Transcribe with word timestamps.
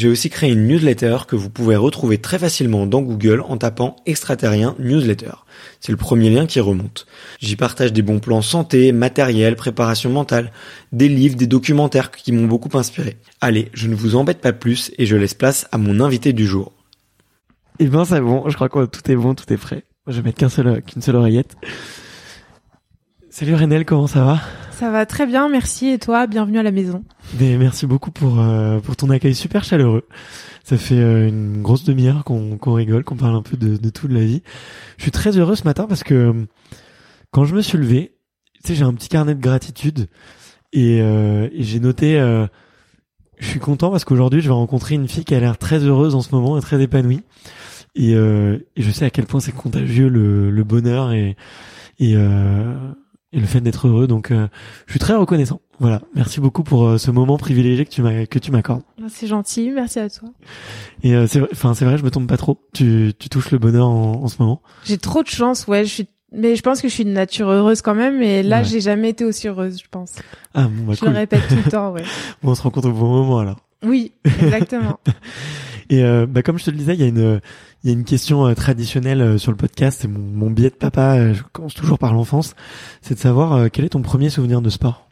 j'ai 0.00 0.08
aussi 0.08 0.30
créé 0.30 0.50
une 0.50 0.66
newsletter 0.66 1.18
que 1.28 1.36
vous 1.36 1.50
pouvez 1.50 1.76
retrouver 1.76 2.16
très 2.16 2.38
facilement 2.38 2.86
dans 2.86 3.02
Google 3.02 3.42
en 3.46 3.58
tapant 3.58 3.96
extraterrien 4.06 4.74
newsletter. 4.78 5.32
C'est 5.78 5.92
le 5.92 5.98
premier 5.98 6.30
lien 6.30 6.46
qui 6.46 6.58
remonte. 6.58 7.06
J'y 7.38 7.54
partage 7.54 7.92
des 7.92 8.00
bons 8.00 8.18
plans 8.18 8.40
santé, 8.40 8.92
matériel, 8.92 9.56
préparation 9.56 10.08
mentale, 10.08 10.52
des 10.92 11.10
livres, 11.10 11.36
des 11.36 11.46
documentaires 11.46 12.10
qui 12.12 12.32
m'ont 12.32 12.46
beaucoup 12.46 12.74
inspiré. 12.78 13.18
Allez, 13.42 13.68
je 13.74 13.88
ne 13.88 13.94
vous 13.94 14.16
embête 14.16 14.40
pas 14.40 14.54
plus 14.54 14.90
et 14.96 15.04
je 15.04 15.16
laisse 15.16 15.34
place 15.34 15.66
à 15.70 15.76
mon 15.76 16.00
invité 16.00 16.32
du 16.32 16.46
jour. 16.46 16.72
Eh 17.78 17.86
ben 17.86 18.06
c'est 18.06 18.22
bon, 18.22 18.48
je 18.48 18.54
crois 18.54 18.70
que 18.70 18.86
tout 18.86 19.10
est 19.10 19.16
bon, 19.16 19.34
tout 19.34 19.52
est 19.52 19.58
prêt. 19.58 19.84
Je 20.06 20.16
vais 20.16 20.22
mettre 20.22 20.38
qu'un 20.38 20.48
seul, 20.48 20.80
qu'une 20.80 21.02
seule 21.02 21.16
oreillette. 21.16 21.56
Salut 23.30 23.54
Renel, 23.54 23.84
comment 23.84 24.06
ça 24.06 24.24
va? 24.24 24.40
Ça 24.72 24.90
va 24.90 25.06
très 25.06 25.26
bien, 25.26 25.48
merci. 25.48 25.88
Et 25.88 25.98
toi, 25.98 26.26
bienvenue 26.26 26.58
à 26.58 26.62
la 26.62 26.72
maison. 26.72 27.04
Mais 27.38 27.56
merci 27.58 27.86
beaucoup 27.86 28.10
pour 28.10 28.40
euh, 28.40 28.80
pour 28.80 28.96
ton 28.96 29.08
accueil 29.10 29.34
super 29.34 29.62
chaleureux. 29.62 30.06
Ça 30.64 30.76
fait 30.76 30.98
euh, 30.98 31.28
une 31.28 31.62
grosse 31.62 31.84
demi-heure 31.84 32.24
qu'on 32.24 32.58
qu'on 32.58 32.74
rigole, 32.74 33.04
qu'on 33.04 33.16
parle 33.16 33.36
un 33.36 33.42
peu 33.42 33.56
de, 33.56 33.76
de 33.76 33.90
tout 33.90 34.08
de 34.08 34.14
la 34.14 34.24
vie. 34.24 34.42
Je 34.96 35.02
suis 35.02 35.10
très 35.12 35.36
heureux 35.38 35.54
ce 35.54 35.64
matin 35.64 35.86
parce 35.88 36.02
que 36.02 36.14
euh, 36.14 36.32
quand 37.30 37.44
je 37.44 37.54
me 37.54 37.60
suis 37.62 37.78
levé, 37.78 38.16
tu 38.64 38.68
sais, 38.68 38.74
j'ai 38.74 38.84
un 38.84 38.94
petit 38.94 39.08
carnet 39.08 39.34
de 39.34 39.40
gratitude 39.40 40.08
et, 40.72 41.00
euh, 41.00 41.48
et 41.52 41.62
j'ai 41.62 41.80
noté. 41.80 42.18
euh, 42.18 42.46
je 43.38 43.46
suis 43.46 43.60
content 43.60 43.90
parce 43.90 44.04
qu'aujourd'hui, 44.04 44.42
je 44.42 44.48
vais 44.48 44.54
rencontrer 44.54 44.96
une 44.96 45.08
fille 45.08 45.24
qui 45.24 45.34
a 45.34 45.40
l'air 45.40 45.56
très 45.56 45.78
heureuse 45.78 46.14
en 46.14 46.20
ce 46.20 46.34
moment 46.34 46.58
et 46.58 46.60
très 46.60 46.82
épanouie. 46.82 47.22
Et, 47.94 48.14
euh, 48.14 48.58
et 48.76 48.82
je 48.82 48.90
sais 48.90 49.06
à 49.06 49.10
quel 49.10 49.24
point 49.24 49.40
c'est 49.40 49.52
contagieux 49.52 50.08
le, 50.08 50.50
le 50.50 50.64
bonheur 50.64 51.12
et 51.12 51.36
et, 51.98 52.14
euh, 52.16 52.74
et 53.32 53.40
le 53.40 53.46
fait 53.46 53.60
d'être 53.60 53.86
heureux. 53.88 54.06
Donc, 54.06 54.30
euh, 54.30 54.48
je 54.86 54.92
suis 54.92 55.00
très 55.00 55.14
reconnaissant. 55.14 55.60
Voilà, 55.78 56.02
merci 56.14 56.40
beaucoup 56.40 56.62
pour 56.62 56.86
euh, 56.86 56.98
ce 56.98 57.10
moment 57.10 57.38
privilégié 57.38 57.84
que 57.86 57.90
tu 57.90 58.02
m'as 58.02 58.26
que 58.26 58.38
tu 58.38 58.50
m'accordes. 58.52 58.82
C'est 59.08 59.26
gentil, 59.26 59.70
merci 59.70 59.98
à 59.98 60.10
toi. 60.10 60.28
Et 61.02 61.14
euh, 61.14 61.26
c'est 61.26 61.40
enfin 61.52 61.72
c'est 61.74 61.84
vrai, 61.86 61.96
je 61.96 62.04
me 62.04 62.10
tombe 62.10 62.26
pas 62.26 62.36
trop. 62.36 62.58
Tu 62.74 63.12
tu 63.18 63.28
touches 63.30 63.50
le 63.50 63.58
bonheur 63.58 63.86
en, 63.88 64.22
en 64.22 64.28
ce 64.28 64.36
moment. 64.40 64.60
J'ai 64.84 64.98
trop 64.98 65.22
de 65.22 65.28
chance, 65.28 65.66
ouais. 65.68 65.84
Je 65.86 65.90
suis, 65.90 66.08
mais 66.32 66.54
je 66.54 66.60
pense 66.62 66.82
que 66.82 66.88
je 66.88 66.92
suis 66.92 67.04
de 67.06 67.10
nature 67.10 67.48
heureuse 67.48 67.80
quand 67.80 67.94
même. 67.94 68.20
Et 68.20 68.42
là, 68.42 68.58
Ouais. 68.58 68.64
j'ai 68.64 68.80
jamais 68.80 69.08
été 69.10 69.24
aussi 69.24 69.48
heureuse, 69.48 69.80
je 69.82 69.88
pense. 69.90 70.12
Ah 70.52 70.64
bon, 70.64 70.84
bah 70.88 70.92
je 70.94 71.00
cool. 71.00 71.10
le 71.10 71.16
répète 71.16 71.48
tout 71.48 71.56
le 71.64 71.70
temps, 71.70 71.92
ouais. 71.92 72.02
Bon, 72.42 72.50
on 72.50 72.54
se 72.54 72.62
rencontre 72.62 72.88
au 72.88 72.92
bon 72.92 73.08
moment 73.08 73.38
alors. 73.38 73.60
Oui, 73.82 74.12
exactement. 74.26 75.00
Et 75.88 76.04
euh, 76.04 76.26
bah 76.26 76.42
comme 76.42 76.58
je 76.58 76.64
te 76.66 76.70
le 76.70 76.76
disais, 76.76 76.94
il 76.94 77.00
y 77.00 77.04
a 77.04 77.06
une 77.08 77.40
il 77.82 77.90
y 77.90 77.92
a 77.92 77.96
une 77.96 78.04
question 78.04 78.46
euh, 78.46 78.54
traditionnelle 78.54 79.22
euh, 79.22 79.38
sur 79.38 79.50
le 79.50 79.56
podcast. 79.56 80.00
C'est 80.02 80.08
mon, 80.08 80.20
mon 80.20 80.50
biais 80.50 80.70
de 80.70 80.74
papa. 80.74 81.16
euh, 81.16 81.34
je 81.34 81.42
commence 81.52 81.74
toujours 81.74 81.98
par 81.98 82.12
l'enfance. 82.12 82.54
C'est 83.02 83.14
de 83.14 83.20
savoir 83.20 83.70
quel 83.70 83.84
est 83.84 83.90
ton 83.90 84.02
premier 84.02 84.30
souvenir 84.30 84.60
de 84.60 84.70
sport? 84.70 85.06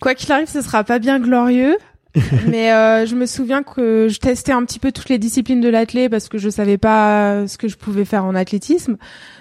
Quoi 0.00 0.14
qu'il 0.14 0.30
arrive, 0.32 0.48
ce 0.48 0.60
sera 0.62 0.84
pas 0.84 0.98
bien 0.98 1.20
glorieux. 1.20 1.76
mais 2.48 2.72
euh, 2.72 3.06
je 3.06 3.14
me 3.14 3.24
souviens 3.24 3.62
que 3.62 4.08
je 4.10 4.18
testais 4.18 4.52
un 4.52 4.64
petit 4.64 4.78
peu 4.78 4.92
toutes 4.92 5.08
les 5.08 5.18
disciplines 5.18 5.60
de 5.60 5.68
l'athlé 5.68 6.08
parce 6.08 6.28
que 6.28 6.36
je 6.36 6.50
savais 6.50 6.76
pas 6.76 7.46
ce 7.46 7.56
que 7.56 7.68
je 7.68 7.76
pouvais 7.76 8.04
faire 8.04 8.24
en 8.24 8.34
athlétisme. 8.34 8.96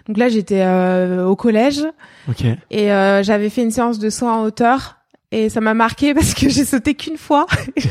Donc 0.08 0.18
là, 0.18 0.30
j'étais 0.30 0.62
euh, 0.62 1.26
au 1.26 1.36
collège 1.36 1.84
et 2.70 2.92
euh, 2.92 3.24
j'avais 3.24 3.50
fait 3.50 3.64
une 3.64 3.72
séance 3.72 4.00
de 4.00 4.10
saut 4.10 4.28
en 4.28 4.44
hauteur 4.44 5.01
et 5.32 5.50
ça 5.50 5.62
m'a 5.62 5.74
marqué 5.74 6.14
parce 6.16 6.34
que 6.34 6.50
j'ai 6.50 6.66
sauté 6.66 6.94
qu'une 6.94 7.18
fois. 7.18 7.46
j'ai 7.78 7.84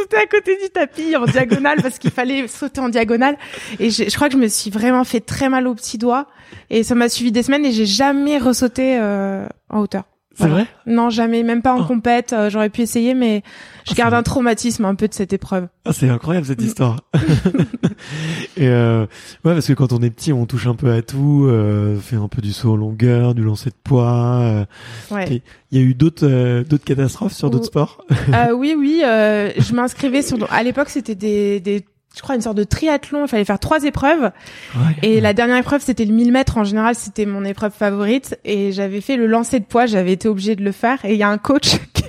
sauté 0.00 0.16
à 0.16 0.26
côté 0.26 0.56
du 0.62 0.70
tapis 0.70 1.16
en 1.16 1.26
diagonale 1.26 1.82
parce 1.82 1.98
qu'il 1.98 2.10
fallait 2.10 2.48
sauter 2.48 2.80
en 2.80 2.88
diagonale 2.88 3.36
et 3.78 3.90
je, 3.90 4.08
je 4.08 4.14
crois 4.14 4.28
que 4.28 4.34
je 4.34 4.38
me 4.38 4.48
suis 4.48 4.70
vraiment 4.70 5.04
fait 5.04 5.20
très 5.20 5.48
mal 5.48 5.66
au 5.66 5.74
petit 5.74 5.98
doigt 5.98 6.26
et 6.70 6.82
ça 6.82 6.94
m'a 6.94 7.08
suivi 7.08 7.32
des 7.32 7.42
semaines 7.42 7.64
et 7.64 7.72
j'ai 7.72 7.86
jamais 7.86 8.38
ressauté 8.38 8.98
euh, 8.98 9.46
en 9.68 9.80
hauteur. 9.80 10.04
C'est 10.38 10.46
Voilà. 10.48 10.54
vrai 10.64 10.66
Non, 10.86 11.08
jamais, 11.08 11.42
même 11.42 11.62
pas 11.62 11.72
en 11.72 11.80
Oh. 11.80 11.84
compète. 11.86 12.34
euh, 12.34 12.50
J'aurais 12.50 12.68
pu 12.68 12.82
essayer, 12.82 13.14
mais 13.14 13.42
je 13.86 13.92
Ah, 13.92 13.94
garde 13.96 14.12
un 14.14 14.22
traumatisme 14.22 14.84
un 14.84 14.94
peu 14.94 15.08
de 15.08 15.14
cette 15.14 15.32
épreuve. 15.32 15.66
Ah, 15.86 15.94
c'est 15.94 16.10
incroyable 16.10 16.46
cette 16.46 16.60
Mm. 16.60 16.64
histoire. 16.66 17.00
et 18.56 18.68
euh, 18.68 19.02
ouais, 19.44 19.54
parce 19.54 19.66
que 19.66 19.72
quand 19.72 19.92
on 19.92 20.02
est 20.02 20.10
petit, 20.10 20.32
on 20.32 20.46
touche 20.46 20.66
un 20.66 20.74
peu 20.74 20.92
à 20.92 21.02
tout, 21.02 21.46
euh, 21.48 21.98
fait 21.98 22.16
un 22.16 22.28
peu 22.28 22.42
du 22.42 22.52
saut 22.52 22.72
en 22.72 22.76
longueur, 22.76 23.34
du 23.34 23.42
lancer 23.42 23.70
de 23.70 23.74
poids. 23.82 24.40
euh. 24.42 24.64
Ouais. 25.10 25.42
Il 25.70 25.78
y 25.78 25.82
a 25.82 25.84
eu 25.84 25.94
d'autres 25.94 26.26
euh, 26.26 26.64
d'autres 26.64 26.84
catastrophes 26.84 27.32
sur 27.32 27.50
d'autres 27.50 27.66
sports? 27.66 28.04
Euh, 28.34 28.52
oui, 28.52 28.74
oui. 28.76 29.02
euh, 29.04 29.50
je 29.58 29.72
m'inscrivais 29.74 30.22
sur. 30.22 30.36
À 30.52 30.62
l'époque, 30.62 30.88
c'était 30.90 31.14
des, 31.14 31.60
des, 31.60 31.84
je 32.16 32.22
crois, 32.22 32.34
une 32.34 32.40
sorte 32.40 32.56
de 32.56 32.64
triathlon. 32.64 33.26
Il 33.26 33.28
fallait 33.28 33.44
faire 33.44 33.58
trois 33.58 33.84
épreuves. 33.84 34.32
Ouais. 34.74 34.96
Et 35.02 35.20
la 35.20 35.34
dernière 35.34 35.58
épreuve, 35.58 35.82
c'était 35.82 36.06
le 36.06 36.14
1000 36.14 36.32
mètres. 36.32 36.56
En 36.56 36.64
général, 36.64 36.94
c'était 36.94 37.26
mon 37.26 37.44
épreuve 37.44 37.72
favorite. 37.72 38.38
Et 38.44 38.72
j'avais 38.72 39.02
fait 39.02 39.16
le 39.16 39.26
lancer 39.26 39.60
de 39.60 39.66
poids. 39.66 39.84
J'avais 39.86 40.12
été 40.12 40.26
obligée 40.26 40.56
de 40.56 40.64
le 40.64 40.72
faire. 40.72 41.04
Et 41.04 41.12
il 41.12 41.18
y 41.18 41.22
a 41.22 41.28
un 41.28 41.38
coach 41.38 41.76
qui... 41.92 42.04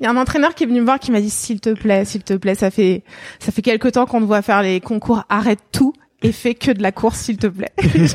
Il 0.00 0.04
y 0.04 0.06
a 0.06 0.10
un 0.10 0.16
entraîneur 0.16 0.54
qui 0.54 0.64
est 0.64 0.66
venu 0.66 0.80
me 0.80 0.84
voir 0.84 1.00
qui 1.00 1.10
m'a 1.10 1.20
dit 1.20 1.30
s'il 1.30 1.60
te 1.60 1.70
plaît, 1.70 2.04
s'il 2.04 2.22
te 2.22 2.34
plaît, 2.34 2.54
ça 2.54 2.70
fait 2.70 3.02
ça 3.40 3.50
fait 3.50 3.62
quelque 3.62 3.88
temps 3.88 4.06
qu'on 4.06 4.20
te 4.20 4.26
voit 4.26 4.42
faire 4.42 4.62
les 4.62 4.80
concours, 4.80 5.24
arrête 5.28 5.58
tout 5.72 5.92
et 6.22 6.30
fais 6.30 6.54
que 6.54 6.70
de 6.70 6.82
la 6.82 6.92
course 6.92 7.18
s'il 7.18 7.38
te 7.38 7.48
plaît. 7.48 7.72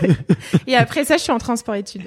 et 0.67 0.75
après 0.77 1.03
ça, 1.03 1.17
je 1.17 1.23
suis 1.23 1.31
entrée 1.31 1.51
en 1.51 1.55
sport 1.57 1.75
études. 1.75 2.03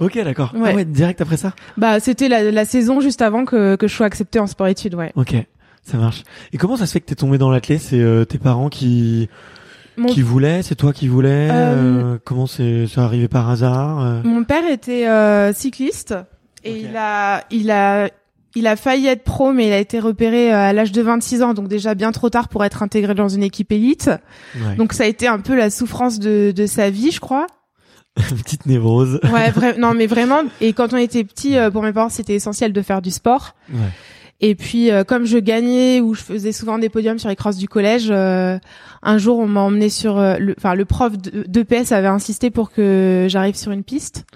Ok, 0.00 0.18
d'accord. 0.24 0.52
Ouais. 0.56 0.70
Ah 0.72 0.74
ouais, 0.74 0.84
direct 0.84 1.20
après 1.20 1.36
ça? 1.36 1.54
Bah, 1.76 2.00
c'était 2.00 2.28
la, 2.28 2.50
la 2.50 2.64
saison 2.64 3.00
juste 3.00 3.22
avant 3.22 3.44
que 3.44 3.76
que 3.76 3.86
je 3.86 3.94
sois 3.94 4.06
acceptée 4.06 4.40
en 4.40 4.48
sport 4.48 4.66
études, 4.66 4.96
ouais. 4.96 5.12
Ok, 5.14 5.36
ça 5.84 5.98
marche. 5.98 6.22
Et 6.52 6.58
comment 6.58 6.76
ça 6.76 6.86
se 6.86 6.92
fait 6.92 7.00
que 7.00 7.06
t'es 7.06 7.14
tombé 7.14 7.38
dans 7.38 7.50
l'athlète 7.50 7.80
C'est 7.80 8.00
euh, 8.00 8.24
tes 8.24 8.38
parents 8.38 8.68
qui 8.68 9.28
Mon, 9.96 10.08
Qui 10.08 10.22
voulait 10.22 10.62
C'est 10.62 10.74
toi 10.74 10.92
qui 10.92 11.08
voulais? 11.08 11.48
Euh, 11.50 12.14
Euh, 12.14 12.18
Comment 12.24 12.46
c'est 12.46 12.86
arrivé 12.96 13.28
par 13.28 13.48
hasard? 13.50 14.00
Euh 14.00 14.22
mon 14.24 14.44
père 14.44 14.68
était 14.68 15.06
euh, 15.08 15.52
cycliste 15.52 16.14
et 16.64 16.78
il 16.80 16.96
a 16.96 17.44
il 17.50 17.70
a 17.70 18.08
il 18.56 18.66
a 18.66 18.76
failli 18.76 19.08
être 19.08 19.24
pro 19.24 19.52
mais 19.52 19.66
il 19.66 19.72
a 19.72 19.78
été 19.78 19.98
repéré 20.00 20.50
à 20.52 20.72
l'âge 20.72 20.92
de 20.92 21.02
26 21.02 21.42
ans 21.42 21.54
donc 21.54 21.68
déjà 21.68 21.94
bien 21.94 22.12
trop 22.12 22.30
tard 22.30 22.48
pour 22.48 22.64
être 22.64 22.82
intégré 22.82 23.14
dans 23.14 23.28
une 23.28 23.42
équipe 23.42 23.70
élite. 23.72 24.10
Ouais. 24.56 24.76
Donc 24.76 24.92
ça 24.94 25.04
a 25.04 25.06
été 25.06 25.26
un 25.26 25.40
peu 25.40 25.54
la 25.54 25.68
souffrance 25.70 26.18
de 26.18 26.52
de 26.54 26.66
sa 26.66 26.88
vie, 26.88 27.10
je 27.10 27.20
crois. 27.20 27.46
Petite 28.16 28.64
névrose. 28.66 29.20
Ouais, 29.24 29.52
non 29.78 29.92
mais 29.92 30.06
vraiment 30.14 30.42
et 30.60 30.72
quand 30.72 30.94
on 30.94 30.96
était 30.96 31.24
petit 31.24 31.56
pour 31.72 31.82
mes 31.82 31.92
parents, 31.92 32.08
c'était 32.08 32.34
essentiel 32.34 32.72
de 32.72 32.80
faire 32.80 33.02
du 33.02 33.10
sport. 33.10 33.54
Ouais. 33.72 33.80
Et 34.40 34.54
puis, 34.54 34.90
euh, 34.90 35.04
comme 35.04 35.24
je 35.24 35.38
gagnais 35.38 36.00
ou 36.00 36.14
je 36.14 36.22
faisais 36.22 36.52
souvent 36.52 36.78
des 36.78 36.88
podiums 36.88 37.18
sur 37.18 37.28
les 37.28 37.36
crosses 37.36 37.56
du 37.56 37.68
collège, 37.68 38.08
euh, 38.10 38.58
un 39.02 39.18
jour, 39.18 39.38
on 39.38 39.46
m'a 39.46 39.60
emmené 39.60 39.88
sur, 39.88 40.18
euh, 40.18 40.36
le, 40.38 40.54
enfin, 40.58 40.74
le 40.74 40.84
prof 40.84 41.16
de, 41.16 41.44
d'EPS 41.46 41.92
avait 41.92 42.08
insisté 42.08 42.50
pour 42.50 42.70
que 42.70 43.26
j'arrive 43.28 43.54
sur 43.54 43.72
une 43.72 43.84
piste. 43.84 44.26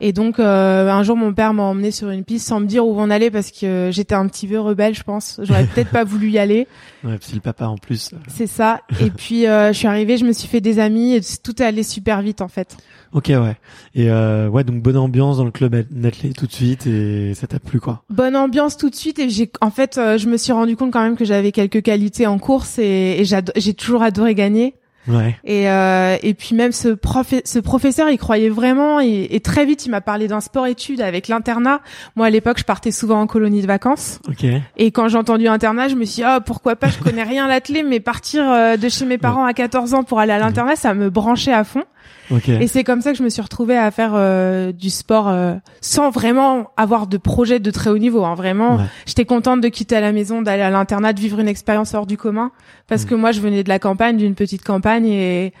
Et 0.00 0.12
donc, 0.12 0.38
euh, 0.38 0.90
un 0.90 1.02
jour, 1.02 1.16
mon 1.16 1.32
père 1.32 1.54
m'a 1.54 1.62
emmené 1.64 1.90
sur 1.90 2.10
une 2.10 2.24
piste 2.24 2.46
sans 2.46 2.60
me 2.60 2.66
dire 2.66 2.86
où 2.86 2.98
on 3.00 3.10
allait 3.10 3.30
parce 3.30 3.50
que 3.50 3.90
j'étais 3.92 4.14
un 4.14 4.26
petit 4.28 4.46
peu 4.46 4.58
rebelle, 4.58 4.94
je 4.94 5.02
pense. 5.02 5.40
J'aurais 5.42 5.64
peut-être 5.74 5.90
pas 5.90 6.04
voulu 6.04 6.30
y 6.30 6.38
aller. 6.38 6.66
Ouais, 7.04 7.16
c'est 7.20 7.34
le 7.34 7.40
papa 7.40 7.66
en 7.66 7.76
plus. 7.76 8.10
C'est 8.28 8.46
ça. 8.46 8.80
Et 9.00 9.10
puis, 9.16 9.46
euh, 9.46 9.72
je 9.72 9.78
suis 9.78 9.88
arrivée, 9.88 10.16
je 10.16 10.24
me 10.24 10.32
suis 10.32 10.48
fait 10.48 10.60
des 10.60 10.78
amis 10.78 11.14
et 11.14 11.20
tout 11.42 11.62
est 11.62 11.66
allé 11.66 11.82
super 11.82 12.22
vite, 12.22 12.40
en 12.40 12.48
fait. 12.48 12.76
Ok, 13.12 13.28
ouais. 13.28 13.56
Et 13.94 14.10
euh, 14.10 14.48
ouais, 14.48 14.64
donc 14.64 14.82
bonne 14.82 14.96
ambiance 14.96 15.38
dans 15.38 15.44
le 15.44 15.50
club 15.50 15.74
Nathalie 15.90 16.34
tout 16.34 16.46
de 16.46 16.52
suite 16.52 16.86
et 16.86 17.32
ça 17.34 17.46
t'a 17.46 17.58
plu 17.58 17.80
quoi. 17.80 18.02
bonne 18.10 18.36
ambiance 18.36 18.76
tout 18.76 18.90
de 18.90 18.94
suite 18.94 19.18
et 19.18 19.30
j'ai 19.30 19.50
en 19.60 19.70
fait 19.70 19.96
euh, 19.96 20.18
je 20.18 20.28
me 20.28 20.36
suis 20.36 20.52
rendu 20.52 20.76
compte 20.76 20.92
quand 20.92 21.02
même 21.02 21.16
que 21.16 21.24
j'avais 21.24 21.52
quelques 21.52 21.82
qualités 21.82 22.26
en 22.26 22.38
course 22.38 22.78
et, 22.78 23.24
j'ai 23.56 23.74
toujours 23.74 24.02
adoré 24.02 24.34
gagner 24.34 24.74
Ouais. 25.08 25.36
et 25.44 25.70
euh, 25.70 26.16
et 26.22 26.34
puis 26.34 26.54
même 26.56 26.72
ce 26.72 26.88
prof 26.88 27.32
ce 27.44 27.58
professeur 27.58 28.08
il 28.10 28.18
croyait 28.18 28.48
vraiment 28.48 29.00
et, 29.00 29.28
et 29.30 29.40
très 29.40 29.64
vite 29.64 29.86
il 29.86 29.90
m'a 29.90 30.00
parlé 30.00 30.26
d'un 30.28 30.40
sport 30.40 30.66
études 30.66 31.00
avec 31.00 31.28
l'internat 31.28 31.80
moi 32.16 32.26
à 32.26 32.30
l'époque 32.30 32.58
je 32.58 32.64
partais 32.64 32.90
souvent 32.90 33.20
en 33.20 33.26
colonie 33.26 33.62
de 33.62 33.66
vacances 33.66 34.18
Ok. 34.28 34.44
et 34.76 34.90
quand 34.90 35.08
j'ai 35.08 35.18
entendu 35.18 35.46
internat 35.48 35.88
je 35.88 35.94
me 35.94 36.04
suis 36.04 36.22
dit 36.22 36.28
oh 36.28 36.38
pourquoi 36.44 36.76
pas 36.76 36.88
je 36.88 36.98
connais 36.98 37.22
rien 37.22 37.44
à 37.44 37.48
l'athlé 37.48 37.82
mais 37.82 38.00
partir 38.00 38.42
euh, 38.50 38.76
de 38.76 38.88
chez 38.88 39.04
mes 39.04 39.18
parents 39.18 39.44
à 39.44 39.52
14 39.52 39.94
ans 39.94 40.02
pour 40.02 40.18
aller 40.18 40.32
à 40.32 40.38
l'internat 40.38 40.76
ça 40.76 40.92
me 40.94 41.08
branchait 41.10 41.52
à 41.52 41.64
fond 41.64 41.84
Ok. 42.30 42.48
et 42.48 42.66
c'est 42.66 42.82
comme 42.82 43.00
ça 43.02 43.12
que 43.12 43.18
je 43.18 43.22
me 43.22 43.28
suis 43.28 43.40
retrouvée 43.42 43.76
à 43.76 43.90
faire 43.90 44.12
euh, 44.14 44.72
du 44.72 44.90
sport 44.90 45.28
euh, 45.28 45.54
sans 45.80 46.10
vraiment 46.10 46.70
avoir 46.76 47.06
de 47.06 47.16
projet 47.18 47.60
de 47.60 47.70
très 47.70 47.90
haut 47.90 47.98
niveau. 47.98 48.24
Hein. 48.24 48.34
Vraiment, 48.34 48.76
Ouais. 48.76 48.84
j'étais 49.06 49.24
contente 49.24 49.60
de 49.60 49.68
quitter 49.68 50.00
la 50.00 50.12
maison, 50.12 50.42
d'aller 50.42 50.62
à 50.62 50.70
l'internat, 50.70 51.12
de 51.12 51.20
vivre 51.20 51.38
une 51.38 51.48
expérience 51.48 51.94
hors 51.94 52.06
du 52.06 52.16
commun, 52.16 52.50
parce 52.88 53.04
Mm. 53.04 53.08
que 53.08 53.14
moi, 53.14 53.32
je 53.32 53.40
venais 53.40 53.62
de 53.62 53.68
la 53.68 53.78
campagne, 53.78 54.16
d'une 54.16 54.34
petite 54.34 54.64
campagne, 54.64 55.06
et 55.06 55.52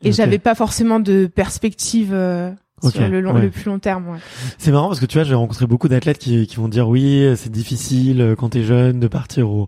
et 0.00 0.10
Ok. 0.10 0.14
j'avais 0.14 0.38
pas 0.38 0.54
forcément 0.54 1.00
de 1.00 1.26
perspective 1.26 2.10
euh, 2.12 2.52
sur 2.88 3.08
le 3.08 3.20
long, 3.20 3.34
ouais. 3.34 3.42
le 3.42 3.50
plus 3.50 3.64
long 3.64 3.80
terme. 3.80 4.08
Ouais. 4.10 4.18
C'est 4.58 4.70
marrant 4.70 4.86
parce 4.86 5.00
que 5.00 5.06
tu 5.06 5.18
vois, 5.18 5.24
j'ai 5.24 5.34
rencontré 5.34 5.66
beaucoup 5.66 5.88
d'athlètes 5.88 6.18
qui, 6.18 6.46
qui 6.46 6.54
vont 6.54 6.68
dire 6.68 6.88
oui, 6.88 7.28
c'est 7.34 7.50
difficile 7.50 8.20
euh, 8.20 8.36
quand 8.36 8.50
t'es 8.50 8.62
jeune 8.62 9.00
de 9.00 9.08
partir 9.08 9.50
au 9.50 9.66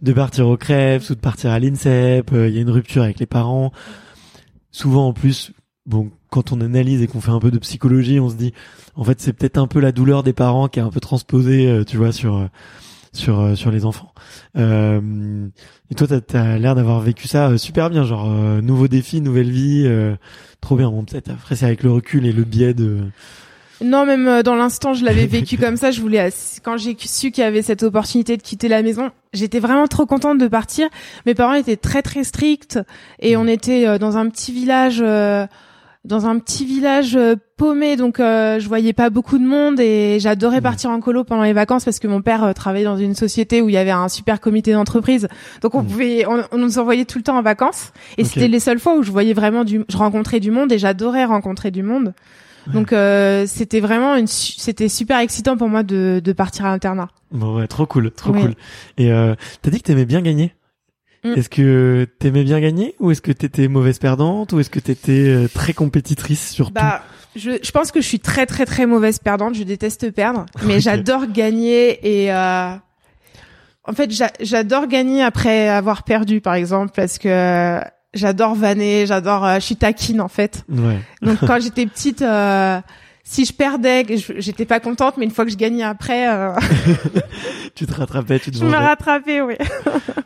de 0.00 0.12
partir 0.14 0.46
au 0.48 0.56
Krebs 0.56 1.10
ou 1.10 1.14
de 1.14 1.20
partir 1.20 1.50
à 1.50 1.58
l'INSEP. 1.58 2.32
euh, 2.32 2.48
Il 2.48 2.54
y 2.54 2.58
a 2.58 2.62
une 2.62 2.70
rupture 2.70 3.02
avec 3.02 3.18
les 3.18 3.26
parents. 3.26 3.72
Souvent 4.78 5.08
en 5.08 5.12
plus, 5.12 5.50
bon, 5.86 6.12
quand 6.30 6.52
on 6.52 6.60
analyse 6.60 7.02
et 7.02 7.08
qu'on 7.08 7.20
fait 7.20 7.32
un 7.32 7.40
peu 7.40 7.50
de 7.50 7.58
psychologie, 7.58 8.20
on 8.20 8.30
se 8.30 8.36
dit 8.36 8.52
en 8.94 9.02
fait 9.02 9.20
c'est 9.20 9.32
peut-être 9.32 9.58
un 9.58 9.66
peu 9.66 9.80
la 9.80 9.90
douleur 9.90 10.22
des 10.22 10.32
parents 10.32 10.68
qui 10.68 10.78
est 10.78 10.82
un 10.82 10.90
peu 10.90 11.00
transposée, 11.00 11.68
euh, 11.68 11.82
tu 11.82 11.96
vois, 11.96 12.12
sur 12.12 12.36
euh, 12.36 12.46
sur 13.12 13.40
euh, 13.40 13.56
sur 13.56 13.72
les 13.72 13.84
enfants. 13.84 14.12
Et 14.54 15.94
toi, 15.96 16.06
t'as 16.06 16.40
as, 16.40 16.58
l'air 16.58 16.76
d'avoir 16.76 17.00
vécu 17.00 17.26
ça 17.26 17.58
super 17.58 17.90
bien, 17.90 18.04
genre 18.04 18.30
euh, 18.30 18.60
nouveau 18.60 18.86
défi, 18.86 19.20
nouvelle 19.20 19.50
vie, 19.50 19.82
euh, 19.84 20.14
trop 20.60 20.76
bien. 20.76 20.92
Bon, 20.92 21.04
peut-être 21.04 21.30
après 21.30 21.56
c'est 21.56 21.66
avec 21.66 21.82
le 21.82 21.90
recul 21.90 22.24
et 22.24 22.32
le 22.32 22.44
biais 22.44 22.72
de 22.72 23.00
Non, 23.80 24.04
même 24.04 24.26
euh, 24.26 24.42
dans 24.42 24.56
l'instant, 24.56 24.92
je 24.94 25.04
l'avais 25.04 25.26
vécu 25.38 25.56
comme 25.56 25.76
ça. 25.76 25.90
Je 25.90 26.00
voulais, 26.00 26.30
quand 26.64 26.76
j'ai 26.76 26.96
su 26.98 27.30
qu'il 27.30 27.42
y 27.44 27.46
avait 27.46 27.62
cette 27.62 27.82
opportunité 27.82 28.36
de 28.36 28.42
quitter 28.42 28.68
la 28.68 28.82
maison, 28.82 29.10
j'étais 29.32 29.60
vraiment 29.60 29.86
trop 29.86 30.04
contente 30.06 30.38
de 30.38 30.48
partir. 30.48 30.88
Mes 31.26 31.34
parents 31.34 31.54
étaient 31.54 31.76
très 31.76 32.02
très 32.02 32.24
stricts 32.24 32.78
et 33.20 33.36
on 33.36 33.46
était 33.46 33.86
euh, 33.86 33.98
dans 33.98 34.16
un 34.16 34.28
petit 34.28 34.50
village, 34.52 34.98
euh, 35.00 35.46
dans 36.04 36.26
un 36.26 36.38
petit 36.38 36.64
village 36.64 37.14
euh, 37.16 37.36
paumé, 37.56 37.96
donc 37.96 38.18
euh, 38.18 38.58
je 38.58 38.66
voyais 38.68 38.92
pas 38.92 39.10
beaucoup 39.10 39.38
de 39.38 39.44
monde 39.44 39.78
et 39.78 40.18
j'adorais 40.20 40.56
Ouais. 40.56 40.60
partir 40.62 40.90
en 40.90 40.98
colo 41.00 41.22
pendant 41.22 41.42
les 41.42 41.52
vacances 41.52 41.84
parce 41.84 41.98
que 41.98 42.06
mon 42.08 42.22
père 42.22 42.52
travaillait 42.54 42.84
dans 42.86 42.96
une 42.96 43.14
société 43.14 43.60
où 43.62 43.68
il 43.68 43.74
y 43.74 43.78
avait 43.78 43.90
un 43.90 44.08
super 44.08 44.40
comité 44.40 44.72
d'entreprise, 44.72 45.28
donc 45.60 45.74
on 45.74 45.82
Mm. 45.82 45.86
pouvait, 45.86 46.26
on, 46.26 46.42
on 46.52 46.58
nous 46.58 46.78
envoyait 46.78 47.04
tout 47.04 47.18
le 47.18 47.24
temps 47.24 47.36
en 47.36 47.42
vacances 47.42 47.92
et 48.16 48.24
c'était 48.24 48.48
les 48.48 48.60
seules 48.60 48.78
fois 48.78 48.96
où 48.96 49.02
je 49.02 49.10
voyais 49.12 49.34
vraiment 49.34 49.64
du, 49.64 49.82
je 49.88 49.96
rencontrais 49.96 50.40
du 50.40 50.50
monde 50.50 50.72
et 50.72 50.78
j'adorais 50.78 51.24
rencontrer 51.24 51.70
du 51.70 51.82
monde. 51.82 52.14
Donc 52.72 52.92
euh, 52.92 53.44
c'était 53.46 53.80
vraiment 53.80 54.14
une 54.16 54.26
su- 54.26 54.54
c'était 54.58 54.88
super 54.88 55.18
excitant 55.18 55.56
pour 55.56 55.68
moi 55.68 55.82
de, 55.82 56.20
de 56.22 56.32
partir 56.32 56.66
à 56.66 56.70
l'internat. 56.70 57.08
Bon 57.32 57.56
ouais, 57.56 57.66
trop 57.66 57.86
cool, 57.86 58.10
trop 58.10 58.32
Oui. 58.32 58.40
cool. 58.42 58.54
Et 58.98 59.10
euh, 59.12 59.34
t'as 59.62 59.70
dit 59.70 59.78
que 59.78 59.84
t'aimais 59.84 60.04
bien 60.04 60.20
gagner. 60.22 60.54
Mm. 61.24 61.32
Est-ce 61.36 61.48
que 61.48 62.06
t'aimais 62.18 62.44
bien 62.44 62.60
gagner 62.60 62.94
ou 63.00 63.10
est-ce 63.10 63.20
que 63.22 63.32
t'étais 63.32 63.68
mauvaise 63.68 63.98
perdante 63.98 64.52
ou 64.52 64.60
est-ce 64.60 64.70
que 64.70 64.78
t'étais 64.80 65.28
euh, 65.28 65.48
très 65.52 65.72
compétitrice 65.72 66.50
sur 66.50 66.70
Bah 66.70 67.02
je, 67.36 67.52
je 67.62 67.70
pense 67.72 67.90
que 67.92 68.00
je 68.00 68.06
suis 68.06 68.20
très 68.20 68.46
très 68.46 68.64
très 68.66 68.86
mauvaise 68.86 69.18
perdante, 69.18 69.54
je 69.54 69.62
déteste 69.64 70.10
perdre, 70.12 70.46
mais 70.64 70.80
j'adore 70.80 71.26
gagner 71.26 71.98
et 72.22 72.32
euh, 72.32 72.70
en 73.84 73.92
fait 73.92 74.10
j'a- 74.10 74.32
j'adore 74.40 74.86
gagner 74.86 75.22
après 75.22 75.68
avoir 75.68 76.02
perdu 76.04 76.40
par 76.40 76.54
exemple 76.54 76.92
parce 76.94 77.18
que 77.18 77.80
j'adore 78.14 78.54
vanner, 78.54 79.06
j'adore 79.06 79.44
euh, 79.44 79.54
je 79.56 79.60
suis 79.64 79.76
taquine 79.76 80.20
en 80.20 80.28
fait. 80.28 80.64
Ouais. 80.68 80.98
Donc 81.22 81.38
quand 81.46 81.60
j'étais 81.62 81.86
petite 81.86 82.22
euh, 82.22 82.80
si 83.24 83.44
je 83.44 83.52
perdais, 83.52 84.06
j'étais 84.38 84.64
pas 84.64 84.80
contente, 84.80 85.16
mais 85.18 85.24
une 85.26 85.30
fois 85.30 85.44
que 85.44 85.50
je 85.50 85.56
gagnais 85.56 85.82
après, 85.82 86.28
euh, 86.32 86.52
Tu 87.74 87.86
te 87.86 87.94
rattrapais, 87.94 88.38
tu 88.40 88.50
te 88.50 88.56
je 88.58 88.64
me 88.64 88.74
rattrapais, 88.74 89.40
oui. 89.42 89.54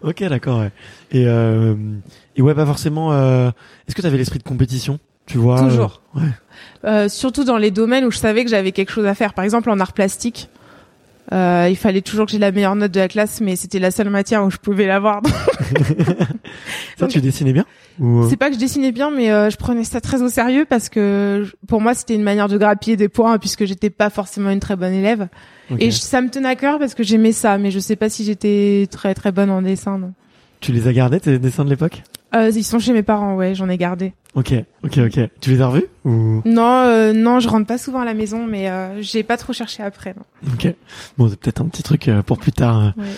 Ok, 0.02 0.22
d'accord. 0.24 0.60
Ouais. 0.60 0.70
Et 1.10 1.24
euh, 1.26 1.74
et 2.36 2.42
ouais, 2.42 2.54
pas 2.54 2.64
forcément. 2.66 3.12
euh, 3.12 3.50
Est-ce 3.88 3.94
que 3.96 4.02
t'avais 4.02 4.16
l'esprit 4.16 4.38
de 4.38 4.44
compétition 4.44 4.98
Tu 5.26 5.36
vois? 5.38 5.58
Toujours. 5.60 6.00
Ouais. 6.14 6.22
Euh, 6.84 7.08
surtout 7.08 7.44
dans 7.44 7.58
les 7.58 7.70
domaines 7.70 8.04
où 8.04 8.10
je 8.10 8.18
savais 8.18 8.44
que 8.44 8.50
j'avais 8.50 8.72
quelque 8.72 8.90
chose 8.92 9.06
à 9.06 9.14
faire. 9.14 9.34
Par 9.34 9.44
exemple, 9.44 9.68
en 9.70 9.80
art 9.80 9.92
plastique, 9.92 10.48
euh, 11.32 11.66
il 11.70 11.76
fallait 11.76 12.02
toujours 12.02 12.26
que 12.26 12.32
j'ai 12.32 12.38
la 12.38 12.52
meilleure 12.52 12.76
note 12.76 12.92
de 12.92 13.00
la 13.00 13.08
classe, 13.08 13.40
mais 13.40 13.56
c'était 13.56 13.78
la 13.78 13.90
seule 13.90 14.10
matière 14.10 14.44
où 14.44 14.50
je 14.50 14.58
pouvais 14.58 14.86
l'avoir. 14.86 15.22
Ça, 16.98 17.06
tu 17.08 17.20
dessinais 17.20 17.52
bien 17.52 17.64
ou... 17.98 18.22
euh, 18.24 18.26
C'est 18.28 18.36
pas 18.36 18.48
que 18.48 18.54
je 18.54 18.60
dessinais 18.60 18.92
bien, 18.92 19.10
mais 19.10 19.30
euh, 19.30 19.50
je 19.50 19.56
prenais 19.56 19.84
ça 19.84 20.00
très 20.00 20.22
au 20.22 20.28
sérieux 20.28 20.64
parce 20.68 20.88
que 20.88 21.46
pour 21.66 21.80
moi, 21.80 21.94
c'était 21.94 22.14
une 22.14 22.22
manière 22.22 22.48
de 22.48 22.56
grappiller 22.58 22.96
des 22.96 23.08
points 23.08 23.38
puisque 23.38 23.64
j'étais 23.64 23.90
pas 23.90 24.10
forcément 24.10 24.50
une 24.50 24.60
très 24.60 24.76
bonne 24.76 24.92
élève. 24.92 25.28
Et 25.78 25.90
je- 25.90 25.98
ça 25.98 26.20
me 26.20 26.28
tenait 26.28 26.48
à 26.50 26.56
cœur 26.56 26.78
parce 26.78 26.94
que 26.94 27.02
j'aimais 27.02 27.32
ça, 27.32 27.56
mais 27.58 27.70
je 27.70 27.78
sais 27.78 27.96
pas 27.96 28.08
si 28.10 28.24
j'étais 28.24 28.86
très 28.90 29.14
très 29.14 29.32
bonne 29.32 29.50
en 29.50 29.62
dessin. 29.62 29.98
Non. 29.98 30.12
Tu 30.62 30.72
les 30.72 30.86
as 30.88 30.92
gardés 30.94 31.20
tes 31.20 31.38
dessins 31.38 31.64
de 31.64 31.70
l'époque 31.70 32.02
Euh, 32.34 32.50
ils 32.54 32.64
sont 32.64 32.78
chez 32.78 32.92
mes 32.94 33.02
parents, 33.02 33.34
ouais, 33.34 33.54
j'en 33.54 33.68
ai 33.68 33.76
gardé. 33.76 34.14
Ok, 34.34 34.54
ok, 34.84 34.98
ok. 34.98 35.20
Tu 35.40 35.50
les 35.50 35.60
as 35.60 35.66
revus 35.66 35.84
ou 36.04 36.40
Non, 36.46 36.84
euh, 36.86 37.12
non, 37.12 37.40
je 37.40 37.48
rentre 37.48 37.66
pas 37.66 37.76
souvent 37.78 38.00
à 38.00 38.04
la 38.06 38.14
maison, 38.14 38.46
mais 38.46 38.70
euh, 38.70 39.02
j'ai 39.02 39.22
pas 39.24 39.36
trop 39.36 39.52
cherché 39.52 39.82
après. 39.82 40.14
Non. 40.16 40.52
Ok. 40.54 40.72
Bon, 41.18 41.28
c'est 41.28 41.38
peut-être 41.38 41.60
un 41.60 41.66
petit 41.66 41.82
truc 41.82 42.08
euh, 42.08 42.22
pour 42.22 42.38
plus 42.38 42.52
tard. 42.52 42.78
euh. 42.80 43.00
Ouais. 43.00 43.08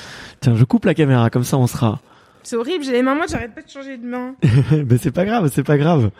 Tiens, 0.41 0.57
je 0.57 0.65
coupe 0.65 0.87
la 0.87 0.95
caméra, 0.95 1.31
comme 1.31 1.45
ça 1.45 1.57
on 1.59 1.67
sera. 1.69 2.01
C'est 2.43 2.57
horrible, 2.57 2.83
j'ai 2.85 2.93
les 2.93 3.03
mains 3.03 3.15
moites, 3.15 3.31
j'arrête 3.31 3.55
pas 3.55 3.63
de 3.63 3.69
changer 3.71 3.97
de 3.97 4.05
main. 4.07 4.35
ben 4.73 4.99
c'est 5.01 5.13
pas 5.13 5.25
grave, 5.25 5.51
c'est 5.55 5.63
pas 5.63 5.79
grave. 5.79 6.11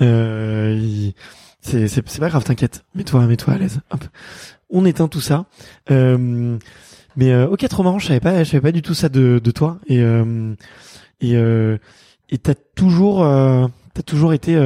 Euh, 0.00 1.10
c'est 1.60 1.88
c'est 1.88 2.20
pas 2.20 2.28
grave, 2.28 2.44
t'inquiète. 2.44 2.84
Mets-toi, 2.94 3.26
mets-toi 3.26 3.54
à 3.54 3.58
l'aise. 3.58 3.80
Hop. 3.90 4.04
On 4.70 4.84
éteint 4.84 5.08
tout 5.08 5.20
ça. 5.20 5.46
Euh, 5.90 6.56
mais 7.16 7.32
euh, 7.32 7.48
ok, 7.48 7.66
trop 7.68 7.82
marrant. 7.82 7.98
Je 7.98 8.06
savais 8.06 8.20
pas, 8.20 8.44
je 8.44 8.50
savais 8.50 8.60
pas 8.60 8.72
du 8.72 8.82
tout 8.82 8.94
ça 8.94 9.08
de 9.08 9.40
de 9.42 9.50
toi. 9.50 9.78
Et 9.86 10.00
euh, 10.00 10.54
et 11.20 11.36
euh, 11.36 11.78
et 12.30 12.38
t'as 12.38 12.54
toujours 12.74 13.24
euh, 13.24 13.66
t'as 13.94 14.02
toujours 14.02 14.32
été 14.32 14.56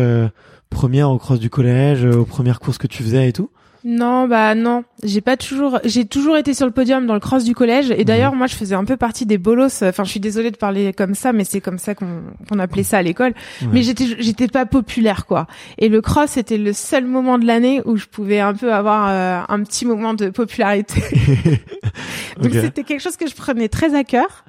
première 0.71 1.11
au 1.11 1.19
cross 1.19 1.39
du 1.39 1.51
collège, 1.51 2.05
aux 2.05 2.25
premières 2.25 2.61
courses 2.61 2.79
que 2.79 2.87
tu 2.87 3.03
faisais 3.03 3.29
et 3.29 3.33
tout? 3.33 3.51
Non, 3.85 4.29
bah 4.29 4.55
non, 4.55 4.85
j'ai 5.03 5.21
pas 5.21 5.37
toujours, 5.37 5.81
j'ai 5.85 6.05
toujours 6.05 6.37
été 6.37 6.55
sur 6.55 6.67
le 6.67 6.73
podium 6.73 7.05
dans 7.07 7.15
le 7.15 7.21
cross 7.21 7.43
du 7.43 7.55
collège. 7.55 7.91
Et 7.91 8.05
d'ailleurs, 8.05 8.35
moi, 8.35 8.47
je 8.47 8.55
faisais 8.55 8.77
un 8.77 8.85
peu 8.85 8.97
partie 8.97 9.27
des 9.27 9.39
bolos. 9.39 9.83
Enfin, 9.83 10.05
je 10.05 10.11
suis 10.11 10.21
désolée 10.21 10.53
de 10.53 10.57
parler 10.57 10.93
comme 10.93 11.15
ça, 11.15 11.33
mais 11.33 11.43
c'est 11.43 11.61
comme 11.61 11.79
ça 11.79 11.95
qu'on 11.97 12.59
appelait 12.61 12.85
ça 12.85 12.99
à 12.99 13.03
l'école. 13.03 13.35
Ouais. 13.61 13.69
Mais 13.73 13.83
j'étais, 13.83 14.05
j'étais 14.21 14.47
pas 14.47 14.67
populaire, 14.67 15.27
quoi. 15.27 15.49
Et 15.79 15.89
le 15.89 16.01
cross, 16.01 16.31
c'était 16.31 16.59
le 16.59 16.73
seul 16.73 17.07
moment 17.07 17.39
de 17.39 17.45
l'année 17.45 17.83
où 17.85 17.97
je 17.97 18.07
pouvais 18.07 18.39
un 18.39 18.55
peu 18.55 18.73
avoir 18.73 19.09
euh, 19.09 19.41
un 19.49 19.63
petit 19.65 19.85
moment 19.85 20.15
de 20.15 20.29
popularité. 20.29 21.03
Donc 22.41 22.53
c'était 22.53 22.85
quelque 22.85 23.01
chose 23.01 23.17
que 23.17 23.29
je 23.29 23.35
prenais 23.35 23.69
très 23.69 23.95
à 23.97 24.05
cœur. 24.05 24.45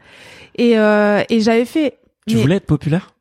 Et 0.56 0.78
euh, 0.78 1.24
et 1.30 1.40
j'avais 1.42 1.66
fait. 1.66 1.98
Tu 2.28 2.36
mais- 2.36 2.42
voulais 2.42 2.56
être 2.58 2.68
populaire? 2.68 3.13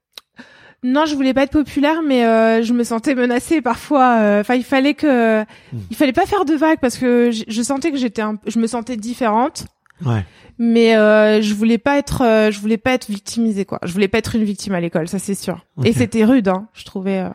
Non, 0.85 1.07
je 1.07 1.15
voulais 1.15 1.33
pas 1.35 1.45
être 1.45 1.53
populaire, 1.53 2.01
mais 2.07 2.25
euh, 2.27 2.63
je 2.63 2.73
me 2.73 2.83
sentais 2.83 3.15
menacée 3.15 3.61
parfois. 3.61 4.17
euh, 4.21 4.41
Enfin, 4.41 4.55
il 4.55 4.65
fallait 4.65 4.95
que, 4.95 5.43
Hmm. 5.43 5.79
il 5.91 5.97
fallait 5.97 6.13
pas 6.13 6.27
faire 6.27 6.45
de 6.45 6.55
vagues 6.55 6.79
parce 6.81 6.99
que 6.99 7.31
je, 7.31 7.45
je 7.47 7.63
sentais 7.63 7.93
que 7.93 7.97
j'étais, 7.99 8.23
un... 8.23 8.37
je 8.47 8.59
me 8.59 8.67
sentais 8.67 8.97
différente. 8.97 9.67
Ouais. 10.05 10.25
Mais 10.59 10.97
euh, 10.97 11.41
je 11.41 11.55
voulais 11.55 11.79
pas 11.79 11.99
être, 11.99 12.23
euh, 12.23 12.51
je 12.51 12.59
voulais 12.61 12.77
pas 12.79 12.93
être 12.93 13.09
victimisée 13.11 13.65
quoi. 13.65 13.79
Je 13.85 13.93
voulais 13.93 14.09
pas 14.09 14.19
être 14.19 14.35
une 14.35 14.43
victime 14.45 14.75
à 14.75 14.81
l'école, 14.81 15.07
ça 15.07 15.19
c'est 15.21 15.35
sûr. 15.35 15.65
Et 15.85 15.93
c'était 15.93 16.25
rude, 16.25 16.49
hein. 16.49 16.67
Je 16.75 16.85
trouvais. 16.85 17.19
euh, 17.21 17.29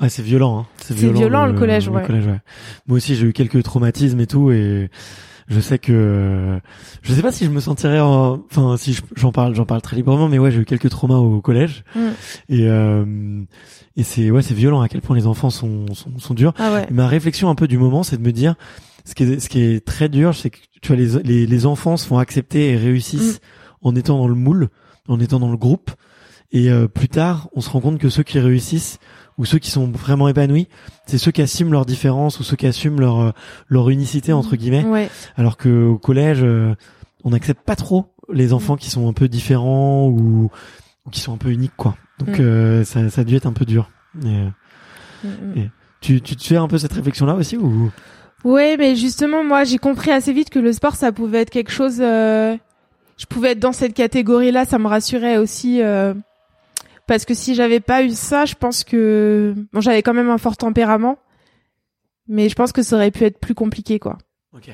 Ouais, 0.00 0.08
c'est 0.08 0.22
violent. 0.22 0.60
Hein. 0.60 0.66
C'est 0.78 0.94
violent, 0.94 1.46
le 1.46 1.52
collège, 1.58 1.88
ouais. 1.88 2.02
Moi 2.86 2.96
aussi, 2.96 3.14
j'ai 3.16 3.26
eu 3.26 3.32
quelques 3.32 3.62
traumatismes 3.62 4.20
et 4.20 4.26
tout, 4.26 4.50
et 4.52 4.88
je 5.48 5.60
sais 5.60 5.78
que 5.78 6.58
je 7.02 7.12
sais 7.12 7.22
pas 7.22 7.32
si 7.32 7.44
je 7.44 7.50
me 7.50 7.60
sentirais, 7.60 8.00
en... 8.00 8.42
enfin, 8.50 8.76
si 8.76 8.92
je- 8.92 9.02
j'en 9.16 9.32
parle, 9.32 9.54
j'en 9.54 9.64
parle 9.66 9.82
très 9.82 9.96
librement, 9.96 10.28
mais 10.28 10.38
ouais, 10.38 10.50
j'ai 10.50 10.60
eu 10.60 10.64
quelques 10.64 10.90
traumas 10.90 11.16
au 11.16 11.40
collège, 11.40 11.84
Mm. 11.94 12.00
et 12.48 12.68
euh, 12.68 13.42
et 13.96 14.02
c'est 14.02 14.30
ouais, 14.30 14.42
c'est 14.42 14.54
violent 14.54 14.80
à 14.80 14.88
quel 14.88 15.00
point 15.02 15.16
les 15.16 15.26
enfants 15.26 15.50
sont 15.50 15.86
sont, 15.94 16.18
sont 16.18 16.34
durs. 16.34 16.54
Ah 16.58 16.72
ouais. 16.72 16.86
Ma 16.90 17.06
réflexion 17.08 17.48
un 17.50 17.54
peu 17.54 17.68
du 17.68 17.78
moment, 17.78 18.02
c'est 18.02 18.16
de 18.16 18.22
me 18.22 18.32
dire, 18.32 18.54
ce 19.04 19.14
qui 19.14 19.24
est, 19.24 19.40
ce 19.40 19.48
qui 19.48 19.60
est 19.60 19.84
très 19.84 20.08
dur, 20.08 20.34
c'est 20.34 20.50
que 20.50 20.58
tu 20.80 20.88
vois, 20.88 20.96
les, 20.96 21.22
les, 21.22 21.46
les 21.46 21.66
enfants 21.66 21.96
se 21.96 22.06
font 22.06 22.18
accepter 22.18 22.70
et 22.70 22.76
réussissent 22.76 23.40
en 23.82 23.94
étant 23.96 24.18
dans 24.18 24.28
le 24.28 24.34
moule, 24.34 24.68
en 25.08 25.18
étant 25.20 25.38
dans 25.40 25.50
le 25.50 25.56
groupe. 25.56 25.90
Et 26.54 26.70
euh, 26.70 26.86
plus 26.86 27.08
tard, 27.08 27.48
on 27.54 27.60
se 27.62 27.70
rend 27.70 27.80
compte 27.80 27.98
que 27.98 28.08
ceux 28.10 28.22
qui 28.22 28.38
réussissent 28.38 28.98
ou 29.38 29.44
ceux 29.44 29.58
qui 29.58 29.70
sont 29.70 29.86
vraiment 29.90 30.28
épanouis, 30.28 30.68
c'est 31.06 31.18
ceux 31.18 31.30
qui 31.30 31.42
assument 31.42 31.72
leurs 31.72 31.86
différences 31.86 32.38
ou 32.40 32.42
ceux 32.44 32.56
qui 32.56 32.66
assument 32.66 33.00
leur 33.00 33.20
euh, 33.20 33.30
leur 33.68 33.88
unicité 33.90 34.32
entre 34.32 34.56
guillemets. 34.56 34.84
Ouais. 34.84 35.08
Alors 35.36 35.56
que 35.56 35.86
au 35.86 35.98
collège, 35.98 36.40
euh, 36.42 36.74
on 37.24 37.30
n'accepte 37.30 37.64
pas 37.64 37.76
trop 37.76 38.06
les 38.32 38.52
enfants 38.52 38.76
qui 38.76 38.90
sont 38.90 39.08
un 39.08 39.12
peu 39.12 39.28
différents 39.28 40.06
ou, 40.08 40.50
ou 41.06 41.10
qui 41.10 41.20
sont 41.20 41.32
un 41.34 41.38
peu 41.38 41.50
uniques 41.50 41.76
quoi. 41.76 41.96
Donc 42.18 42.38
Mm. 42.38 42.42
euh, 42.42 42.84
ça, 42.84 43.08
ça 43.10 43.22
a 43.22 43.24
dû 43.24 43.34
être 43.36 43.46
un 43.46 43.52
peu 43.52 43.64
dur. 43.64 43.90
Et, 44.24 44.26
euh. 44.28 45.28
Et- 45.56 45.70
tu, 46.00 46.20
tu 46.20 46.34
te 46.36 46.42
fais 46.44 46.56
un 46.56 46.66
peu 46.68 46.78
cette 46.78 46.92
réflexion 46.92 47.26
là 47.26 47.34
aussi 47.34 47.56
ou? 47.56 47.90
Ouais, 48.44 48.76
mais 48.76 48.96
justement, 48.96 49.44
moi, 49.44 49.62
j'ai 49.62 49.78
compris 49.78 50.10
assez 50.10 50.32
vite 50.32 50.50
que 50.50 50.58
le 50.58 50.72
sport, 50.72 50.96
ça 50.96 51.12
pouvait 51.12 51.42
être 51.42 51.50
quelque 51.50 51.70
chose. 51.70 51.98
euh, 52.00 52.56
Je 53.16 53.26
pouvais 53.26 53.52
être 53.52 53.60
dans 53.60 53.70
cette 53.72 53.94
catégorie-là, 53.94 54.64
ça 54.64 54.80
me 54.80 54.88
rassurait 54.88 55.36
aussi. 55.36 55.80
euh, 55.80 56.12
Parce 57.12 57.26
que 57.26 57.34
si 57.34 57.54
j'avais 57.54 57.80
pas 57.80 58.02
eu 58.02 58.12
ça, 58.12 58.46
je 58.46 58.54
pense 58.54 58.84
que 58.84 59.54
bon, 59.74 59.82
j'avais 59.82 60.02
quand 60.02 60.14
même 60.14 60.30
un 60.30 60.38
fort 60.38 60.56
tempérament, 60.56 61.18
mais 62.26 62.48
je 62.48 62.54
pense 62.54 62.72
que 62.72 62.82
ça 62.82 62.96
aurait 62.96 63.10
pu 63.10 63.24
être 63.24 63.38
plus 63.38 63.54
compliqué, 63.54 63.98
quoi. 63.98 64.16
Ok. 64.56 64.70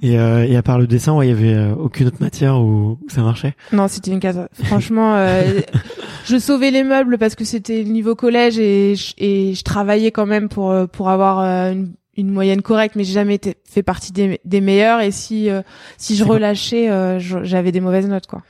Et, 0.00 0.16
euh, 0.16 0.46
et 0.46 0.56
à 0.56 0.62
part 0.62 0.78
le 0.78 0.86
dessin, 0.86 1.12
ouais, 1.12 1.26
il 1.26 1.30
y 1.30 1.32
avait 1.32 1.54
euh, 1.54 1.74
aucune 1.74 2.06
autre 2.06 2.18
matière 2.20 2.60
où, 2.60 3.00
où 3.02 3.08
ça 3.08 3.22
marchait? 3.22 3.54
Non, 3.72 3.88
c'était 3.88 4.12
une 4.12 4.20
case. 4.20 4.46
Franchement, 4.62 5.16
euh, 5.16 5.60
je 6.24 6.38
sauvais 6.38 6.70
les 6.70 6.84
meubles 6.84 7.18
parce 7.18 7.34
que 7.34 7.44
c'était 7.44 7.82
le 7.82 7.90
niveau 7.90 8.14
collège 8.14 8.56
et 8.60 8.94
je, 8.94 9.14
et 9.18 9.52
je 9.54 9.62
travaillais 9.64 10.12
quand 10.12 10.26
même 10.26 10.48
pour 10.48 10.70
euh, 10.70 10.86
pour 10.86 11.08
avoir 11.08 11.40
euh, 11.40 11.72
une, 11.72 11.94
une 12.16 12.30
moyenne 12.30 12.62
correcte, 12.62 12.94
mais 12.94 13.02
j'ai 13.02 13.14
jamais 13.14 13.34
été, 13.34 13.56
fait 13.64 13.82
partie 13.82 14.12
des, 14.12 14.40
des 14.44 14.60
meilleurs. 14.60 15.00
Et 15.00 15.10
si 15.10 15.50
euh, 15.50 15.62
si 15.98 16.14
je 16.14 16.22
relâchais, 16.22 16.88
euh, 16.88 17.18
j'avais 17.18 17.72
des 17.72 17.80
mauvaises 17.80 18.06
notes, 18.06 18.28
quoi. 18.28 18.42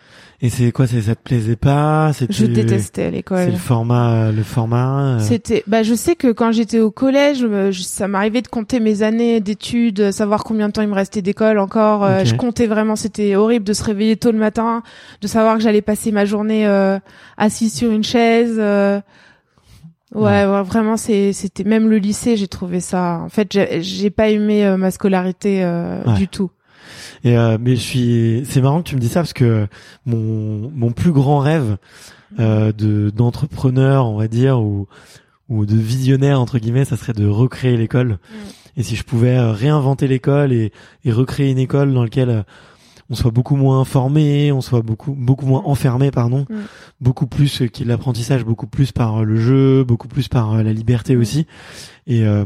Et 0.43 0.49
c'est 0.49 0.73
quoi 0.73 0.87
c'est 0.87 1.03
ça 1.03 1.15
te 1.15 1.23
plaisait 1.23 1.57
pas? 1.57 2.13
C'était 2.15 2.33
Je 2.33 2.47
détestais 2.47 3.05
C'est 3.05 3.11
l'école. 3.11 3.51
le 3.51 3.57
format 3.57 4.33
le 4.33 4.43
format. 4.43 5.17
euh, 5.17 5.19
C'était, 5.19 5.63
bah, 5.67 5.83
je 5.83 5.93
sais 5.95 6.17
que 6.17 6.33
quand 6.33 6.51
j'étais 6.51 6.81
au 6.81 6.91
collège, 6.91 7.45
euh, 7.45 7.71
je- 7.71 7.83
ça 7.83 8.09
m'arrivait 8.09 8.41
de 8.41 8.49
compter 8.49 8.81
mes 8.81 9.03
années 9.03 9.41
d'études, 9.41 10.01
euh, 10.01 10.13
savoir 10.13 10.43
combien 10.45 10.69
de 10.69 10.73
temps 10.73 10.81
il 10.81 10.89
me 10.89 10.95
restait 10.95 11.21
d'école 11.21 11.59
encore. 11.59 12.05
euh. 12.05 12.25
Je 12.25 12.35
comptais 12.37 12.67
vraiment, 12.67 12.97
c'était 12.97 13.37
horrible 13.37 13.67
de 13.67 13.75
se 13.75 13.85
réveiller 13.85 14.17
tôt 14.17 14.33
le 14.33 14.39
matin, 14.39 14.83
de 15.21 15.27
savoir 15.27 15.57
que 15.59 15.63
j'allais 15.63 15.83
passer 15.83 16.11
ma 16.11 16.25
journée 16.25 16.67
euh, 16.67 16.99
assise 17.37 17.75
sur 17.75 17.91
une 17.91 18.05
chaise. 18.05 18.57
euh. 18.59 18.99
Ouais, 20.15 20.45
ouais, 20.45 20.63
vraiment, 20.65 20.97
c'est, 20.97 21.33
c'était 21.33 21.63
même 21.65 21.89
le 21.89 21.99
lycée, 21.99 22.37
j'ai 22.37 22.49
trouvé 22.49 22.81
ça. 22.81 23.21
En 23.23 23.29
fait, 23.29 23.53
j'ai, 23.53 23.81
j'ai 23.83 24.11
pas 24.11 24.29
aimé 24.29 24.67
euh, 24.67 24.77
ma 24.77 24.91
scolarité 24.91 25.63
euh, 25.63 26.03
Ouais. 26.05 26.15
du 26.15 26.27
tout. 26.29 26.51
Et 27.25 27.37
euh, 27.37 27.59
mais 27.61 27.77
je 27.77 27.81
suis 27.81 28.43
c'est 28.47 28.61
marrant 28.63 28.83
que 28.83 28.89
tu 28.89 28.97
me 28.97 29.01
dis 29.01 29.09
ça 29.09 29.21
parce 29.21 29.33
que 29.35 29.67
mon 30.07 30.71
mon 30.75 30.93
plus 30.93 31.13
grand 31.13 31.39
rêve 31.39 31.77
euh, 32.39 32.73
de 32.73 33.11
d'entrepreneur, 33.11 34.07
on 34.07 34.17
va 34.17 34.29
dire 34.29 34.61
ou 34.61 34.87
ou 35.49 35.67
de 35.67 35.77
visionnaire 35.77 36.41
entre 36.41 36.59
guillemets, 36.59 36.85
ça 36.85 36.97
serait 36.97 37.13
de 37.13 37.27
recréer 37.27 37.77
l'école. 37.77 38.19
Et 38.77 38.83
si 38.83 38.97
je 38.97 39.03
pouvais 39.03 39.37
euh, 39.37 39.53
réinventer 39.53 40.09
l'école 40.09 40.53
et 40.53 40.73
et 41.05 41.13
recréer 41.13 41.51
une 41.51 41.59
école 41.59 41.93
dans 41.93 42.03
laquelle 42.05 42.31
euh, 42.31 42.43
on 43.11 43.17
soit 43.17 43.33
beaucoup 43.33 43.57
moins 43.57 43.85
formé, 43.85 44.53
on 44.53 44.61
soit 44.61 44.83
beaucoup 44.83 45.13
beaucoup 45.13 45.45
moins 45.45 45.63
enfermé, 45.67 46.11
pardon, 46.13 46.47
Mm. 46.49 46.55
beaucoup 47.01 47.27
plus 47.27 47.63
euh, 47.63 47.67
qu'il 47.67 47.89
l'apprentissage, 47.89 48.45
beaucoup 48.45 48.69
plus 48.69 48.93
par 48.93 49.25
le 49.25 49.37
jeu, 49.37 49.83
beaucoup 49.85 50.07
plus 50.09 50.29
par 50.29 50.63
la 50.63 50.73
liberté 50.73 51.17
Mm. 51.17 51.21
aussi, 51.21 51.47
et 52.07 52.25
euh, 52.25 52.45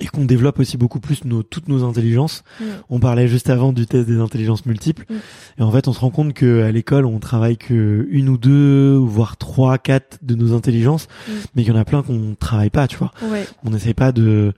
et 0.00 0.06
qu'on 0.06 0.24
développe 0.24 0.58
aussi 0.60 0.76
beaucoup 0.76 1.00
plus 1.00 1.24
nos 1.24 1.42
toutes 1.42 1.68
nos 1.68 1.84
intelligences. 1.84 2.44
Mm. 2.60 2.64
On 2.90 3.00
parlait 3.00 3.26
juste 3.28 3.50
avant 3.50 3.72
du 3.72 3.86
test 3.86 4.06
des 4.08 4.18
intelligences 4.20 4.64
multiples, 4.66 5.04
Mm. 5.10 5.14
et 5.58 5.62
en 5.62 5.70
fait 5.72 5.88
on 5.88 5.92
se 5.92 6.00
rend 6.00 6.10
compte 6.10 6.34
que 6.34 6.62
à 6.62 6.70
l'école 6.72 7.04
on 7.06 7.18
travaille 7.18 7.56
que 7.56 8.06
une 8.10 8.28
ou 8.28 8.38
deux, 8.38 8.94
voire 8.96 9.36
trois, 9.36 9.78
quatre 9.78 10.18
de 10.22 10.34
nos 10.34 10.54
intelligences, 10.54 11.08
Mm. 11.28 11.32
mais 11.56 11.64
qu'il 11.64 11.72
y 11.72 11.76
en 11.76 11.80
a 11.80 11.84
plein 11.84 12.02
qu'on 12.02 12.36
travaille 12.38 12.70
pas, 12.70 12.86
tu 12.88 12.96
vois 12.96 13.12
Ouais. 13.30 13.46
on 13.64 13.70
n'essaie 13.70 13.94
pas 13.94 14.12
de 14.12 14.52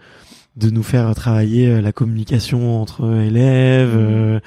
de 0.57 0.69
nous 0.69 0.83
faire 0.83 1.15
travailler 1.15 1.69
euh, 1.69 1.81
la 1.81 1.93
communication 1.93 2.83
entre 2.83 3.05
élèves 3.23 3.95
euh, 3.95 4.41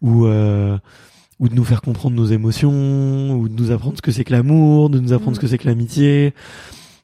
ou 0.00 0.24
euh, 0.26 0.78
ou 1.40 1.48
de 1.48 1.54
nous 1.54 1.64
faire 1.64 1.82
comprendre 1.82 2.16
nos 2.16 2.26
émotions 2.26 3.34
ou 3.36 3.48
de 3.48 3.54
nous 3.60 3.70
apprendre 3.70 3.96
ce 3.96 4.02
que 4.02 4.10
c'est 4.12 4.24
que 4.24 4.32
l'amour 4.32 4.88
de 4.88 4.98
nous 5.00 5.12
apprendre 5.12 5.36
ce 5.36 5.40
que 5.40 5.46
c'est 5.48 5.58
que 5.58 5.66
l'amitié 5.66 6.32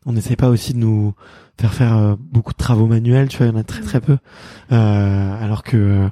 on 0.06 0.12
n'essaie 0.12 0.36
pas 0.36 0.48
aussi 0.48 0.72
de 0.72 0.78
nous 0.78 1.14
faire 1.60 1.72
faire 1.74 1.96
euh, 1.96 2.16
beaucoup 2.18 2.52
de 2.52 2.58
travaux 2.58 2.86
manuels 2.86 3.28
tu 3.28 3.38
vois 3.38 3.46
il 3.46 3.50
y 3.50 3.52
en 3.52 3.58
a 3.58 3.64
très 3.64 3.82
très 3.82 4.00
peu. 4.00 4.18
Euh, 4.72 5.42
alors 5.44 5.62
que 5.62 6.08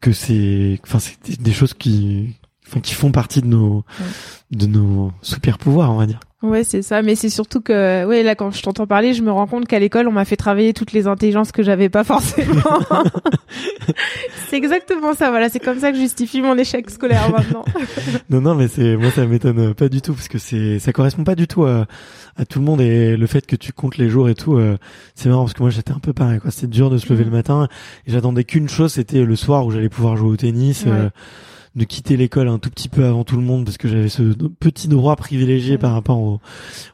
que 0.00 0.12
c'est 0.12 0.80
enfin 0.84 0.98
c'est 0.98 1.16
des- 1.24 1.36
des 1.36 1.52
choses 1.52 1.74
qui 1.74 2.36
enfin 2.66 2.80
qui 2.80 2.94
font 2.94 3.10
partie 3.10 3.42
de 3.42 3.46
nos 3.46 3.84
de 4.50 4.66
nos 4.66 5.12
super 5.22 5.58
pouvoirs 5.58 5.90
on 5.90 5.96
va 5.96 6.06
dire 6.06 6.20
Ouais, 6.44 6.62
c'est 6.62 6.82
ça. 6.82 7.00
Mais 7.00 7.14
c'est 7.14 7.30
surtout 7.30 7.62
que, 7.62 8.04
ouais, 8.04 8.22
là, 8.22 8.34
quand 8.34 8.50
je 8.50 8.62
t'entends 8.62 8.86
parler, 8.86 9.14
je 9.14 9.22
me 9.22 9.32
rends 9.32 9.46
compte 9.46 9.66
qu'à 9.66 9.78
l'école, 9.78 10.08
on 10.08 10.12
m'a 10.12 10.26
fait 10.26 10.36
travailler 10.36 10.74
toutes 10.74 10.92
les 10.92 11.06
intelligences 11.06 11.52
que 11.52 11.62
j'avais 11.62 11.88
pas 11.88 12.04
forcément. 12.04 12.60
c'est 14.50 14.56
exactement 14.56 15.14
ça. 15.14 15.30
Voilà, 15.30 15.48
c'est 15.48 15.58
comme 15.58 15.78
ça 15.78 15.90
que 15.90 15.96
je 15.96 16.02
justifie 16.02 16.42
mon 16.42 16.58
échec 16.58 16.90
scolaire 16.90 17.30
maintenant. 17.30 17.64
Non, 18.30 18.40
non, 18.40 18.54
mais 18.54 18.68
c'est 18.68 18.96
moi 18.96 19.10
ça 19.10 19.26
m'étonne 19.26 19.74
pas 19.74 19.88
du 19.88 20.00
tout 20.00 20.14
parce 20.14 20.28
que 20.28 20.38
c'est 20.38 20.78
ça 20.78 20.92
correspond 20.92 21.24
pas 21.24 21.34
du 21.34 21.46
tout 21.46 21.64
à, 21.64 21.86
à 22.36 22.44
tout 22.44 22.58
le 22.58 22.64
monde 22.64 22.80
et 22.80 23.16
le 23.16 23.26
fait 23.26 23.46
que 23.46 23.54
tu 23.54 23.72
comptes 23.72 23.96
les 23.96 24.08
jours 24.08 24.28
et 24.28 24.34
tout, 24.34 24.56
euh, 24.56 24.76
c'est 25.14 25.28
marrant 25.28 25.42
parce 25.44 25.54
que 25.54 25.62
moi 25.62 25.70
j'étais 25.70 25.92
un 25.92 25.98
peu 25.98 26.12
pareil 26.12 26.40
quoi. 26.40 26.50
C'était 26.50 26.66
dur 26.68 26.90
de 26.90 26.98
se 26.98 27.12
lever 27.12 27.24
le 27.24 27.30
matin 27.30 27.68
et 28.06 28.12
j'attendais 28.12 28.44
qu'une 28.44 28.68
chose, 28.68 28.92
c'était 28.92 29.24
le 29.24 29.36
soir 29.36 29.66
où 29.66 29.70
j'allais 29.70 29.88
pouvoir 29.88 30.16
jouer 30.16 30.30
au 30.30 30.36
tennis, 30.36 30.84
euh. 30.86 31.10
De 31.76 31.84
quitter 31.84 32.16
l'école 32.16 32.48
un 32.48 32.58
tout 32.58 32.70
petit 32.70 32.88
peu 32.88 33.04
avant 33.04 33.24
tout 33.24 33.36
le 33.36 33.42
monde 33.42 33.64
parce 33.64 33.78
que 33.78 33.88
j'avais 33.88 34.08
ce 34.08 34.22
petit 34.60 34.86
droit 34.88 35.16
privilégié 35.16 35.72
Mhm. 35.74 35.78
par 35.80 35.92
rapport 35.92 36.18
aux, 36.18 36.40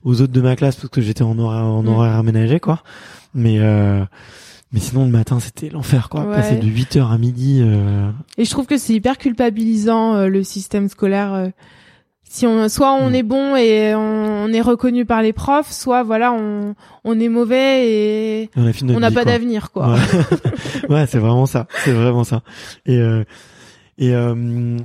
aux 0.05 0.21
autres 0.23 0.33
de 0.33 0.41
ma 0.41 0.57
classe 0.57 0.77
parce 0.77 0.89
que 0.89 1.01
j'étais 1.03 1.23
en 1.23 1.39
horaire 1.39 1.65
en 1.65 1.83
Mhm. 1.83 1.89
horaire 1.89 2.17
aménagé 2.17 2.61
quoi. 2.61 2.83
Mais 3.35 3.59
euh, 3.59 4.03
mais 4.73 4.81
sinon 4.81 5.05
le 5.05 5.11
matin 5.11 5.39
c'était 5.41 5.69
l'enfer 5.69 6.09
quoi. 6.09 6.25
Ouais. 6.25 6.35
Passer 6.37 6.57
de 6.57 6.67
8h 6.67 7.13
à 7.13 7.19
midi. 7.19 7.61
Euh... 7.63 8.11
Et 8.39 8.45
je 8.45 8.51
trouve 8.51 8.67
que 8.67 8.79
c'est 8.79 8.95
hyper 8.95 9.19
culpabilisant, 9.19 10.15
euh, 10.15 10.29
le 10.29 10.43
système 10.45 10.89
scolaire. 10.89 11.33
euh. 11.35 11.49
si 12.33 12.47
on, 12.47 12.69
soit 12.69 12.93
on 12.93 13.11
Mm. 13.11 13.15
est 13.17 13.23
bon 13.25 13.57
et 13.57 13.93
on, 13.97 14.45
on 14.45 14.53
est 14.53 14.61
reconnu 14.61 15.05
par 15.05 15.21
les 15.21 15.33
profs, 15.33 15.73
soit 15.73 16.05
voilà, 16.05 16.33
on, 16.33 16.75
on 17.05 17.19
est 17.19 17.29
mauvais 17.29 17.89
et 17.89 18.43
et 18.45 18.51
on 18.95 19.01
n'a 19.01 19.11
pas 19.11 19.25
d'avenir, 19.25 19.73
quoi. 19.73 19.95
Ouais, 19.95 19.99
ouais 20.89 21.07
c'est 21.09 21.19
vraiment 21.19 21.47
ça. 21.47 21.67
C'est 21.85 21.93
vraiment 21.93 22.23
ça. 22.25 22.43
Et 22.87 22.97
euh, 22.99 23.25
et 24.01 24.13
euh, 24.15 24.77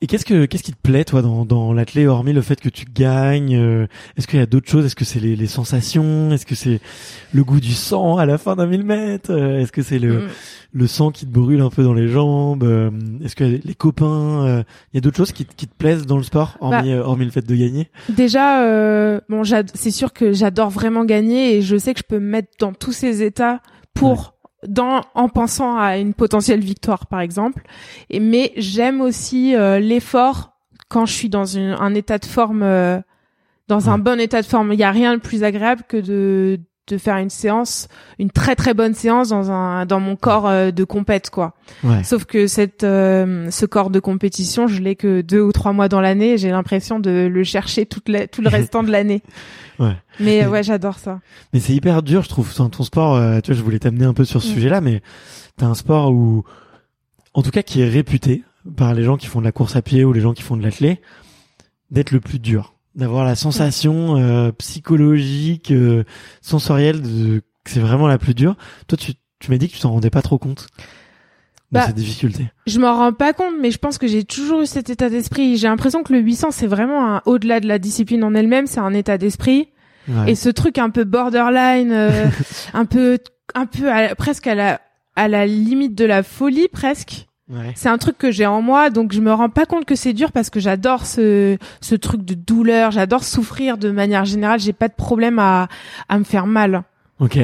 et 0.00 0.06
qu'est-ce 0.06 0.24
que 0.24 0.44
qu'est-ce 0.46 0.62
qui 0.62 0.70
te 0.72 0.80
plaît 0.80 1.04
toi 1.04 1.22
dans 1.22 1.44
dans 1.44 1.72
l'athlé 1.72 2.06
hormis 2.06 2.32
le 2.32 2.40
fait 2.40 2.60
que 2.60 2.68
tu 2.68 2.84
gagnes 2.84 3.56
euh, 3.56 3.86
Est-ce 4.16 4.28
qu'il 4.28 4.38
y 4.38 4.42
a 4.42 4.46
d'autres 4.46 4.70
choses? 4.70 4.86
Est-ce 4.86 4.94
que 4.94 5.04
c'est 5.04 5.18
les, 5.18 5.34
les 5.34 5.48
sensations? 5.48 6.30
Est-ce 6.30 6.46
que 6.46 6.54
c'est 6.54 6.78
le 7.32 7.42
goût 7.42 7.58
du 7.58 7.72
sang 7.72 8.16
à 8.16 8.24
la 8.24 8.38
fin 8.38 8.54
d'un 8.54 8.66
1000 8.68 8.84
mètres? 8.84 9.32
Euh, 9.32 9.58
Est-ce 9.58 9.72
que 9.72 9.82
c'est 9.82 9.98
le 9.98 10.18
Mm. 10.20 10.28
le 10.74 10.86
sang 10.86 11.10
qui 11.10 11.26
te 11.26 11.30
brûle 11.32 11.60
un 11.62 11.70
peu 11.70 11.82
dans 11.82 11.94
les 11.94 12.06
jambes? 12.06 12.62
Euh, 12.62 12.92
Est-ce 13.24 13.34
que 13.34 13.42
les 13.42 13.74
copains 13.74 14.46
euh, 14.46 14.62
Il 14.92 14.96
y 14.96 14.98
a 14.98 15.00
d'autres 15.00 15.16
choses 15.16 15.32
qui 15.32 15.44
te- 15.44 15.54
qui 15.56 15.66
te 15.66 15.74
plaisent 15.74 16.06
dans 16.06 16.16
le 16.16 16.22
sport 16.22 16.56
hormis 16.60 16.92
euh, 16.92 17.02
hormis 17.02 17.24
le 17.24 17.32
fait 17.32 17.44
de 17.44 17.56
gagner? 17.56 17.90
Déjà, 18.08 18.62
euh, 18.62 19.20
bon, 19.28 19.42
c'est 19.74 19.90
sûr 19.90 20.12
que 20.12 20.32
j'adore 20.32 20.70
vraiment 20.70 21.04
gagner 21.04 21.56
et 21.56 21.62
je 21.62 21.76
sais 21.76 21.92
que 21.92 21.98
je 21.98 22.06
peux 22.08 22.20
me 22.20 22.28
mettre 22.30 22.50
dans 22.60 22.72
tous 22.72 22.92
ces 22.92 23.24
états 23.24 23.60
pour 23.94 24.34
dans 24.66 25.02
en 25.14 25.28
pensant 25.28 25.76
à 25.78 25.98
une 25.98 26.14
potentielle 26.14 26.60
victoire, 26.60 27.06
par 27.06 27.20
exemple. 27.20 27.62
Et 28.10 28.20
mais 28.20 28.52
j'aime 28.56 29.00
aussi 29.00 29.54
euh, 29.54 29.78
l'effort 29.78 30.52
quand 30.88 31.06
je 31.06 31.12
suis 31.12 31.28
dans 31.28 31.44
une- 31.44 31.76
un 31.78 31.94
état 31.94 32.18
de 32.18 32.24
forme, 32.24 32.62
euh, 32.62 32.98
dans 33.68 33.90
un 33.90 33.98
bon 33.98 34.18
état 34.18 34.40
de 34.40 34.46
forme. 34.46 34.72
Il 34.72 34.78
y 34.78 34.84
a 34.84 34.90
rien 34.90 35.14
de 35.14 35.20
plus 35.20 35.44
agréable 35.44 35.82
que 35.86 35.98
de 35.98 36.58
de 36.88 36.98
faire 36.98 37.16
une 37.18 37.30
séance, 37.30 37.88
une 38.18 38.30
très 38.30 38.56
très 38.56 38.74
bonne 38.74 38.94
séance 38.94 39.28
dans 39.28 39.50
un 39.50 39.86
dans 39.86 40.00
mon 40.00 40.16
corps 40.16 40.48
euh, 40.48 40.70
de 40.70 40.84
compète 40.84 41.30
quoi. 41.30 41.54
Ouais. 41.84 42.02
Sauf 42.02 42.24
que 42.24 42.46
cette 42.46 42.82
euh, 42.84 43.50
ce 43.50 43.66
corps 43.66 43.90
de 43.90 44.00
compétition, 44.00 44.66
je 44.66 44.80
l'ai 44.82 44.96
que 44.96 45.20
deux 45.20 45.40
ou 45.40 45.52
trois 45.52 45.72
mois 45.72 45.88
dans 45.88 46.00
l'année. 46.00 46.38
J'ai 46.38 46.50
l'impression 46.50 46.98
de 46.98 47.28
le 47.32 47.44
chercher 47.44 47.86
toute 47.86 48.08
la, 48.08 48.26
tout 48.26 48.42
le 48.42 48.48
restant 48.50 48.82
de 48.82 48.90
l'année. 48.90 49.22
Ouais. 49.78 49.96
Mais 50.18 50.40
Mais- 50.42 50.46
ouais, 50.46 50.62
j'adore 50.62 50.98
ça. 50.98 51.20
Mais 51.52 51.60
c'est 51.60 51.74
hyper 51.74 52.02
dur, 52.02 52.22
je 52.22 52.28
trouve. 52.28 52.48
Enfin, 52.50 52.68
ton 52.68 52.82
sport, 52.82 53.14
euh, 53.16 53.40
tu 53.40 53.52
vois, 53.52 53.58
je 53.58 53.62
voulais 53.62 53.78
t'amener 53.78 54.04
un 54.06 54.14
peu 54.14 54.24
sur 54.24 54.42
ce 54.42 54.50
Mm. 54.50 54.54
sujet-là, 54.54 54.80
mais 54.80 55.02
t'as 55.56 55.66
un 55.66 55.74
sport 55.74 56.10
où, 56.12 56.44
en 57.34 57.42
tout 57.42 57.50
cas 57.50 57.62
qui 57.62 57.80
est 57.82 57.88
réputé 57.88 58.42
par 58.76 58.92
les 58.94 59.04
gens 59.04 59.16
qui 59.16 59.26
font 59.26 59.38
de 59.40 59.44
la 59.44 59.52
course 59.52 59.76
à 59.76 59.82
pied 59.82 60.04
ou 60.04 60.12
les 60.12 60.20
gens 60.20 60.32
qui 60.32 60.42
font 60.42 60.56
de 60.56 60.62
l'athlé, 60.62 61.00
d'être 61.90 62.10
le 62.10 62.20
plus 62.20 62.38
dur, 62.38 62.74
d'avoir 62.98 63.24
la 63.24 63.34
sensation 63.36 64.16
euh, 64.18 64.50
psychologique, 64.52 65.70
euh, 65.70 66.04
sensorielle 66.42 67.00
de 67.00 67.40
que 67.64 67.70
c'est 67.70 67.80
vraiment 67.80 68.06
la 68.08 68.18
plus 68.18 68.34
dure. 68.34 68.56
Toi, 68.88 68.98
tu, 68.98 69.12
tu 69.40 69.50
m'as 69.50 69.56
dit 69.56 69.68
que 69.68 69.74
tu 69.74 69.80
t'en 69.80 69.90
rendais 69.92 70.10
pas 70.10 70.20
trop 70.22 70.36
compte 70.38 70.66
de 71.70 71.74
Bah, 71.78 71.86
cette 71.86 71.94
difficulté. 71.96 72.48
Je 72.66 72.78
m'en 72.80 72.94
rends 72.96 73.12
pas 73.12 73.32
compte, 73.32 73.54
mais 73.60 73.70
je 73.70 73.78
pense 73.78 73.98
que 73.98 74.06
j'ai 74.06 74.24
toujours 74.24 74.62
eu 74.62 74.66
cet 74.66 74.90
état 74.90 75.08
d'esprit. 75.10 75.56
J'ai 75.58 75.68
l'impression 75.68 76.02
que 76.02 76.12
le 76.12 76.18
800, 76.20 76.50
c'est 76.50 76.66
vraiment 76.66 77.16
un, 77.16 77.22
au-delà 77.26 77.60
de 77.60 77.68
la 77.68 77.78
discipline 77.78 78.24
en 78.24 78.34
elle-même, 78.34 78.66
c'est 78.66 78.80
un 78.80 78.94
état 78.94 79.16
d'esprit. 79.18 79.68
Ouais. 80.08 80.32
Et 80.32 80.34
ce 80.34 80.48
truc 80.48 80.78
un 80.78 80.90
peu 80.90 81.04
borderline, 81.04 81.92
euh, 81.92 82.26
un 82.74 82.84
peu, 82.86 83.18
un 83.54 83.66
peu 83.66 83.92
à- 83.92 84.14
presque 84.14 84.46
à 84.46 84.54
la, 84.54 84.80
à 85.14 85.28
la 85.28 85.46
limite 85.46 85.94
de 85.94 86.04
la 86.06 86.22
folie 86.22 86.68
presque. 86.72 87.27
Ouais. 87.50 87.72
C'est 87.76 87.88
un 87.88 87.96
truc 87.98 88.18
que 88.18 88.30
j'ai 88.30 88.46
en 88.46 88.60
moi, 88.60 88.90
donc 88.90 89.12
je 89.12 89.20
me 89.20 89.32
rends 89.32 89.48
pas 89.48 89.64
compte 89.64 89.86
que 89.86 89.94
c'est 89.94 90.12
dur 90.12 90.32
parce 90.32 90.50
que 90.50 90.60
j'adore 90.60 91.06
ce, 91.06 91.56
ce 91.80 91.94
truc 91.94 92.24
de 92.24 92.34
douleur, 92.34 92.90
j'adore 92.90 93.24
souffrir 93.24 93.78
de 93.78 93.90
manière 93.90 94.26
générale. 94.26 94.60
J'ai 94.60 94.74
pas 94.74 94.88
de 94.88 94.94
problème 94.94 95.38
à, 95.38 95.68
à 96.08 96.18
me 96.18 96.24
faire 96.24 96.46
mal. 96.46 96.82
Ok. 97.20 97.38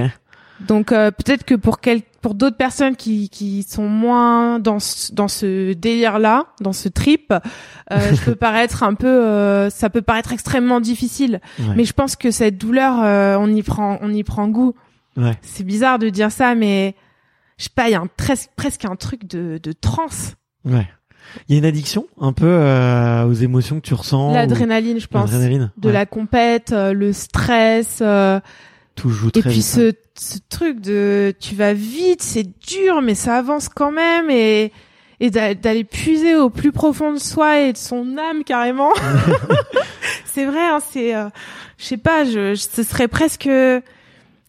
Donc 0.60 0.92
euh, 0.92 1.10
peut-être 1.10 1.44
que 1.44 1.54
pour 1.54 1.80
quel, 1.80 2.02
pour 2.20 2.34
d'autres 2.34 2.56
personnes 2.56 2.96
qui, 2.96 3.28
qui 3.28 3.62
sont 3.64 3.88
moins 3.88 4.58
dans 4.58 4.78
ce, 4.78 5.12
dans 5.12 5.28
ce 5.28 5.72
délire 5.72 6.18
là, 6.18 6.46
dans 6.60 6.72
ce 6.72 6.88
trip, 6.88 7.32
euh, 7.32 7.98
je 8.14 8.20
peux 8.24 8.34
paraître 8.34 8.82
un 8.82 8.94
peu, 8.94 9.06
euh, 9.06 9.68
ça 9.68 9.90
peut 9.90 10.02
paraître 10.02 10.32
extrêmement 10.32 10.80
difficile. 10.80 11.40
Ouais. 11.58 11.74
Mais 11.76 11.84
je 11.84 11.92
pense 11.92 12.16
que 12.16 12.30
cette 12.30 12.56
douleur, 12.56 13.02
euh, 13.02 13.36
on 13.38 13.48
y 13.48 13.62
prend, 13.62 13.98
on 14.00 14.10
y 14.10 14.22
prend 14.22 14.48
goût. 14.48 14.74
Ouais. 15.16 15.36
C'est 15.42 15.64
bizarre 15.64 15.98
de 15.98 16.08
dire 16.08 16.30
ça, 16.30 16.54
mais 16.54 16.94
je 17.58 17.64
sais 17.64 17.70
pas, 17.74 17.88
il 17.88 17.92
y 17.92 17.94
a 17.94 18.00
un, 18.00 18.08
tres- 18.16 18.48
presque 18.56 18.84
un 18.84 18.96
truc 18.96 19.26
de, 19.26 19.58
de 19.62 19.72
transe. 19.72 20.34
Ouais. 20.64 20.88
Il 21.48 21.54
y 21.54 21.56
a 21.56 21.58
une 21.58 21.64
addiction 21.64 22.06
un 22.20 22.32
peu 22.32 22.46
euh, 22.46 23.24
aux 23.26 23.32
émotions 23.32 23.76
que 23.80 23.86
tu 23.86 23.94
ressens. 23.94 24.30
ou- 24.30 24.34
L'adrénaline, 24.34 25.00
je 25.00 25.06
pense. 25.06 25.30
L'adrénaline. 25.30 25.70
De 25.78 25.88
ouais. 25.88 25.94
la 25.94 26.04
compète, 26.06 26.72
euh, 26.72 26.92
le 26.92 27.12
stress. 27.12 27.98
euh, 28.02 28.40
Tout 28.94 29.08
joue 29.10 29.28
Et 29.28 29.40
très 29.40 29.40
puis 29.42 29.52
vite. 29.60 29.64
ce, 29.64 29.92
ce 30.18 30.38
truc 30.48 30.80
de 30.80 31.32
tu 31.40 31.54
vas 31.54 31.72
vite, 31.72 32.22
c'est 32.22 32.46
dur, 32.60 33.00
mais 33.02 33.14
ça 33.14 33.36
avance 33.36 33.68
quand 33.68 33.90
même 33.92 34.28
et 34.30 34.70
et 35.20 35.30
d'a- 35.30 35.54
d'aller 35.54 35.84
puiser 35.84 36.34
au 36.36 36.50
plus 36.50 36.72
profond 36.72 37.12
de 37.12 37.18
soi 37.18 37.60
et 37.60 37.72
de 37.72 37.78
son 37.78 38.18
âme 38.18 38.42
carrément. 38.44 38.90
c'est 40.26 40.44
vrai, 40.44 40.60
hein, 40.60 40.80
c'est, 40.90 41.14
euh, 41.14 41.28
je 41.78 41.84
sais 41.84 41.96
pas, 41.96 42.24
je, 42.24 42.54
je- 42.54 42.66
ce 42.70 42.82
serait 42.82 43.08
presque, 43.08 43.48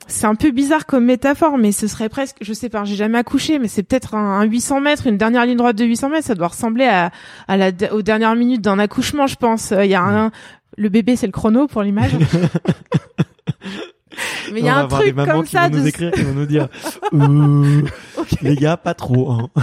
c'est 0.08 0.26
un 0.26 0.36
peu 0.36 0.52
bizarre 0.52 0.86
comme 0.86 1.06
métaphore, 1.06 1.58
mais 1.58 1.72
ce 1.72 1.88
serait 1.88 2.10
presque, 2.10 2.38
je 2.42 2.54
sais 2.54 2.70
pas, 2.70 2.84
j'ai 2.84 2.96
jamais 2.96 3.18
accouché, 3.18 3.60
mais 3.60 3.68
c'est 3.68 3.84
peut-être 3.84 4.16
un, 4.16 4.40
un 4.40 4.44
800 4.44 4.82
mètres, 4.82 5.08
une 5.08 5.18
dernière 5.18 5.46
ligne 5.46 5.58
droite 5.58 5.76
de 5.76 5.86
800 5.86 6.10
mètres, 6.10 6.28
ça 6.28 6.36
doit 6.36 6.50
ressembler 6.50 6.86
à, 6.86 7.12
à 7.48 7.58
la, 7.58 7.72
aux 7.92 8.02
dernières 8.02 8.36
minutes 8.36 8.62
d'un 8.62 8.80
accouchement, 8.80 9.28
je 9.28 9.36
pense. 9.36 9.72
Il 9.72 9.90
y 9.90 9.96
a 9.96 10.04
un, 10.04 10.32
le 10.78 10.90
bébé, 10.90 11.16
c'est 11.16 11.28
le 11.28 11.32
chrono 11.32 11.68
pour 11.68 11.84
l'image. 11.84 12.12
Mais 14.54 14.60
il 14.60 14.66
y 14.66 14.70
On 14.70 14.74
a 14.74 14.86
va 14.86 14.96
un 14.96 15.00
des 15.00 15.06
truc 15.06 15.16
mamans 15.16 15.32
comme 15.34 15.46
qui 15.46 15.52
ça 15.52 15.68
vont 15.68 15.78
nous 15.78 15.84
de 15.84 15.88
écrire, 15.88 16.12
qui 16.12 16.24
vont 16.24 16.34
nous 16.34 16.46
dire 16.46 16.68
les 18.42 18.56
gars, 18.56 18.78
pas 18.78 18.94
trop. 18.94 19.32
Hein. 19.32 19.50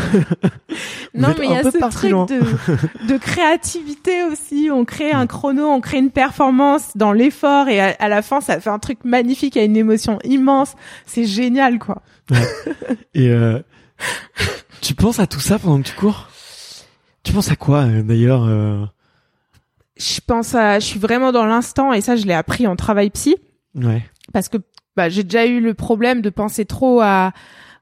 Non, 1.15 1.35
mais 1.39 1.45
il 1.45 1.53
y 1.53 1.57
a 1.57 1.63
ce 1.63 1.79
truc 1.91 2.11
de, 2.11 3.07
de 3.13 3.19
créativité 3.19 4.25
aussi. 4.25 4.71
On 4.73 4.87
crée 4.87 5.13
un 5.13 5.27
chrono, 5.27 5.67
on 5.69 5.81
crée 5.83 5.99
une 5.99 6.11
performance 6.11 6.97
dans 6.97 7.13
l'effort 7.13 7.69
et 7.69 7.81
à, 7.81 7.95
à 7.99 8.09
la 8.09 8.23
fin, 8.23 8.41
ça 8.41 8.59
fait 8.61 8.71
un 8.71 8.79
truc 8.79 9.01
magnifique, 9.05 9.55
il 9.57 9.59
y 9.59 9.63
a 9.63 9.65
une 9.67 9.77
émotion 9.77 10.19
immense. 10.25 10.73
C'est 11.05 11.27
génial, 11.27 11.79
quoi. 11.79 12.01
Et 13.15 13.29
euh, 13.29 13.61
tu 14.81 14.95
penses 14.95 15.19
à 15.21 15.27
tout 15.27 15.41
ça 15.41 15.59
pendant 15.59 15.83
que 15.83 15.89
tu 15.89 15.95
cours? 15.95 16.29
Tu 17.25 17.33
penses 17.33 17.51
à 17.51 17.57
quoi 17.57 17.83
euh, 17.83 18.03
d'ailleurs 18.03 18.45
euh, 18.45 18.85
Je 19.99 20.21
pense 20.27 20.55
à, 20.55 20.79
je 20.81 20.87
suis 20.87 20.99
vraiment 20.99 21.31
dans 21.31 21.45
l'instant 21.45 21.93
et 21.93 22.01
ça, 22.01 22.17
je 22.17 22.27
l'ai 22.27 22.35
appris 22.35 22.67
en 22.67 22.77
travail 22.77 23.11
psy 23.11 23.37
Ouais. 23.75 24.03
Parce 24.33 24.49
que 24.49 24.59
bah, 24.97 25.09
j'ai 25.09 25.23
déjà 25.25 25.47
eu 25.47 25.61
le 25.61 25.75
problème 25.75 26.21
de 26.21 26.31
penser 26.31 26.65
trop 26.65 27.01
à 27.01 27.33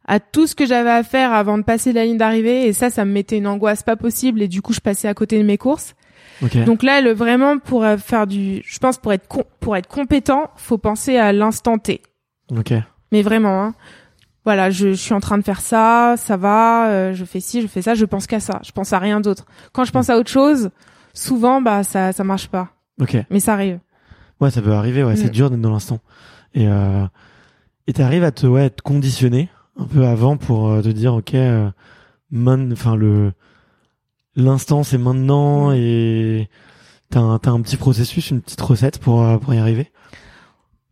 à 0.07 0.19
tout 0.19 0.47
ce 0.49 0.55
que 0.57 0.67
j'avais 0.67 0.91
à 0.91 1.03
faire 1.05 1.33
avant 1.33 1.57
de 1.59 1.63
passer 1.63 1.93
la 1.93 2.05
ligne 2.05 2.17
d'arrivée 2.17 2.67
et 2.67 2.73
ça, 2.73 2.91
ça 2.91 3.05
me 3.05 3.13
mettait 3.13 3.39
une 3.39 3.47
angoisse 3.47 3.83
pas 3.85 3.95
possible 3.97 4.43
et 4.43 4.49
du 4.49 4.61
coup, 4.61 4.73
je 4.73 4.81
passais 4.81 5.07
à 5.07 5.15
côté 5.15 5.39
de 5.39 5.45
mes 5.45 5.57
courses. 5.59 5.95
Ok. 6.43 6.57
Donc 6.65 6.83
là, 6.83 7.01
le, 7.01 7.13
vraiment 7.13 7.59
pour 7.59 7.85
euh, 7.85 7.97
faire 7.97 8.27
du, 8.27 8.63
je 8.65 8.79
pense 8.79 8.99
pour 8.99 9.13
être 9.13 9.29
pour 9.61 9.77
être 9.77 9.87
compétent, 9.89 10.51
faut 10.57 10.79
penser 10.79 11.17
à 11.17 11.33
l'instant 11.33 11.79
T. 11.79 12.03
ok. 12.57 12.73
Mais 13.13 13.23
vraiment, 13.23 13.63
hein. 13.63 13.75
Voilà, 14.47 14.71
je, 14.71 14.89
je 14.89 14.95
suis 14.95 15.13
en 15.13 15.21
train 15.21 15.37
de 15.37 15.45
faire 15.45 15.61
ça, 15.61 16.15
ça 16.17 16.37
va, 16.39 16.89
euh, 16.89 17.13
je 17.13 17.25
fais 17.27 17.41
ci, 17.41 17.61
je 17.61 17.67
fais 17.67 17.83
ça, 17.83 17.95
je 17.95 18.07
pense 18.07 18.27
qu'à 18.27 18.41
ça, 18.41 18.59
je 18.65 18.73
pense 18.73 18.93
à 18.95 18.99
rien 18.99 19.21
d'autre. 19.21 19.45
Quand 19.73 19.85
je 19.85 19.93
pense 19.93 20.09
à 20.11 20.17
autre 20.17 20.31
chose, 20.31 20.71
souvent, 21.13 21.61
bah 21.61 21.83
ça, 21.85 22.13
ça 22.13 22.25
marche 22.25 22.49
pas. 22.49 22.69
Ok. 23.01 23.17
Mais 23.31 23.39
ça 23.39 23.53
arrive. 23.53 23.81
Ouais, 24.41 24.51
ça 24.51 24.63
peut 24.63 24.73
arriver. 24.73 25.05
Ouais, 25.05 25.15
c'est 25.17 25.27
Mm. 25.27 25.31
dur 25.31 25.51
d'être 25.51 25.61
dans 25.61 25.71
l'instant. 25.71 26.01
Et 26.55 26.67
euh, 26.67 27.07
et 27.87 27.93
t'arrives 27.93 28.25
à 28.25 28.33
te 28.33 28.47
ouais 28.47 28.67
être 28.67 28.83
conditionné 28.83 29.49
un 29.79 29.85
peu 29.85 30.05
avant 30.05 30.37
pour 30.37 30.69
euh, 30.69 30.83
te 30.83 30.89
dire 30.89 31.15
ok, 31.15 31.35
euh, 31.35 31.71
enfin 32.73 32.97
le 32.97 33.33
l'instant 34.37 34.83
c'est 34.83 34.99
maintenant 34.99 35.71
Mm. 35.71 35.75
et 35.77 36.49
t'as 37.11 37.21
un 37.21 37.39
t'as 37.39 37.51
un 37.51 37.61
petit 37.61 37.77
processus, 37.77 38.31
une 38.31 38.41
petite 38.41 38.61
recette 38.61 38.99
pour 38.99 39.23
euh, 39.23 39.39
pour 39.39 39.55
y 39.55 39.59
arriver? 39.59 39.91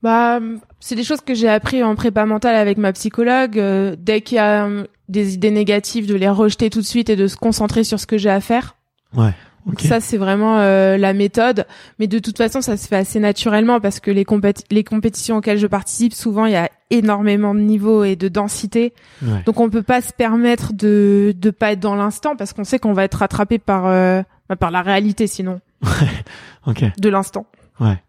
Bah, 0.02 0.38
c'est 0.78 0.94
des 0.94 1.02
choses 1.02 1.20
que 1.20 1.34
j'ai 1.34 1.48
appris 1.48 1.82
en 1.82 1.96
prépa 1.96 2.24
mentale 2.24 2.54
avec 2.54 2.78
ma 2.78 2.92
psychologue. 2.92 3.58
euh, 3.58 3.96
dès 3.98 4.20
qu'il 4.20 4.36
y 4.36 4.38
a 4.38 4.64
euh, 4.66 4.86
des 5.08 5.34
idées 5.34 5.50
négatives, 5.50 6.06
de 6.06 6.14
les 6.14 6.28
rejeter 6.28 6.70
tout 6.70 6.80
de 6.80 6.86
suite 6.86 7.10
et 7.10 7.16
de 7.16 7.26
se 7.26 7.36
concentrer 7.36 7.82
sur 7.82 7.98
ce 7.98 8.06
que 8.06 8.16
j'ai 8.16 8.30
à 8.30 8.40
faire. 8.40 8.76
Ouais. 9.16 9.34
Ok. 9.68 9.82
Ça, 9.82 10.00
c'est 10.00 10.16
vraiment 10.16 10.58
euh, 10.58 10.96
la 10.96 11.12
méthode. 11.12 11.66
Mais 11.98 12.06
de 12.06 12.18
toute 12.18 12.36
façon, 12.38 12.60
ça 12.62 12.76
se 12.78 12.88
fait 12.88 12.96
assez 12.96 13.20
naturellement 13.20 13.80
parce 13.80 14.00
que 14.00 14.10
les, 14.10 14.24
compét- 14.24 14.64
les 14.70 14.82
compétitions 14.82 15.36
auxquelles 15.36 15.58
je 15.58 15.66
participe, 15.66 16.14
souvent, 16.14 16.46
il 16.46 16.52
y 16.52 16.56
a 16.56 16.70
énormément 16.90 17.54
de 17.54 17.60
niveaux 17.60 18.02
et 18.02 18.16
de 18.16 18.28
densité. 18.28 18.94
Ouais. 19.22 19.42
Donc, 19.44 19.60
on 19.60 19.68
peut 19.68 19.82
pas 19.82 20.00
se 20.00 20.12
permettre 20.12 20.72
de 20.72 21.34
de 21.38 21.50
pas 21.50 21.72
être 21.72 21.80
dans 21.80 21.94
l'instant 21.96 22.34
parce 22.34 22.52
qu'on 22.54 22.64
sait 22.64 22.78
qu'on 22.78 22.94
va 22.94 23.04
être 23.04 23.16
rattrapé 23.18 23.58
par 23.58 23.86
euh, 23.86 24.22
par 24.58 24.70
la 24.70 24.80
réalité, 24.80 25.26
sinon, 25.26 25.60
Ok. 26.66 26.84
de 26.98 27.08
l'instant. 27.08 27.46
Ouais. 27.80 28.02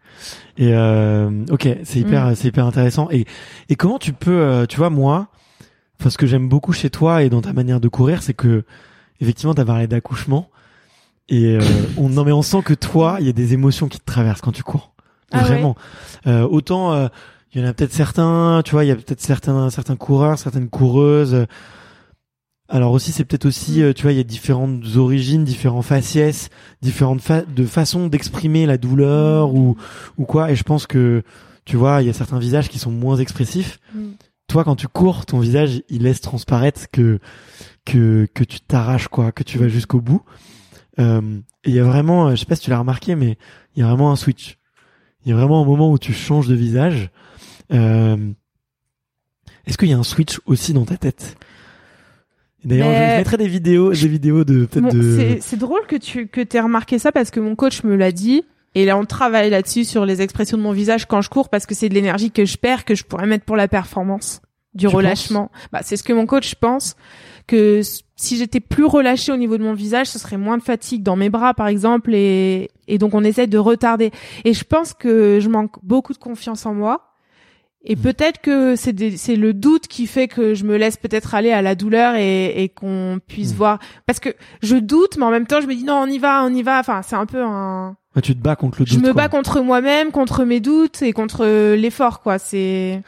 Et 0.58 0.72
euh, 0.74 1.30
ok, 1.50 1.68
c'est 1.84 1.98
hyper, 2.00 2.32
c'est 2.36 2.48
hyper 2.48 2.66
intéressant. 2.66 3.08
Et 3.10 3.26
et 3.68 3.76
comment 3.76 3.98
tu 3.98 4.12
peux, 4.12 4.30
euh, 4.40 4.66
tu 4.66 4.78
vois, 4.78 4.90
moi, 4.90 5.28
enfin, 6.00 6.10
ce 6.10 6.18
que 6.18 6.26
j'aime 6.26 6.48
beaucoup 6.48 6.72
chez 6.72 6.90
toi 6.90 7.22
et 7.22 7.28
dans 7.28 7.40
ta 7.42 7.52
manière 7.52 7.80
de 7.80 7.88
courir, 7.88 8.22
c'est 8.22 8.34
que 8.34 8.64
effectivement, 9.20 9.54
t'as 9.54 9.64
parlé 9.64 9.86
d'accouchement 9.86 10.48
et 11.30 11.56
euh, 11.56 11.60
on, 11.96 12.08
non 12.08 12.24
mais 12.24 12.32
on 12.32 12.42
sent 12.42 12.62
que 12.62 12.74
toi, 12.74 13.16
il 13.20 13.26
y 13.26 13.28
a 13.30 13.32
des 13.32 13.54
émotions 13.54 13.88
qui 13.88 13.98
te 13.98 14.04
traversent 14.04 14.40
quand 14.40 14.52
tu 14.52 14.62
cours. 14.62 14.92
Ah 15.30 15.38
ouais. 15.38 15.44
Vraiment. 15.44 15.76
Euh, 16.26 16.46
autant, 16.46 16.92
euh, 16.92 17.08
il 17.54 17.60
y 17.60 17.64
en 17.64 17.68
a 17.68 17.72
peut-être 17.72 17.92
certains, 17.92 18.62
tu 18.64 18.72
vois, 18.72 18.84
il 18.84 18.88
y 18.88 18.90
a 18.90 18.96
peut-être 18.96 19.20
certains, 19.20 19.70
certains 19.70 19.96
coureurs, 19.96 20.38
certaines 20.38 20.68
coureuses. 20.68 21.46
Alors 22.68 22.92
aussi, 22.92 23.10
c'est 23.10 23.24
peut-être 23.24 23.46
aussi, 23.46 23.82
euh, 23.82 23.92
tu 23.92 24.02
vois, 24.02 24.12
il 24.12 24.18
y 24.18 24.20
a 24.20 24.24
différentes 24.24 24.96
origines, 24.96 25.44
différents 25.44 25.82
faciès, 25.82 26.50
différentes 26.82 27.20
fa 27.20 27.42
de 27.42 27.64
façons 27.64 28.06
d'exprimer 28.06 28.66
la 28.66 28.78
douleur 28.78 29.54
ou 29.54 29.76
ou 30.18 30.24
quoi. 30.24 30.52
Et 30.52 30.56
je 30.56 30.62
pense 30.62 30.86
que, 30.86 31.22
tu 31.64 31.76
vois, 31.76 32.02
il 32.02 32.06
y 32.06 32.10
a 32.10 32.12
certains 32.12 32.38
visages 32.38 32.68
qui 32.68 32.78
sont 32.78 32.92
moins 32.92 33.16
expressifs. 33.16 33.80
Mm. 33.94 34.10
Toi, 34.46 34.64
quand 34.64 34.76
tu 34.76 34.86
cours, 34.86 35.26
ton 35.26 35.40
visage, 35.40 35.82
il 35.88 36.02
laisse 36.02 36.20
transparaître 36.20 36.82
que 36.92 37.18
que 37.84 38.28
que 38.34 38.44
tu 38.44 38.60
t'arraches 38.60 39.08
quoi, 39.08 39.32
que 39.32 39.42
tu 39.42 39.58
vas 39.58 39.68
jusqu'au 39.68 40.00
bout. 40.00 40.22
Euh, 40.98 41.20
il 41.64 41.74
y 41.74 41.78
a 41.78 41.84
vraiment, 41.84 42.28
euh, 42.28 42.30
je 42.32 42.36
sais 42.36 42.46
pas 42.46 42.56
si 42.56 42.62
tu 42.62 42.70
l'as 42.70 42.78
remarqué, 42.78 43.14
mais 43.14 43.38
il 43.76 43.80
y 43.80 43.82
a 43.82 43.88
vraiment 43.88 44.10
un 44.10 44.16
switch. 44.16 44.58
Il 45.24 45.30
y 45.30 45.32
a 45.32 45.36
vraiment 45.36 45.62
un 45.62 45.64
moment 45.66 45.90
où 45.90 45.98
tu 45.98 46.12
changes 46.12 46.48
de 46.48 46.54
visage. 46.54 47.10
Euh, 47.72 48.16
Est-ce 49.66 49.78
qu'il 49.78 49.88
y 49.88 49.92
a 49.92 49.98
un 49.98 50.02
switch 50.02 50.40
aussi 50.46 50.72
dans 50.72 50.84
ta 50.84 50.96
tête? 50.96 51.36
D'ailleurs, 52.64 52.92
je- 52.92 53.16
mettrai 53.18 53.36
des 53.36 53.48
vidéos, 53.48 53.92
des 53.92 54.08
vidéos 54.08 54.44
de 54.44 54.68
Bon, 54.74 54.88
de. 54.88 55.16
c'est 55.16 55.40
c'est 55.40 55.56
drôle 55.56 55.86
que 55.86 55.96
tu 55.96 56.26
que 56.26 56.40
t'aies 56.42 56.60
remarqué 56.60 56.98
ça 56.98 57.10
parce 57.12 57.30
que 57.30 57.40
mon 57.40 57.54
coach 57.56 57.84
me 57.84 57.94
l'a 57.96 58.12
dit. 58.12 58.42
Et 58.74 58.84
là, 58.84 58.96
on 58.98 59.04
travaille 59.04 59.50
là-dessus 59.50 59.84
sur 59.84 60.04
les 60.04 60.22
expressions 60.22 60.56
de 60.56 60.62
mon 60.62 60.72
visage 60.72 61.06
quand 61.06 61.20
je 61.22 61.28
cours 61.30 61.48
parce 61.48 61.66
que 61.66 61.74
c'est 61.74 61.88
de 61.88 61.94
l'énergie 61.94 62.30
que 62.30 62.44
je 62.44 62.56
perds 62.56 62.84
que 62.84 62.94
je 62.94 63.02
pourrais 63.04 63.26
mettre 63.26 63.44
pour 63.44 63.56
la 63.56 63.66
performance, 63.66 64.42
du 64.74 64.86
Tu 64.86 64.94
relâchement. 64.94 65.50
Bah, 65.72 65.80
c'est 65.82 65.96
ce 65.96 66.04
que 66.04 66.12
mon 66.12 66.26
coach 66.26 66.54
pense 66.54 66.94
que 67.50 67.80
si 68.16 68.36
j'étais 68.36 68.60
plus 68.60 68.84
relâchée 68.84 69.32
au 69.32 69.36
niveau 69.36 69.58
de 69.58 69.62
mon 69.62 69.72
visage, 69.74 70.06
ce 70.08 70.18
serait 70.18 70.36
moins 70.36 70.58
de 70.58 70.62
fatigue 70.62 71.02
dans 71.02 71.16
mes 71.16 71.30
bras, 71.30 71.54
par 71.54 71.66
exemple, 71.68 72.12
et 72.14 72.70
et 72.88 72.98
donc 72.98 73.14
on 73.14 73.24
essaie 73.24 73.46
de 73.46 73.58
retarder. 73.58 74.10
Et 74.44 74.52
je 74.52 74.64
pense 74.64 74.92
que 74.94 75.38
je 75.40 75.48
manque 75.48 75.72
beaucoup 75.82 76.12
de 76.12 76.18
confiance 76.18 76.66
en 76.66 76.74
moi. 76.74 77.06
Et 77.82 77.96
Mm. 77.96 78.00
peut-être 78.00 78.40
que 78.42 78.76
c'est 78.76 78.92
des- 78.92 79.16
c'est 79.16 79.36
le 79.36 79.54
doute 79.54 79.86
qui 79.88 80.06
fait 80.06 80.28
que 80.28 80.52
je 80.54 80.64
me 80.64 80.76
laisse 80.76 80.98
peut-être 80.98 81.34
aller 81.34 81.50
à 81.50 81.62
la 81.62 81.74
douleur 81.74 82.14
et, 82.16 82.62
et 82.62 82.68
qu'on 82.68 83.20
puisse 83.26 83.52
Mm. 83.54 83.56
voir. 83.56 83.78
Parce 84.06 84.20
que 84.20 84.30
je 84.62 84.76
doute, 84.76 85.16
mais 85.16 85.24
en 85.24 85.30
même 85.30 85.46
temps, 85.46 85.60
je 85.62 85.66
me 85.66 85.74
dis 85.74 85.84
non, 85.84 85.94
on 86.02 86.06
y 86.06 86.18
va, 86.18 86.44
on 86.44 86.52
y 86.54 86.62
va. 86.62 86.78
Enfin, 86.80 87.00
c'est 87.02 87.16
un 87.16 87.24
peu 87.26 87.42
un. 87.42 87.96
Ouais, 88.14 88.22
tu 88.22 88.34
te 88.34 88.40
bats 88.42 88.56
contre 88.56 88.80
le 88.80 88.86
Je 88.86 88.94
doute. 88.96 89.02
me 89.04 89.12
quoi. 89.12 89.22
bats 89.22 89.28
contre 89.28 89.60
moi-même, 89.62 90.10
contre 90.10 90.44
mes 90.44 90.60
doutes 90.60 91.00
et 91.00 91.12
contre 91.12 91.46
l'effort, 91.74 92.20
quoi. 92.20 92.38
C'est. 92.38 93.00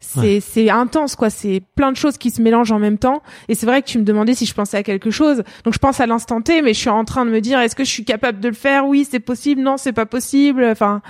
C'est 0.00 0.40
c'est 0.40 0.70
intense 0.70 1.16
quoi 1.16 1.28
c'est 1.28 1.60
plein 1.74 1.90
de 1.90 1.96
choses 1.96 2.18
qui 2.18 2.30
se 2.30 2.40
mélangent 2.40 2.70
en 2.70 2.78
même 2.78 2.98
temps 2.98 3.22
et 3.48 3.54
c'est 3.54 3.66
vrai 3.66 3.82
que 3.82 3.88
tu 3.88 3.98
me 3.98 4.04
demandais 4.04 4.34
si 4.34 4.46
je 4.46 4.54
pensais 4.54 4.76
à 4.76 4.82
quelque 4.84 5.10
chose 5.10 5.42
donc 5.64 5.74
je 5.74 5.78
pense 5.78 6.00
à 6.00 6.06
l'instant 6.06 6.40
T 6.40 6.62
mais 6.62 6.72
je 6.72 6.78
suis 6.78 6.88
en 6.88 7.04
train 7.04 7.24
de 7.24 7.30
me 7.30 7.40
dire 7.40 7.58
est-ce 7.58 7.74
que 7.74 7.84
je 7.84 7.90
suis 7.90 8.04
capable 8.04 8.38
de 8.40 8.48
le 8.48 8.54
faire? 8.54 8.86
Oui 8.86 9.06
c'est 9.10 9.20
possible 9.20 9.60
non 9.60 9.76
c'est 9.76 9.92
pas 9.92 10.06
possible 10.06 10.64
enfin 10.64 11.02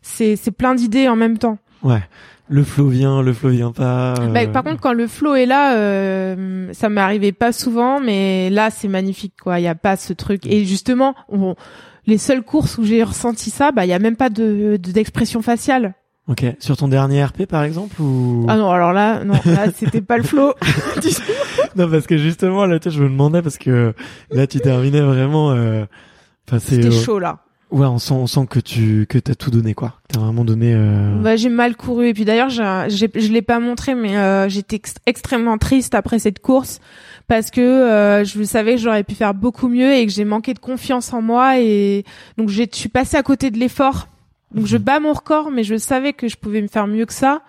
c'est 0.00 0.36
c'est 0.36 0.52
plein 0.52 0.74
d'idées 0.74 1.08
en 1.08 1.16
même 1.16 1.38
temps 1.38 1.58
ouais 1.82 2.02
le 2.48 2.62
flow 2.62 2.88
vient, 2.88 3.22
le 3.22 3.32
flow 3.32 3.50
vient 3.50 3.72
pas. 3.72 4.14
Euh. 4.20 4.26
Bah, 4.28 4.46
par 4.46 4.64
contre, 4.64 4.80
quand 4.80 4.92
le 4.92 5.06
flow 5.06 5.34
est 5.34 5.46
là, 5.46 5.76
euh, 5.76 6.68
ça 6.74 6.90
m'arrivait 6.90 7.32
pas 7.32 7.52
souvent, 7.52 8.00
mais 8.00 8.50
là, 8.50 8.70
c'est 8.70 8.88
magnifique, 8.88 9.32
quoi. 9.42 9.60
Il 9.60 9.62
y 9.62 9.68
a 9.68 9.74
pas 9.74 9.96
ce 9.96 10.12
truc. 10.12 10.46
Et 10.46 10.66
justement, 10.66 11.14
les 12.06 12.18
seules 12.18 12.42
courses 12.42 12.76
où 12.76 12.84
j'ai 12.84 13.02
ressenti 13.02 13.48
ça, 13.48 13.72
bah, 13.72 13.86
il 13.86 13.88
y 13.88 13.94
a 13.94 13.98
même 13.98 14.16
pas 14.16 14.28
de 14.28 14.76
d'expression 14.76 15.40
faciale. 15.40 15.94
Ok. 16.28 16.44
Sur 16.58 16.76
ton 16.76 16.88
dernier 16.88 17.22
RP, 17.24 17.44
par 17.46 17.64
exemple, 17.64 18.00
ou? 18.00 18.46
Ah 18.48 18.56
non, 18.56 18.70
alors 18.70 18.92
là, 18.92 19.24
non, 19.24 19.34
là, 19.44 19.66
c'était 19.74 20.00
pas 20.00 20.16
le 20.16 20.22
flow. 20.22 20.54
non, 21.76 21.90
parce 21.90 22.06
que 22.06 22.16
justement, 22.16 22.64
là, 22.64 22.78
je 22.84 23.02
me 23.02 23.08
demandais 23.10 23.42
parce 23.42 23.58
que 23.58 23.92
là, 24.30 24.46
tu 24.46 24.60
terminais 24.60 25.02
vraiment. 25.02 25.50
Euh... 25.50 25.84
c'était 26.58 26.90
chaud 26.90 27.18
là. 27.18 27.40
Ouais, 27.70 27.86
on 27.86 27.98
sent, 27.98 28.14
on 28.14 28.26
sent 28.28 28.46
que 28.48 28.60
tu 28.60 29.04
que 29.08 29.18
t'as 29.18 29.34
tout 29.34 29.50
donné 29.50 29.74
quoi. 29.74 29.94
T'as 30.08 30.20
vraiment 30.20 30.44
donné. 30.44 30.72
Euh... 30.74 31.20
Bah, 31.20 31.34
j'ai 31.34 31.48
mal 31.48 31.76
couru 31.76 32.08
et 32.08 32.14
puis 32.14 32.24
d'ailleurs, 32.24 32.48
j'ai, 32.48 33.10
je 33.14 33.32
l'ai 33.32 33.42
pas 33.42 33.58
montré, 33.58 33.94
mais 33.94 34.16
euh, 34.16 34.48
j'étais 34.48 34.80
extrêmement 35.06 35.58
triste 35.58 35.94
après 35.94 36.20
cette 36.20 36.38
course 36.38 36.80
parce 37.26 37.50
que 37.50 37.60
euh, 37.60 38.24
je 38.24 38.42
savais 38.44 38.76
que 38.76 38.80
j'aurais 38.80 39.02
pu 39.02 39.14
faire 39.14 39.34
beaucoup 39.34 39.68
mieux 39.68 39.92
et 39.92 40.06
que 40.06 40.12
j'ai 40.12 40.24
manqué 40.24 40.54
de 40.54 40.58
confiance 40.58 41.12
en 41.12 41.20
moi 41.20 41.58
et 41.58 42.04
donc 42.38 42.48
j'ai, 42.48 42.68
je 42.70 42.76
suis 42.76 42.88
passée 42.88 43.16
à 43.16 43.22
côté 43.22 43.50
de 43.50 43.58
l'effort 43.58 44.08
donc 44.54 44.66
je 44.66 44.76
mhm. 44.76 44.82
bats 44.82 45.00
mon 45.00 45.12
record, 45.12 45.50
mais 45.50 45.64
je 45.64 45.76
savais 45.76 46.12
que 46.12 46.28
je 46.28 46.36
pouvais 46.36 46.62
me 46.62 46.68
faire 46.68 46.86
mieux 46.86 47.06
que 47.06 47.12
ça. 47.12 47.42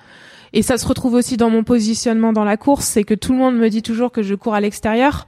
Et 0.53 0.61
ça 0.61 0.77
se 0.77 0.87
retrouve 0.87 1.13
aussi 1.13 1.37
dans 1.37 1.49
mon 1.49 1.63
positionnement 1.63 2.33
dans 2.33 2.43
la 2.43 2.57
course, 2.57 2.85
c'est 2.85 3.03
que 3.03 3.13
tout 3.13 3.33
le 3.33 3.37
monde 3.37 3.57
me 3.57 3.69
dit 3.69 3.81
toujours 3.81 4.11
que 4.11 4.23
je 4.23 4.35
cours 4.35 4.55
à 4.55 4.61
l'extérieur. 4.61 5.27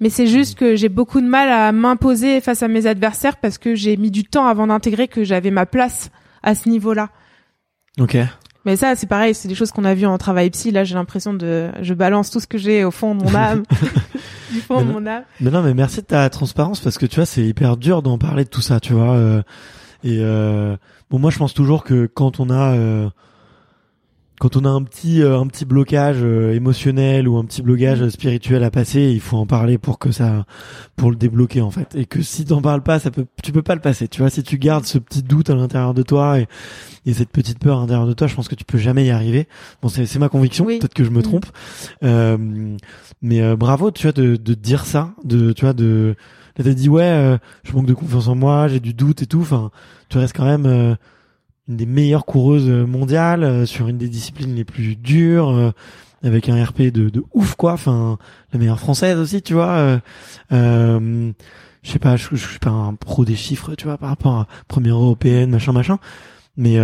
Mais 0.00 0.10
c'est 0.10 0.26
juste 0.26 0.58
que 0.58 0.76
j'ai 0.76 0.88
beaucoup 0.88 1.20
de 1.20 1.26
mal 1.26 1.48
à 1.48 1.72
m'imposer 1.72 2.40
face 2.40 2.62
à 2.62 2.68
mes 2.68 2.86
adversaires 2.86 3.38
parce 3.38 3.58
que 3.58 3.74
j'ai 3.74 3.96
mis 3.96 4.10
du 4.10 4.24
temps 4.24 4.46
avant 4.46 4.66
d'intégrer 4.66 5.08
que 5.08 5.24
j'avais 5.24 5.50
ma 5.50 5.66
place 5.66 6.10
à 6.42 6.54
ce 6.54 6.68
niveau-là. 6.68 7.08
Ok. 7.98 8.16
Mais 8.66 8.76
ça, 8.76 8.94
c'est 8.94 9.06
pareil, 9.06 9.34
c'est 9.34 9.48
des 9.48 9.54
choses 9.54 9.70
qu'on 9.70 9.84
a 9.84 9.94
vues 9.94 10.06
en 10.06 10.18
travail 10.18 10.50
psy. 10.50 10.70
Là, 10.70 10.84
j'ai 10.84 10.96
l'impression 10.96 11.32
de, 11.32 11.70
je 11.80 11.94
balance 11.94 12.30
tout 12.30 12.40
ce 12.40 12.46
que 12.46 12.58
j'ai 12.58 12.84
au 12.84 12.90
fond 12.90 13.14
de 13.14 13.22
mon 13.22 13.34
âme, 13.34 13.62
du 14.52 14.60
fond 14.60 14.82
de 14.82 14.92
mon 14.92 15.06
âme. 15.06 15.22
Mais 15.40 15.50
non, 15.50 15.62
mais 15.62 15.72
merci 15.72 16.02
de 16.02 16.06
ta 16.06 16.28
transparence 16.30 16.80
parce 16.80 16.98
que 16.98 17.06
tu 17.06 17.16
vois, 17.16 17.26
c'est 17.26 17.44
hyper 17.44 17.76
dur 17.76 18.02
d'en 18.02 18.18
parler 18.18 18.44
de 18.44 18.50
tout 18.50 18.60
ça, 18.60 18.80
tu 18.80 18.92
vois. 18.92 19.14
Euh, 19.14 19.42
et 20.06 20.20
euh, 20.20 20.76
bon, 21.10 21.18
moi, 21.18 21.30
je 21.30 21.38
pense 21.38 21.52
toujours 21.52 21.82
que 21.82 22.06
quand 22.06 22.38
on 22.38 22.48
a 22.48 22.76
euh, 22.76 23.10
quand 24.38 24.56
on 24.56 24.64
a 24.64 24.68
un 24.68 24.82
petit 24.84 25.20
euh, 25.20 25.40
un 25.40 25.48
petit 25.48 25.64
blocage 25.64 26.18
euh, 26.20 26.54
émotionnel 26.54 27.26
ou 27.26 27.38
un 27.38 27.44
petit 27.44 27.60
blocage 27.60 28.02
mm. 28.02 28.10
spirituel 28.10 28.62
à 28.62 28.70
passer, 28.70 29.02
il 29.02 29.20
faut 29.20 29.36
en 29.36 29.46
parler 29.46 29.78
pour 29.78 29.98
que 29.98 30.12
ça 30.12 30.46
pour 30.94 31.10
le 31.10 31.16
débloquer 31.16 31.60
en 31.60 31.72
fait. 31.72 31.96
Et 31.96 32.06
que 32.06 32.22
si 32.22 32.44
t'en 32.44 32.62
parles 32.62 32.84
pas, 32.84 33.00
ça 33.00 33.10
peut 33.10 33.26
tu 33.42 33.50
peux 33.50 33.62
pas 33.62 33.74
le 33.74 33.80
passer. 33.80 34.06
Tu 34.06 34.20
vois, 34.20 34.30
si 34.30 34.44
tu 34.44 34.58
gardes 34.58 34.84
ce 34.84 34.98
petit 34.98 35.24
doute 35.24 35.50
à 35.50 35.56
l'intérieur 35.56 35.92
de 35.92 36.02
toi 36.02 36.38
et, 36.38 36.46
et 37.04 37.12
cette 37.12 37.30
petite 37.30 37.58
peur 37.58 37.78
à 37.78 37.80
l'intérieur 37.80 38.06
de 38.06 38.12
toi, 38.12 38.28
je 38.28 38.36
pense 38.36 38.46
que 38.46 38.54
tu 38.54 38.64
peux 38.64 38.78
jamais 38.78 39.06
y 39.06 39.10
arriver. 39.10 39.48
Bon, 39.82 39.88
c'est 39.88 40.06
c'est 40.06 40.20
ma 40.20 40.28
conviction. 40.28 40.66
Peut-être 40.66 40.94
que 40.94 41.04
je 41.04 41.10
me 41.10 41.18
mm. 41.18 41.22
trompe. 41.22 41.46
Euh, 42.04 42.76
mais 43.22 43.56
bravo, 43.56 43.90
tu 43.90 44.02
vois, 44.04 44.12
de 44.12 44.36
de 44.36 44.54
dire 44.54 44.84
ça, 44.84 45.14
de 45.24 45.52
tu 45.52 45.64
vois 45.64 45.74
de 45.74 46.14
Là, 46.56 46.64
t'as 46.64 46.72
dit 46.72 46.88
ouais, 46.88 47.02
euh, 47.02 47.38
je 47.64 47.72
manque 47.72 47.86
de 47.86 47.94
confiance 47.94 48.28
en 48.28 48.34
moi, 48.34 48.68
j'ai 48.68 48.80
du 48.80 48.94
doute 48.94 49.22
et 49.22 49.26
tout. 49.26 49.40
Enfin, 49.42 49.70
tu 50.08 50.18
restes 50.18 50.34
quand 50.34 50.46
même 50.46 50.66
euh, 50.66 50.94
une 51.68 51.76
des 51.76 51.86
meilleures 51.86 52.24
coureuses 52.24 52.68
mondiales 52.68 53.44
euh, 53.44 53.66
sur 53.66 53.88
une 53.88 53.98
des 53.98 54.08
disciplines 54.08 54.54
les 54.54 54.64
plus 54.64 54.96
dures, 54.96 55.72
avec 56.22 56.48
un 56.48 56.62
RP 56.62 56.82
de, 56.84 57.10
de 57.10 57.22
ouf 57.34 57.54
quoi. 57.56 57.74
Enfin, 57.74 58.18
la 58.52 58.58
meilleure 58.58 58.80
française 58.80 59.18
aussi, 59.18 59.42
tu 59.42 59.54
vois. 59.54 60.00
je 60.50 61.32
sais 61.84 61.98
pas, 61.98 62.16
je, 62.16 62.28
je, 62.32 62.46
suis 62.46 62.58
pas 62.58 62.70
un 62.70 62.94
pro 62.94 63.24
des 63.24 63.36
chiffres, 63.36 63.74
tu 63.74 63.84
vois, 63.84 63.98
par 63.98 64.08
rapport 64.08 64.34
à 64.34 64.46
première 64.66 64.96
européenne, 64.96 65.50
machin, 65.50 65.72
machin. 65.72 65.98
Mais 66.56 66.78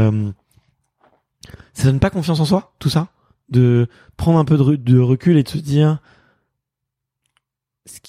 ça 1.73 1.85
donne 1.85 1.99
pas 1.99 2.11
confiance 2.11 2.41
en 2.41 2.45
soi, 2.45 2.75
tout 2.79 2.91
ça, 2.91 3.09
de 3.49 3.89
prendre 4.19 4.39
un 4.39 4.45
peu 4.45 4.59
de, 4.59 4.77
de 4.77 4.99
recul 4.99 5.39
et 5.39 5.43
de 5.43 5.49
se 5.49 5.59
dire 5.59 5.99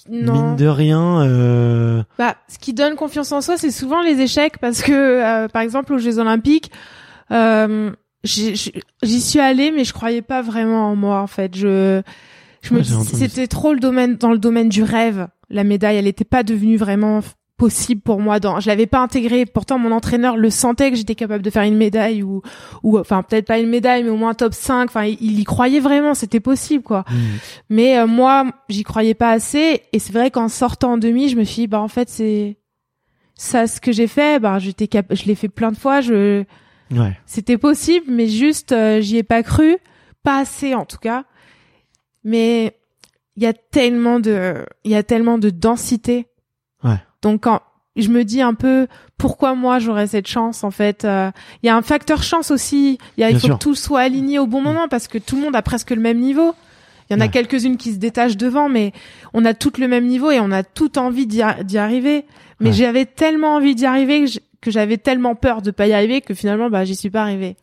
non. 0.09 0.49
Mine 0.49 0.55
de 0.55 0.67
rien. 0.67 1.23
Euh... 1.23 2.03
Bah, 2.17 2.35
ce 2.47 2.59
qui 2.59 2.73
donne 2.73 2.95
confiance 2.95 3.31
en 3.31 3.41
soi, 3.41 3.57
c'est 3.57 3.71
souvent 3.71 4.01
les 4.01 4.21
échecs, 4.21 4.57
parce 4.59 4.81
que, 4.81 4.91
euh, 4.91 5.47
par 5.47 5.61
exemple, 5.61 5.93
aux 5.93 5.97
Jeux 5.97 6.19
Olympiques, 6.19 6.71
euh, 7.31 7.91
j'y 8.23 9.21
suis 9.21 9.39
allée, 9.39 9.71
mais 9.71 9.83
je 9.83 9.93
croyais 9.93 10.21
pas 10.21 10.41
vraiment 10.41 10.91
en 10.91 10.95
moi. 10.95 11.21
En 11.21 11.27
fait, 11.27 11.55
je, 11.55 12.01
je 12.61 12.73
me, 12.73 12.83
c'était 12.83 13.47
trop 13.47 13.73
le 13.73 13.79
domaine 13.79 14.15
dans 14.15 14.31
le 14.31 14.37
domaine 14.37 14.69
du 14.69 14.83
rêve. 14.83 15.27
La 15.49 15.63
médaille, 15.63 15.97
elle 15.97 16.05
n'était 16.05 16.23
pas 16.23 16.43
devenue 16.43 16.77
vraiment 16.77 17.21
possible 17.57 18.01
pour 18.01 18.19
moi 18.19 18.39
dans 18.39 18.59
je 18.59 18.67
l'avais 18.67 18.87
pas 18.87 18.99
intégré. 18.99 19.45
Pourtant 19.45 19.77
mon 19.77 19.91
entraîneur 19.91 20.37
le 20.37 20.49
sentait 20.49 20.89
que 20.91 20.97
j'étais 20.97 21.15
capable 21.15 21.43
de 21.43 21.49
faire 21.49 21.63
une 21.63 21.77
médaille 21.77 22.23
ou 22.23 22.41
ou 22.81 22.97
enfin 22.97 23.23
peut-être 23.23 23.45
pas 23.45 23.59
une 23.59 23.69
médaille 23.69 24.03
mais 24.03 24.09
au 24.09 24.17
moins 24.17 24.33
top 24.33 24.53
5 24.53 24.89
enfin 24.89 25.05
il, 25.05 25.39
y 25.39 25.43
croyait 25.43 25.79
vraiment 25.79 26.13
c'était 26.13 26.39
possible 26.39 26.83
quoi. 26.83 27.05
Mmh. 27.09 27.15
mais 27.69 27.97
euh, 27.97 28.07
moi 28.07 28.45
j'y 28.69 28.83
croyais 28.83 29.13
pas 29.13 29.31
assez. 29.31 29.83
Et 29.93 29.99
c'est 29.99 30.13
vrai 30.13 30.31
qu'en 30.31 30.47
sortant 30.47 30.93
en 30.93 30.97
demi 30.97 31.29
je 31.29 31.35
me 31.35 31.43
suis 31.43 31.63
dit 31.63 31.67
bah 31.67 31.81
en 31.81 31.87
fait 31.87 32.09
c'est 32.09 32.57
ça 33.35 33.67
ce 33.67 33.81
que 33.81 33.91
j'ai 33.91 34.07
fait 34.07 34.39
bah 34.39 34.59
j'étais 34.59 34.87
cap 34.87 35.07
je 35.11 35.25
l'ai 35.25 35.35
fait 35.35 35.49
plein 35.49 35.71
de 35.71 35.77
fois 35.77 36.01
je 36.01 36.43
ouais. 36.91 37.17
c'était 37.25 37.57
possible 37.57 38.05
mais 38.09 38.27
juste 38.27 38.71
euh, 38.71 38.99
j'y 39.01 39.17
ai 39.17 39.23
pas 39.23 39.43
cru. 39.43 39.77
Pas 40.23 40.39
assez 40.39 40.73
en 40.73 40.85
tout 40.85 40.99
cas. 40.99 41.25
Mais 42.23 42.77
il 43.35 43.43
y 43.43 43.45
a 43.45 43.53
tellement 43.53 44.19
de 44.19 44.65
il 44.83 44.91
y 44.91 44.95
a 44.95 45.03
tellement 45.03 45.37
de 45.37 45.49
densité 45.49 46.27
donc 47.23 47.41
quand 47.41 47.61
je 47.95 48.09
me 48.09 48.23
dis 48.23 48.41
un 48.41 48.53
peu 48.53 48.87
pourquoi 49.17 49.55
moi 49.55 49.79
j'aurais 49.79 50.07
cette 50.07 50.27
chance 50.27 50.63
en 50.63 50.71
fait. 50.71 51.05
Euh, 51.05 51.31
il 51.61 51.67
y 51.67 51.69
a 51.69 51.75
un 51.75 51.81
facteur 51.81 52.23
chance 52.23 52.51
aussi. 52.51 52.97
Il 53.17 53.21
y 53.21 53.23
a, 53.23 53.29
il 53.29 53.39
faut 53.39 53.49
que 53.49 53.53
tout 53.57 53.75
soit 53.75 54.01
aligné 54.01 54.39
au 54.39 54.47
bon 54.47 54.61
mm. 54.61 54.63
moment 54.63 54.87
parce 54.87 55.07
que 55.07 55.17
tout 55.17 55.35
le 55.35 55.43
monde 55.43 55.55
a 55.55 55.61
presque 55.61 55.91
le 55.91 56.01
même 56.01 56.19
niveau. 56.19 56.53
Il 57.09 57.13
y 57.13 57.15
en 57.17 57.19
a 57.19 57.27
quelques-unes 57.27 57.77
qui 57.77 57.91
se 57.91 57.97
détachent 57.97 58.37
devant, 58.37 58.69
mais 58.69 58.93
on 59.33 59.43
a 59.45 59.53
toutes 59.53 59.77
le 59.77 59.87
même 59.87 60.07
niveau 60.07 60.31
et 60.31 60.39
on 60.39 60.51
a 60.51 60.63
tout 60.63 60.97
envie 60.97 61.27
d'y 61.27 61.41
arriver. 61.41 62.25
Mais 62.59 62.71
j'avais 62.71 63.05
tellement 63.05 63.55
envie 63.55 63.75
d'y 63.75 63.85
arriver 63.85 64.25
que 64.61 64.71
j'avais 64.71 64.97
tellement 64.97 65.35
peur 65.35 65.61
de 65.61 65.71
pas 65.71 65.85
y 65.85 65.93
arriver 65.93 66.21
que 66.21 66.33
finalement 66.33 66.69
bah 66.69 66.85
j'y 66.85 66.95
suis 66.95 67.09
pas 67.09 67.21
arrivé. 67.21 67.57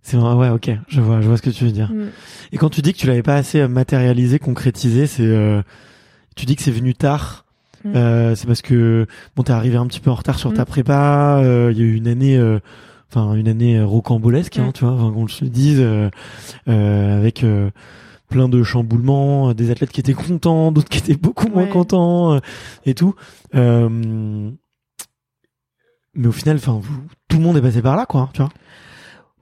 C'est 0.00 0.16
vrai, 0.16 0.34
ouais, 0.34 0.48
ok, 0.48 0.70
je 0.88 1.00
vois, 1.00 1.20
je 1.20 1.26
vois 1.26 1.36
ce 1.36 1.42
que 1.42 1.50
tu 1.50 1.64
veux 1.64 1.72
dire. 1.72 1.90
Mm. 1.92 2.10
Et 2.52 2.58
quand 2.58 2.70
tu 2.70 2.80
dis 2.80 2.92
que 2.92 2.98
tu 2.98 3.06
l'avais 3.08 3.24
pas 3.24 3.34
assez 3.34 3.66
matérialisé, 3.66 4.38
concrétisé, 4.38 5.06
c'est, 5.06 5.24
euh, 5.24 5.62
tu 6.36 6.46
dis 6.46 6.56
que 6.56 6.62
c'est 6.62 6.70
venu 6.70 6.94
tard 6.94 7.45
Mm. 7.86 7.96
Euh, 7.96 8.34
c'est 8.34 8.46
parce 8.46 8.62
que 8.62 9.06
bon, 9.34 9.42
t'es 9.42 9.52
arrivé 9.52 9.76
un 9.76 9.86
petit 9.86 10.00
peu 10.00 10.10
en 10.10 10.14
retard 10.14 10.38
sur 10.38 10.52
ta 10.52 10.62
mm. 10.62 10.66
prépa. 10.66 11.40
Euh, 11.42 11.70
il 11.72 11.78
y 11.78 11.82
a 11.82 11.84
eu 11.84 11.94
une 11.94 12.08
année, 12.08 12.36
euh, 12.36 12.58
enfin 13.10 13.34
une 13.34 13.48
année 13.48 13.80
rocambolesque, 13.80 14.58
hein, 14.58 14.68
mm. 14.68 14.72
tu 14.72 14.84
vois, 14.84 14.94
enfin, 14.94 15.12
qu'on 15.12 15.28
se 15.28 15.44
le 15.44 15.50
dise, 15.50 15.84
avec 16.66 17.44
plein 18.28 18.48
de 18.48 18.62
chamboulements, 18.62 19.54
des 19.54 19.70
athlètes 19.70 19.90
qui 19.90 20.00
étaient 20.00 20.14
contents, 20.14 20.72
d'autres 20.72 20.88
qui 20.88 20.98
étaient 20.98 21.16
beaucoup 21.16 21.48
moins 21.48 21.66
contents 21.66 22.40
et 22.84 22.94
tout. 22.94 23.14
mais 23.52 24.52
au 26.24 26.32
final, 26.32 26.56
enfin, 26.56 26.80
tout 27.28 27.36
le 27.36 27.42
monde 27.42 27.56
est 27.56 27.62
passé 27.62 27.82
par 27.82 27.96
là, 27.96 28.06
quoi, 28.06 28.30
tu 28.32 28.42
vois. 28.42 28.50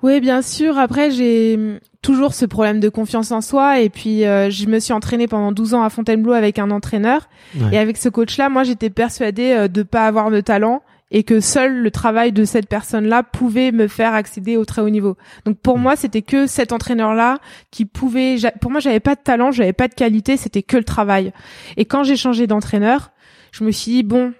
Oui, 0.04 0.20
bien 0.20 0.42
sûr. 0.42 0.76
Après, 0.76 1.10
j'ai 1.10 1.58
toujours 2.02 2.34
ce 2.34 2.44
problème 2.44 2.78
de 2.78 2.90
confiance 2.90 3.32
en 3.32 3.40
soi. 3.40 3.80
Et 3.80 3.88
puis, 3.88 4.26
euh, 4.26 4.50
je 4.50 4.66
me 4.66 4.78
suis 4.78 4.92
entraînée 4.92 5.26
pendant 5.26 5.50
12 5.50 5.72
ans 5.72 5.82
à 5.82 5.88
Fontainebleau 5.88 6.34
avec 6.34 6.58
un 6.58 6.70
entraîneur. 6.70 7.30
Et 7.72 7.78
avec 7.78 7.96
ce 7.96 8.10
coach-là, 8.10 8.50
moi, 8.50 8.64
j'étais 8.64 8.90
persuadée 8.90 9.52
euh, 9.52 9.66
de 9.66 9.82
pas 9.82 10.06
avoir 10.06 10.30
de 10.30 10.42
talent 10.42 10.82
et 11.10 11.22
que 11.22 11.40
seul 11.40 11.78
le 11.78 11.90
travail 11.90 12.32
de 12.32 12.44
cette 12.44 12.68
personne-là 12.68 13.22
pouvait 13.22 13.72
me 13.72 13.88
faire 13.88 14.12
accéder 14.12 14.58
au 14.58 14.66
très 14.66 14.82
haut 14.82 14.90
niveau. 14.90 15.16
Donc 15.46 15.56
pour 15.56 15.78
moi, 15.78 15.96
c'était 15.96 16.20
que 16.20 16.46
cet 16.46 16.72
entraîneur-là 16.72 17.38
qui 17.70 17.86
pouvait. 17.86 18.36
Pour 18.60 18.70
moi, 18.70 18.80
j'avais 18.80 19.00
pas 19.00 19.14
de 19.14 19.20
talent, 19.20 19.52
j'avais 19.52 19.72
pas 19.72 19.88
de 19.88 19.94
qualité, 19.94 20.36
c'était 20.36 20.62
que 20.62 20.76
le 20.76 20.84
travail. 20.84 21.32
Et 21.78 21.86
quand 21.86 22.04
j'ai 22.04 22.16
changé 22.16 22.46
d'entraîneur, 22.46 23.10
je 23.52 23.64
me 23.64 23.70
suis 23.70 23.92
dit 23.92 24.02
bon, 24.02 24.34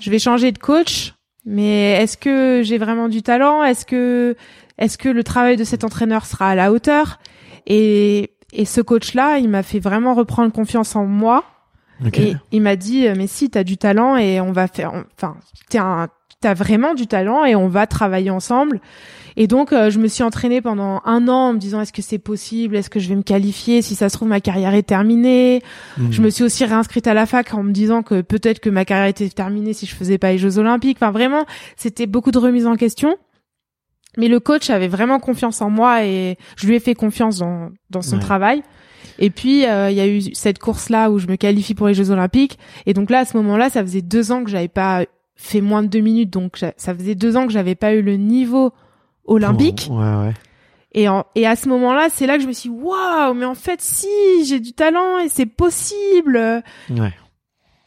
je 0.00 0.10
vais 0.10 0.18
changer 0.18 0.50
de 0.50 0.58
coach. 0.58 1.14
Mais 1.46 1.92
est-ce 2.02 2.16
que 2.16 2.62
j'ai 2.64 2.78
vraiment 2.78 3.08
du 3.08 3.22
talent? 3.22 3.62
Est-ce 3.62 3.84
que 3.84 4.34
est-ce 4.78 4.98
que 4.98 5.08
le 5.08 5.24
travail 5.24 5.56
de 5.56 5.64
cet 5.64 5.84
entraîneur 5.84 6.26
sera 6.26 6.50
à 6.50 6.54
la 6.54 6.72
hauteur? 6.72 7.18
Et, 7.66 8.30
et 8.52 8.64
ce 8.64 8.80
coach-là, 8.80 9.38
il 9.38 9.48
m'a 9.48 9.62
fait 9.62 9.80
vraiment 9.80 10.14
reprendre 10.14 10.52
confiance 10.52 10.96
en 10.96 11.06
moi. 11.06 11.44
Et 12.12 12.34
il 12.52 12.60
m'a 12.60 12.76
dit, 12.76 13.06
mais 13.16 13.26
si, 13.26 13.48
t'as 13.48 13.64
du 13.64 13.76
talent 13.78 14.16
et 14.16 14.40
on 14.40 14.52
va 14.52 14.66
faire, 14.66 14.92
enfin, 15.16 15.36
t'as 15.70 16.54
vraiment 16.54 16.92
du 16.92 17.06
talent 17.06 17.44
et 17.44 17.54
on 17.54 17.68
va 17.68 17.86
travailler 17.86 18.30
ensemble. 18.30 18.80
Et 19.36 19.46
donc, 19.46 19.72
euh, 19.72 19.90
je 19.90 19.98
me 19.98 20.06
suis 20.06 20.22
entraînée 20.22 20.60
pendant 20.60 21.00
un 21.04 21.26
an 21.28 21.48
en 21.48 21.52
me 21.54 21.58
disant, 21.58 21.80
est-ce 21.80 21.92
que 21.92 22.02
c'est 22.02 22.18
possible? 22.18 22.76
Est-ce 22.76 22.90
que 22.90 23.00
je 23.00 23.08
vais 23.08 23.16
me 23.16 23.22
qualifier? 23.22 23.80
Si 23.80 23.94
ça 23.94 24.08
se 24.08 24.16
trouve, 24.16 24.28
ma 24.28 24.40
carrière 24.40 24.74
est 24.74 24.82
terminée. 24.82 25.62
Hmm. 25.96 26.12
Je 26.12 26.20
me 26.20 26.30
suis 26.30 26.44
aussi 26.44 26.64
réinscrite 26.64 27.06
à 27.06 27.14
la 27.14 27.26
fac 27.26 27.54
en 27.54 27.62
me 27.62 27.72
disant 27.72 28.02
que 28.02 28.20
peut-être 28.20 28.60
que 28.60 28.70
ma 28.70 28.84
carrière 28.84 29.06
était 29.06 29.28
terminée 29.28 29.72
si 29.72 29.86
je 29.86 29.94
faisais 29.94 30.18
pas 30.18 30.32
les 30.32 30.38
Jeux 30.38 30.58
Olympiques. 30.58 30.98
Enfin, 31.00 31.10
vraiment, 31.10 31.46
c'était 31.76 32.06
beaucoup 32.06 32.32
de 32.32 32.38
remises 32.38 32.66
en 32.66 32.76
question. 32.76 33.16
Mais 34.16 34.28
le 34.28 34.40
coach 34.40 34.70
avait 34.70 34.88
vraiment 34.88 35.18
confiance 35.20 35.60
en 35.62 35.70
moi 35.70 36.04
et 36.04 36.36
je 36.56 36.66
lui 36.66 36.76
ai 36.76 36.80
fait 36.80 36.94
confiance 36.94 37.38
dans, 37.38 37.70
dans 37.90 38.02
son 38.02 38.16
Ouais. 38.16 38.22
travail. 38.22 38.62
Et 39.18 39.30
puis 39.30 39.64
euh, 39.66 39.90
il 39.90 39.96
y 39.96 40.00
a 40.00 40.06
eu 40.06 40.20
cette 40.34 40.58
course 40.58 40.88
là 40.88 41.10
où 41.10 41.18
je 41.18 41.26
me 41.28 41.36
qualifie 41.36 41.74
pour 41.74 41.86
les 41.88 41.94
Jeux 41.94 42.10
Olympiques. 42.10 42.58
Et 42.86 42.94
donc 42.94 43.10
là 43.10 43.20
à 43.20 43.24
ce 43.24 43.36
moment-là, 43.36 43.70
ça 43.70 43.82
faisait 43.82 44.02
deux 44.02 44.32
ans 44.32 44.42
que 44.44 44.50
j'avais 44.50 44.68
pas 44.68 45.04
fait 45.36 45.60
moins 45.60 45.82
de 45.82 45.88
deux 45.88 46.00
minutes, 46.00 46.30
donc 46.30 46.58
ça 46.76 46.94
faisait 46.94 47.14
deux 47.14 47.36
ans 47.36 47.46
que 47.46 47.52
j'avais 47.52 47.74
pas 47.74 47.92
eu 47.94 48.02
le 48.02 48.16
niveau 48.16 48.72
olympique. 49.24 49.88
Ouais, 49.90 49.96
ouais. 49.98 50.34
Et, 50.92 51.08
en- 51.08 51.24
et 51.34 51.44
à 51.46 51.56
ce 51.56 51.68
moment-là, 51.68 52.06
c'est 52.10 52.26
là 52.26 52.36
que 52.36 52.42
je 52.42 52.48
me 52.48 52.52
suis 52.52 52.68
waouh, 52.68 53.34
mais 53.34 53.44
en 53.46 53.56
fait 53.56 53.80
si, 53.80 54.06
j'ai 54.46 54.60
du 54.60 54.72
talent 54.74 55.18
et 55.18 55.28
c'est 55.28 55.46
possible. 55.46 56.62
Ouais. 56.90 57.12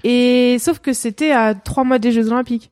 Et 0.03 0.57
sauf 0.59 0.79
que 0.79 0.93
c'était 0.93 1.31
à 1.31 1.55
trois 1.55 1.83
mois 1.83 1.99
des 1.99 2.11
Jeux 2.11 2.27
Olympiques. 2.31 2.71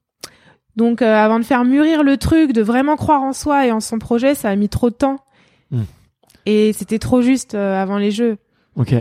Donc 0.75 1.01
euh, 1.01 1.15
avant 1.15 1.39
de 1.39 1.45
faire 1.45 1.63
mûrir 1.65 2.03
le 2.03 2.17
truc, 2.17 2.51
de 2.51 2.61
vraiment 2.61 2.95
croire 2.97 3.21
en 3.21 3.33
soi 3.33 3.65
et 3.67 3.71
en 3.71 3.79
son 3.79 3.97
projet, 3.99 4.35
ça 4.35 4.49
a 4.49 4.55
mis 4.55 4.69
trop 4.69 4.89
de 4.89 4.95
temps. 4.95 5.17
Hmm. 5.71 5.83
Et 6.45 6.73
c'était 6.73 6.99
trop 6.99 7.21
juste 7.21 7.55
euh, 7.55 7.81
avant 7.81 7.97
les 7.97 8.11
Jeux. 8.11 8.37
Ok. 8.75 8.93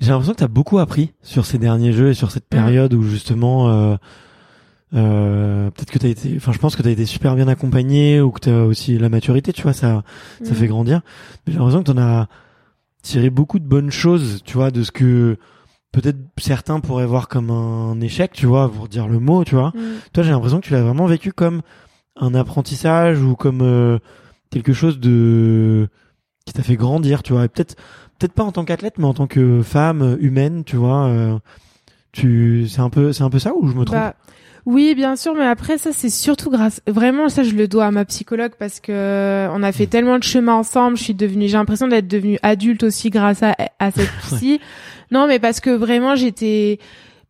J'ai 0.00 0.10
l'impression 0.10 0.32
que 0.34 0.38
tu 0.38 0.44
as 0.44 0.48
beaucoup 0.48 0.78
appris 0.78 1.12
sur 1.22 1.46
ces 1.46 1.56
derniers 1.58 1.92
jeux 1.92 2.10
et 2.10 2.14
sur 2.14 2.30
cette 2.30 2.46
période 2.48 2.92
où 2.92 3.02
justement, 3.02 3.70
euh, 3.70 3.96
euh, 4.94 5.70
peut-être 5.70 5.90
que 5.90 5.98
tu 5.98 6.06
as 6.06 6.10
été, 6.10 6.34
enfin, 6.36 6.52
je 6.52 6.58
pense 6.58 6.76
que 6.76 6.82
tu 6.82 6.88
as 6.88 6.90
été 6.90 7.06
super 7.06 7.34
bien 7.34 7.48
accompagné 7.48 8.20
ou 8.20 8.30
que 8.30 8.40
tu 8.40 8.50
as 8.50 8.64
aussi 8.64 8.98
la 8.98 9.08
maturité, 9.08 9.52
tu 9.52 9.62
vois, 9.62 9.72
ça, 9.72 10.02
ça 10.42 10.50
Mm. 10.52 10.54
fait 10.54 10.66
grandir. 10.66 11.00
Mais 11.46 11.52
j'ai 11.52 11.58
l'impression 11.58 11.82
que 11.82 11.90
tu 11.90 11.98
en 11.98 12.02
as 12.02 12.28
tiré 13.02 13.30
beaucoup 13.30 13.58
de 13.58 13.64
bonnes 13.64 13.90
choses, 13.90 14.42
tu 14.44 14.54
vois, 14.58 14.70
de 14.70 14.82
ce 14.82 14.90
que 14.92 15.38
peut-être 15.96 16.18
certains 16.36 16.80
pourraient 16.80 17.06
voir 17.06 17.26
comme 17.26 17.50
un 17.50 17.98
échec, 18.02 18.32
tu 18.34 18.44
vois, 18.44 18.70
pour 18.70 18.86
dire 18.86 19.08
le 19.08 19.18
mot, 19.18 19.44
tu 19.44 19.54
vois. 19.54 19.72
Mm. 19.74 19.80
Toi, 20.12 20.22
j'ai 20.22 20.30
l'impression 20.30 20.60
que 20.60 20.66
tu 20.66 20.74
l'as 20.74 20.82
vraiment 20.82 21.06
vécu 21.06 21.32
comme 21.32 21.62
un 22.16 22.34
apprentissage 22.34 23.22
ou 23.22 23.34
comme 23.34 23.62
euh, 23.62 23.98
quelque 24.50 24.74
chose 24.74 25.00
de 25.00 25.88
qui 26.44 26.52
t'a 26.52 26.62
fait 26.62 26.76
grandir, 26.76 27.22
tu 27.22 27.32
vois. 27.32 27.46
Et 27.46 27.48
peut-être 27.48 27.76
peut-être 28.18 28.34
pas 28.34 28.44
en 28.44 28.52
tant 28.52 28.66
qu'athlète, 28.66 28.98
mais 28.98 29.06
en 29.06 29.14
tant 29.14 29.26
que 29.26 29.62
femme 29.62 30.18
humaine, 30.20 30.64
tu 30.64 30.76
vois. 30.76 31.06
euh, 31.06 31.38
tu 32.12 32.68
c'est 32.68 32.80
un 32.80 32.90
peu 32.90 33.14
c'est 33.14 33.24
un 33.24 33.30
peu 33.30 33.38
ça 33.38 33.54
ou 33.56 33.66
je 33.66 33.74
me 33.74 33.84
trompe? 33.86 33.96
Bah, 33.96 34.16
oui, 34.66 34.96
bien 34.96 35.14
sûr, 35.14 35.34
mais 35.34 35.46
après 35.46 35.78
ça 35.78 35.92
c'est 35.92 36.10
surtout 36.10 36.50
grâce 36.50 36.82
vraiment 36.88 37.28
ça 37.28 37.44
je 37.44 37.52
le 37.54 37.68
dois 37.68 37.86
à 37.86 37.90
ma 37.92 38.04
psychologue 38.04 38.52
parce 38.58 38.80
que 38.80 39.48
on 39.52 39.62
a 39.62 39.70
fait 39.70 39.86
tellement 39.86 40.18
de 40.18 40.24
chemin 40.24 40.54
ensemble, 40.54 40.96
je 40.96 41.04
suis 41.04 41.14
devenue 41.14 41.46
j'ai 41.46 41.56
l'impression 41.56 41.86
d'être 41.86 42.08
devenue 42.08 42.38
adulte 42.42 42.82
aussi 42.82 43.10
grâce 43.10 43.44
à 43.44 43.54
à 43.78 43.92
cette 43.92 44.10
psy. 44.22 44.60
non, 45.12 45.28
mais 45.28 45.38
parce 45.38 45.60
que 45.60 45.70
vraiment 45.70 46.16
j'étais 46.16 46.80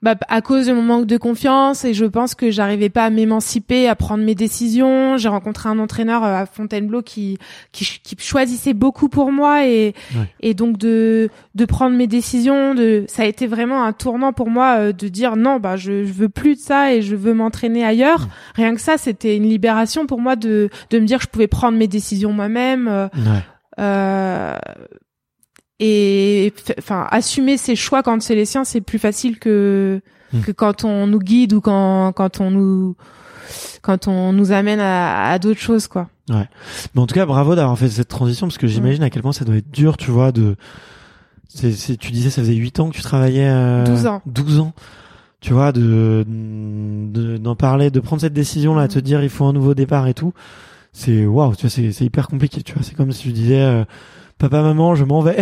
bah, 0.06 0.14
à 0.28 0.40
cause 0.40 0.66
de 0.68 0.72
mon 0.72 0.82
manque 0.82 1.06
de 1.06 1.16
confiance 1.16 1.84
et 1.84 1.92
je 1.92 2.04
pense 2.04 2.36
que 2.36 2.52
j'arrivais 2.52 2.90
pas 2.90 3.06
à 3.06 3.10
m'émanciper, 3.10 3.88
à 3.88 3.96
prendre 3.96 4.22
mes 4.22 4.36
décisions. 4.36 5.16
J'ai 5.16 5.28
rencontré 5.28 5.68
un 5.68 5.80
entraîneur 5.80 6.22
euh, 6.22 6.32
à 6.42 6.46
Fontainebleau 6.46 7.02
qui, 7.02 7.38
qui 7.72 7.98
qui 8.04 8.14
choisissait 8.20 8.72
beaucoup 8.72 9.08
pour 9.08 9.32
moi 9.32 9.66
et 9.66 9.94
et 10.40 10.54
donc 10.54 10.78
de 10.78 11.28
de 11.56 11.64
prendre 11.64 11.96
mes 11.96 12.06
décisions. 12.06 12.76
De 12.76 13.04
ça 13.08 13.22
a 13.22 13.26
été 13.26 13.48
vraiment 13.48 13.82
un 13.82 13.92
tournant 13.92 14.32
pour 14.32 14.48
moi 14.48 14.76
euh, 14.78 14.92
de 14.92 15.08
dire 15.08 15.34
non 15.34 15.58
bah 15.58 15.74
je, 15.74 16.04
je 16.04 16.12
veux 16.12 16.28
plus 16.28 16.54
de 16.54 16.60
ça 16.60 16.92
et 16.94 17.02
je 17.02 17.16
veux 17.16 17.34
m'entraîner 17.34 17.84
ailleurs. 17.84 18.28
Rien 18.54 18.76
que 18.76 18.80
ça 18.80 18.98
c'était 18.98 19.36
une 19.36 19.48
libération 19.48 20.06
pour 20.06 20.20
moi 20.20 20.36
de 20.36 20.70
de 20.90 20.98
me 21.00 21.04
dire 21.04 21.18
que 21.18 21.24
je 21.24 21.30
pouvais 21.30 21.48
prendre 21.48 21.76
mes 21.76 21.88
décisions 21.88 22.32
moi-même. 22.32 22.86
euh, 22.86 23.08
euh, 23.80 24.54
et 25.80 26.52
enfin 26.78 27.06
assumer 27.10 27.56
ses 27.58 27.76
choix 27.76 28.02
quand 28.02 28.20
c'est 28.22 28.34
les 28.34 28.46
siens 28.46 28.64
c'est 28.64 28.80
plus 28.80 28.98
facile 28.98 29.38
que 29.38 30.00
Mm. 30.32 30.40
que 30.40 30.50
quand 30.50 30.82
on 30.82 31.06
nous 31.06 31.20
guide 31.20 31.52
ou 31.52 31.60
quand 31.60 32.12
quand 32.12 32.40
on 32.40 32.50
nous 32.50 32.96
quand 33.80 34.08
on 34.08 34.32
nous 34.32 34.50
amène 34.50 34.80
à, 34.80 35.30
à 35.30 35.38
d'autres 35.38 35.60
choses 35.60 35.86
quoi 35.86 36.08
Mais 36.28 36.48
en 36.96 37.06
tout 37.06 37.14
cas, 37.14 37.26
bravo 37.26 37.54
d'avoir 37.54 37.78
fait 37.78 37.88
cette 37.88 38.08
transition 38.08 38.48
parce 38.48 38.58
que 38.58 38.66
j'imagine 38.66 39.04
à 39.04 39.10
quel 39.10 39.22
point 39.22 39.30
ça 39.32 39.44
doit 39.44 39.54
être 39.54 39.70
dur, 39.70 39.96
tu 39.96 40.10
vois, 40.10 40.32
de 40.32 40.56
c'est 41.46 41.70
c'est 41.70 41.96
tu 41.96 42.10
disais 42.10 42.30
ça 42.30 42.42
faisait 42.42 42.54
8 42.54 42.80
ans 42.80 42.90
que 42.90 42.96
tu 42.96 43.02
travaillais 43.02 43.46
euh, 43.48 43.84
12 43.84 44.06
ans. 44.06 44.20
12 44.26 44.58
ans. 44.58 44.72
Tu 45.40 45.52
vois 45.52 45.70
de 45.70 46.24
de- 46.26 47.36
d'en 47.36 47.54
parler, 47.54 47.90
de 47.92 48.00
prendre 48.00 48.20
cette 48.20 48.32
décision 48.32 48.74
là, 48.74 48.88
de 48.88 48.92
te 48.94 48.98
dire 48.98 49.22
il 49.22 49.28
faut 49.30 49.44
un 49.44 49.52
nouveau 49.52 49.74
départ 49.74 50.08
et 50.08 50.14
tout. 50.14 50.32
C'est 50.92 51.24
waouh, 51.24 51.54
tu 51.54 51.60
vois, 51.62 51.70
c'est 51.70 51.92
c'est 51.92 52.04
hyper 52.04 52.26
compliqué, 52.26 52.62
tu 52.64 52.72
vois, 52.72 52.82
c'est 52.82 52.96
comme 52.96 53.12
si 53.12 53.22
tu 53.22 53.32
disais 53.32 53.60
euh, 53.62 53.84
papa 54.38 54.60
maman, 54.62 54.94
je 54.94 55.04
m'en 55.04 55.20
vais. 55.20 55.36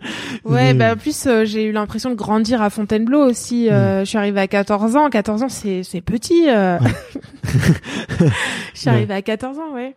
ouais 0.44 0.72
Mais- 0.72 0.74
bah 0.74 0.92
en 0.94 0.96
plus 0.96 1.26
euh, 1.26 1.44
j'ai 1.44 1.64
eu 1.64 1.72
l'impression 1.72 2.10
de 2.10 2.14
grandir 2.14 2.62
à 2.62 2.70
Fontainebleau 2.70 3.22
aussi 3.28 3.68
euh, 3.70 4.00
je 4.00 4.04
suis 4.06 4.18
arrivée 4.18 4.40
à 4.40 4.46
14 4.48 4.96
ans 4.96 5.10
14 5.10 5.42
ans 5.42 5.48
c'est 5.48 5.82
c'est 5.82 6.00
petit 6.00 6.48
euh. 6.48 6.78
je 7.44 8.78
suis 8.78 8.88
Ouais. 8.88 8.96
arrivée 8.96 9.14
à 9.14 9.22
14 9.22 9.58
ans 9.58 9.74
ouais 9.74 9.94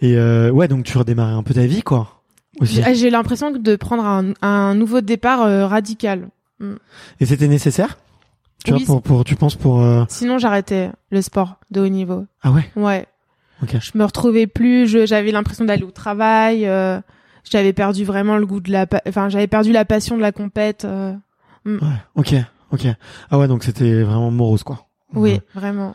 Et 0.00 0.16
euh, 0.16 0.50
ouais, 0.50 0.68
donc 0.68 0.84
tu 0.84 0.96
redémarrais 0.98 1.32
un 1.34 1.42
peu 1.42 1.54
ta 1.54 1.66
vie 1.66 1.82
quoi. 1.82 2.22
Aussi. 2.60 2.82
j'ai 2.94 3.10
l'impression 3.10 3.50
de 3.50 3.76
prendre 3.76 4.04
un, 4.04 4.32
un 4.40 4.74
nouveau 4.74 5.00
départ 5.02 5.42
euh, 5.42 5.66
radical 5.66 6.28
Et 7.20 7.26
c'était 7.26 7.48
nécessaire? 7.48 7.98
Tu 8.64 8.72
Oui, 8.72 8.82
vois 8.84 8.94
pour 8.96 9.02
pour 9.02 9.24
tu 9.24 9.36
penses 9.36 9.54
pour 9.54 9.82
euh, 9.82 10.04
sinon 10.08 10.38
j'arrêtais 10.38 10.90
le 11.10 11.20
sport 11.22 11.56
de 11.70 11.82
haut 11.82 11.88
niveau 11.88 12.24
Ah 12.42 12.50
ouais? 12.50 12.68
ouais 12.74 13.06
OK. 13.62 13.76
je 13.80 13.96
me 13.96 14.04
retrouvais 14.04 14.46
plus 14.46 14.86
j'avais 15.06 15.30
l'impression 15.32 15.64
d'aller 15.66 15.84
au 15.84 15.90
travail 15.90 16.66
euh, 16.66 16.98
j'avais 17.50 17.72
perdu 17.72 18.04
vraiment 18.04 18.36
le 18.38 18.46
goût 18.46 18.60
de 18.60 18.70
la 18.72 18.86
enfin 19.08 19.28
j'avais 19.28 19.46
perdu 19.46 19.72
la 19.72 19.84
passion 19.84 20.16
de 20.16 20.22
la 20.22 20.32
compète 20.32 20.84
euh. 20.84 21.14
Ouais. 21.64 21.78
OK. 22.14 22.34
OK. 22.72 22.86
Ah 23.30 23.38
ouais, 23.38 23.48
donc 23.48 23.64
c'était 23.64 24.02
vraiment 24.02 24.30
morose 24.30 24.62
quoi. 24.62 24.86
oui 25.14 25.40
vraiment 25.54 25.94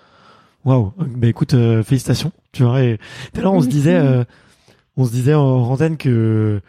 Waouh. 0.64 0.94
Bah 0.98 1.28
écoute, 1.28 1.54
euh, 1.56 1.82
félicitations. 1.84 2.32
Tu 2.52 2.64
vois, 2.64 2.82
et 2.84 3.00
tout 3.34 3.40
à 3.40 3.44
l'heure 3.44 3.54
on 3.54 3.62
se 3.62 3.68
disait, 3.68 3.96
euh, 3.96 4.24
on 4.96 5.06
se 5.06 5.12
disait 5.12 5.34
en 5.34 5.44
antenne 5.44 5.98
que 5.98 6.62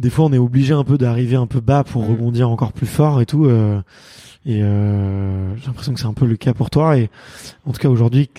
des 0.00 0.10
fois 0.10 0.24
on 0.24 0.32
est 0.32 0.38
obligé 0.38 0.74
un 0.74 0.82
peu 0.82 0.98
d'arriver 0.98 1.36
un 1.36 1.46
peu 1.46 1.60
bas 1.60 1.84
pour 1.84 2.02
Mm. 2.02 2.10
rebondir 2.10 2.50
encore 2.50 2.72
plus 2.72 2.86
fort 2.88 3.20
et 3.20 3.26
tout. 3.26 3.44
euh, 3.46 3.80
et 4.44 4.62
euh, 4.62 5.54
j'ai 5.56 5.66
l'impression 5.66 5.92
que 5.94 6.00
c'est 6.00 6.06
un 6.06 6.12
peu 6.12 6.26
le 6.26 6.36
cas 6.36 6.54
pour 6.54 6.70
toi. 6.70 6.98
Et 6.98 7.08
en 7.66 7.72
tout 7.72 7.78
cas 7.80 7.88
aujourd'hui, 7.88 8.30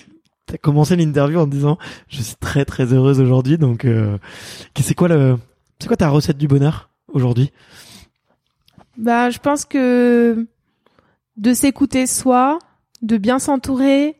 t'as 0.45 0.57
commencé 0.57 0.95
l'interview 0.95 1.39
en 1.39 1.45
te 1.45 1.51
disant, 1.51 1.77
je 2.09 2.21
suis 2.21 2.35
très 2.39 2.65
très 2.65 2.91
heureuse 2.93 3.19
aujourd'hui. 3.21 3.57
Donc, 3.57 3.85
euh, 3.85 4.17
c'est 4.79 4.93
quoi 4.93 5.07
le, 5.07 5.37
c'est 5.79 5.87
quoi 5.87 5.97
ta 5.97 6.09
recette 6.09 6.37
du 6.37 6.47
bonheur 6.47 6.89
aujourd'hui? 7.13 7.51
Bah, 8.97 9.29
je 9.29 9.39
pense 9.39 9.65
que 9.65 10.47
de 11.37 11.53
s'écouter 11.53 12.07
soi, 12.07 12.57
de 13.01 13.17
bien 13.17 13.37
s'entourer 13.39 14.15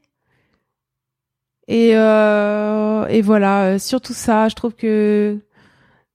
et 1.68 1.98
euh, 1.98 3.06
et 3.08 3.22
voilà, 3.22 3.64
euh, 3.74 3.80
surtout 3.80 4.14
ça, 4.14 4.48
je 4.50 4.56
trouve 4.56 4.74
que 4.76 5.40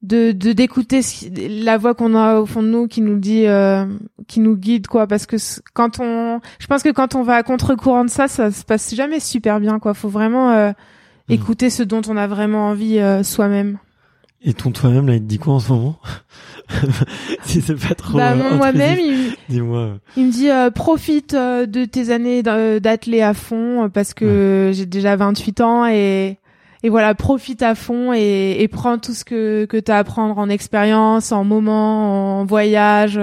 de 0.03 0.33
de 0.33 0.53
d'écouter 0.53 1.01
la 1.37 1.77
voix 1.77 1.95
qu'on 1.95 2.15
a 2.15 2.39
au 2.41 2.47
fond 2.47 2.63
de 2.63 2.69
nous 2.69 2.89
qui 2.89 3.03
nous 3.03 3.19
dit 3.19 3.47
euh, 3.47 3.85
qui 4.29 4.41
nous 4.41 4.57
guide 4.57 4.87
quoi 4.89 5.07
parce 5.07 5.27
que 5.27 5.37
quand 5.75 6.01
on 6.01 6.41
je 6.59 6.67
pense 6.67 6.83
que 6.83 6.89
quand 6.89 7.15
on 7.15 7.23
va 7.23 7.35
à 7.37 7.43
contre-courant 7.45 8.05
de 8.05 8.11
ça 8.11 8.27
ça 8.27 8.51
se 8.51 8.65
passe 8.65 8.95
jamais 8.95 9.21
super 9.21 9.61
bien 9.61 9.79
quoi. 9.79 9.95
Faut 9.95 10.09
vraiment 10.09 10.51
euh, 10.53 10.73
Mhm. 11.29 11.35
écouter 11.37 11.71
ce 11.71 11.85
dont 11.85 12.03
on 12.09 12.17
a 12.17 12.27
vraiment 12.27 12.69
envie 12.69 12.99
euh, 12.99 13.23
soi-même 13.23 13.79
Et 14.45 14.55
ton 14.55 14.71
toi-même 14.73 15.07
là, 15.07 15.15
il 15.15 15.21
te 15.21 15.27
dit 15.27 15.39
quoi 15.39 15.55
en 15.55 15.61
ce 15.61 15.73
moment 15.73 15.99
Si 17.45 17.61
c'est 17.61 17.75
pas 17.77 17.95
trop. 17.95 18.19
bah 18.19 18.33
euh, 18.33 18.57
moi-même 18.57 18.99
il, 18.99 19.35
dis-moi. 19.49 19.99
Il 20.17 20.27
me 20.27 20.33
dit 20.33 20.51
euh, 20.51 20.71
profite 20.71 21.35
euh, 21.35 21.67
de 21.67 21.85
tes 21.85 22.11
années 22.11 22.43
d'a- 22.43 22.81
d'athlé 22.81 23.21
à 23.23 23.35
fond 23.35 23.85
euh, 23.85 23.89
parce 23.89 24.15
que 24.15 24.71
j'ai 24.75 24.87
déjà 24.87 25.15
28 25.17 25.61
ans 25.61 25.87
et 25.87 26.39
et 26.83 26.89
voilà 26.89 27.15
profite 27.15 27.63
à 27.63 27.75
fond 27.75 28.13
et, 28.13 28.57
et 28.61 28.69
prends 28.69 28.99
tout 28.99 29.13
ce 29.15 29.25
que 29.25 29.65
que 29.67 29.77
t'as 29.79 29.99
à 29.99 30.05
prendre 30.05 30.39
en 30.39 30.49
expérience, 30.49 31.31
en 31.33 31.45
moments, 31.45 32.41
en 32.41 32.45
voyage. 32.45 33.19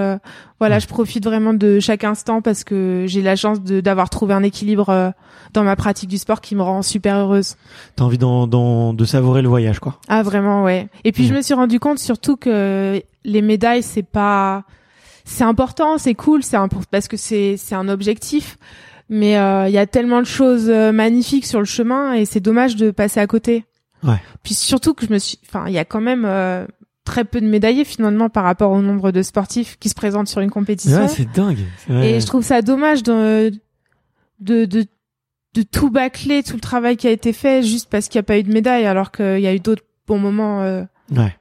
voilà, 0.60 0.80
je 0.80 0.88
profite 0.88 1.24
vraiment 1.26 1.54
de 1.54 1.80
chaque 1.80 2.04
instant 2.04 2.42
parce 2.42 2.64
que 2.64 3.06
j'ai 3.08 3.22
la 3.22 3.36
chance 3.36 3.62
de 3.62 3.82
d'avoir 3.82 4.10
trouvé 4.10 4.34
un 4.34 4.44
équilibre 4.44 4.90
euh, 4.90 5.10
dans 5.54 5.64
ma 5.64 5.76
pratique 5.76 6.10
du 6.10 6.18
sport 6.18 6.42
qui 6.42 6.56
me 6.56 6.62
rend 6.62 6.82
super 6.82 7.16
heureuse. 7.18 7.56
T'as 7.96 8.04
envie 8.06 8.18
d'en- 8.18 8.48
d'en- 8.48 8.94
de 8.94 9.06
savourer 9.06 9.42
le 9.42 9.50
voyage, 9.50 9.80
quoi. 9.80 10.00
Ah 10.08 10.24
vraiment 10.24 10.64
ouais. 10.64 10.88
Et 11.04 11.12
puis 11.12 11.26
je 11.28 11.34
me 11.34 11.42
suis 11.42 11.54
rendu 11.54 11.80
compte 11.80 12.00
surtout 12.00 12.38
que 12.38 13.02
les 13.26 13.42
médailles 13.42 13.84
c'est 13.84 14.04
pas 14.04 14.64
c'est 15.26 15.44
important, 15.44 15.98
c'est 15.98 16.16
cool, 16.16 16.42
c'est 16.44 16.58
impor- 16.58 16.84
parce 16.90 17.08
que 17.08 17.18
c'est 17.18 17.56
c'est 17.58 17.76
un 17.76 17.88
objectif. 17.90 18.58
Mais 19.10 19.38
euh, 19.38 19.68
il 19.68 19.74
y 19.74 19.78
a 19.80 19.88
tellement 19.88 20.20
de 20.22 20.28
choses 20.28 20.70
euh, 20.70 20.92
magnifiques 20.92 21.46
sur 21.48 21.60
le 21.60 21.66
chemin 21.66 22.14
et 22.14 22.26
c'est 22.26 22.40
dommage 22.40 22.76
de 22.76 22.92
passer 22.92 23.20
à 23.20 23.26
côté. 23.28 23.66
Ouais. 24.04 24.22
Puis 24.44 24.54
surtout 24.54 24.94
que 24.94 25.06
je 25.06 25.12
me 25.12 25.18
suis 25.18 25.40
enfin 25.48 25.66
il 25.68 25.74
y 25.74 25.80
a 25.80 25.84
quand 25.86 26.00
même 26.02 26.26
euh, 26.26 26.66
très 27.06 27.26
peu 27.26 27.42
de 27.42 27.48
médaillés 27.48 27.86
finalement 27.86 28.30
par 28.30 28.44
rapport 28.44 28.72
au 28.72 28.82
nombre 28.82 29.12
de 29.12 29.24
sportifs 29.24 29.78
qui 29.80 29.90
se 29.90 29.96
présentent 29.96 30.28
sur 30.28 30.42
une 30.42 30.52
compétition. 30.52 31.02
Ouais, 31.02 31.08
c'est 31.08 31.30
dingue. 31.32 31.58
Et 31.90 32.20
je 32.20 32.26
trouve 32.28 32.44
ça 32.44 32.62
dommage 32.62 33.02
de, 33.02 33.52
de, 34.40 34.66
de, 34.66 34.86
de 35.56 35.62
tout 35.64 35.90
bâcler, 35.90 36.44
tout 36.44 36.54
le 36.56 36.62
travail 36.62 36.96
qui 36.96 37.08
a 37.08 37.12
été 37.12 37.34
fait 37.34 37.64
juste 37.64 37.90
parce 37.90 38.08
qu'il 38.10 38.20
n'y 38.20 38.24
a 38.24 38.24
pas 38.24 38.38
eu 38.38 38.44
de 38.44 38.54
médaille, 38.54 38.86
alors 38.86 39.12
qu'il 39.12 39.40
y 39.40 39.48
a 39.48 39.56
eu 39.56 39.60
d'autres 39.60 39.84
bons 40.08 40.20
moments. 40.20 40.62
euh. 40.62 40.84
Ouais. 41.16 41.36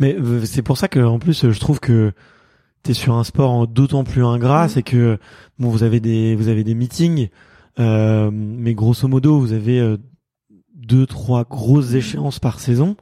Mais 0.00 0.14
euh, 0.18 0.44
c'est 0.44 0.62
pour 0.62 0.76
ça 0.78 0.88
que 0.88 0.98
en 1.00 1.18
plus 1.20 1.48
je 1.50 1.60
trouve 1.60 1.78
que 1.80 2.12
t'es 2.84 2.94
sur 2.94 3.14
un 3.14 3.24
sport 3.24 3.66
d'autant 3.66 4.04
plus 4.04 4.24
ingrat, 4.24 4.68
c'est 4.68 4.82
que 4.84 5.18
bon 5.58 5.68
vous 5.68 5.82
avez 5.82 5.98
des 5.98 6.36
vous 6.36 6.48
avez 6.48 6.62
des 6.62 6.74
meetings, 6.74 7.28
euh, 7.80 8.30
mais 8.32 8.74
grosso 8.74 9.08
modo 9.08 9.38
vous 9.40 9.52
avez 9.52 9.80
euh, 9.80 9.96
deux, 10.74 11.06
trois 11.06 11.44
grosses 11.44 11.94
échéances 11.94 12.38
par 12.38 12.60
saison. 12.60 12.96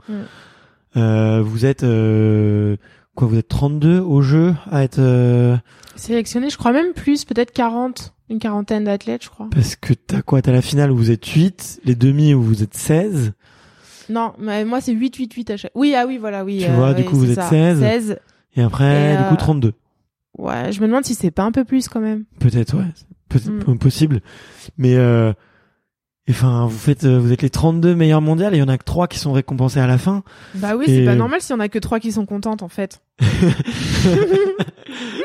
Euh, 0.96 1.42
vous 1.42 1.66
êtes 1.66 1.82
euh, 1.84 2.76
quoi 3.14 3.26
Vous 3.26 3.36
êtes 3.36 3.48
32 3.48 3.98
au 3.98 4.22
jeu 4.22 4.54
à 4.70 4.84
être 4.84 4.98
euh, 5.00 5.56
Sélectionné, 5.96 6.48
je 6.48 6.56
crois 6.56 6.72
même 6.72 6.92
plus, 6.92 7.24
peut-être 7.24 7.50
40, 7.52 8.14
une 8.30 8.38
quarantaine 8.38 8.84
d'athlètes, 8.84 9.24
je 9.24 9.30
crois. 9.30 9.48
parce 9.52 9.74
que 9.76 9.94
t'as 9.94 10.22
quoi 10.22 10.42
T'as 10.42 10.52
la 10.52 10.62
finale 10.62 10.90
où 10.90 10.96
vous 10.96 11.10
êtes 11.10 11.26
8, 11.26 11.80
les 11.84 11.94
demi 11.94 12.34
où 12.34 12.42
vous 12.42 12.62
êtes 12.62 12.74
16. 12.74 13.32
Non, 14.10 14.32
mais 14.38 14.64
moi 14.64 14.80
c'est 14.80 14.92
8, 14.92 15.16
8, 15.16 15.32
8 15.32 15.50
à 15.50 15.56
chaque. 15.56 15.72
Oui, 15.74 15.94
ah 15.96 16.04
oui, 16.06 16.18
voilà, 16.18 16.44
oui. 16.44 16.58
Tu 16.64 16.70
euh, 16.70 16.74
vois, 16.76 16.92
du 16.94 17.02
oui, 17.02 17.08
coup, 17.08 17.16
vous 17.16 17.30
êtes 17.30 17.36
ça. 17.36 17.48
16. 17.48 17.80
16. 17.80 18.18
Et 18.56 18.62
après, 18.62 19.14
Et, 19.14 19.16
du 19.16 19.22
coup, 19.24 19.34
euh, 19.34 19.36
32. 19.36 19.72
Ouais, 20.38 20.72
je 20.72 20.80
me 20.80 20.86
demande 20.86 21.04
si 21.04 21.14
c'est 21.14 21.30
pas 21.30 21.42
un 21.44 21.52
peu 21.52 21.64
plus 21.64 21.88
quand 21.88 22.00
même. 22.00 22.24
Peut-être, 22.38 22.76
ouais. 22.76 22.84
Peut- 23.28 23.38
Mm. 23.66 23.78
Possible. 23.78 24.20
Mais, 24.76 24.94
euh, 24.96 25.32
enfin, 26.28 26.66
vous 26.66 26.76
faites, 26.78 27.04
euh, 27.04 27.18
vous 27.18 27.32
êtes 27.32 27.40
les 27.42 27.48
32 27.50 27.94
meilleurs 27.94 28.20
mondiales 28.20 28.52
et 28.54 28.58
il 28.58 28.60
y 28.60 28.62
en 28.62 28.68
a 28.68 28.76
que 28.78 28.84
3 28.84 29.08
qui 29.08 29.18
sont 29.18 29.32
récompensés 29.32 29.80
à 29.80 29.86
la 29.86 29.96
fin. 29.98 30.22
Bah 30.54 30.76
oui, 30.76 30.84
Et- 30.86 30.96
c'est 30.98 31.04
pas 31.06 31.14
normal 31.14 31.40
s'il 31.40 31.54
y 31.54 31.56
en 31.56 31.60
a 31.60 31.68
que 31.68 31.78
trois 31.78 31.98
qui 32.00 32.12
sont 32.12 32.26
contentes 32.26 32.62
en 32.62 32.68
fait. 32.68 33.00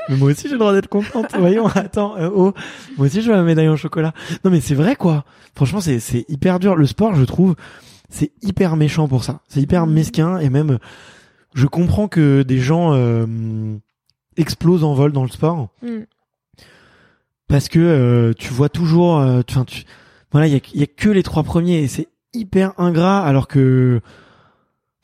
mais 0.10 0.16
moi 0.16 0.32
aussi, 0.32 0.44
j'ai 0.48 0.54
le 0.54 0.60
droit 0.60 0.74
d'être 0.74 0.88
contente. 0.88 1.28
Voyons, 1.38 1.68
attends, 1.68 2.16
euh, 2.18 2.30
oh. 2.34 2.54
Moi 2.98 3.08
aussi, 3.08 3.22
je 3.22 3.30
veux 3.30 3.36
la 3.36 3.44
médaille 3.44 3.70
en 3.70 3.76
chocolat. 3.76 4.14
Non, 4.44 4.52
mais 4.52 4.62
c'est 4.62 4.76
vrai, 4.76 4.96
quoi. 4.96 5.26
Franchement, 5.56 5.82
c'est, 5.82 6.00
c'est 6.00 6.26
hyper 6.30 6.60
dur. 6.60 6.76
Le 6.76 6.86
sport, 6.86 7.16
je 7.16 7.24
trouve, 7.24 7.56
c'est 8.10 8.32
hyper 8.42 8.76
méchant 8.78 9.08
pour 9.08 9.24
ça. 9.24 9.42
C'est 9.48 9.60
hyper 9.62 9.86
Mhm. 9.88 9.94
mesquin 9.94 10.38
et 10.40 10.50
même, 10.50 10.78
je 11.58 11.68
comprends 11.68 12.08
que 12.08 12.44
des 12.44 12.60
gens, 12.60 12.94
euh, 12.94 13.26
explosent 14.38 14.84
en 14.84 14.94
vol 14.94 15.12
dans 15.12 15.24
le 15.24 15.30
sport. 15.30 15.70
Mm. 15.82 16.04
parce 17.48 17.70
que 17.70 17.80
euh, 17.80 18.34
tu 18.38 18.50
vois 18.54 18.70
toujours 18.70 19.18
euh, 19.18 19.42
tu- 19.46 19.56
enfin 19.56 19.66
tu 19.66 19.84
voilà 20.32 20.48
il 20.48 20.54
y 20.54 20.56
a, 20.58 20.60
il 20.74 20.80
y 20.80 20.84
a 20.84 20.88
que 20.88 21.10
les 21.10 21.24
trois 21.24 21.44
premiers 21.44 21.80
et 21.82 21.88
c'est 21.88 22.08
hyper 22.34 22.74
ingrat 22.78 23.22
alors 23.22 23.48
que 23.48 24.02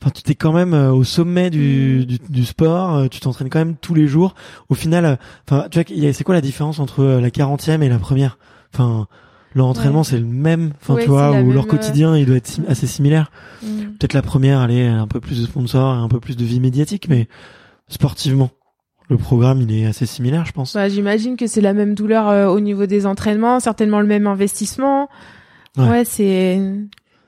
enfin 0.02 0.10
tu 0.10 0.22
t'es 0.22 0.34
quand 0.34 0.52
même 0.52 0.74
euh, 0.74 0.92
au 0.92 1.04
sommet 1.04 1.48
du, 1.50 2.00
Mm. 2.02 2.04
du, 2.04 2.18
du 2.28 2.44
sport 2.44 2.94
euh, 2.96 3.08
tu 3.08 3.20
t'entraînes 3.20 3.48
quand 3.48 3.58
même 3.60 3.76
tous 3.76 3.94
les 3.94 4.06
jours 4.06 4.34
au 4.68 4.74
final 4.74 5.18
enfin 5.48 5.68
tu 5.70 5.80
vois 5.82 6.12
c'est 6.12 6.24
quoi 6.24 6.34
la 6.34 6.40
différence 6.42 6.78
entre 6.80 7.04
la 7.04 7.30
quarantième 7.30 7.82
et 7.82 7.88
la 7.88 7.98
première? 7.98 8.38
Enfin 8.74 9.08
leur 9.54 9.66
entraînement 9.66 9.98
Ouais. 10.00 10.04
c'est 10.04 10.18
le 10.18 10.24
même 10.26 10.72
enfin 10.80 10.94
Ouais, 10.94 11.02
tu 11.04 11.08
vois 11.10 11.40
ou 11.40 11.52
leur 11.52 11.64
euh, 11.64 11.68
quotidien 11.68 12.16
il 12.16 12.26
doit 12.26 12.36
être 12.36 12.46
sim- 12.48 12.64
assez 12.68 12.86
similaire 12.86 13.30
Mm. 13.62 13.96
peut-être 13.98 14.12
la 14.14 14.22
première 14.22 14.62
elle 14.62 14.70
est 14.72 14.86
un 14.88 15.06
peu 15.06 15.20
plus 15.20 15.40
de 15.40 15.46
sponsors 15.46 15.94
et 15.94 15.98
un 15.98 16.08
peu 16.08 16.20
plus 16.20 16.36
de 16.36 16.44
vie 16.44 16.60
médiatique 16.60 17.06
mais 17.08 17.28
sportivement 17.88 18.50
le 19.08 19.16
programme 19.18 19.60
il 19.60 19.72
est 19.72 19.86
assez 19.86 20.06
similaire 20.06 20.44
je 20.46 20.52
pense 20.52 20.74
Bah, 20.74 20.88
j'imagine 20.88 21.36
que 21.36 21.46
c'est 21.46 21.60
la 21.60 21.72
même 21.74 21.94
douleur 21.94 22.28
euh, 22.28 22.46
au 22.48 22.60
niveau 22.60 22.86
des 22.86 23.04
entraînements, 23.06 23.60
certainement 23.60 24.00
le 24.00 24.06
même 24.06 24.26
investissement. 24.26 25.08
Ouais. 25.76 25.88
Ouais, 25.88 26.04
c'est 26.04 26.60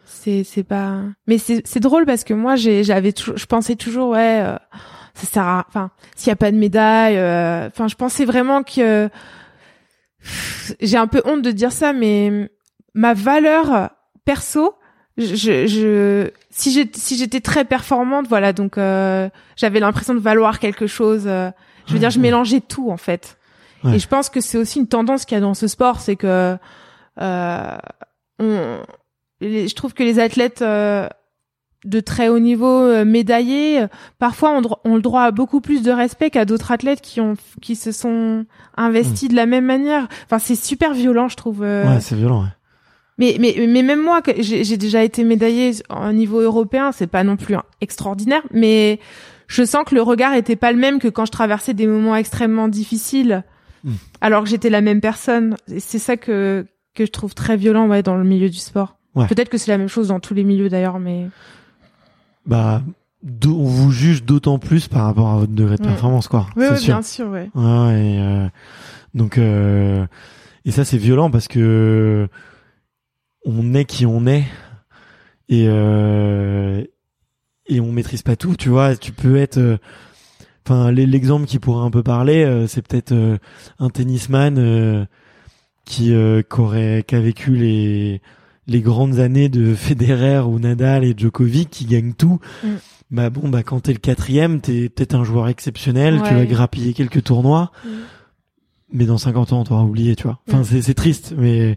c'est 0.04 0.42
c'est 0.44 0.62
pas. 0.62 1.00
Mais 1.26 1.36
c'est 1.38 1.60
c'est 1.66 1.80
drôle 1.80 2.06
parce 2.06 2.24
que 2.24 2.32
moi 2.32 2.56
j'ai 2.56 2.82
j'avais 2.84 3.12
toujours 3.12 3.36
je 3.36 3.44
pensais 3.46 3.76
toujours 3.76 4.10
ouais 4.10 4.40
euh, 4.42 4.56
ça 5.14 5.26
sert 5.26 5.42
à 5.44 5.64
enfin 5.68 5.90
s'il 6.16 6.28
y 6.28 6.32
a 6.32 6.36
pas 6.36 6.50
de 6.50 6.56
médaille 6.56 7.16
euh, 7.18 7.66
enfin 7.66 7.88
je 7.88 7.94
pensais 7.96 8.24
vraiment 8.24 8.62
que 8.62 9.08
j'ai 10.80 10.96
un 10.96 11.06
peu 11.06 11.22
honte 11.24 11.42
de 11.42 11.50
dire 11.50 11.72
ça 11.72 11.92
mais 11.92 12.50
ma 12.94 13.14
valeur 13.14 13.90
perso 14.24 14.74
je, 15.18 15.34
je, 15.66 16.30
si 16.50 16.72
j'étais 16.72 16.98
si 16.98 17.42
très 17.42 17.64
performante 17.64 18.26
voilà 18.28 18.52
donc 18.52 18.76
euh, 18.78 19.28
j'avais 19.56 19.80
l'impression 19.80 20.14
de 20.14 20.18
valoir 20.20 20.58
quelque 20.58 20.86
chose 20.86 21.24
euh, 21.26 21.50
je 21.86 21.92
veux 21.94 21.98
dire 21.98 22.10
je 22.10 22.18
mélangeais 22.20 22.60
tout 22.60 22.90
en 22.90 22.96
fait 22.96 23.36
Ouais. 23.84 23.96
et 23.96 23.98
je 23.98 24.08
pense 24.08 24.30
que 24.30 24.40
c'est 24.40 24.56
aussi 24.56 24.78
une 24.78 24.88
tendance 24.88 25.26
qu'il 25.26 25.34
y 25.34 25.38
a 25.38 25.40
dans 25.42 25.52
ce 25.52 25.68
sport 25.68 26.00
c'est 26.00 26.16
que 26.16 26.56
euh, 27.20 27.76
on, 28.38 28.78
les- 29.42 29.68
je 29.68 29.74
trouve 29.74 29.92
que 29.92 30.02
les 30.02 30.18
athlètes 30.18 30.62
euh, 30.62 31.08
de 31.86 32.00
très 32.00 32.28
haut 32.28 32.38
niveau 32.38 32.66
euh, 32.82 33.04
médaillés 33.04 33.80
euh, 33.82 33.86
parfois 34.18 34.60
dro- 34.60 34.78
ont 34.84 34.96
le 34.96 35.02
droit 35.02 35.22
à 35.22 35.30
beaucoup 35.30 35.60
plus 35.60 35.82
de 35.82 35.90
respect 35.90 36.30
qu'à 36.30 36.44
d'autres 36.44 36.72
athlètes 36.72 37.00
qui 37.00 37.20
ont 37.20 37.34
qui 37.62 37.76
se 37.76 37.92
sont 37.92 38.44
investis 38.76 39.28
de 39.28 39.34
la 39.36 39.46
même 39.46 39.64
manière 39.64 40.08
enfin 40.24 40.38
c'est 40.38 40.54
super 40.56 40.92
violent 40.94 41.28
je 41.28 41.36
trouve 41.36 41.62
euh, 41.62 41.84
ouais 41.88 42.00
c'est 42.00 42.16
violent 42.16 42.42
ouais. 42.42 42.48
mais, 43.18 43.36
mais, 43.40 43.66
mais 43.66 43.82
même 43.82 44.02
moi, 44.02 44.20
j'ai 44.38 44.76
déjà 44.76 45.02
été 45.02 45.24
médaillée 45.24 45.72
au 45.90 46.12
niveau 46.12 46.40
européen, 46.40 46.92
c'est 46.92 47.06
pas 47.06 47.24
non 47.24 47.36
plus 47.36 47.56
extraordinaire, 47.80 48.42
mais 48.52 49.00
je 49.46 49.64
sens 49.64 49.84
que 49.86 49.94
le 49.94 50.02
regard 50.02 50.34
était 50.34 50.56
pas 50.56 50.72
le 50.72 50.78
même 50.78 50.98
que 50.98 51.08
quand 51.08 51.24
je 51.24 51.30
traversais 51.32 51.72
des 51.72 51.86
moments 51.86 52.16
extrêmement 52.16 52.68
difficiles, 52.68 53.44
Mm. 53.84 53.92
alors 54.20 54.42
que 54.42 54.48
j'étais 54.48 54.70
la 54.70 54.80
même 54.80 55.00
personne. 55.00 55.54
C'est 55.78 56.00
ça 56.00 56.16
que, 56.16 56.66
que 56.94 57.06
je 57.06 57.10
trouve 57.12 57.34
très 57.34 57.56
violent, 57.56 57.86
ouais, 57.86 58.02
dans 58.02 58.16
le 58.16 58.24
milieu 58.24 58.48
du 58.50 58.56
sport. 58.58 58.96
Ouais. 59.14 59.26
Peut-être 59.28 59.48
que 59.48 59.58
c'est 59.58 59.70
la 59.70 59.78
même 59.78 59.86
chose 59.88 60.08
dans 60.08 60.18
tous 60.18 60.34
les 60.34 60.42
milieux 60.42 60.68
d'ailleurs, 60.68 60.98
mais 60.98 61.28
bah 62.46 62.82
on 63.44 63.64
vous 63.64 63.90
juge 63.90 64.24
d'autant 64.24 64.58
plus 64.58 64.88
par 64.88 65.04
rapport 65.04 65.28
à 65.30 65.36
votre 65.38 65.52
degré 65.52 65.76
de 65.76 65.82
performance 65.82 66.28
quoi. 66.28 66.46
Oui, 66.56 66.64
c'est 66.68 66.72
oui, 66.74 66.78
sûr. 66.78 66.94
bien 66.94 67.02
sûr, 67.02 67.28
ouais. 67.28 67.44
Et, 67.46 67.50
euh, 68.20 68.48
donc 69.14 69.38
euh, 69.38 70.06
et 70.64 70.70
ça 70.70 70.84
c'est 70.84 70.98
violent 70.98 71.30
parce 71.30 71.48
que 71.48 72.28
on 73.44 73.74
est 73.74 73.84
qui 73.84 74.06
on 74.06 74.26
est 74.26 74.44
et 75.48 75.66
euh, 75.68 76.82
et 77.68 77.80
on 77.80 77.92
maîtrise 77.92 78.22
pas 78.22 78.36
tout 78.36 78.56
tu 78.56 78.68
vois. 78.68 78.96
Tu 78.96 79.12
peux 79.12 79.36
être 79.36 79.58
euh, 79.58 79.78
enfin 80.66 80.90
l'e- 80.90 81.06
l'exemple 81.06 81.46
qui 81.46 81.58
pourrait 81.58 81.84
un 81.84 81.90
peu 81.90 82.02
parler 82.02 82.44
euh, 82.44 82.66
c'est 82.66 82.82
peut-être 82.86 83.12
euh, 83.12 83.38
un 83.78 83.88
tennisman 83.90 84.56
euh, 84.58 85.04
qui 85.84 86.12
euh, 86.14 86.42
qui 86.42 86.60
aurait 86.60 87.04
qui 87.06 87.14
a 87.14 87.20
vécu 87.20 87.52
les 87.56 88.20
les 88.66 88.80
grandes 88.80 89.18
années 89.18 89.48
de 89.48 89.74
Federer 89.74 90.40
ou 90.40 90.58
Nadal 90.58 91.04
et 91.04 91.14
Djokovic 91.16 91.70
qui 91.70 91.84
gagnent 91.84 92.14
tout 92.14 92.40
Mm. 92.64 92.68
bah 93.10 93.30
bon 93.30 93.48
bah 93.48 93.62
quand 93.62 93.80
t'es 93.80 93.92
le 93.92 93.98
quatrième 93.98 94.60
t'es 94.60 94.88
peut-être 94.88 95.14
un 95.14 95.22
joueur 95.24 95.48
exceptionnel 95.48 96.20
tu 96.26 96.34
vas 96.34 96.44
grappiller 96.46 96.92
quelques 96.92 97.22
tournois 97.22 97.70
Mm. 97.84 97.88
mais 98.92 99.04
dans 99.06 99.18
50 99.18 99.52
ans, 99.52 99.60
on 99.60 99.64
t'aura 99.64 99.84
oublié, 99.84 100.14
tu 100.16 100.24
vois. 100.24 100.38
Enfin, 100.48 100.60
Mm. 100.60 100.64
c'est, 100.64 100.82
c'est 100.82 100.94
triste, 100.94 101.34
mais 101.36 101.76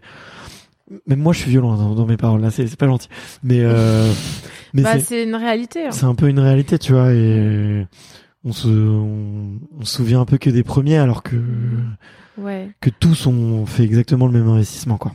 même 1.06 1.20
moi, 1.20 1.32
je 1.32 1.38
suis 1.40 1.50
violent 1.50 1.76
dans, 1.76 1.94
dans 1.94 2.06
mes 2.06 2.16
paroles. 2.16 2.40
Là, 2.40 2.50
c'est, 2.50 2.66
c'est 2.66 2.78
pas 2.78 2.86
gentil. 2.88 3.08
Mais, 3.44 3.60
euh, 3.62 4.12
mais 4.74 4.82
Bah, 4.82 4.92
c'est, 4.94 5.00
c'est 5.00 5.24
une 5.24 5.34
réalité. 5.36 5.86
hein. 5.86 5.90
c'est 5.92 6.04
un 6.06 6.14
peu 6.16 6.28
une 6.28 6.40
réalité, 6.40 6.78
tu 6.80 6.92
vois. 6.92 7.12
Et 7.12 7.86
on 8.44 8.52
se, 8.52 8.66
on, 8.68 9.58
on 9.78 9.84
se 9.84 9.96
souvient 9.96 10.20
un 10.20 10.24
peu 10.24 10.38
que 10.38 10.50
des 10.50 10.62
premiers, 10.64 10.98
alors 10.98 11.22
que 11.22 11.36
Ouais. 12.38 12.70
que 12.80 12.90
tous 12.90 13.26
ont 13.26 13.66
fait 13.66 13.84
exactement 13.84 14.26
le 14.26 14.32
même 14.32 14.48
investissement, 14.48 14.96
quoi. 14.98 15.12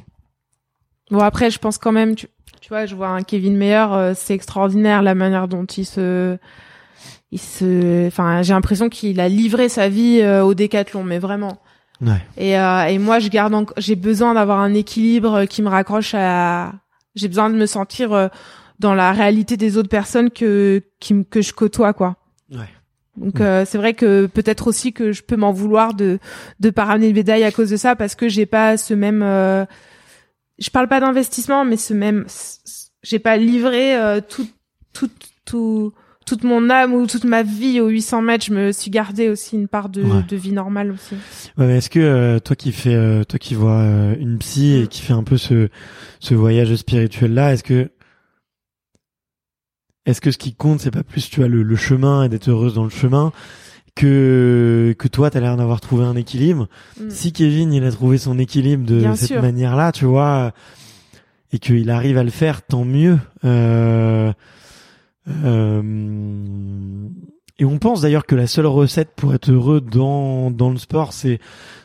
Bon 1.12 1.20
après, 1.20 1.52
je 1.52 1.60
pense 1.60 1.78
quand 1.78 1.92
même, 1.92 2.16
tu, 2.16 2.28
tu 2.62 2.70
vois, 2.70 2.86
je 2.86 2.96
vois 2.96 3.10
un 3.10 3.22
Kevin 3.24 3.56
Meyer, 3.58 3.86
euh, 3.92 4.14
c'est 4.16 4.34
extraordinaire 4.34 5.02
la 5.04 5.14
manière 5.16 5.48
dont 5.48 5.66
il 5.66 5.86
se, 5.86 6.38
il 7.32 7.40
se, 7.40 8.08
enfin, 8.08 8.42
j'ai 8.42 8.54
l'impression 8.54 8.90
qu'il 8.90 9.20
a 9.20 9.30
livré 9.30 9.70
sa 9.70 9.88
vie 9.90 10.20
euh, 10.22 10.44
au 10.44 10.54
décathlon, 10.54 11.04
mais 11.04 11.20
vraiment. 11.20 11.58
Ouais. 12.02 12.22
Et, 12.38 12.58
euh, 12.60 12.86
et 12.86 12.98
moi, 12.98 13.20
je 13.20 13.30
garde, 13.30 13.54
j'ai 13.78 13.96
besoin 13.96 14.34
d'avoir 14.34 14.60
un 14.60 14.74
équilibre 14.74 15.46
qui 15.46 15.62
me 15.62 15.70
raccroche 15.70 16.14
à, 16.14 16.74
j'ai 17.16 17.28
besoin 17.28 17.50
de 17.50 17.56
me 17.56 17.66
sentir 17.68 18.12
euh, 18.14 18.28
dans 18.80 18.94
la 18.94 19.12
réalité 19.14 19.58
des 19.58 19.78
autres 19.78 19.90
personnes 19.90 20.30
que 20.32 20.82
qui, 21.00 21.14
me- 21.14 21.24
que 21.24 21.42
je 21.42 21.54
côtoie, 21.54 21.94
quoi. 21.94 22.18
Ouais. 22.52 22.68
Donc 23.16 23.40
Mm. 23.40 23.44
euh, 23.44 23.66
c'est 23.66 23.78
vrai 23.78 23.94
que 23.94 24.26
peut-être 24.26 24.68
aussi 24.68 24.92
que 24.92 25.14
je 25.14 25.24
peux 25.24 25.38
m'en 25.38 25.54
vouloir 25.54 25.94
de 25.94 26.20
de 26.60 26.70
pas 26.70 26.84
ramener 26.84 27.08
de 27.10 27.14
médaille 27.16 27.46
à 27.46 27.52
cause 27.54 27.70
de 27.70 27.78
ça 27.78 27.96
parce 27.96 28.14
que 28.16 28.28
j'ai 28.28 28.46
pas 28.46 28.76
ce 28.76 28.94
même 28.94 29.22
euh, 29.24 29.66
je 30.60 30.70
parle 30.70 30.88
pas 30.88 31.00
d'investissement 31.00 31.66
mais 31.66 31.78
ce 31.78 31.94
même 31.94 32.26
j'ai 33.04 33.20
pas 33.20 33.38
livré 33.38 33.96
euh, 33.96 34.22
tout 34.28 34.48
tout 34.94 35.10
tout 35.46 35.94
toute 36.26 36.44
mon 36.44 36.72
âme 36.72 36.94
ou 36.96 37.06
toute 37.06 37.24
ma 37.26 37.44
vie 37.44 37.80
aux 37.80 37.90
800 37.90 38.22
mètres 38.24 38.46
je 38.46 38.54
me 38.54 38.72
suis 38.72 38.90
gardé 38.90 39.30
aussi 39.30 39.56
une 39.56 39.68
part 39.68 39.90
de, 39.90 40.02
Ouais. 40.02 40.24
de 40.28 40.36
vie 40.36 40.54
normale 40.54 40.92
aussi 40.92 41.16
Ouais, 41.58 41.78
est-ce 41.78 41.90
que 41.90 42.00
euh, 42.00 42.40
toi 42.40 42.56
qui 42.56 42.72
fais, 42.72 42.96
euh, 42.96 43.24
toi 43.24 43.38
qui 43.38 43.54
vois 43.54 43.80
euh, 43.82 44.16
une 44.20 44.40
psy 44.40 44.76
et 44.82 44.88
qui 44.88 45.02
fait 45.04 45.14
un 45.14 45.24
peu 45.24 45.38
ce 45.38 45.70
ce 46.20 46.34
voyage 46.34 46.74
spirituel 46.76 47.34
là, 47.36 47.54
est-ce 47.54 47.64
que 47.64 47.92
est-ce 50.06 50.22
que 50.22 50.32
ce 50.32 50.38
qui 50.38 50.54
compte 50.56 50.80
c'est 50.80 50.92
pas 50.92 51.04
plus 51.04 51.30
tu 51.30 51.40
vois 51.42 51.50
le, 51.50 51.64
le 51.64 51.76
chemin 51.76 52.24
et 52.24 52.30
d'être 52.30 52.50
heureuse 52.50 52.74
dans 52.76 52.84
le 52.84 52.90
chemin 52.90 53.32
que 53.96 54.94
que 55.00 55.08
toi 55.08 55.30
t'as 55.30 55.40
l'air 55.40 55.58
d'avoir 55.58 55.82
trouvé 55.82 56.04
un 56.04 56.16
équilibre. 56.16 56.68
Mm. 57.00 57.10
Si 57.10 57.32
Kevin 57.32 57.74
il 57.74 57.84
a 57.86 57.92
trouvé 57.92 58.18
son 58.18 58.38
équilibre 58.38 58.86
de 58.86 59.00
Bien 59.00 59.16
cette 59.16 59.30
sûr. 59.30 59.42
manière 59.42 59.76
là, 59.76 59.92
tu 59.92 60.06
vois, 60.06 60.54
et 61.52 61.60
qu'il 61.60 61.90
arrive 61.90 62.18
à 62.18 62.24
le 62.24 62.30
faire, 62.30 62.62
tant 62.62 62.84
mieux. 62.86 63.18
Euh, 63.46 64.34
euh, 65.44 67.08
et 67.58 67.64
on 67.64 67.80
pense 67.80 68.02
d'ailleurs 68.02 68.26
que 68.26 68.36
la 68.36 68.48
seule 68.48 68.66
recette 68.66 69.12
pour 69.16 69.34
être 69.34 69.50
heureux 69.50 69.80
dans 69.80 70.52
dans 70.52 70.70
le 70.70 70.78
sport, 70.78 71.14
c'est 71.14 71.40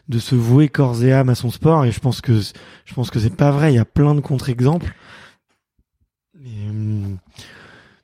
de 0.08 0.18
se 0.18 0.34
vouer 0.34 0.68
corps 0.68 1.02
et 1.04 1.12
âme 1.12 1.28
à 1.28 1.36
son 1.36 1.50
sport. 1.50 1.84
Et 1.84 1.92
je 1.92 2.00
pense 2.00 2.20
que 2.20 2.40
je 2.40 2.94
pense 2.94 3.10
que 3.10 3.20
c'est 3.20 3.36
pas 3.36 3.52
vrai. 3.52 3.72
Il 3.72 3.76
y 3.76 3.78
a 3.78 3.84
plein 3.84 4.16
de 4.16 4.20
contre-exemples. 4.20 4.92
Mais, 6.34 7.16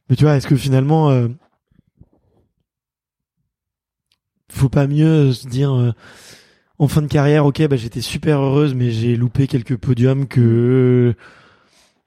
mais 0.09 0.15
tu 0.15 0.23
vois, 0.25 0.37
est-ce 0.37 0.47
que 0.47 0.55
finalement, 0.57 1.11
euh, 1.11 1.29
faut 4.51 4.69
pas 4.69 4.87
mieux 4.87 5.33
se 5.33 5.47
dire 5.49 5.73
euh, 5.75 5.93
en 6.79 6.89
fin 6.89 7.03
de 7.03 7.07
carrière, 7.07 7.47
ok, 7.47 7.67
bah 7.69 7.77
j'étais 7.77 8.01
super 8.01 8.41
heureuse, 8.41 8.75
mais 8.75 8.91
j'ai 8.91 9.17
loupé 9.17 9.47
quelques 9.47 9.77
podiums 9.77 10.27
que 10.27 11.15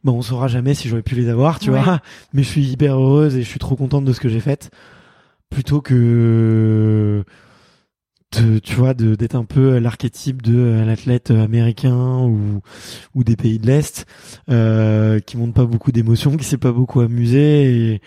bah 0.04 0.12
on 0.12 0.22
saura 0.22 0.48
jamais 0.48 0.74
si 0.76 0.88
j'aurais 0.88 1.02
pu 1.02 1.16
les 1.16 1.28
avoir, 1.30 1.60
tu 1.60 1.72
Ouais. 1.72 1.82
vois. 1.82 2.00
Mais 2.34 2.44
je 2.44 2.48
suis 2.50 2.64
hyper 2.64 2.96
heureuse 2.96 3.36
et 3.36 3.42
je 3.44 3.48
suis 3.50 3.60
trop 3.60 3.76
contente 3.76 4.06
de 4.06 4.14
ce 4.14 4.20
que 4.22 4.30
j'ai 4.30 4.40
fait, 4.40 4.70
plutôt 5.50 5.82
que 5.82 7.24
de, 8.38 8.60
tu 8.60 8.76
vois, 8.76 8.94
d'être 8.94 9.34
un 9.36 9.44
peu 9.44 9.80
l'archétype 9.80 10.44
de 10.44 10.56
euh, 10.56 10.86
l'athlète 10.86 11.32
américain 11.32 12.20
ou 12.20 12.62
ou 13.16 13.24
des 13.24 13.36
pays 13.36 13.58
de 13.58 13.66
l'est 13.66 14.06
euh, 14.50 15.20
qui 15.20 15.36
montre 15.36 15.54
pas 15.54 15.66
beaucoup 15.66 15.92
d'émotions, 15.92 16.38
qui 16.38 16.46
s'est 16.46 16.58
pas 16.60 16.72
beaucoup 16.72 17.00
amusé 17.02 17.94
et 17.96 18.02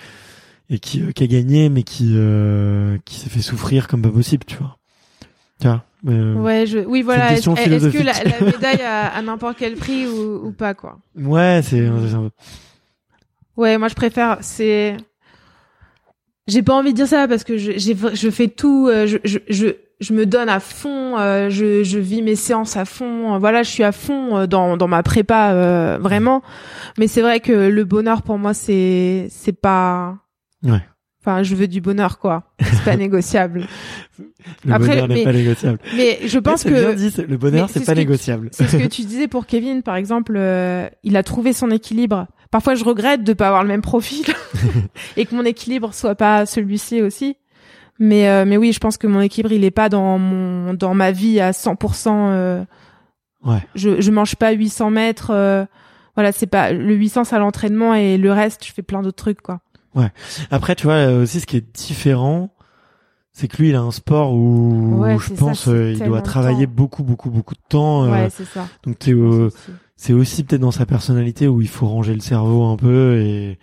et 0.73 0.79
qui, 0.79 1.03
euh, 1.03 1.13
qui 1.13 1.23
a 1.23 1.27
gagné 1.27 1.69
mais 1.69 1.83
qui 1.83 2.15
euh, 2.17 2.97
qui 3.05 3.15
s'est 3.17 3.29
fait 3.29 3.43
souffrir 3.43 3.87
comme 3.89 4.03
pas 4.03 4.09
possible, 4.11 4.45
tu 4.47 4.57
vois. 4.57 4.79
Tu 5.61 5.69
vois. 5.69 5.85
euh, 6.09 6.35
Ouais, 6.35 6.67
je, 6.67 6.79
oui, 6.79 7.03
voilà. 7.03 7.35
Est-ce 7.35 7.45
que 7.51 8.03
la, 8.03 8.41
médaille 8.53 8.81
a, 8.83 9.07
à 9.15 9.23
n'importe 9.23 9.59
quel 9.59 9.77
prix 9.77 10.07
ou, 10.09 10.47
ou 10.47 10.51
pas, 10.53 10.75
quoi? 10.75 10.99
Ouais, 11.17 11.61
c'est 11.63 11.89
Ouais, 13.57 13.77
moi 13.79 13.89
je 13.89 13.95
préfère. 13.95 14.39
C'est. 14.41 14.97
J'ai 16.49 16.63
pas 16.63 16.75
envie 16.75 16.91
de 16.93 16.97
dire 16.97 17.07
ça 17.07 17.29
parce 17.29 17.45
que 17.45 17.57
je, 17.59 17.73
je 17.79 18.31
fais 18.31 18.49
tout. 18.49 18.89
euh, 18.89 19.07
Je, 19.07 19.19
je, 19.25 19.39
je, 19.49 19.67
je 20.01 20.13
me 20.15 20.27
donne 20.27 20.49
à 20.49 20.59
fond. 20.59 21.19
euh, 21.19 21.51
Je, 21.51 21.85
je 21.85 21.99
vis 21.99 22.23
mes 22.23 22.35
séances 22.35 22.77
à 22.77 22.85
fond. 22.85 23.35
euh, 23.35 23.39
Voilà, 23.39 23.63
je 23.63 23.71
suis 23.71 23.85
à 23.85 23.93
fond 23.93 24.37
euh, 24.39 24.47
dans, 24.47 24.77
dans 24.77 24.89
ma 24.89 25.03
prépa 25.03 25.53
euh, 25.53 25.99
vraiment. 26.01 26.43
Mais 26.99 27.07
c'est 27.07 27.21
vrai 27.23 27.41
que 27.41 27.53
le 27.53 27.85
bonheur 27.85 28.23
pour 28.23 28.39
moi 28.39 28.55
c'est, 28.55 29.29
c'est 29.31 29.53
pas. 29.59 30.17
Ouais. 30.63 30.81
Enfin, 31.25 31.43
je 31.45 31.55
veux 31.55 31.69
du 31.69 31.81
bonheur 31.81 32.19
quoi. 32.19 32.53
C'est 32.61 32.85
pas 32.85 32.97
négociable. 32.97 33.67
le 34.65 34.73
Après, 34.73 34.89
bonheur 34.89 35.09
n'est 35.09 35.15
mais- 35.17 35.25
pas 35.25 35.33
négociable. 35.33 35.79
Mais 35.97 36.19
je 36.27 36.39
pense 36.39 36.63
c'est 36.63 36.71
que 36.71 36.75
bien 36.75 36.95
dit, 36.95 37.15
le 37.29 37.37
bonheur 37.37 37.67
Mais 37.69 37.73
c'est 37.73 37.87
pas 37.87 37.93
ce 37.95 37.99
négociable. 37.99 38.49
C'est 38.53 38.67
ce 38.67 38.77
que 38.77 38.87
tu 38.89 39.03
disais 39.03 39.29
pour 39.29 39.47
Kevin, 39.47 39.83
par 39.83 39.97
exemple. 39.97 40.35
euh, 40.37 40.89
il 41.05 41.17
a 41.17 41.23
trouvé 41.23 41.53
son 41.53 41.71
équilibre. 41.71 42.27
Parfois, 42.51 42.75
je 42.75 42.85
regrette 42.85 43.23
de 43.25 43.33
pas 43.33 43.47
avoir 43.49 43.63
le 43.63 43.69
même 43.69 43.83
profil 43.83 44.25
et 45.17 45.25
que 45.25 45.35
mon 45.35 45.45
équilibre 45.45 45.95
soit 45.95 46.15
pas 46.17 46.45
celui-ci 46.45 47.01
aussi. 47.03 47.37
Mais 47.99 48.29
euh, 48.29 48.45
mais 48.45 48.57
oui, 48.57 48.73
je 48.73 48.81
pense 48.81 48.97
que 48.97 49.07
mon 49.07 49.21
équilibre, 49.21 49.53
il 49.53 49.65
est 49.65 49.71
pas 49.71 49.89
dans 49.89 50.19
mon 50.19 50.75
dans 50.75 50.95
ma 50.95 51.13
vie 51.13 51.39
à 51.41 51.53
100%. 51.53 52.09
euh, 52.09 52.65
Ouais. 53.45 53.59
Je 53.75 54.01
je 54.01 54.11
mange 54.11 54.35
pas 54.37 54.51
800 54.53 54.91
mètres. 54.91 55.31
euh, 55.31 55.65
voilà, 56.17 56.33
c'est 56.33 56.47
pas 56.47 56.73
le 56.73 56.95
800 56.95 57.25
c'est 57.25 57.37
à 57.37 57.39
l'entraînement 57.39 57.95
et 57.95 58.19
le 58.19 58.33
reste, 58.33 58.67
je 58.67 58.73
fais 58.73 58.83
plein 58.83 59.03
d'autres 59.03 59.17
trucs 59.23 59.41
quoi. 59.41 59.61
Après, 60.51 60.75
tu 60.75 60.85
vois 60.85 60.95
euh, 60.95 61.23
aussi 61.23 61.41
ce 61.41 61.47
qui 61.47 61.57
est 61.57 61.75
différent, 61.77 62.51
c'est 63.33 63.49
que 63.49 63.57
lui, 63.59 63.71
il 63.71 63.75
a 63.75 63.81
un 63.81 63.91
sport 63.91 64.33
où 64.35 64.99
Ouais, 65.01 65.17
je 65.19 65.29
c'est 65.29 65.37
ça, 65.37 65.41
pense 65.47 65.65
c'est 65.65 65.71
euh, 65.71 65.93
il 65.93 66.03
doit 66.03 66.21
travailler 66.23 66.67
temps. 66.67 66.73
beaucoup, 66.75 67.03
beaucoup, 67.03 67.31
beaucoup 67.31 67.55
de 67.55 67.61
temps. 67.69 68.05
euh, 68.05 68.11
ouais, 68.11 68.31
c'est 68.31 68.45
ça. 68.45 68.67
donc 68.85 68.97
euh, 69.09 69.47
aussi. 69.47 69.57
c'est 69.97 70.13
aussi 70.13 70.45
peut-être 70.45 70.61
dans 70.61 70.71
sa 70.71 70.87
personnalité 70.87 71.49
où 71.49 71.61
il 71.61 71.69
faut 71.69 71.87
ranger 71.87 72.15
le 72.15 72.21
cerveau 72.21 72.65
un 72.65 72.77
peu 72.77 73.19
et, 73.21 73.59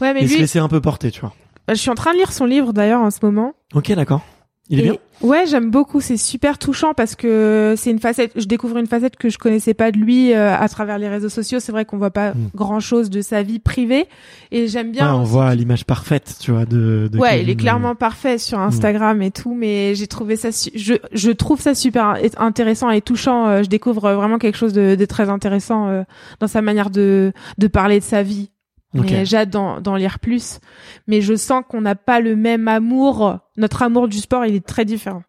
Ouais, 0.00 0.12
mais 0.14 0.22
et 0.22 0.28
se 0.28 0.38
laisser 0.38 0.58
un 0.58 0.68
peu 0.68 0.80
porter, 0.80 1.10
tu 1.10 1.20
vois. 1.20 1.34
je 1.68 1.74
suis 1.74 1.90
en 1.90 1.94
train 1.94 2.12
de 2.12 2.18
lire 2.18 2.32
son 2.32 2.44
livre 2.46 2.72
d'ailleurs 2.72 3.00
en 3.00 3.10
ce 3.10 3.18
moment. 3.22 3.54
Ok, 3.74 3.92
d'accord. 3.92 4.22
Il 4.68 4.80
est 4.80 4.82
bien? 4.82 4.96
Ouais, 5.22 5.46
j'aime 5.46 5.70
beaucoup. 5.70 6.00
C'est 6.02 6.18
super 6.18 6.58
touchant 6.58 6.92
parce 6.94 7.14
que 7.14 7.74
c'est 7.76 7.90
une 7.90 7.98
facette. 8.00 8.32
Je 8.36 8.44
découvre 8.44 8.76
une 8.76 8.86
facette 8.86 9.16
que 9.16 9.28
je 9.30 9.38
connaissais 9.38 9.72
pas 9.72 9.90
de 9.90 9.96
lui 9.96 10.32
euh, 10.34 10.54
à 10.54 10.68
travers 10.68 10.98
les 10.98 11.08
réseaux 11.08 11.30
sociaux. 11.30 11.58
C'est 11.58 11.72
vrai 11.72 11.84
qu'on 11.86 11.96
voit 11.96 12.10
pas 12.10 12.32
Mm. 12.32 12.48
grand 12.54 12.80
chose 12.80 13.08
de 13.08 13.22
sa 13.22 13.42
vie 13.42 13.58
privée 13.58 14.06
et 14.52 14.68
j'aime 14.68 14.92
bien. 14.92 15.06
ouais, 15.14 15.18
on 15.20 15.24
voit 15.24 15.54
l'image 15.54 15.84
parfaite, 15.86 16.36
tu 16.40 16.50
vois, 16.50 16.66
de. 16.66 17.08
de 17.10 17.18
Ouais, 17.18 17.42
il 17.42 17.48
est 17.48 17.52
euh, 17.54 17.56
clairement 17.56 17.94
parfait 17.94 18.36
sur 18.38 18.58
Instagram 18.58 19.22
et 19.22 19.30
tout, 19.30 19.54
mais 19.54 19.94
j'ai 19.94 20.06
trouvé 20.06 20.36
ça, 20.36 20.52
su- 20.52 20.70
je, 20.74 20.94
je 21.12 21.30
trouve 21.30 21.60
ça 21.60 21.74
super 21.74 22.16
intéressant 22.36 22.90
et 22.90 23.00
touchant. 23.00 23.46
Euh, 23.46 23.62
Je 23.62 23.68
découvre 23.68 24.12
vraiment 24.12 24.38
quelque 24.38 24.58
chose 24.58 24.72
de, 24.74 24.96
de 24.96 25.04
très 25.06 25.30
intéressant 25.30 25.88
euh, 25.88 26.02
dans 26.40 26.46
sa 26.48 26.60
manière 26.62 26.90
de, 26.90 27.32
de 27.58 27.66
parler 27.68 28.00
de 28.00 28.04
sa 28.04 28.22
vie. 28.22 28.50
Ok. 28.98 29.10
Mais 29.10 29.24
j'ai 29.24 29.36
hâte 29.36 29.50
d'en, 29.50 29.96
lire 29.96 30.18
plus. 30.18 30.60
Mais 31.06 31.20
je 31.20 31.34
sens 31.34 31.62
qu'on 31.68 31.80
n'a 31.80 31.94
pas 31.94 32.20
le 32.20 32.36
même 32.36 32.68
amour. 32.68 33.38
Notre 33.56 33.82
amour 33.82 34.08
du 34.08 34.18
sport, 34.18 34.44
il 34.46 34.54
est 34.54 34.66
très 34.66 34.84
différent. 34.84 35.22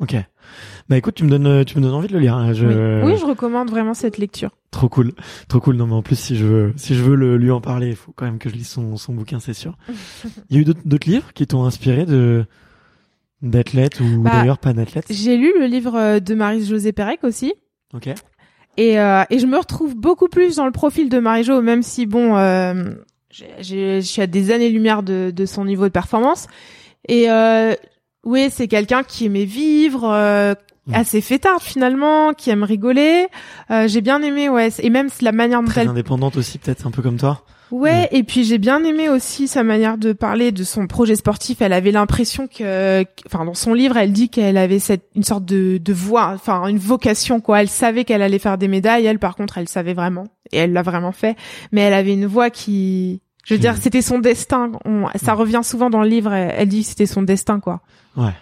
Ok. 0.00 0.16
Bah 0.88 0.96
écoute, 0.96 1.14
tu 1.14 1.24
me 1.24 1.30
donnes, 1.30 1.64
tu 1.64 1.78
me 1.78 1.82
donnes 1.82 1.94
envie 1.94 2.08
de 2.08 2.14
le 2.14 2.18
lire. 2.18 2.34
hein. 2.34 2.52
Je... 2.52 2.66
Oui. 3.02 3.12
oui, 3.12 3.18
je 3.18 3.24
recommande 3.24 3.70
vraiment 3.70 3.94
cette 3.94 4.18
lecture. 4.18 4.50
Trop 4.72 4.88
cool, 4.88 5.12
trop 5.48 5.60
cool. 5.60 5.76
Non 5.76 5.86
mais 5.86 5.94
en 5.94 6.02
plus, 6.02 6.16
si 6.18 6.36
je 6.36 6.44
veux, 6.44 6.72
si 6.76 6.96
je 6.96 7.02
veux 7.02 7.14
le, 7.14 7.36
lui 7.36 7.52
en 7.52 7.60
parler, 7.60 7.88
il 7.88 7.96
faut 7.96 8.12
quand 8.12 8.24
même 8.24 8.38
que 8.38 8.48
je 8.50 8.54
lise 8.54 8.68
son, 8.68 8.96
son 8.96 9.14
bouquin, 9.14 9.38
c'est 9.38 9.54
sûr. 9.54 9.78
Il 10.50 10.56
y 10.56 10.58
a 10.58 10.62
eu 10.62 10.64
d'autres 10.64 11.08
livres 11.08 11.32
qui 11.32 11.46
t'ont 11.46 11.64
inspiré 11.64 12.06
de 12.06 12.44
d'athlètes 13.40 14.00
ou 14.00 14.22
Bah, 14.22 14.30
d'ailleurs 14.32 14.58
pas 14.58 14.72
d'athlètes? 14.72 15.06
J'ai 15.10 15.36
lu 15.36 15.52
le 15.58 15.66
livre 15.66 15.94
euh, 15.96 16.18
de 16.20 16.34
Marie-Josée 16.34 16.92
Pérec 16.92 17.22
aussi. 17.22 17.54
Ok. 17.94 18.08
Et, 18.76 18.98
euh, 18.98 19.22
et 19.30 19.38
je 19.38 19.46
me 19.46 19.56
retrouve 19.58 19.94
beaucoup 19.94 20.28
plus 20.28 20.56
dans 20.56 20.66
le 20.66 20.72
profil 20.72 21.08
de 21.08 21.18
Marie-Jo, 21.18 21.62
même 21.62 21.82
si, 21.82 22.06
bon, 22.06 22.36
euh, 22.36 22.74
je 23.30 24.00
suis 24.00 24.22
à 24.22 24.26
des 24.26 24.50
années-lumière 24.50 25.02
de, 25.02 25.32
de 25.34 25.46
son 25.46 25.64
niveau 25.64 25.84
de 25.84 25.92
performance. 25.92 26.46
Et 27.08 27.30
euh, 27.30 27.74
oui, 28.24 28.48
c'est 28.50 28.68
quelqu'un 28.68 29.02
qui 29.02 29.26
aimait 29.26 29.44
vivre, 29.44 30.04
euh. 30.04 30.54
Assez 30.92 31.20
fêtard 31.20 31.62
finalement, 31.62 32.32
qui 32.34 32.50
aime 32.50 32.62
rigoler. 32.62 33.26
Euh, 33.70 33.88
j'ai 33.88 34.00
bien 34.00 34.20
aimé, 34.22 34.48
ouais. 34.48 34.68
Et 34.80 34.90
même 34.90 35.08
la 35.22 35.32
manière 35.32 35.60
dont 35.60 35.66
Très 35.68 35.82
elle 35.82 35.88
indépendante 35.88 36.36
aussi, 36.36 36.58
peut-être 36.58 36.86
un 36.86 36.90
peu 36.90 37.00
comme 37.02 37.16
toi. 37.16 37.42
Ouais, 37.70 38.08
et 38.12 38.22
puis 38.22 38.44
j'ai 38.44 38.58
bien 38.58 38.84
aimé 38.84 39.08
aussi 39.08 39.48
sa 39.48 39.64
manière 39.64 39.96
de 39.98 40.12
parler 40.12 40.52
de 40.52 40.62
son 40.62 40.86
projet 40.86 41.16
sportif. 41.16 41.60
Elle 41.62 41.72
avait 41.72 41.90
l'impression 41.90 42.46
que, 42.46 43.04
enfin, 43.26 43.44
dans 43.46 43.54
son 43.54 43.72
livre, 43.74 43.96
elle 43.96 44.12
dit 44.12 44.28
qu'elle 44.28 44.58
avait 44.58 44.78
cette 44.78 45.06
une 45.16 45.24
sorte 45.24 45.44
de, 45.46 45.78
de 45.78 45.92
voix, 45.92 46.32
enfin 46.34 46.66
une 46.68 46.78
vocation 46.78 47.40
quoi. 47.40 47.62
Elle 47.62 47.68
savait 47.70 48.04
qu'elle 48.04 48.22
allait 48.22 48.38
faire 48.38 48.58
des 48.58 48.68
médailles. 48.68 49.06
Elle, 49.06 49.18
par 49.18 49.34
contre, 49.34 49.58
elle 49.58 49.68
savait 49.68 49.94
vraiment 49.94 50.24
et 50.52 50.58
elle 50.58 50.72
l'a 50.72 50.82
vraiment 50.82 51.10
fait. 51.12 51.36
Mais 51.72 51.80
elle 51.80 51.94
avait 51.94 52.12
une 52.12 52.26
voix 52.26 52.50
qui, 52.50 53.22
je 53.44 53.54
veux 53.54 53.58
dire, 53.60 53.76
c'était 53.76 54.02
son 54.02 54.18
destin. 54.18 54.70
On- 54.84 55.06
ça 55.16 55.32
revient 55.32 55.62
souvent 55.64 55.90
dans 55.90 56.02
le 56.02 56.08
livre. 56.08 56.32
Elle, 56.32 56.54
elle 56.56 56.68
dit 56.68 56.82
que 56.82 56.88
c'était 56.88 57.06
son 57.06 57.22
destin 57.22 57.58
quoi. 57.58 57.80
Ouais. 58.16 58.34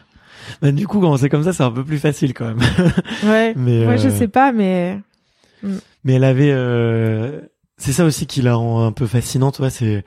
Bah, 0.61 0.73
du 0.73 0.87
coup, 0.87 1.01
quand 1.01 1.17
c'est 1.17 1.29
comme 1.29 1.45
ça, 1.45 1.53
c'est 1.53 1.63
un 1.63 1.71
peu 1.71 1.85
plus 1.85 1.99
facile 1.99 2.35
quand 2.35 2.47
même. 2.47 2.61
Ouais. 3.25 3.55
mais 3.57 3.85
Moi, 3.85 3.97
je 3.97 4.09
euh, 4.09 4.11
sais 4.11 4.29
pas, 4.29 4.53
mais 4.53 4.99
Mais 6.05 6.15
elle 6.15 6.25
avait, 6.25 6.53
euh, 6.53 7.41
c'est 7.77 7.93
ça 7.93 8.05
aussi 8.05 8.27
qui 8.27 8.43
la 8.43 8.55
rend 8.55 8.85
un 8.85 8.93
peu 8.93 9.07
fascinante, 9.07 9.59
ouais, 9.61 9.71
c'est, 9.71 10.05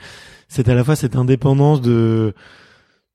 c'est 0.47 0.69
à 0.69 0.75
la 0.75 0.83
fois 0.83 0.95
cette 0.95 1.15
indépendance 1.15 1.81
de, 1.81 2.33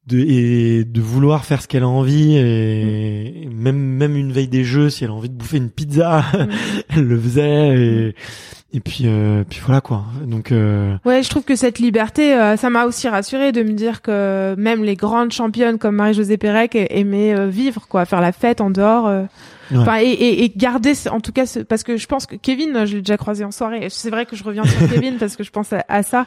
de, 0.06 0.18
et 0.18 0.84
de 0.84 1.00
vouloir 1.00 1.44
faire 1.44 1.62
ce 1.62 1.68
qu'elle 1.68 1.82
a 1.82 1.88
envie 1.88 2.36
et 2.36 3.48
même, 3.52 3.78
même 3.78 4.16
une 4.16 4.32
veille 4.32 4.48
des 4.48 4.64
jeux, 4.64 4.90
si 4.90 5.04
elle 5.04 5.10
a 5.10 5.14
envie 5.14 5.28
de 5.28 5.34
bouffer 5.34 5.58
une 5.58 5.70
pizza, 5.70 6.24
elle 6.88 7.04
le 7.04 7.18
faisait 7.20 7.78
et, 7.78 8.14
et 8.72 8.80
puis, 8.80 9.04
euh, 9.06 9.42
puis 9.48 9.60
voilà 9.64 9.80
quoi. 9.80 10.04
Donc, 10.26 10.52
euh, 10.52 10.96
Ouais, 11.04 11.22
je 11.22 11.28
trouve 11.30 11.42
que 11.44 11.56
cette 11.56 11.78
liberté, 11.78 12.34
euh, 12.34 12.56
ça 12.56 12.70
m'a 12.70 12.84
aussi 12.86 13.08
rassurée 13.08 13.52
de 13.52 13.62
me 13.62 13.72
dire 13.72 14.00
que 14.02 14.54
même 14.58 14.84
les 14.84 14.96
grandes 14.96 15.32
championnes 15.32 15.78
comme 15.78 15.96
Marie-Josée 15.96 16.36
Pérec 16.36 16.74
aimaient 16.76 17.34
euh, 17.36 17.46
vivre, 17.48 17.86
quoi, 17.88 18.04
faire 18.04 18.20
la 18.20 18.32
fête 18.32 18.60
en 18.60 18.70
dehors. 18.70 19.06
euh. 19.08 19.22
Ouais. 19.72 19.78
Enfin, 19.78 19.98
et, 20.00 20.04
et, 20.08 20.44
et 20.44 20.48
garder, 20.56 20.94
en 21.10 21.20
tout 21.20 21.30
cas, 21.32 21.46
ce- 21.46 21.60
parce 21.60 21.82
que 21.84 21.96
je 21.96 22.06
pense 22.06 22.26
que 22.26 22.34
Kevin, 22.36 22.86
je 22.86 22.96
l'ai 22.96 23.02
déjà 23.02 23.16
croisé 23.16 23.44
en 23.44 23.50
soirée. 23.52 23.86
C'est 23.88 24.10
vrai 24.10 24.26
que 24.26 24.34
je 24.34 24.42
reviens 24.42 24.64
sur 24.64 24.88
Kevin 24.88 25.16
parce 25.20 25.36
que 25.36 25.44
je 25.44 25.50
pense 25.50 25.72
à, 25.72 25.84
à 25.88 26.02
ça, 26.02 26.26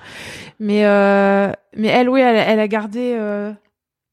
mais 0.59 0.85
euh, 0.85 1.51
mais 1.75 1.89
elle, 1.89 2.09
oui, 2.09 2.21
elle, 2.21 2.37
elle 2.37 2.59
a 2.59 2.67
gardé. 2.67 3.15
euh, 3.19 3.51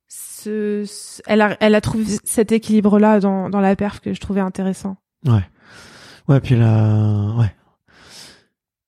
ce, 0.09 0.85
ce- 0.87 1.23
elle 1.27 1.41
a, 1.43 1.57
elle 1.61 1.75
a 1.75 1.81
trouvé 1.81 2.05
cet 2.25 2.51
équilibre-là 2.53 3.21
dans, 3.21 3.51
dans 3.51 3.61
la 3.61 3.77
perf 3.77 4.01
que 4.01 4.13
je 4.15 4.21
trouvais 4.21 4.41
intéressant. 4.41 4.97
ouais. 5.27 5.43
Ouais, 6.29 6.39
puis 6.41 6.55
là, 6.55 7.35
ouais. 7.39 7.53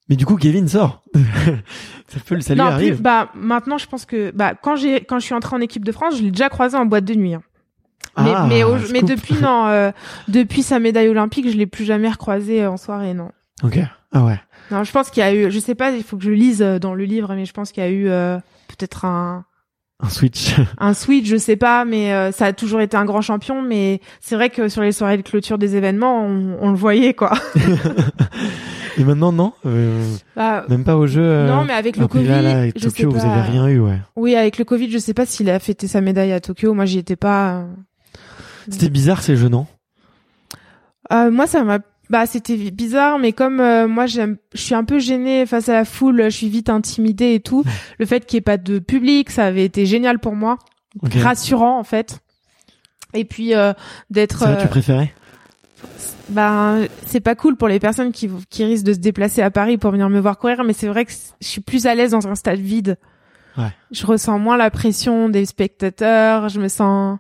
Mais 0.09 0.17
du 0.17 0.27
coup, 0.27 0.37
Kevin 0.37 0.69
sort. 0.69 1.03
ça 2.09 2.19
peut, 2.27 2.41
ça 2.41 2.55
lui 2.55 2.61
non, 2.61 2.67
arrive. 2.67 3.01
bah 3.01 3.31
maintenant, 3.35 3.79
je 3.79 3.87
pense 3.87 4.05
que 4.05 4.31
bah 4.33 4.55
quand 4.61 4.77
j'ai 4.77 5.01
quand 5.05 5.19
je 5.19 5.25
suis 5.25 5.35
entrée 5.35 5.57
en 5.57 5.61
équipe 5.61 5.85
de 5.85 5.93
France, 5.93 6.17
je 6.19 6.23
l'ai 6.23 6.31
déjà 6.31 6.49
croisé 6.49 6.77
en 6.77 6.85
boîte 6.87 7.05
de 7.05 7.15
nuit. 7.15 7.35
hein. 7.35 7.43
Mais, 8.19 8.33
Ah, 8.35 8.47
mais, 8.49 8.63
au- 8.65 8.77
mais 8.93 9.03
depuis 9.03 9.35
non, 9.41 9.67
euh, 9.69 9.91
depuis 10.29 10.63
sa 10.63 10.79
médaille 10.81 11.09
olympique, 11.09 11.49
je 11.51 11.57
l'ai 11.57 11.67
plus 11.67 11.85
jamais 11.85 12.11
recroisé 12.11 12.67
en 12.67 12.77
soirée, 12.77 13.15
non. 13.15 13.31
Ok. 13.63 13.79
Ah 14.13 14.25
ouais. 14.25 14.39
Non, 14.71 14.85
je 14.85 14.93
pense 14.93 15.09
qu'il 15.09 15.23
y 15.23 15.27
a 15.27 15.33
eu, 15.35 15.51
je 15.51 15.59
sais 15.59 15.75
pas, 15.75 15.93
il 15.93 16.03
faut 16.03 16.17
que 16.19 16.25
je 16.25 16.31
lise 16.31 16.61
euh, 16.63 16.79
dans 16.79 16.95
le 16.95 17.05
livre, 17.05 17.33
mais 17.35 17.47
je 17.47 17.53
pense 17.53 17.73
qu'il 17.73 17.83
y 17.83 17.87
a 17.87 17.91
eu 17.91 18.09
euh, 18.09 18.37
peut-être 18.69 19.05
un 19.07 19.45
Un 20.01 20.09
switch. 20.11 20.57
un 20.79 20.93
switch, 20.95 21.27
je 21.27 21.37
sais 21.39 21.57
pas, 21.57 21.85
mais 21.87 22.13
euh, 22.13 22.33
ça 22.33 22.47
a 22.47 22.53
toujours 22.53 22.81
été 22.83 22.97
un 22.99 23.05
grand 23.07 23.23
champion. 23.23 23.63
Mais 23.63 24.01
c'est 24.21 24.35
vrai 24.35 24.51
que 24.51 24.69
sur 24.69 24.83
les 24.83 24.93
soirées 24.93 25.17
de 25.17 25.23
clôture 25.23 25.57
des 25.57 25.77
événements, 25.77 26.27
on, 26.27 26.59
on 26.61 26.71
le 26.71 26.77
voyait 26.77 27.15
quoi. 27.15 27.33
Et 28.99 29.05
maintenant, 29.05 29.33
non 29.33 29.53
euh, 29.67 30.15
Bah, 30.37 30.65
Même 30.69 30.85
pas 30.85 30.97
au 30.97 31.07
jeu. 31.07 31.23
euh, 31.23 31.49
non, 31.49 31.65
mais 31.65 31.73
avec 31.73 31.97
le 31.97 32.07
Covid, 32.07 32.27
là, 32.27 32.43
là, 32.43 32.59
avec 32.61 32.75
je 32.79 32.89
sais 32.89 33.03
Tokyo, 33.03 33.11
vous 33.11 33.25
avez 33.27 33.41
rien 33.41 33.67
eu, 33.69 33.79
ouais. 33.81 33.99
Oui, 34.17 34.35
avec 34.37 34.59
le 34.59 34.65
Covid, 34.65 34.91
je 34.91 34.99
sais 34.99 35.15
pas 35.15 35.25
s'il 35.27 35.49
a 35.51 35.59
fêté 35.59 35.87
sa 35.89 36.01
médaille 36.01 36.33
à 36.33 36.41
Tokyo. 36.41 36.75
Moi, 36.75 36.85
j'y 36.85 36.99
étais 36.99 37.17
pas. 37.17 37.57
euh. 37.61 37.67
C'était 38.69 38.91
bizarre 38.91 39.23
ces 39.23 39.37
jeux, 39.37 39.49
non? 39.49 39.67
Euh, 41.13 41.31
moi, 41.31 41.47
ça 41.47 41.65
m'a. 41.65 41.79
Bah, 42.11 42.27
c'était 42.27 42.57
bizarre, 42.71 43.19
mais 43.19 43.33
comme 43.33 43.61
euh, 43.61 43.89
moi, 43.89 44.05
j'aime, 44.07 44.37
je 44.53 44.61
suis 44.61 44.75
un 44.75 44.85
peu 44.85 44.99
gênée 44.99 45.47
face 45.47 45.69
à 45.71 45.73
la 45.73 45.85
foule. 45.87 46.25
Je 46.25 46.29
suis 46.37 46.49
vite 46.49 46.69
intimidée 46.69 47.35
et 47.35 47.41
tout. 47.41 47.65
Le 47.99 48.05
fait 48.05 48.27
qu'il 48.27 48.37
y 48.37 48.39
ait 48.39 48.43
pas 48.43 48.59
de 48.59 48.79
public, 48.79 49.31
ça 49.31 49.47
avait 49.47 49.65
été 49.65 49.87
génial 49.87 50.19
pour 50.19 50.35
moi, 50.35 50.59
rassurant 51.23 51.79
en 51.79 51.85
fait. 51.85 52.21
Et 53.15 53.25
puis 53.25 53.55
euh, 53.55 53.73
d'être. 54.11 54.41
Ça, 54.41 54.51
euh, 54.51 54.61
tu 54.63 54.69
préférais? 54.69 55.13
Ben, 56.33 56.87
c'est 57.07 57.21
pas 57.21 57.35
cool 57.35 57.57
pour 57.57 57.69
les 57.69 57.79
personnes 57.79 58.13
qui, 58.13 58.31
qui 58.51 58.65
risquent 58.65 58.87
de 58.87 58.95
se 58.95 58.99
déplacer 58.99 59.43
à 59.43 59.51
Paris 59.51 59.79
pour 59.79 59.91
venir 59.91 60.09
me 60.09 60.19
voir 60.19 60.39
courir, 60.39 60.65
mais 60.65 60.73
c'est 60.73 60.89
vrai 60.89 61.05
que 61.05 61.13
je 61.41 61.47
suis 61.47 61.61
plus 61.61 61.87
à 61.87 61.95
l'aise 61.95 62.13
dans 62.13 62.27
un 62.27 62.35
stade 62.35 62.59
vide. 62.59 62.99
Ouais. 63.59 63.71
Je 63.91 64.07
ressens 64.07 64.39
moins 64.39 64.57
la 64.57 64.71
pression 64.71 65.29
des 65.29 65.45
spectateurs, 65.45 66.49
je 66.49 66.59
me 66.59 66.69
sens, 66.69 67.19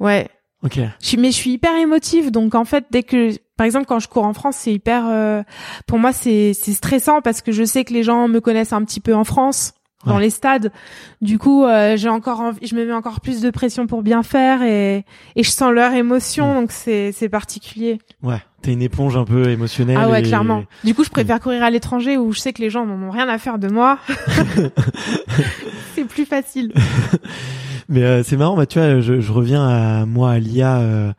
ouais. 0.00 0.28
Ok. 0.62 0.78
Je 1.00 1.06
suis, 1.06 1.16
mais 1.16 1.30
je 1.30 1.36
suis 1.36 1.52
hyper 1.52 1.74
émotive, 1.76 2.30
donc 2.30 2.54
en 2.54 2.64
fait, 2.64 2.86
dès 2.90 3.02
que, 3.02 3.30
par 3.56 3.64
exemple, 3.64 3.86
quand 3.86 3.98
je 3.98 4.08
cours 4.08 4.24
en 4.24 4.34
France, 4.34 4.56
c'est 4.56 4.72
hyper, 4.72 5.04
euh, 5.08 5.42
pour 5.86 5.98
moi, 5.98 6.12
c'est, 6.12 6.52
c'est 6.52 6.72
stressant 6.72 7.22
parce 7.22 7.40
que 7.40 7.52
je 7.52 7.64
sais 7.64 7.84
que 7.84 7.94
les 7.94 8.02
gens 8.02 8.28
me 8.28 8.40
connaissent 8.40 8.72
un 8.72 8.84
petit 8.84 9.00
peu 9.00 9.14
en 9.14 9.24
France 9.24 9.72
dans 10.06 10.16
Ouais. 10.16 10.22
les 10.22 10.30
stades. 10.30 10.72
Du 11.20 11.38
coup, 11.38 11.64
euh, 11.64 11.96
j'ai 11.96 12.08
encore 12.08 12.40
envie, 12.40 12.66
je 12.66 12.74
me 12.74 12.84
mets 12.86 12.92
encore 12.92 13.20
plus 13.20 13.40
de 13.42 13.50
pression 13.50 13.86
pour 13.86 14.02
bien 14.02 14.22
faire 14.22 14.62
et, 14.62 15.04
et 15.36 15.42
je 15.42 15.50
sens 15.50 15.72
leur 15.72 15.92
émotion, 15.92 16.54
donc 16.54 16.72
c'est, 16.72 17.12
c'est 17.12 17.28
particulier. 17.28 17.98
Ouais. 18.22 18.38
T'es 18.62 18.72
une 18.72 18.82
éponge 18.82 19.16
un 19.16 19.24
peu 19.24 19.48
émotionnelle. 19.48 19.98
Ah 20.00 20.08
ouais, 20.10 20.20
et- 20.20 20.22
clairement. 20.22 20.64
Du 20.84 20.94
coup, 20.94 21.02
je 21.04 21.08
préfère 21.10 21.40
courir 21.40 21.62
à 21.62 21.70
l'étranger 21.70 22.16
où 22.18 22.32
je 22.32 22.40
sais 22.40 22.52
que 22.52 22.60
les 22.60 22.68
gens 22.70 22.84
n'en 22.86 23.06
ont 23.06 23.10
rien 23.10 23.28
à 23.28 23.38
faire 23.38 23.58
de 23.58 23.68
moi. 23.68 23.98
c'est 25.94 26.04
plus 26.04 26.24
facile. 26.24 26.72
Mais 27.88 28.02
euh, 28.04 28.22
c'est 28.22 28.36
marrant, 28.36 28.56
bah 28.56 28.66
tu 28.66 28.78
vois, 28.78 29.00
je, 29.00 29.20
je 29.20 29.32
reviens 29.32 29.66
à 29.66 30.06
moi 30.06 30.30
à 30.32 30.38
Lia, 30.38 30.78
euh, 30.78 31.12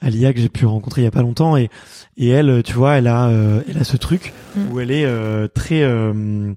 à 0.00 0.10
Lia 0.10 0.32
que 0.32 0.40
j'ai 0.40 0.48
pu 0.48 0.66
rencontrer 0.66 1.02
il 1.02 1.04
y 1.04 1.08
a 1.08 1.12
pas 1.12 1.22
longtemps 1.22 1.56
et 1.56 1.70
et 2.16 2.28
elle, 2.28 2.62
tu 2.64 2.72
vois, 2.72 2.94
elle 2.94 3.06
a 3.06 3.28
euh, 3.28 3.60
elle 3.68 3.78
a 3.78 3.84
ce 3.84 3.96
truc 3.96 4.32
Mm. 4.56 4.72
où 4.72 4.80
elle 4.80 4.90
est 4.90 5.04
euh, 5.04 5.46
très, 5.46 5.82
euh, 5.82 6.52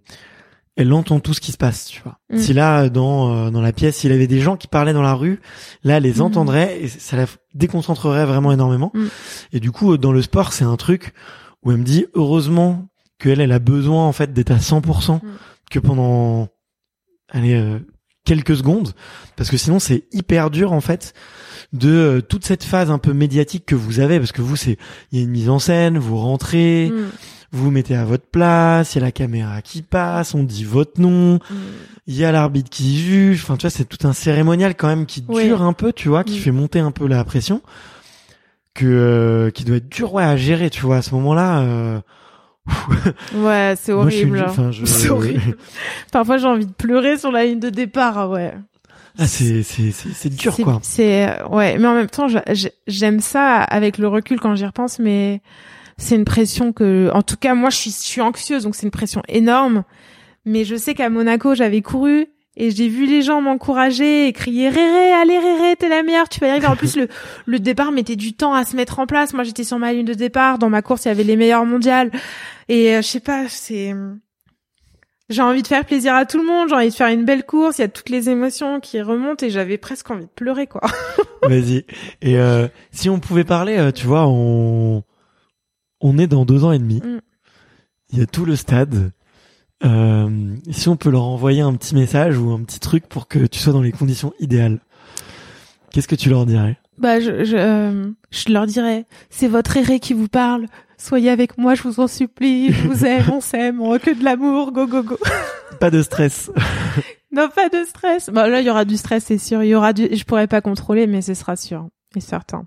elle 0.78 0.94
entend 0.94 1.20
tout 1.20 1.34
ce 1.34 1.42
qui 1.42 1.52
se 1.52 1.58
passe, 1.58 1.86
tu 1.88 2.02
vois. 2.02 2.20
Mm. 2.32 2.38
Si 2.38 2.54
là 2.54 2.90
dans 2.90 3.36
euh, 3.48 3.50
dans 3.52 3.62
la 3.62 3.74
pièce, 3.74 3.98
s'il 3.98 4.12
y 4.12 4.14
avait 4.14 4.28
des 4.28 4.40
gens 4.40 4.56
qui 4.58 4.68
parlaient 4.68 4.94
dans 4.94 5.02
la 5.02 5.14
rue, 5.14 5.42
là 5.84 5.98
elle 5.98 6.04
les 6.04 6.16
Mm. 6.20 6.22
entendrait 6.22 6.82
et 6.82 6.88
ça 6.88 7.18
la 7.18 7.26
déconcentrerait 7.54 8.26
vraiment 8.26 8.52
énormément. 8.52 8.92
Mm. 8.94 9.06
Et 9.54 9.60
du 9.60 9.72
coup, 9.72 9.98
dans 9.98 10.12
le 10.12 10.22
sport, 10.22 10.54
c'est 10.54 10.64
un 10.64 10.78
truc 10.78 11.14
où 11.64 11.72
elle 11.72 11.78
me 11.78 11.84
dit 11.84 12.06
heureusement 12.14 12.88
qu'elle 13.20 13.42
elle 13.42 13.52
a 13.52 13.60
besoin 13.60 14.08
en 14.08 14.14
fait 14.14 14.34
d'être 14.34 14.52
à 14.52 14.58
100% 14.60 15.16
Mm. 15.16 15.20
que 15.70 15.80
pendant 15.80 16.48
allez 17.30 17.54
euh, 17.54 17.80
quelques 18.26 18.56
secondes 18.58 18.94
parce 19.36 19.50
que 19.50 19.58
sinon 19.58 19.80
c'est 19.80 20.04
hyper 20.12 20.50
dur 20.52 20.74
en 20.74 20.82
fait 20.82 21.14
de 21.74 21.90
euh, 21.90 22.22
toute 22.22 22.46
cette 22.46 22.64
phase 22.64 22.92
un 22.92 22.98
peu 22.98 23.14
médiatique 23.14 23.66
que 23.66 23.76
vous 23.76 24.00
avez 24.00 24.20
parce 24.20 24.32
que 24.32 24.42
vous 24.42 24.56
c'est 24.56 24.78
il 25.12 25.18
y 25.18 25.22
a 25.22 25.24
une 25.24 25.32
mise 25.32 25.50
en 25.50 25.60
scène 25.60 25.98
vous 25.98 26.18
rentrez 26.18 26.92
vous 27.52 27.66
vous 27.66 27.72
mettez 27.72 27.96
à 27.96 28.06
votre 28.06 28.26
place 28.26 28.96
il 28.96 29.00
y 29.00 29.02
a 29.02 29.06
la 29.06 29.12
caméra 29.12 29.62
qui 29.62 29.82
passe 29.82 30.34
on 30.36 30.44
dit 30.44 30.64
votre 30.64 31.00
nom 31.02 31.36
mm. 31.36 31.40
il 32.08 32.16
y 32.16 32.24
a 32.26 32.32
l'arbitre 32.32 32.70
qui 32.70 33.00
juge 33.00 33.42
enfin 33.44 33.58
tu 33.58 33.62
vois 33.64 33.70
c'est 33.70 33.86
tout 33.86 34.08
un 34.08 34.14
cérémonial 34.14 34.76
quand 34.76 34.88
même 34.88 35.06
qui 35.06 35.24
Oui. 35.28 35.46
dure 35.46 35.62
un 35.62 35.74
peu 35.74 35.92
tu 35.94 36.08
vois 36.10 36.24
qui 36.24 36.38
Mm. 36.38 36.42
fait 36.42 36.52
monter 36.52 36.80
un 36.80 36.92
peu 36.92 37.08
la 37.08 37.24
pression 37.24 37.62
que 38.74 38.86
euh, 38.86 39.50
qui 39.52 39.66
doit 39.66 39.78
être 39.78 39.90
dur 39.90 40.14
ouais 40.14 40.24
à 40.24 40.38
gérer 40.38 40.70
tu 40.70 40.82
vois 40.82 40.98
à 40.98 41.02
ce 41.02 41.14
moment-là 41.16 41.60
euh, 41.62 42.00
Ouais, 43.36 43.74
c'est 43.82 43.94
moi, 43.94 44.06
je 44.10 44.16
suis 44.16 44.22
horrible. 44.24 44.38
une- 44.38 44.44
hein. 44.44 44.48
enfin, 44.50 44.72
je- 44.72 44.86
C'est 44.86 45.10
horrible. 45.10 45.58
Parfois, 46.12 46.38
j'ai 46.38 46.46
envie 46.48 46.68
de 46.68 46.72
pleurer 46.72 47.18
sur 47.18 47.32
la 47.32 47.44
ligne 47.44 47.60
de 47.60 47.70
départ, 47.72 48.18
ah 48.18 48.30
ouais. 48.30 48.54
ah 49.18 49.28
c'est 49.28 49.64
c'est 49.64 49.92
c'est 49.92 50.30
dur 50.30 50.56
quoi 50.64 50.80
C'est 50.84 51.28
euh, 51.28 51.48
ouais, 51.48 51.78
mais 51.80 51.88
en 51.88 51.96
même 51.96 52.08
temps, 52.10 52.28
j'a- 52.28 52.44
j'ai- 52.52 52.72
j'aime 52.88 53.20
ça 53.20 53.58
avec 53.64 53.98
le 53.98 54.08
recul 54.08 54.40
quand 54.40 54.54
j'y 54.56 54.66
repense, 54.66 55.00
mais 55.00 55.42
c'est 56.02 56.16
une 56.16 56.26
pression 56.26 56.74
que, 56.74 57.10
en 57.14 57.22
tout 57.22 57.38
cas, 57.38 57.54
moi, 57.54 57.70
je 57.70 57.78
suis, 57.78 57.92
je 57.92 58.08
suis 58.08 58.22
anxieuse, 58.22 58.64
donc 58.64 58.76
c'est 58.76 58.86
une 58.86 58.92
pression 58.92 59.22
énorme. 59.28 59.84
Mais 60.46 60.66
je 60.66 60.76
sais 60.76 60.96
qu'à 60.96 61.10
Monaco, 61.10 61.54
j'avais 61.54 61.82
couru 61.82 62.28
et 62.58 62.72
j'ai 62.72 62.90
vu 62.90 63.06
les 63.06 63.22
gens 63.22 63.42
m'encourager 63.42 64.28
et 64.28 64.34
crier 64.34 64.70
Réré, 64.70 65.14
allez 65.14 65.38
Réré, 65.38 65.76
t'es 65.76 65.88
la 65.88 66.04
meilleure, 66.04 66.28
tu 66.28 66.40
vas 66.40 66.48
y 66.48 66.50
arriver. 66.50 66.68
En 66.68 66.76
plus, 66.76 66.98
le 66.98 67.08
le 67.46 67.60
départ 67.60 67.92
mettait 67.92 68.16
du 68.16 68.34
temps 68.34 68.54
à 68.54 68.66
se 68.66 68.76
mettre 68.76 69.00
en 69.00 69.06
place. 69.06 69.34
Moi, 69.34 69.44
j'étais 69.44 69.64
sur 69.64 69.78
ma 69.78 69.94
ligne 69.94 70.06
de 70.06 70.14
départ. 70.14 70.58
Dans 70.58 70.70
ma 70.70 70.82
course, 70.82 71.06
il 71.06 71.10
y 71.10 71.12
avait 71.12 71.24
les 71.24 71.38
meilleurs 71.38 71.66
mondiales. 71.66 72.12
Et 72.68 72.96
euh, 72.96 73.02
je 73.02 73.08
sais 73.08 73.20
pas, 73.20 73.48
c'est 73.48 73.94
j'ai 75.30 75.42
envie 75.42 75.62
de 75.62 75.68
faire 75.68 75.86
plaisir 75.86 76.14
à 76.14 76.26
tout 76.26 76.40
le 76.40 76.46
monde, 76.46 76.68
j'ai 76.68 76.76
envie 76.76 76.90
de 76.90 76.94
faire 76.94 77.08
une 77.08 77.24
belle 77.24 77.46
course, 77.46 77.78
il 77.78 77.82
y 77.82 77.86
a 77.86 77.88
toutes 77.88 78.10
les 78.10 78.30
émotions 78.30 78.82
qui 78.82 79.02
remontent 79.02 79.46
et 79.46 79.50
j'avais 79.50 79.78
presque 79.78 80.12
envie 80.12 80.26
de 80.26 80.30
pleurer 80.30 80.68
quoi. 80.68 80.82
Vas-y. 81.44 81.86
Et 82.22 82.38
euh, 82.38 82.68
si 82.92 83.10
on 83.10 83.20
pouvait 83.20 83.46
parler, 83.46 83.78
euh, 83.78 83.92
tu 83.92 84.08
vois, 84.08 84.26
on 84.28 85.04
on 86.02 86.18
est 86.18 86.28
dans 86.28 86.46
deux 86.46 86.64
ans 86.64 86.72
et 86.72 86.80
demi. 86.80 86.98
Mm. 86.98 87.20
Il 88.12 88.20
y 88.20 88.22
a 88.22 88.26
tout 88.26 88.46
le 88.46 88.56
stade. 88.56 89.12
Euh, 89.84 90.56
si 90.70 90.90
on 90.90 90.96
peut 90.96 91.10
leur 91.10 91.24
envoyer 91.24 91.62
un 91.62 91.74
petit 91.74 91.96
message 91.96 92.38
ou 92.38 92.52
un 92.52 92.62
petit 92.64 92.80
truc 92.80 93.08
pour 93.08 93.28
que 93.28 93.40
tu 93.46 93.60
sois 93.60 93.74
dans 93.74 93.82
les 93.82 93.92
conditions 93.92 94.34
idéales, 94.40 94.80
qu'est-ce 95.92 96.08
que 96.08 96.16
tu 96.16 96.30
leur 96.30 96.46
dirais? 96.46 96.78
Bah 96.98 97.20
je 97.20 97.44
je, 97.46 97.58
euh, 97.58 98.12
je 98.30 98.52
leur 98.52 98.68
dirais, 98.68 99.06
c'est 99.30 99.48
votre 99.48 99.76
erré 99.78 100.00
qui 100.00 100.14
vous 100.14 100.28
parle. 100.28 100.68
Soyez 100.98 101.32
avec 101.32 101.58
moi, 101.58 101.74
je 101.74 101.82
vous 101.82 102.00
en 102.00 102.08
supplie. 102.08 102.72
Je 102.72 102.88
vous 102.88 103.06
aime, 103.06 103.26
on 103.32 103.42
s'aime, 103.42 103.82
on 103.82 103.98
que 103.98 104.12
de 104.12 104.24
l'amour, 104.24 104.72
go 104.72 104.86
go 104.86 105.02
go. 105.02 105.18
Pas 105.80 105.90
de 105.90 106.04
stress. 106.04 106.52
non 107.32 107.50
pas 107.50 107.70
de 107.70 107.84
stress. 107.86 108.30
Bah 108.30 108.48
là 108.48 108.60
il 108.60 108.68
y 108.68 108.70
aura 108.70 108.86
du 108.86 108.98
stress, 108.98 109.26
c'est 109.26 109.40
sûr. 109.40 109.64
Il 109.64 109.70
y 109.70 109.76
aura 109.76 109.94
du, 109.94 110.08
je 110.12 110.24
pourrais 110.26 110.48
pas 110.48 110.62
contrôler, 110.62 111.08
mais 111.08 111.24
ce 111.24 111.34
sera 111.34 111.56
sûr 111.56 111.88
et 112.16 112.22
certain. 112.22 112.66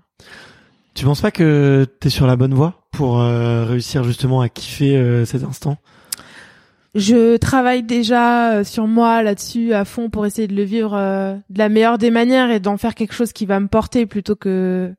Tu 0.95 1.03
penses 1.03 1.21
pas 1.21 1.31
que 1.31 1.85
t'es 1.99 2.09
sur 2.09 2.25
la 2.25 2.37
bonne 2.37 2.53
voie 2.53 2.87
pour 2.91 3.19
euh, 3.19 3.65
réussir 3.65 4.03
justement 4.03 4.39
à 4.41 4.49
kiffer 4.49 4.95
euh, 4.95 5.25
cet 5.25 5.43
instant? 5.43 5.77
Je 6.95 7.35
travaille 7.35 7.83
déjà 7.83 8.53
euh, 8.53 8.63
sur 8.63 8.87
moi 8.87 9.21
là-dessus 9.21 9.73
à 9.73 9.83
fond 9.83 10.09
pour 10.09 10.25
essayer 10.25 10.47
de 10.47 10.55
le 10.55 10.63
vivre 10.63 10.95
euh, 10.95 11.35
de 11.49 11.59
la 11.59 11.67
meilleure 11.67 11.97
des 11.97 12.11
manières 12.11 12.49
et 12.49 12.61
d'en 12.61 12.77
faire 12.77 12.95
quelque 12.95 13.13
chose 13.13 13.33
qui 13.33 13.45
va 13.45 13.59
me 13.59 13.67
porter 13.67 14.05
plutôt 14.05 14.37
que 14.37 14.93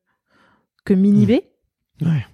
que 0.84 0.92
m'inhiber. 0.92 1.48
Ouais. 2.02 2.26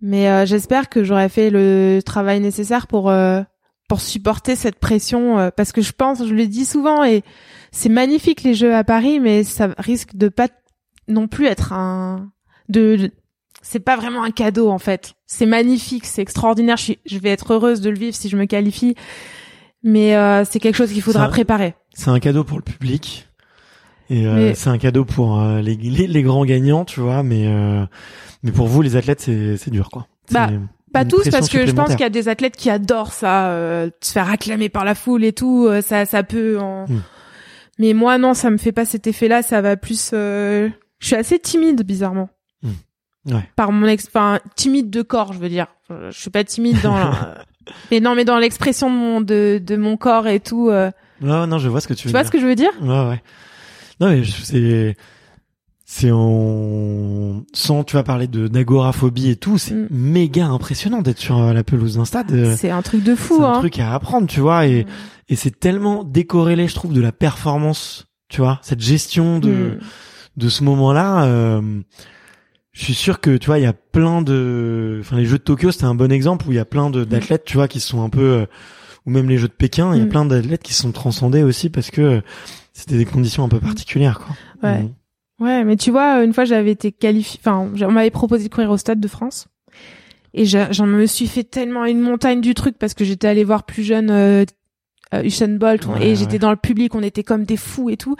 Mais 0.00 0.46
j'espère 0.46 0.88
que 0.88 1.04
j'aurai 1.04 1.28
fait 1.28 1.50
le 1.50 2.00
travail 2.04 2.40
nécessaire 2.40 2.86
pour 2.86 3.12
pour 3.88 4.00
supporter 4.00 4.56
cette 4.56 4.78
pression 4.78 5.50
parce 5.56 5.72
que 5.72 5.80
je 5.80 5.92
pense, 5.92 6.26
je 6.26 6.34
le 6.34 6.46
dis 6.48 6.64
souvent 6.64 7.04
et 7.04 7.22
c'est 7.70 7.88
magnifique 7.88 8.42
les 8.42 8.54
jeux 8.54 8.74
à 8.74 8.82
Paris, 8.82 9.20
mais 9.20 9.44
ça 9.44 9.68
risque 9.78 10.16
de 10.16 10.28
pas 10.28 10.48
non 11.08 11.28
plus 11.28 11.46
être 11.46 11.72
un 11.72 12.30
de, 12.68 12.96
de- 12.96 13.10
c'est 13.62 13.80
pas 13.80 13.96
vraiment 13.96 14.22
un 14.22 14.30
cadeau 14.30 14.70
en 14.70 14.78
fait. 14.78 15.14
C'est 15.26 15.46
magnifique, 15.46 16.06
c'est 16.06 16.22
extraordinaire. 16.22 16.76
Je, 16.76 16.82
suis, 16.82 16.98
je 17.06 17.18
vais 17.18 17.30
être 17.30 17.52
heureuse 17.54 17.80
de 17.80 17.90
le 17.90 17.96
vivre 17.98 18.14
si 18.14 18.28
je 18.28 18.36
me 18.36 18.44
qualifie, 18.44 18.94
mais 19.82 20.16
euh, 20.16 20.44
c'est 20.44 20.60
quelque 20.60 20.76
chose 20.76 20.92
qu'il 20.92 21.02
faudra 21.02 21.28
préparer. 21.28 21.74
C'est 21.94 22.10
un 22.10 22.20
cadeau 22.20 22.44
pour 22.44 22.58
le 22.58 22.62
public. 22.64 23.28
Et 24.08 24.24
euh, 24.26 24.54
c'est 24.54 24.70
un 24.70 24.78
cadeau 24.78 25.04
pour 25.04 25.40
euh, 25.40 25.60
les, 25.60 25.74
les, 25.74 26.06
les 26.06 26.22
grands 26.22 26.44
gagnants, 26.44 26.84
tu 26.84 27.00
vois, 27.00 27.24
mais 27.24 27.46
euh, 27.48 27.84
mais 28.44 28.52
pour 28.52 28.68
vous 28.68 28.80
les 28.82 28.94
athlètes 28.94 29.20
c'est 29.20 29.70
dur 29.70 29.90
quoi. 29.90 30.06
Bah, 30.30 30.48
Pas 30.92 31.02
une 31.02 31.08
tous, 31.08 31.28
parce 31.28 31.48
que 31.48 31.66
je 31.66 31.72
pense 31.72 31.90
qu'il 31.90 32.00
y 32.00 32.04
a 32.04 32.10
des 32.10 32.28
athlètes 32.28 32.56
qui 32.56 32.70
adorent 32.70 33.12
ça, 33.12 33.48
euh, 33.48 33.90
se 34.00 34.12
faire 34.12 34.30
acclamer 34.30 34.68
par 34.68 34.84
la 34.84 34.94
foule 34.94 35.24
et 35.24 35.32
tout. 35.32 35.68
ça, 35.82 36.06
ça 36.06 36.22
peut. 36.22 36.58
En... 36.60 36.84
Hmm. 36.86 37.02
Mais 37.80 37.94
moi, 37.94 38.16
non, 38.16 38.32
ça 38.32 38.50
me 38.50 38.56
fait 38.58 38.72
pas 38.72 38.84
cet 38.84 39.06
effet-là. 39.08 39.42
Ça 39.42 39.60
va 39.60 39.76
plus. 39.76 40.10
euh, 40.14 40.68
Je 41.00 41.06
suis 41.08 41.16
assez 41.16 41.38
timide, 41.40 41.82
bizarrement. 41.82 42.28
Ouais. 43.26 43.48
Par 43.56 43.72
mon 43.72 43.86
ex, 43.86 44.06
enfin 44.08 44.38
timide 44.54 44.88
de 44.90 45.02
corps, 45.02 45.32
je 45.32 45.38
veux 45.38 45.48
dire. 45.48 45.66
Euh, 45.90 46.10
Je 46.12 46.18
suis 46.20 46.30
pas 46.30 46.44
timide 46.44 46.80
dans. 46.82 46.94
la- 46.96 47.44
Mais 47.90 47.98
non, 47.98 48.14
mais 48.14 48.24
dans 48.24 48.38
l'expression 48.38 48.88
de 48.88 48.94
mon 48.94 49.20
de, 49.20 49.60
de 49.64 49.76
mon 49.76 49.96
corps 49.96 50.28
et 50.28 50.38
tout. 50.40 50.68
euh, 50.70 50.90
Ouais, 51.20 51.46
non, 51.48 51.58
je 51.58 51.68
vois 51.68 51.80
ce 51.80 51.88
que 51.88 51.94
tu 51.94 52.02
Tu 52.02 52.08
veux 52.08 52.12
vois 52.12 52.20
dire. 52.22 52.28
ce 52.28 52.32
que 52.32 52.40
je 52.40 52.46
veux 52.46 52.54
dire? 52.54 52.70
Ouais, 52.80 53.08
ouais. 53.08 53.22
Non, 54.00 54.08
mais 54.10 54.22
c'est, 54.24 54.96
c'est 55.84 56.12
on, 56.12 57.44
sans, 57.52 57.82
tu 57.84 57.96
vas 57.96 58.02
parler 58.02 58.28
de 58.28 58.46
d'agoraphobie 58.48 59.30
et 59.30 59.36
tout, 59.36 59.58
c'est 59.58 59.74
Mm. 59.74 59.88
méga 59.90 60.46
impressionnant 60.46 61.02
d'être 61.02 61.18
sur 61.18 61.38
euh, 61.38 61.52
la 61.52 61.64
pelouse 61.64 61.96
d'un 61.96 62.04
stade. 62.04 62.30
euh, 62.32 62.54
C'est 62.56 62.70
un 62.70 62.82
truc 62.82 63.02
de 63.02 63.14
fou, 63.16 63.36
c'est 63.38 63.44
un 63.44 63.52
hein. 63.54 63.58
truc 63.58 63.78
à 63.78 63.94
apprendre, 63.94 64.26
tu 64.26 64.40
vois, 64.40 64.66
et, 64.66 64.84
Mm. 64.84 64.88
et 65.30 65.36
c'est 65.36 65.58
tellement 65.58 66.04
décorrélé, 66.04 66.68
je 66.68 66.74
trouve, 66.74 66.92
de 66.92 67.00
la 67.00 67.12
performance, 67.12 68.06
tu 68.28 68.40
vois, 68.40 68.58
cette 68.62 68.80
gestion 68.80 69.38
de, 69.38 69.48
Mm. 69.50 69.78
de 70.36 70.48
ce 70.48 70.62
moment-là, 70.64 71.24
euh, 71.24 71.80
je 72.76 72.84
suis 72.84 72.94
sûr 72.94 73.20
que, 73.22 73.38
tu 73.38 73.46
vois, 73.46 73.58
il 73.58 73.62
y 73.62 73.66
a 73.66 73.72
plein 73.72 74.20
de, 74.20 74.98
enfin, 75.00 75.16
les 75.16 75.24
Jeux 75.24 75.38
de 75.38 75.42
Tokyo, 75.42 75.72
c'était 75.72 75.84
un 75.86 75.94
bon 75.94 76.12
exemple 76.12 76.46
où 76.46 76.52
il 76.52 76.56
y 76.56 76.60
a 76.60 76.66
plein 76.66 76.90
de, 76.90 77.04
d'athlètes, 77.04 77.44
tu 77.46 77.56
vois, 77.56 77.68
qui 77.68 77.80
sont 77.80 78.02
un 78.02 78.10
peu, 78.10 78.20
euh, 78.20 78.46
ou 79.06 79.10
même 79.10 79.30
les 79.30 79.38
Jeux 79.38 79.48
de 79.48 79.52
Pékin, 79.54 79.94
il 79.94 79.98
y 79.98 80.02
a 80.02 80.04
Mm. 80.04 80.08
plein 80.10 80.24
d'athlètes 80.26 80.62
qui 80.62 80.74
se 80.74 80.82
sont 80.82 80.92
transcendés 80.92 81.42
aussi 81.42 81.70
parce 81.70 81.90
que 81.90 82.02
euh, 82.02 82.20
c'était 82.74 82.98
des 82.98 83.06
conditions 83.06 83.44
un 83.44 83.48
peu 83.48 83.60
particulières, 83.60 84.20
quoi. 84.20 84.36
Ouais. 84.62 84.82
Mm. 84.82 84.94
Ouais, 85.40 85.64
mais 85.64 85.76
tu 85.76 85.90
vois, 85.90 86.22
une 86.22 86.34
fois 86.34 86.44
j'avais 86.44 86.70
été 86.70 86.92
qualifiée, 86.92 87.40
enfin, 87.42 87.70
on 87.82 87.92
m'avait 87.92 88.10
proposé 88.10 88.44
de 88.48 88.52
courir 88.52 88.70
au 88.70 88.76
Stade 88.76 89.00
de 89.00 89.08
France. 89.08 89.48
Et 90.34 90.44
j'en 90.44 90.86
me 90.86 91.06
suis 91.06 91.28
fait 91.28 91.44
tellement 91.44 91.86
une 91.86 92.00
montagne 92.00 92.42
du 92.42 92.52
truc 92.52 92.76
parce 92.78 92.92
que 92.92 93.06
j'étais 93.06 93.26
allée 93.26 93.44
voir 93.44 93.64
plus 93.64 93.84
jeune 93.84 94.10
euh, 94.10 94.44
Usain 95.24 95.48
Bolt 95.56 95.86
Ouais, 95.86 96.08
et 96.08 96.14
j'étais 96.14 96.38
dans 96.38 96.50
le 96.50 96.56
public, 96.58 96.94
on 96.94 97.02
était 97.02 97.22
comme 97.22 97.44
des 97.44 97.56
fous 97.56 97.88
et 97.88 97.96
tout. 97.96 98.16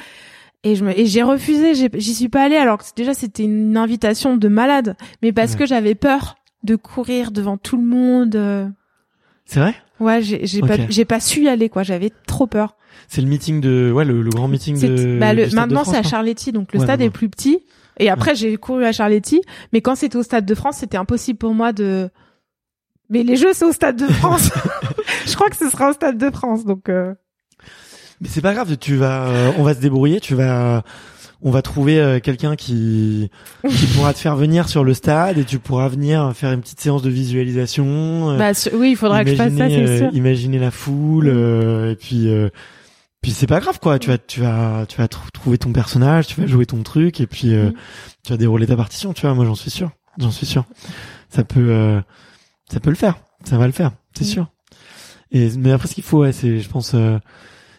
Et 0.67 0.75
je 0.75 0.85
me, 0.85 0.99
et 0.99 1.07
j'ai 1.07 1.23
refusé, 1.23 1.75
j'y 1.75 2.15
suis 2.15 2.29
pas 2.29 2.43
allée 2.43 2.57
alors 2.57 2.79
que 2.79 2.85
déjà 2.97 3.15
c'était 3.15 3.45
une 3.45 3.77
invitation 3.77 4.37
de 4.37 4.49
malade, 4.49 4.97
mais 5.23 5.33
parce 5.33 5.53
Ouais. 5.53 5.59
que 5.59 5.67
j'avais 5.67 5.95
peur 5.95 6.35
de 6.65 6.75
courir 6.75 7.31
devant 7.31 7.57
tout 7.57 7.77
le 7.77 7.85
monde. 7.85 8.35
euh. 8.35 8.67
C'est 9.45 9.61
vrai? 9.61 9.75
Ouais, 10.01 10.23
j'ai 10.23 10.45
j'ai 10.45 10.61
Ok. 10.63 10.69
pas 10.69 10.77
j'ai 10.89 11.05
pas 11.05 11.21
su 11.21 11.43
y 11.45 11.49
aller 11.49 11.69
quoi, 11.69 11.85
j'avais 11.85 12.11
trop 12.27 12.49
peur. 12.49 12.77
C'est 13.07 13.21
le 13.21 13.29
meeting 13.29 13.61
de, 13.61 13.93
ouais, 13.95 14.05
le, 14.05 14.23
le 14.23 14.31
grand 14.31 14.49
meeting 14.49 14.77
de. 14.81 15.19
bah, 15.21 15.33
le, 15.35 15.45
du 15.45 15.51
Stade 15.51 15.69
de 15.69 15.75
maintenant 15.75 15.85
c'est 15.85 15.99
à 15.99 16.03
Charletti, 16.03 16.51
donc 16.51 16.73
le 16.73 16.81
Ouais, 16.81 16.85
stade 16.87 16.99
non, 16.99 17.07
est 17.07 17.09
non. 17.11 17.13
plus 17.13 17.29
petit. 17.29 17.61
Et 17.99 18.11
après, 18.11 18.35
j'ai 18.35 18.57
couru 18.57 18.85
à 18.85 18.93
Charletti, 18.93 19.41
mais 19.73 19.81
quand 19.81 19.95
c'était 19.95 20.17
au 20.17 20.23
Stade 20.25 20.45
de 20.45 20.55
France, 20.55 20.79
c'était 20.79 20.97
impossible 20.99 21.39
pour 21.39 21.55
moi 21.55 21.73
de. 21.73 22.11
Mais 23.09 23.23
les 23.23 23.37
Jeux, 23.37 23.53
c'est 23.53 23.65
au 23.65 23.73
Stade 23.73 23.97
de 23.97 24.07
France. 24.07 24.51
je 25.27 25.35
crois 25.37 25.49
que 25.49 25.57
ce 25.57 25.71
sera 25.71 25.91
au 25.91 25.93
Stade 25.93 26.19
de 26.19 26.31
France, 26.31 26.65
donc. 26.65 26.89
Euh... 26.89 27.15
Mais 28.21 28.29
c'est 28.29 28.41
pas 28.41 28.55
grave, 28.55 28.77
tu 28.79 28.97
vas, 28.97 29.29
euh, 29.29 29.53
on 29.59 29.63
va 29.63 29.75
se 29.75 29.81
débrouiller, 29.81 30.21
tu 30.21 30.35
vas, 30.35 30.83
on 31.43 31.51
va 31.51 31.61
trouver 31.61 32.01
euh, 32.01 32.19
quelqu'un 32.19 32.57
qui, 32.57 33.31
qui 33.69 33.87
pourra 33.89 34.15
te 34.15 34.19
faire 34.19 34.37
venir 34.37 34.69
sur 34.69 34.85
le 34.85 34.95
stade 34.95 35.37
et 35.37 35.45
tu 35.45 35.59
pourras 35.59 35.89
venir 35.89 36.33
faire 36.35 36.53
une 36.53 36.63
petite 36.63 36.81
séance 36.81 37.03
de 37.03 37.11
visualisation. 37.11 38.31
Euh, 38.31 38.39
bah 38.39 38.53
oui, 38.73 38.93
il 38.93 38.97
faudra 38.97 39.23
que 39.23 39.31
je 39.31 39.37
fasse 39.37 39.55
ça, 39.55 39.69
c'est 39.69 39.99
sûr. 39.99 40.11
Imaginer 40.15 40.59
la 40.59 40.71
foule 40.71 41.29
et 41.29 41.97
puis 41.97 42.31
puis 43.21 43.33
c'est 43.33 43.47
pas 43.47 43.61
grave 43.61 43.81
quoi. 43.81 43.99
Tu 43.99 44.09
vas 44.09 44.19
tu 44.19 44.41
vas 44.41 44.87
tu 44.89 44.97
vas 44.97 45.09
trouver 45.09 45.59
ton 45.59 45.73
personnage, 45.73 46.29
tu 46.29 46.41
vas 46.41 46.47
jouer 46.47 46.65
ton 46.65 46.83
truc 46.83 47.21
et 47.21 47.27
puis 47.27 47.55
mm. 47.55 47.75
tu 48.25 48.33
vas 48.33 48.39
dérouler 48.39 48.67
ta 48.67 48.77
partition. 48.77 49.13
Tu 49.13 49.23
vois, 49.23 49.35
moi 49.35 49.45
j'en 49.45 49.55
suis 49.55 49.71
sûr, 49.71 49.91
j'en 50.17 50.31
suis 50.31 50.47
sûr. 50.47 50.65
Ça 51.29 51.45
peut 51.45 52.01
ça 52.73 52.81
peut 52.81 52.91
le 52.91 52.97
faire, 52.97 53.19
ça 53.45 53.59
va 53.59 53.67
le 53.67 53.73
faire, 53.73 53.93
c'est 54.15 54.25
mm. 54.25 54.29
sûr. 54.29 54.51
Et 55.33 55.51
mais 55.59 55.73
après 55.73 55.89
ce 55.89 55.95
qu'il 55.95 56.05
faut, 56.05 56.21
ouais, 56.21 56.33
c'est 56.33 56.61
je 56.61 56.69
pense 56.71 56.95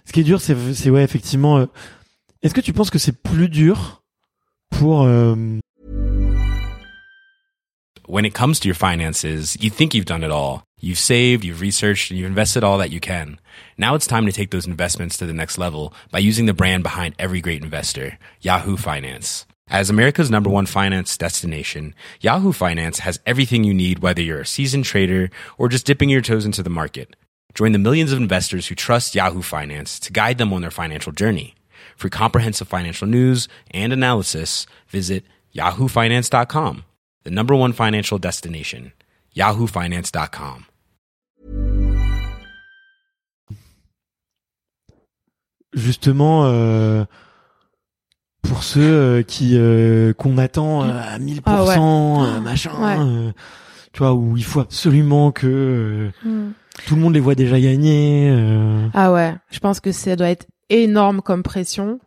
ce 0.08 0.14
qui 0.14 0.22
est 0.22 0.24
dur, 0.24 0.40
c'est, 0.40 0.56
c'est 0.74 0.90
ouais, 0.90 1.04
effectivement. 1.04 1.58
Euh, 1.58 1.66
est-ce 2.42 2.54
que 2.54 2.62
tu 2.62 2.72
penses 2.72 2.90
que 2.90 2.98
c'est 2.98 3.22
plus 3.22 3.50
dur 3.50 4.02
pour 4.70 5.04
euh... 5.04 5.36
When 8.08 8.24
it 8.24 8.34
comes 8.34 8.58
to 8.62 8.70
your 8.70 8.78
finances, 8.78 9.58
you 9.60 9.70
think 9.70 9.94
you've 9.94 10.06
done 10.06 10.24
it 10.24 10.32
all. 10.32 10.64
You've 10.80 10.98
saved, 10.98 11.44
you've 11.44 11.60
researched, 11.60 12.10
and 12.10 12.18
you've 12.18 12.30
invested 12.30 12.64
all 12.64 12.78
that 12.78 12.90
you 12.90 13.02
can. 13.02 13.38
Now 13.78 13.96
it's 13.96 14.08
time 14.08 14.26
to 14.26 14.32
take 14.32 14.52
those 14.52 14.66
investments 14.66 15.18
to 15.18 15.26
the 15.26 15.34
next 15.34 15.58
level 15.58 15.94
by 16.10 16.20
using 16.20 16.46
the 16.46 16.54
brand 16.54 16.84
behind 16.84 17.14
every 17.20 17.42
great 17.42 17.62
investor, 17.62 18.18
Yahoo 18.40 18.78
Finance. 18.78 19.46
As 19.70 19.90
America's 19.90 20.32
number 20.32 20.50
one 20.50 20.68
finance 20.68 21.18
destination, 21.18 21.94
Yahoo 22.22 22.54
Finance 22.54 23.00
has 23.00 23.20
everything 23.26 23.66
you 23.66 23.74
need, 23.74 24.00
whether 24.00 24.22
you're 24.22 24.40
a 24.40 24.46
seasoned 24.46 24.86
trader 24.86 25.30
or 25.58 25.68
just 25.68 25.86
dipping 25.86 26.08
your 26.08 26.22
toes 26.22 26.46
into 26.46 26.64
the 26.64 26.70
market. 26.70 27.18
Join 27.58 27.72
the 27.72 27.80
millions 27.80 28.12
of 28.12 28.20
investors 28.20 28.68
who 28.68 28.76
trust 28.76 29.16
Yahoo 29.16 29.42
Finance 29.42 29.98
to 30.02 30.14
guide 30.14 30.38
them 30.38 30.54
on 30.54 30.62
their 30.62 30.70
financial 30.70 31.12
journey. 31.12 31.56
For 31.96 32.08
comprehensive 32.08 32.68
financial 32.68 33.08
news 33.08 33.48
and 33.72 33.92
analysis, 33.92 34.68
visit 34.90 35.24
yahoofinance.com, 35.56 36.84
the 37.24 37.32
number 37.32 37.56
one 37.56 37.74
financial 37.74 38.20
destination, 38.20 38.92
yahoofinance.com. 39.36 40.66
Justement, 45.74 46.46
euh, 46.46 47.06
pour 48.44 48.62
ceux 48.62 48.82
euh, 48.82 49.24
qui 49.24 49.58
euh, 49.58 50.14
qu'on 50.14 50.38
attend 50.38 50.84
euh, 50.84 50.92
à 50.92 51.18
1000%, 51.18 51.42
ah 51.48 51.64
ouais. 51.64 51.76
Euh, 51.80 52.40
machin, 52.40 52.72
ouais. 52.80 52.98
Euh, 53.00 53.32
tu 53.94 54.00
vois, 54.00 54.14
où 54.14 54.38
il 54.38 54.46
faut 54.46 54.60
absolument 54.60 55.32
que 55.32 56.12
mm 56.24 56.52
tout 56.86 56.96
le 56.96 57.02
monde 57.02 57.14
les 57.14 57.20
voit 57.20 57.36
déjà 57.36 57.60
gagner. 57.60 58.30
Euh... 58.30 58.88
Ah 58.94 59.12
ouais, 59.12 59.34
je 59.50 59.60
pense 59.60 59.80
que 59.80 59.92
ça 59.92 60.16
doit 60.16 60.30
être 60.30 60.48
énorme 60.70 61.22
comme 61.22 61.44
pression. 61.44 62.00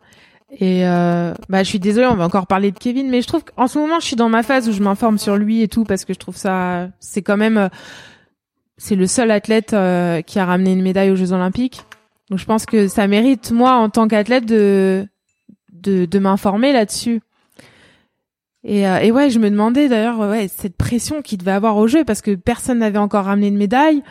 Et 0.59 0.85
euh, 0.85 1.33
bah 1.47 1.63
je 1.63 1.69
suis 1.69 1.79
désolée, 1.79 2.07
on 2.07 2.15
va 2.15 2.25
encore 2.25 2.45
parler 2.45 2.71
de 2.71 2.77
Kevin, 2.77 3.09
mais 3.09 3.21
je 3.21 3.27
trouve 3.27 3.43
qu'en 3.45 3.67
ce 3.67 3.79
moment 3.79 3.99
je 4.01 4.07
suis 4.07 4.17
dans 4.17 4.27
ma 4.27 4.43
phase 4.43 4.67
où 4.67 4.73
je 4.73 4.83
m'informe 4.83 5.17
sur 5.17 5.37
lui 5.37 5.61
et 5.61 5.69
tout 5.69 5.85
parce 5.85 6.03
que 6.03 6.13
je 6.13 6.19
trouve 6.19 6.35
ça, 6.35 6.89
c'est 6.99 7.21
quand 7.21 7.37
même, 7.37 7.57
euh, 7.57 7.69
c'est 8.77 8.95
le 8.95 9.07
seul 9.07 9.31
athlète 9.31 9.73
euh, 9.73 10.21
qui 10.21 10.39
a 10.39 10.45
ramené 10.45 10.73
une 10.73 10.81
médaille 10.81 11.09
aux 11.09 11.15
Jeux 11.15 11.31
Olympiques. 11.31 11.83
Donc 12.29 12.39
je 12.39 12.45
pense 12.45 12.65
que 12.65 12.89
ça 12.89 13.07
mérite 13.07 13.51
moi 13.51 13.75
en 13.75 13.89
tant 13.89 14.07
qu'athlète 14.07 14.45
de 14.45 15.07
de, 15.71 16.05
de 16.05 16.19
m'informer 16.19 16.73
là-dessus. 16.73 17.21
Et, 18.63 18.87
euh, 18.87 18.99
et 18.99 19.11
ouais, 19.11 19.29
je 19.29 19.39
me 19.39 19.49
demandais 19.49 19.87
d'ailleurs 19.87 20.19
ouais 20.19 20.49
cette 20.49 20.75
pression 20.75 21.21
qu'il 21.21 21.37
devait 21.37 21.51
avoir 21.51 21.77
au 21.77 21.87
jeu 21.87 22.03
parce 22.03 22.21
que 22.21 22.35
personne 22.35 22.79
n'avait 22.79 22.99
encore 22.99 23.25
ramené 23.25 23.47
une 23.47 23.57
médaille 23.57 24.03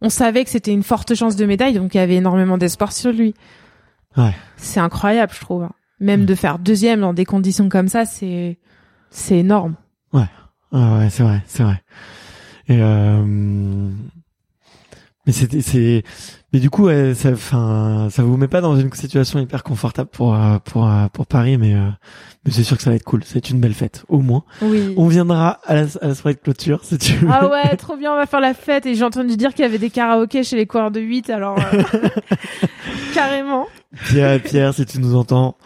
on 0.00 0.10
savait 0.10 0.44
que 0.44 0.50
c'était 0.50 0.72
une 0.72 0.82
forte 0.82 1.14
chance 1.14 1.36
de 1.36 1.44
médaille, 1.44 1.74
donc 1.74 1.94
il 1.94 1.98
y 1.98 2.00
avait 2.00 2.16
énormément 2.16 2.58
d'espoir 2.58 2.92
sur 2.92 3.12
lui. 3.12 3.34
Ouais. 4.16 4.34
C'est 4.56 4.80
incroyable, 4.80 5.32
je 5.34 5.40
trouve. 5.40 5.68
Même 6.00 6.24
de 6.24 6.34
faire 6.34 6.58
deuxième 6.58 7.00
dans 7.00 7.12
des 7.12 7.24
conditions 7.24 7.68
comme 7.68 7.88
ça, 7.88 8.04
c'est 8.04 8.58
c'est 9.10 9.38
énorme. 9.38 9.74
Ouais, 10.12 10.28
ouais, 10.72 11.08
c'est 11.10 11.22
vrai, 11.22 11.42
c'est 11.46 11.62
vrai. 11.62 11.82
Et 12.68 12.78
euh... 12.80 13.90
mais 15.28 15.32
c'était 15.34 15.60
c'est 15.60 16.02
mais 16.54 16.60
du 16.60 16.70
coup, 16.70 16.86
ouais, 16.86 17.14
ça, 17.14 17.32
enfin, 17.32 18.08
ça 18.10 18.22
vous 18.22 18.38
met 18.38 18.48
pas 18.48 18.62
dans 18.62 18.74
une 18.74 18.90
situation 18.94 19.38
hyper 19.38 19.62
confortable 19.62 20.08
pour 20.08 20.34
euh, 20.34 20.56
pour 20.64 20.88
euh, 20.88 21.06
pour 21.12 21.26
Paris, 21.26 21.58
mais 21.58 21.74
euh, 21.74 21.90
mais 22.46 22.52
c'est 22.52 22.62
sûr 22.62 22.78
que 22.78 22.82
ça 22.82 22.88
va 22.88 22.96
être 22.96 23.04
cool. 23.04 23.20
C'est 23.26 23.50
une 23.50 23.60
belle 23.60 23.74
fête, 23.74 24.06
au 24.08 24.20
moins. 24.20 24.44
Oui. 24.62 24.94
On 24.96 25.08
viendra 25.08 25.60
à 25.66 25.74
la, 25.74 25.82
à 26.00 26.08
la 26.08 26.14
soirée 26.14 26.32
de 26.32 26.40
clôture, 26.40 26.82
si 26.84 26.96
tu 26.96 27.12
veux. 27.12 27.28
Ah 27.30 27.50
ouais, 27.50 27.76
trop 27.76 27.98
bien, 27.98 28.14
on 28.14 28.16
va 28.16 28.24
faire 28.24 28.40
la 28.40 28.54
fête. 28.54 28.86
Et 28.86 28.94
j'ai 28.94 29.04
entendu 29.04 29.36
dire 29.36 29.52
qu'il 29.52 29.62
y 29.62 29.68
avait 29.68 29.76
des 29.76 29.90
karaokés 29.90 30.42
chez 30.42 30.56
les 30.56 30.64
coureurs 30.64 30.90
de 30.90 31.00
8, 31.00 31.28
alors 31.28 31.58
carrément. 33.14 33.66
Pierre, 34.06 34.42
Pierre, 34.42 34.72
si 34.72 34.86
tu 34.86 35.00
nous 35.00 35.16
entends, 35.16 35.58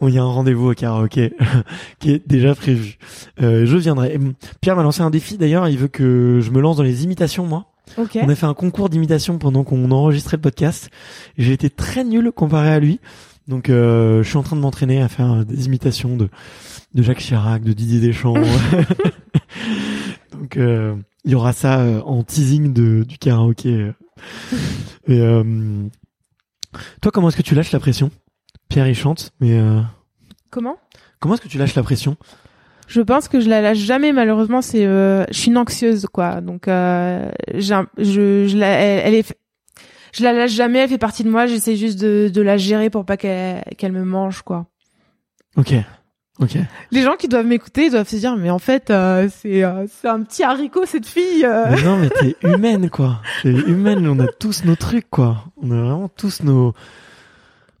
il 0.00 0.14
y 0.14 0.18
a 0.18 0.22
un 0.22 0.32
rendez-vous 0.32 0.70
au 0.70 0.74
karaoké 0.74 1.34
qui 1.98 2.12
est 2.12 2.26
déjà 2.26 2.54
prévu. 2.54 2.96
je 3.38 3.76
viendrai. 3.76 4.18
Pierre 4.62 4.76
m'a 4.76 4.82
lancé 4.82 5.02
un 5.02 5.10
défi 5.10 5.36
d'ailleurs. 5.36 5.68
Il 5.68 5.76
veut 5.76 5.88
que 5.88 6.40
je 6.40 6.50
me 6.50 6.62
lance 6.62 6.78
dans 6.78 6.82
les 6.82 7.04
imitations, 7.04 7.44
moi. 7.44 7.66
Okay. 7.98 8.20
On 8.22 8.28
a 8.28 8.34
fait 8.34 8.46
un 8.46 8.54
concours 8.54 8.88
d'imitation 8.88 9.38
pendant 9.38 9.64
qu'on 9.64 9.90
enregistrait 9.90 10.36
le 10.36 10.42
podcast. 10.42 10.90
J'ai 11.38 11.52
été 11.52 11.70
très 11.70 12.04
nul 12.04 12.32
comparé 12.32 12.70
à 12.70 12.80
lui. 12.80 13.00
Donc 13.48 13.70
euh, 13.70 14.22
je 14.22 14.28
suis 14.28 14.36
en 14.38 14.42
train 14.42 14.56
de 14.56 14.60
m'entraîner 14.60 15.02
à 15.02 15.08
faire 15.08 15.44
des 15.44 15.66
imitations 15.66 16.16
de, 16.16 16.28
de 16.94 17.02
Jacques 17.02 17.18
Chirac, 17.18 17.62
de 17.62 17.72
Didier 17.72 18.00
Deschamps. 18.00 18.34
Donc 20.32 20.56
euh, 20.56 20.96
il 21.24 21.30
y 21.30 21.34
aura 21.34 21.52
ça 21.52 21.80
euh, 21.80 22.00
en 22.02 22.22
teasing 22.22 22.72
de, 22.72 23.04
du 23.04 23.18
karaoké. 23.18 23.92
Et, 25.06 25.20
euh, 25.20 25.88
toi, 27.00 27.12
comment 27.12 27.28
est-ce 27.28 27.36
que 27.36 27.42
tu 27.42 27.54
lâches 27.54 27.72
la 27.72 27.80
pression? 27.80 28.10
Pierre, 28.68 28.88
il 28.88 28.94
chante, 28.94 29.32
mais... 29.40 29.60
Comment? 30.50 30.78
Comment 31.20 31.34
est-ce 31.34 31.42
que 31.42 31.48
tu 31.48 31.58
lâches 31.58 31.74
la 31.74 31.82
pression? 31.82 32.16
Je 32.92 33.00
pense 33.00 33.26
que 33.28 33.40
je 33.40 33.48
la 33.48 33.62
lâche 33.62 33.78
jamais. 33.78 34.12
Malheureusement, 34.12 34.60
c'est, 34.60 34.84
euh, 34.84 35.24
je 35.30 35.38
suis 35.38 35.50
une 35.50 35.56
anxieuse, 35.56 36.06
quoi. 36.12 36.42
Donc, 36.42 36.68
euh, 36.68 37.30
je, 37.54 37.86
je 37.96 38.56
la, 38.56 38.68
elle, 38.68 39.14
est, 39.14 39.34
je 40.12 40.22
la 40.22 40.34
lâche 40.34 40.50
jamais. 40.52 40.80
Elle 40.80 40.90
fait 40.90 40.98
partie 40.98 41.24
de 41.24 41.30
moi. 41.30 41.46
J'essaie 41.46 41.76
juste 41.76 41.98
de, 41.98 42.30
de 42.32 42.42
la 42.42 42.58
gérer 42.58 42.90
pour 42.90 43.06
pas 43.06 43.16
qu'elle, 43.16 43.64
qu'elle 43.78 43.92
me 43.92 44.04
mange, 44.04 44.42
quoi. 44.42 44.66
Ok. 45.56 45.72
Ok. 46.38 46.58
Les 46.90 47.02
gens 47.02 47.16
qui 47.16 47.28
doivent 47.28 47.46
m'écouter 47.46 47.88
doivent 47.90 48.08
se 48.08 48.16
dire 48.16 48.36
mais 48.36 48.48
en 48.48 48.58
fait 48.58 48.88
euh, 48.90 49.28
c'est 49.30 49.62
euh, 49.62 49.84
c'est 49.86 50.08
un 50.08 50.22
petit 50.22 50.42
haricot 50.42 50.86
cette 50.86 51.06
fille. 51.06 51.44
Euh. 51.44 51.66
Mais 51.70 51.82
non 51.82 51.98
mais 51.98 52.08
t'es 52.08 52.36
humaine 52.42 52.88
quoi. 52.88 53.20
T'es 53.42 53.50
humaine. 53.50 54.08
On 54.08 54.18
a 54.18 54.26
tous 54.26 54.64
nos 54.64 54.74
trucs 54.74 55.10
quoi. 55.10 55.44
On 55.62 55.70
a 55.70 55.74
vraiment 55.74 56.08
tous 56.08 56.42
nos 56.42 56.72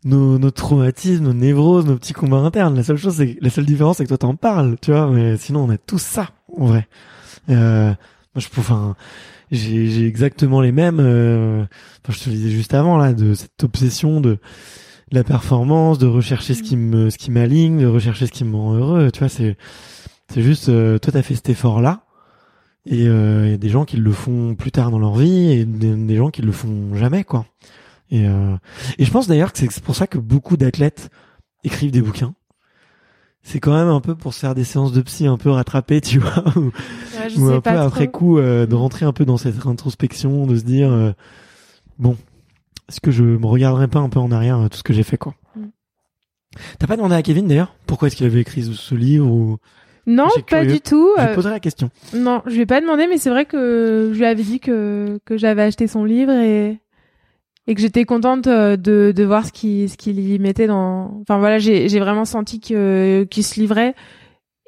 nos, 0.04 0.38
nos 0.38 0.50
traumatismes, 0.50 1.24
nos 1.24 1.32
névroses, 1.32 1.86
nos 1.86 1.96
petits 1.96 2.12
combats 2.12 2.38
internes. 2.38 2.74
La 2.74 2.82
seule 2.82 2.96
chose, 2.96 3.16
c'est 3.16 3.36
la 3.40 3.50
seule 3.50 3.64
différence, 3.66 3.98
c'est 3.98 4.04
que 4.04 4.08
toi 4.08 4.18
t'en 4.18 4.34
parles, 4.34 4.76
tu 4.80 4.90
vois. 4.90 5.08
Mais 5.10 5.36
sinon, 5.36 5.64
on 5.64 5.70
a 5.70 5.78
tout 5.78 5.98
ça, 5.98 6.30
en 6.56 6.66
vrai. 6.66 6.88
Euh, 7.50 7.86
moi, 8.34 8.38
je, 8.38 8.48
enfin, 8.58 8.96
j'ai, 9.50 9.86
j'ai 9.88 10.06
exactement 10.06 10.60
les 10.60 10.72
mêmes. 10.72 11.00
Euh, 11.00 11.64
enfin, 12.04 12.18
je 12.18 12.24
te 12.24 12.30
le 12.30 12.36
disais 12.36 12.50
juste 12.50 12.74
avant 12.74 12.96
là, 12.96 13.12
de 13.12 13.34
cette 13.34 13.62
obsession 13.64 14.20
de 14.20 14.38
la 15.10 15.24
performance, 15.24 15.98
de 15.98 16.06
rechercher 16.06 16.54
ce 16.54 16.62
qui 16.62 16.76
me, 16.76 17.10
ce 17.10 17.18
qui 17.18 17.30
m'aligne, 17.30 17.80
de 17.82 17.86
rechercher 17.86 18.26
ce 18.26 18.32
qui 18.32 18.44
me 18.44 18.56
rend 18.56 18.74
heureux. 18.74 19.10
Tu 19.12 19.20
vois, 19.20 19.28
c'est, 19.28 19.56
c'est 20.32 20.42
juste, 20.42 20.68
euh, 20.68 20.98
toi, 20.98 21.12
t'as 21.12 21.22
fait 21.22 21.34
cet 21.34 21.50
effort-là. 21.50 22.04
Et 22.84 23.06
euh, 23.06 23.44
il 23.46 23.50
y 23.52 23.54
a 23.54 23.58
des 23.58 23.68
gens 23.68 23.84
qui 23.84 23.96
le 23.96 24.10
font 24.10 24.56
plus 24.56 24.72
tard 24.72 24.90
dans 24.90 24.98
leur 24.98 25.14
vie 25.14 25.52
et 25.52 25.64
des, 25.64 25.94
des 25.94 26.16
gens 26.16 26.30
qui 26.30 26.42
le 26.42 26.50
font 26.50 26.94
jamais, 26.94 27.22
quoi. 27.22 27.46
Et, 28.12 28.26
euh, 28.26 28.54
et 28.98 29.06
je 29.06 29.10
pense 29.10 29.26
d'ailleurs 29.26 29.52
que 29.52 29.58
c'est 29.58 29.82
pour 29.82 29.96
ça 29.96 30.06
que 30.06 30.18
beaucoup 30.18 30.58
d'athlètes 30.58 31.08
écrivent 31.64 31.90
des 31.90 32.02
bouquins. 32.02 32.34
C'est 33.42 33.58
quand 33.58 33.72
même 33.72 33.88
un 33.88 34.00
peu 34.00 34.14
pour 34.14 34.34
se 34.34 34.40
faire 34.40 34.54
des 34.54 34.64
séances 34.64 34.92
de 34.92 35.00
psy 35.00 35.26
un 35.26 35.38
peu 35.38 35.48
rattrapées, 35.48 36.02
tu 36.02 36.18
vois, 36.18 36.44
ou, 36.56 36.70
ouais, 37.38 37.54
un 37.54 37.60
peu 37.62 37.70
après 37.70 38.08
coup 38.08 38.38
euh, 38.38 38.66
de 38.66 38.74
rentrer 38.74 39.06
un 39.06 39.14
peu 39.14 39.24
dans 39.24 39.38
cette 39.38 39.66
introspection, 39.66 40.46
de 40.46 40.56
se 40.56 40.62
dire 40.62 40.92
euh, 40.92 41.12
bon, 41.98 42.18
est-ce 42.90 43.00
que 43.00 43.10
je 43.10 43.24
me 43.24 43.46
regarderai 43.46 43.88
pas 43.88 43.98
un 43.98 44.10
peu 44.10 44.20
en 44.20 44.30
arrière 44.30 44.68
tout 44.70 44.76
ce 44.76 44.82
que 44.82 44.92
j'ai 44.92 45.02
fait 45.02 45.16
quoi. 45.16 45.34
Mm. 45.56 45.62
T'as 46.78 46.86
pas 46.86 46.96
demandé 46.96 47.14
à 47.14 47.22
Kevin 47.22 47.48
d'ailleurs 47.48 47.74
pourquoi 47.86 48.08
est-ce 48.08 48.16
qu'il 48.16 48.26
avait 48.26 48.42
écrit 48.42 48.62
ce 48.62 48.94
livre 48.94 49.26
ou 49.26 49.56
non, 50.04 50.28
pas 50.50 50.66
du 50.66 50.80
tout. 50.80 51.12
Je 51.16 51.26
lui 51.28 51.34
poserai 51.34 51.52
la 51.52 51.60
question. 51.60 51.88
Non, 52.12 52.42
je 52.46 52.54
lui 52.54 52.62
ai 52.62 52.66
pas 52.66 52.80
demandé, 52.80 53.06
mais 53.08 53.18
c'est 53.18 53.30
vrai 53.30 53.44
que 53.46 54.10
je 54.12 54.18
lui 54.18 54.26
avais 54.26 54.42
dit 54.42 54.58
que 54.58 55.20
que 55.24 55.36
j'avais 55.36 55.62
acheté 55.62 55.86
son 55.86 56.04
livre 56.04 56.32
et 56.32 56.80
et 57.66 57.74
que 57.74 57.80
j'étais 57.80 58.04
contente 58.04 58.46
euh, 58.46 58.76
de, 58.76 59.12
de 59.14 59.24
voir 59.24 59.46
ce 59.46 59.52
qu'il 59.52 59.88
ce 59.88 59.96
qu'il 59.96 60.18
y 60.20 60.38
mettait 60.38 60.66
dans 60.66 61.20
enfin 61.22 61.38
voilà 61.38 61.58
j'ai 61.58 61.88
j'ai 61.88 62.00
vraiment 62.00 62.24
senti 62.24 62.60
que 62.60 63.26
qu'il 63.30 63.44
se 63.44 63.60
livrait 63.60 63.94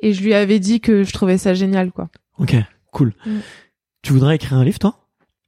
et 0.01 0.12
je 0.12 0.22
lui 0.22 0.34
avais 0.34 0.59
dit 0.59 0.80
que 0.80 1.03
je 1.03 1.12
trouvais 1.12 1.38
ça 1.38 1.55
génial 1.55 1.90
quoi 1.92 2.09
ok 2.38 2.55
cool 2.92 3.14
mm. 3.26 3.38
tu 4.03 4.12
voudrais 4.12 4.36
écrire 4.36 4.59
un 4.59 4.64
livre 4.64 4.78
toi? 4.78 4.99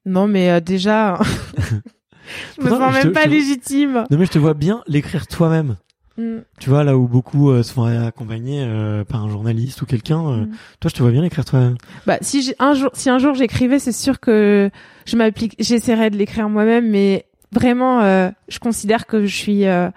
Non 0.05 0.27
mais 0.27 0.51
euh, 0.51 0.61
déjà 0.61 1.19
je 2.59 2.65
me 2.65 2.69
sens 2.69 2.93
même 2.93 3.13
pas 3.13 3.27
légitime 3.27 4.05
non 4.11 4.19
mais 4.19 4.27
je 4.27 4.33
te 4.33 4.39
vois 4.39 4.55
bien 4.55 4.83
l'écrire 4.87 5.27
toi-même 5.27 5.77
Mm. 6.19 6.39
Tu 6.59 6.71
vois, 6.71 6.85
là 6.85 6.97
où 6.97 7.07
beaucoup 7.09 7.51
euh, 7.51 7.63
se 7.63 7.73
font 7.73 7.85
accompagner 7.85 8.63
euh, 8.65 9.05
par 9.05 9.25
un 9.25 9.29
journaliste 9.29 9.83
ou 9.83 9.87
quelqu'un, 9.87 10.27
euh, 10.27 10.37
Mm. 10.47 10.51
toi, 10.81 10.91
je 10.91 10.95
te 10.95 11.03
vois 11.03 11.13
bien 11.13 11.23
écrire 11.25 11.45
toi. 11.45 11.71
Bah, 12.07 12.19
si 12.21 12.43
j'ai 12.43 12.55
un 12.59 12.75
jour, 12.75 12.91
si 12.95 13.11
un 13.11 13.19
jour 13.19 13.35
j'écrivais, 13.35 13.79
c'est 13.79 13.93
sûr 13.93 14.21
que 14.21 14.71
je 15.05 15.17
m'applique, 15.17 15.55
j'essaierais 15.59 16.11
de 16.11 16.17
l'écrire 16.17 16.49
moi-même, 16.49 16.89
mais 16.91 17.27
vraiment, 17.53 18.01
euh, 18.03 18.31
je 18.49 18.59
considère 18.59 19.07
que 19.07 19.27
je 19.27 19.35
suis 19.35 19.67
euh, 19.67 19.91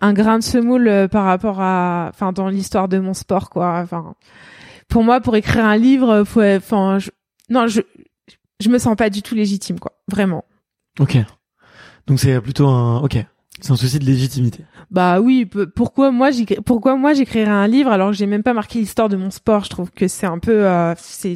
un 0.00 0.12
grain 0.12 0.38
de 0.38 0.42
semoule 0.44 0.88
euh, 0.88 1.08
par 1.08 1.24
rapport 1.24 1.60
à, 1.60 2.08
enfin, 2.10 2.32
dans 2.32 2.48
l'histoire 2.48 2.88
de 2.88 2.98
mon 2.98 3.14
sport, 3.14 3.50
quoi. 3.50 3.80
Enfin, 3.82 4.14
pour 4.88 5.04
moi, 5.04 5.20
pour 5.20 5.36
écrire 5.36 5.64
un 5.64 5.76
livre, 5.76 6.24
faut, 6.24 6.42
enfin, 6.42 6.98
je, 6.98 7.10
non, 7.48 7.66
je, 7.66 7.80
je 8.60 8.68
me 8.68 8.78
sens 8.78 8.96
pas 8.96 9.10
du 9.10 9.22
tout 9.22 9.34
légitime, 9.34 9.78
quoi. 9.78 9.92
Vraiment. 10.08 10.44
Ok. 10.98 11.16
Donc 12.06 12.18
c'est 12.18 12.40
plutôt 12.40 12.66
un. 12.68 13.00
Ok. 13.02 13.18
C'est 13.60 13.72
un 13.72 13.76
souci 13.76 13.98
de 13.98 14.06
légitimité. 14.06 14.64
Bah 14.90 15.20
oui, 15.20 15.44
pourquoi 15.76 16.10
moi 16.10 16.30
j'écri- 16.30 16.62
pourquoi 16.64 16.96
moi 16.96 17.12
j'écrirais 17.12 17.50
un 17.50 17.66
livre 17.66 17.90
alors 17.92 18.10
que 18.10 18.16
j'ai 18.16 18.24
même 18.26 18.42
pas 18.42 18.54
marqué 18.54 18.78
l'histoire 18.78 19.10
de 19.10 19.16
mon 19.16 19.30
sport, 19.30 19.64
je 19.64 19.68
trouve 19.70 19.90
que 19.90 20.08
c'est 20.08 20.26
un 20.26 20.38
peu 20.38 20.66
euh, 20.66 20.94
c'est 20.96 21.34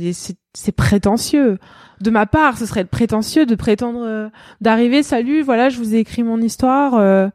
c'est 0.55 0.72
prétentieux. 0.72 1.59
De 2.00 2.11
ma 2.11 2.26
part, 2.26 2.57
ce 2.59 2.66
serait 2.66 2.84
prétentieux 2.84 3.46
de 3.46 3.55
prétendre 3.55 4.00
euh, 4.02 4.28
d'arriver 4.61 5.02
salut, 5.02 5.42
voilà, 5.42 5.68
je 5.68 5.78
vous 5.78 5.94
ai 5.94 5.98
écrit 5.98 6.22
mon 6.22 6.40
histoire 6.40 6.94
euh, 6.94 7.28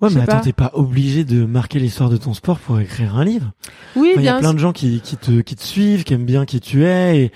Ouais, 0.00 0.10
mais 0.14 0.20
attends, 0.20 0.40
t'es 0.40 0.52
pas 0.52 0.70
obligé 0.74 1.24
de 1.24 1.44
marquer 1.44 1.80
l'histoire 1.80 2.08
de 2.08 2.16
ton 2.16 2.32
sport 2.32 2.60
pour 2.60 2.78
écrire 2.78 3.16
un 3.16 3.24
livre. 3.24 3.50
Oui, 3.96 4.10
Enfin, 4.12 4.20
Il 4.20 4.24
y 4.24 4.28
a 4.28 4.32
bien 4.32 4.40
plein 4.40 4.54
de 4.54 4.58
gens 4.58 4.72
qui, 4.72 5.00
qui 5.00 5.16
te 5.16 5.40
qui 5.40 5.56
te 5.56 5.62
suivent, 5.62 6.04
qui 6.04 6.14
aiment 6.14 6.24
bien 6.24 6.44
qui 6.44 6.60
tu 6.60 6.84
es 6.84 7.18
et 7.18 7.32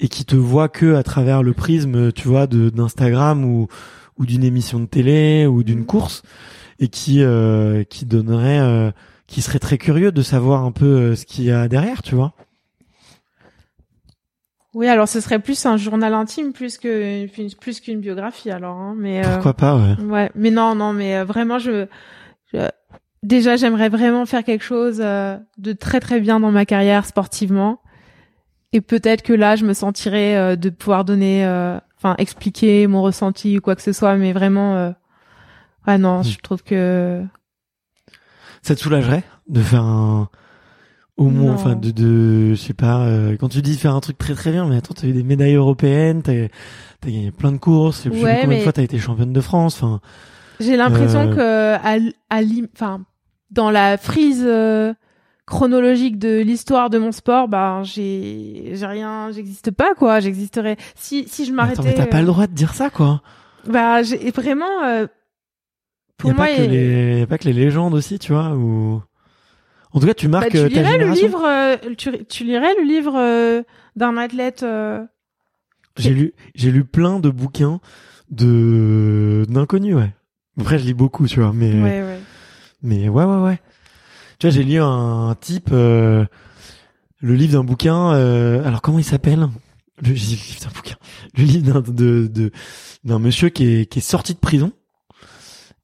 et 0.00 0.08
qui 0.08 0.24
te 0.24 0.36
voient 0.36 0.68
que 0.68 0.94
à 0.94 1.02
travers 1.02 1.42
le 1.42 1.52
prisme, 1.52 2.12
tu 2.12 2.26
vois, 2.26 2.46
de 2.46 2.70
d'Instagram 2.70 3.44
ou 3.44 3.68
ou 4.16 4.24
d'une 4.24 4.44
émission 4.44 4.80
de 4.80 4.86
télé 4.86 5.46
ou 5.46 5.62
d'une 5.62 5.84
course 5.84 6.22
et 6.80 6.88
qui 6.88 7.22
euh, 7.22 7.84
qui 7.84 8.06
donnerait 8.06 8.94
qui 9.26 9.42
serait 9.42 9.58
très 9.58 9.76
curieux 9.76 10.10
de 10.10 10.22
savoir 10.22 10.64
un 10.64 10.72
peu 10.72 11.14
ce 11.16 11.26
qu'il 11.26 11.44
y 11.44 11.50
a 11.50 11.68
derrière, 11.68 12.00
tu 12.02 12.14
vois. 12.14 12.32
Oui, 14.78 14.86
alors 14.86 15.08
ce 15.08 15.20
serait 15.20 15.40
plus 15.40 15.66
un 15.66 15.76
journal 15.76 16.14
intime 16.14 16.52
plus 16.52 16.78
que 16.78 17.26
plus 17.56 17.80
qu'une 17.80 17.98
biographie 17.98 18.48
alors 18.52 18.76
hein, 18.76 18.94
mais 18.96 19.24
euh, 19.26 19.32
Pourquoi 19.32 19.54
pas, 19.54 19.74
ouais. 19.76 19.96
Ouais, 20.04 20.30
mais 20.36 20.52
non, 20.52 20.76
non, 20.76 20.92
mais 20.92 21.16
euh, 21.16 21.24
vraiment, 21.24 21.58
je, 21.58 21.86
je- 22.54 22.70
déjà, 23.24 23.56
j'aimerais 23.56 23.88
vraiment 23.88 24.24
faire 24.24 24.44
quelque 24.44 24.62
chose 24.62 25.00
euh, 25.02 25.36
de 25.56 25.72
très 25.72 25.98
très 25.98 26.20
bien 26.20 26.38
dans 26.38 26.52
ma 26.52 26.64
carrière 26.64 27.06
sportivement, 27.06 27.80
et 28.72 28.80
peut-être 28.80 29.22
que 29.22 29.32
là, 29.32 29.56
je 29.56 29.64
me 29.64 29.72
sentirais 29.72 30.36
euh, 30.36 30.54
de 30.54 30.70
pouvoir 30.70 31.04
donner, 31.04 31.44
euh, 31.44 31.76
enfin, 31.96 32.14
expliquer 32.18 32.86
mon 32.86 33.02
ressenti 33.02 33.58
ou 33.58 33.60
quoi 33.60 33.74
que 33.74 33.82
ce 33.82 33.92
soit, 33.92 34.14
mais 34.14 34.32
vraiment, 34.32 34.76
euh, 34.76 34.90
ouais, 35.88 35.98
non, 35.98 36.20
Mm. 36.20 36.24
je 36.24 36.38
trouve 36.38 36.62
que 36.62 37.20
Ça 38.62 38.76
te 38.76 38.80
soulagerait 38.80 39.24
de 39.48 39.60
faire 39.60 39.82
un 39.82 40.28
au 41.18 41.24
moins 41.30 41.52
enfin 41.52 41.74
de 41.74 41.90
de 41.90 42.50
je 42.54 42.60
sais 42.60 42.74
pas 42.74 43.00
euh, 43.06 43.36
quand 43.38 43.48
tu 43.48 43.60
dis 43.60 43.76
faire 43.76 43.94
un 43.94 44.00
truc 44.00 44.16
très 44.16 44.34
très 44.34 44.50
bien 44.52 44.66
mais 44.66 44.76
attends 44.76 44.94
t'as 44.94 45.06
eu 45.08 45.12
des 45.12 45.22
médailles 45.24 45.54
européennes 45.56 46.22
t'as 46.22 46.48
t'as 47.00 47.10
gagné 47.10 47.30
plein 47.32 47.52
de 47.52 47.58
courses 47.58 47.98
je 47.98 48.02
sais 48.04 48.10
plus 48.10 48.22
Ouais, 48.22 48.38
combien 48.40 48.46
de 48.46 48.54
mais- 48.58 48.62
fois 48.62 48.72
t'as 48.72 48.82
été 48.82 48.98
championne 48.98 49.32
de 49.32 49.40
France 49.40 49.74
enfin 49.82 50.00
j'ai 50.60 50.76
l'impression 50.76 51.30
Euh. 51.30 51.34
que 51.34 51.74
à, 51.84 51.98
à 52.30 52.40
enfin, 52.74 53.02
dans 53.50 53.70
la 53.70 53.96
frise 53.98 54.44
euh, 54.46 54.92
chronologique 55.46 56.18
de 56.18 56.40
l'histoire 56.42 56.90
de 56.90 56.98
mon 56.98 57.10
sport, 57.12 57.48
bah, 57.48 57.80
j'ai, 57.82 58.72
j'ai 58.74 58.84
rien, 58.86 59.30
j'existe 59.32 59.70
pas 59.70 59.94
quoi, 59.94 60.20
j'existerais 60.20 60.76
si 60.94 61.26
si 61.28 61.46
je 61.46 61.52
m'arrêtais. 61.52 61.80
attends 61.80 61.88
mais 61.88 61.94
t'as 61.94 62.06
pas 62.06 62.18
euh, 62.18 62.20
le 62.20 62.26
droit 62.26 62.46
de 62.46 62.52
dire 62.52 62.74
ça 62.74 62.90
quoi 62.90 63.22
Bah, 63.66 64.02
j'ai 64.02 64.30
vraiment. 64.30 64.66
euh, 64.84 65.06
pour 66.18 66.30
y 66.30 66.32
a 66.32 66.36
moi, 66.36 66.46
pas 66.46 66.54
que 66.56 66.62
les 66.62 67.18
y 67.20 67.22
a 67.22 67.26
pas 67.26 67.38
que 67.38 67.44
les 67.44 67.52
légendes 67.54 67.94
aussi 67.94 68.18
tu 68.18 68.32
vois 68.32 68.50
ou 68.54 69.00
en 69.92 70.00
tout 70.00 70.06
cas 70.06 70.14
tu 70.14 70.28
bah, 70.28 70.40
marques 70.40 70.50
tu 70.52 70.58
euh, 70.58 70.68
ta 70.68 70.82
lirais 70.82 70.98
le 70.98 71.12
livre. 71.12 71.44
euh, 71.46 71.76
tu, 71.96 72.24
tu 72.26 72.44
lirais 72.44 72.74
le 72.80 72.84
livre 72.86 73.14
euh, 73.16 73.62
d'un 73.96 74.16
athlète. 74.16 74.62
euh, 74.62 75.04
j'ai 75.96 76.10
lu 76.10 76.34
j'ai 76.54 76.70
lu 76.70 76.84
plein 76.84 77.18
de 77.20 77.30
bouquins 77.30 77.80
de 78.30 79.44
d'inconnus 79.48 79.94
ouais 79.96 80.14
après 80.60 80.78
je 80.78 80.84
lis 80.84 80.94
beaucoup 80.94 81.26
tu 81.26 81.40
vois 81.40 81.52
mais 81.52 81.72
Ouais, 81.72 82.02
ouais. 82.02 82.18
Mais 82.82 83.08
ouais, 83.08 83.24
ouais, 83.24 83.42
ouais. 83.42 83.58
Tu 84.38 84.46
vois, 84.46 84.54
j'ai 84.54 84.62
lu 84.62 84.78
un, 84.78 85.34
type, 85.40 85.70
euh, 85.72 86.24
le 87.18 87.34
livre 87.34 87.54
d'un 87.54 87.64
bouquin. 87.64 88.12
euh, 88.14 88.64
alors 88.64 88.82
comment 88.82 89.00
il 89.00 89.04
s'appelle? 89.04 89.48
Le, 90.00 90.12
livre 90.12 90.60
d'un 90.62 90.70
bouquin. 90.70 90.94
Le 91.36 91.42
livre 91.42 91.72
d'un 91.72 91.80
de, 91.92 92.28
de 92.28 92.52
d'un 93.02 93.18
monsieur 93.18 93.48
qui 93.48 93.64
est 93.80 93.86
qui 93.86 93.98
est 93.98 94.02
sorti 94.02 94.34
de 94.34 94.38
prison 94.38 94.70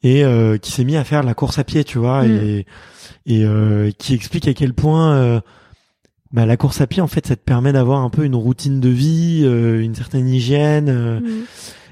et 0.05 0.22
euh, 0.24 0.57
qui 0.59 0.70
s'est 0.70 0.84
mis 0.84 0.96
à 0.96 1.02
faire 1.02 1.22
la 1.24 1.34
course 1.34 1.59
à 1.59 1.64
pied, 1.64 1.82
tu 1.82 1.98
vois, 1.98 2.22
Mm. 2.22 2.30
et 2.30 2.66
et 3.26 3.44
euh, 3.44 3.90
qui 3.98 4.14
explique 4.14 4.46
à 4.46 4.55
quel 4.55 4.74
point 4.74 5.14
euh, 5.16 5.40
bah, 6.32 6.44
la 6.46 6.57
course 6.57 6.80
à 6.80 6.86
pied, 6.86 7.00
en 7.02 7.07
fait, 7.07 7.26
ça 7.26 7.36
te 7.36 7.40
permet 7.42 7.72
d'avoir 7.72 8.00
un 8.02 8.11
peu 8.11 8.24
une 8.24 8.34
routine 8.34 8.80
de 8.80 8.88
vie, 8.90 9.42
euh, 9.44 9.80
une 9.82 9.94
certaine 9.94 10.28
hygiène. 10.28 10.88
euh, 10.88 11.20
Mm. 11.20 11.44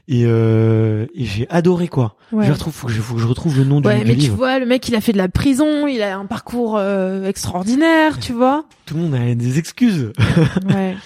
et 0.08 0.22
euh, 0.26 1.06
et 1.14 1.24
j'ai 1.24 1.46
adoré 1.48 1.86
quoi. 1.88 2.16
Ouais. 2.32 2.44
Je 2.46 2.52
retrouve, 2.52 2.72
faut 2.74 2.86
que 2.88 2.92
je, 2.92 3.00
faut 3.00 3.14
que 3.14 3.20
je 3.20 3.26
retrouve 3.26 3.56
le 3.56 3.64
nom 3.64 3.80
du, 3.80 3.86
Ouais, 3.88 4.00
du 4.00 4.06
mais 4.06 4.14
tu 4.14 4.20
livre. 4.20 4.36
vois, 4.36 4.58
le 4.58 4.66
mec, 4.66 4.86
il 4.88 4.94
a 4.94 5.00
fait 5.00 5.12
de 5.12 5.18
la 5.18 5.28
prison, 5.28 5.86
il 5.86 6.02
a 6.02 6.18
un 6.18 6.26
parcours 6.26 6.76
euh, 6.76 7.24
extraordinaire, 7.26 8.18
tu 8.18 8.32
vois. 8.32 8.64
Tout 8.84 8.94
le 8.96 9.00
monde 9.02 9.14
a 9.14 9.34
des 9.34 9.58
excuses. 9.58 10.12
Ouais. 10.68 10.96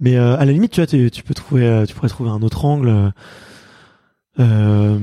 Mais 0.00 0.16
euh, 0.16 0.36
à 0.36 0.44
la 0.44 0.52
limite, 0.52 0.72
tu 0.72 0.80
vois, 0.80 0.86
tu, 0.86 1.10
tu 1.10 1.22
peux 1.22 1.34
trouver, 1.34 1.84
tu 1.88 1.94
pourrais 1.94 2.08
trouver 2.08 2.30
un 2.30 2.42
autre 2.42 2.64
angle. 2.64 3.12
Euh, 4.40 4.98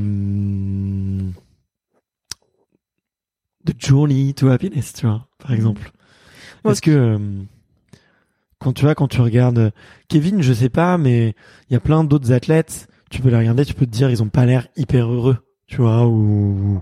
The 3.65 3.73
Journey 3.77 4.33
to 4.33 4.49
Happiness, 4.49 4.93
tu 4.93 5.05
vois, 5.05 5.27
par 5.37 5.53
exemple. 5.53 5.91
Bon, 6.63 6.71
Est-ce 6.71 6.81
que 6.81 6.91
euh, 6.91 7.17
quand 8.59 8.73
tu 8.73 8.83
vois, 8.85 8.95
quand 8.95 9.07
tu 9.07 9.21
regardes 9.21 9.71
Kevin, 10.07 10.41
je 10.41 10.53
sais 10.53 10.69
pas, 10.69 10.97
mais 10.97 11.35
il 11.69 11.73
y 11.73 11.75
a 11.75 11.79
plein 11.79 12.03
d'autres 12.03 12.31
athlètes. 12.31 12.87
Tu 13.09 13.21
peux 13.21 13.29
les 13.29 13.37
regarder, 13.37 13.65
tu 13.65 13.73
peux 13.73 13.85
te 13.85 13.91
dire, 13.91 14.09
ils 14.09 14.23
ont 14.23 14.29
pas 14.29 14.45
l'air 14.45 14.67
hyper 14.77 15.11
heureux, 15.11 15.37
tu 15.67 15.77
vois, 15.77 16.07
ou 16.07 16.81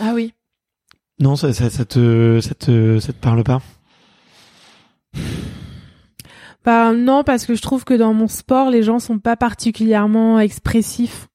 Ah 0.00 0.12
oui. 0.14 0.32
non, 1.20 1.36
ça, 1.36 1.52
ça, 1.52 1.68
ça 1.70 1.84
te, 1.84 2.40
ça 2.40 2.54
te, 2.54 2.98
ça 3.00 3.12
te 3.12 3.18
parle 3.18 3.44
pas? 3.44 3.60
Bah 6.64 6.92
non, 6.92 7.24
parce 7.24 7.44
que 7.44 7.54
je 7.54 7.62
trouve 7.62 7.84
que 7.84 7.94
dans 7.94 8.14
mon 8.14 8.28
sport, 8.28 8.70
les 8.70 8.82
gens 8.82 8.98
sont 9.00 9.18
pas 9.18 9.36
particulièrement 9.36 10.38
expressifs. 10.38 11.26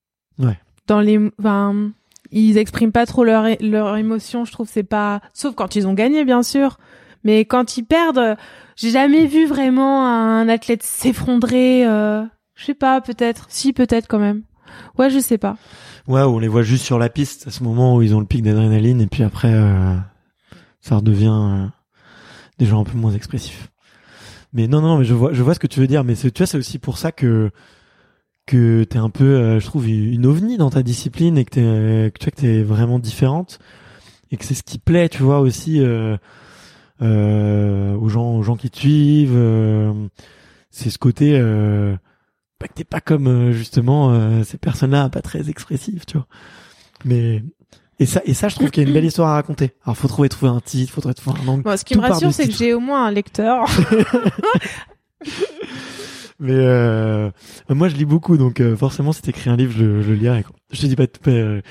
Dans 0.88 1.01
les, 1.01 1.19
enfin, 1.39 1.91
ils 2.31 2.57
expriment 2.57 2.91
pas 2.91 3.05
trop 3.05 3.23
leur 3.23 3.45
leur 3.59 3.97
émotion. 3.97 4.45
Je 4.45 4.51
trouve 4.51 4.69
c'est 4.71 4.83
pas, 4.83 5.21
sauf 5.33 5.55
quand 5.55 5.75
ils 5.75 5.88
ont 5.88 5.93
gagné, 5.93 6.25
bien 6.25 6.43
sûr. 6.43 6.77
Mais 7.23 7.45
quand 7.45 7.77
ils 7.77 7.83
perdent, 7.83 8.38
j'ai 8.75 8.91
jamais 8.91 9.25
vu 9.25 9.45
vraiment 9.45 10.07
un 10.07 10.47
athlète 10.47 10.83
s'effondrer. 10.83 11.85
Euh, 11.85 12.23
je 12.55 12.65
sais 12.65 12.73
pas, 12.73 13.01
peut-être. 13.01 13.45
Si, 13.49 13.73
peut-être 13.73 14.07
quand 14.07 14.19
même. 14.19 14.43
Ouais, 14.97 15.09
je 15.09 15.19
sais 15.19 15.38
pas. 15.38 15.57
Ouais, 16.07 16.21
on 16.21 16.39
les 16.39 16.47
voit 16.47 16.63
juste 16.63 16.85
sur 16.85 16.99
la 16.99 17.09
piste 17.09 17.47
à 17.47 17.51
ce 17.51 17.63
moment 17.63 17.95
où 17.95 18.01
ils 18.01 18.15
ont 18.15 18.19
le 18.19 18.25
pic 18.25 18.41
d'adrénaline 18.41 19.01
et 19.01 19.07
puis 19.07 19.23
après 19.23 19.53
euh, 19.53 19.95
ça 20.79 20.95
redevient 20.95 21.27
euh, 21.27 21.65
des 22.59 22.65
gens 22.65 22.81
un 22.81 22.83
peu 22.85 22.97
moins 22.97 23.11
expressifs. 23.11 23.69
Mais 24.53 24.67
non, 24.67 24.81
non, 24.81 24.97
mais 24.97 25.03
je 25.05 25.13
vois, 25.13 25.33
je 25.33 25.43
vois 25.43 25.53
ce 25.53 25.59
que 25.59 25.67
tu 25.67 25.79
veux 25.79 25.88
dire. 25.88 26.03
Mais 26.03 26.15
tu 26.15 26.31
vois, 26.38 26.47
c'est 26.47 26.57
aussi 26.57 26.79
pour 26.79 26.97
ça 26.97 27.11
que 27.11 27.51
que 28.48 28.84
t'es 28.86 28.98
un 28.98 29.10
peu, 29.12 29.26
euh, 29.26 29.60
je 29.60 29.66
trouve, 29.68 29.88
une 29.88 30.26
ovni 30.26 30.58
dans 30.58 30.72
ta 30.72 30.82
discipline 30.82 31.38
et 31.38 31.45
que 31.45 31.52
t'es, 31.52 32.12
que 32.12 32.18
tu 32.18 32.26
vois 32.26 32.32
que 32.32 32.41
t'es 32.41 32.64
vraiment 32.64 32.98
différente 32.98 33.60
et 34.32 34.38
que 34.38 34.45
c'est 34.45 34.56
ce 34.56 34.64
qui 34.64 34.80
plaît, 34.80 35.10
tu 35.10 35.22
vois 35.22 35.39
aussi 35.41 35.80
euh, 35.82 36.18
euh, 37.02 37.93
aux 37.95 38.10
gens, 38.10 38.36
aux 38.36 38.43
gens 38.43 38.56
qui 38.56 38.70
te 38.72 38.78
suivent. 38.78 39.36
euh, 39.36 39.93
c'est 40.72 40.89
ce 40.89 40.98
côté. 40.98 41.38
Euh, 41.39 41.95
bah, 42.60 42.68
que 42.68 42.74
t'es 42.74 42.84
pas 42.84 43.02
comme 43.02 43.28
euh, 43.28 43.52
justement 43.52 44.12
euh, 44.12 44.43
ces 44.43 44.58
personnes-là 44.58 45.10
pas 45.10 45.22
très 45.22 45.50
expressives, 45.50 46.06
tu 46.08 46.18
vois. 46.18 46.28
Mais 47.06 47.43
et 48.00 48.06
ça 48.06 48.22
et 48.26 48.34
ça 48.34 48.48
je 48.48 48.56
trouve 48.56 48.72
qu'il 48.72 48.82
y 48.84 48.86
a 48.86 48.89
une 48.89 48.93
belle 48.93 49.06
histoire 49.06 49.30
à 49.30 49.34
raconter. 49.34 49.74
Alors 49.84 49.95
faut 49.98 50.08
trouver 50.08 50.30
trouver 50.30 50.52
un 50.52 50.60
titre, 50.60 50.91
faut 50.93 51.02
trouver 51.14 51.39
un 51.43 51.48
angle. 51.48 51.64
Bon, 51.64 51.78
ce 51.78 51.86
qui 51.86 51.95
me 51.95 52.02
rassure, 52.02 52.34
c'est 52.34 52.48
que 52.48 52.54
j'ai 52.54 52.74
au 52.74 52.80
moins 52.80 53.06
un 53.06 53.12
lecteur. 53.12 53.66
Mais 56.39 56.53
euh, 56.53 57.31
moi 57.69 57.89
je 57.89 57.95
lis 57.95 58.05
beaucoup 58.05 58.38
donc 58.38 58.59
euh, 58.61 58.75
forcément 58.75 59.11
si 59.11 59.21
t'écris 59.23 59.49
un 59.49 59.55
livre 59.55 59.73
je, 59.75 60.01
je 60.01 60.09
le 60.09 60.15
lirai. 60.15 60.43
Quoi. 60.43 60.55
Je 60.71 60.81
te 60.81 60.85
dis 60.85 60.95
pas, 60.95 61.07
pas, 61.07 61.31
euh, 61.31 61.61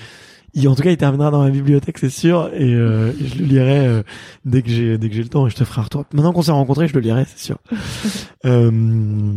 il, 0.54 0.68
en 0.68 0.74
tout 0.74 0.82
cas 0.82 0.90
il 0.90 0.96
terminera 0.96 1.30
dans 1.30 1.42
ma 1.42 1.50
bibliothèque 1.50 1.98
c'est 1.98 2.10
sûr 2.10 2.50
et, 2.52 2.74
euh, 2.74 3.12
et 3.20 3.26
je 3.28 3.38
le 3.38 3.44
lirai 3.44 3.86
euh, 3.86 4.02
dès 4.44 4.62
que 4.62 4.68
j'ai 4.70 4.98
dès 4.98 5.08
que 5.08 5.14
j'ai 5.14 5.22
le 5.22 5.28
temps 5.28 5.46
et 5.46 5.50
je 5.50 5.56
te 5.56 5.64
ferai 5.64 5.80
un 5.82 5.84
retour. 5.84 6.04
Maintenant 6.12 6.32
qu'on 6.32 6.42
s'est 6.42 6.50
rencontrés 6.50 6.88
je 6.88 6.94
le 6.94 7.00
lirai 7.00 7.24
c'est 7.26 7.38
sûr. 7.38 7.58
euh, 8.44 9.32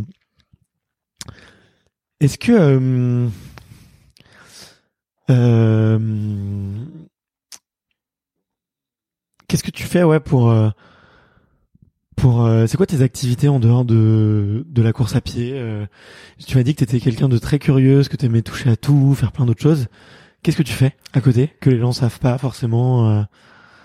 Est-ce 2.19 2.37
que 2.39 2.51
euh, 2.51 3.27
euh, 5.29 5.99
qu'est-ce 9.47 9.63
que 9.63 9.71
tu 9.71 9.83
fais 9.83 10.03
ouais 10.03 10.19
pour 10.19 10.49
euh, 10.49 10.69
pour 12.21 12.45
euh, 12.45 12.65
c'est 12.67 12.77
quoi 12.77 12.85
tes 12.85 13.01
activités 13.01 13.47
en 13.49 13.59
dehors 13.59 13.85
de 13.85 14.65
de 14.67 14.81
la 14.81 14.93
course 14.93 15.15
à 15.15 15.21
pied 15.21 15.51
euh, 15.55 15.85
Tu 16.45 16.57
m'as 16.57 16.63
dit 16.63 16.73
que 16.73 16.79
tu 16.79 16.83
étais 16.83 16.99
quelqu'un 16.99 17.29
de 17.29 17.37
très 17.37 17.59
curieuse, 17.59 18.07
que 18.09 18.17
tu 18.17 18.25
aimais 18.25 18.41
toucher 18.41 18.69
à 18.69 18.75
tout, 18.75 19.13
faire 19.15 19.31
plein 19.31 19.45
d'autres 19.45 19.61
choses. 19.61 19.87
Qu'est-ce 20.43 20.57
que 20.57 20.63
tu 20.63 20.73
fais 20.73 20.95
à 21.13 21.21
côté 21.21 21.51
que 21.59 21.69
les 21.69 21.79
gens 21.79 21.91
savent 21.91 22.19
pas 22.19 22.37
forcément 22.37 23.09
euh? 23.09 23.21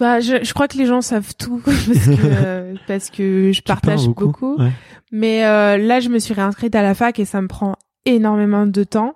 Bah, 0.01 0.18
je, 0.20 0.43
je 0.43 0.53
crois 0.55 0.66
que 0.68 0.76
les 0.76 0.87
gens 0.87 1.01
savent 1.01 1.35
tout 1.39 1.61
parce 1.64 1.85
que 1.87 2.74
parce 2.87 3.11
que 3.11 3.53
je 3.53 3.59
Tu 3.59 3.62
partage 3.62 4.07
beaucoup. 4.09 4.57
Ouais. 4.59 4.72
Mais 5.12 5.45
euh, 5.45 5.76
là, 5.78 6.01
je 6.01 6.09
me 6.09 6.18
suis 6.18 6.35
réinscrite 6.35 6.74
à 6.74 6.82
la 6.82 6.95
fac 6.95 7.18
et 7.18 7.24
ça 7.24 7.41
me 7.41 7.49
prend 7.49 7.76
énormément 8.05 8.66
de 8.66 8.85
temps 8.85 9.14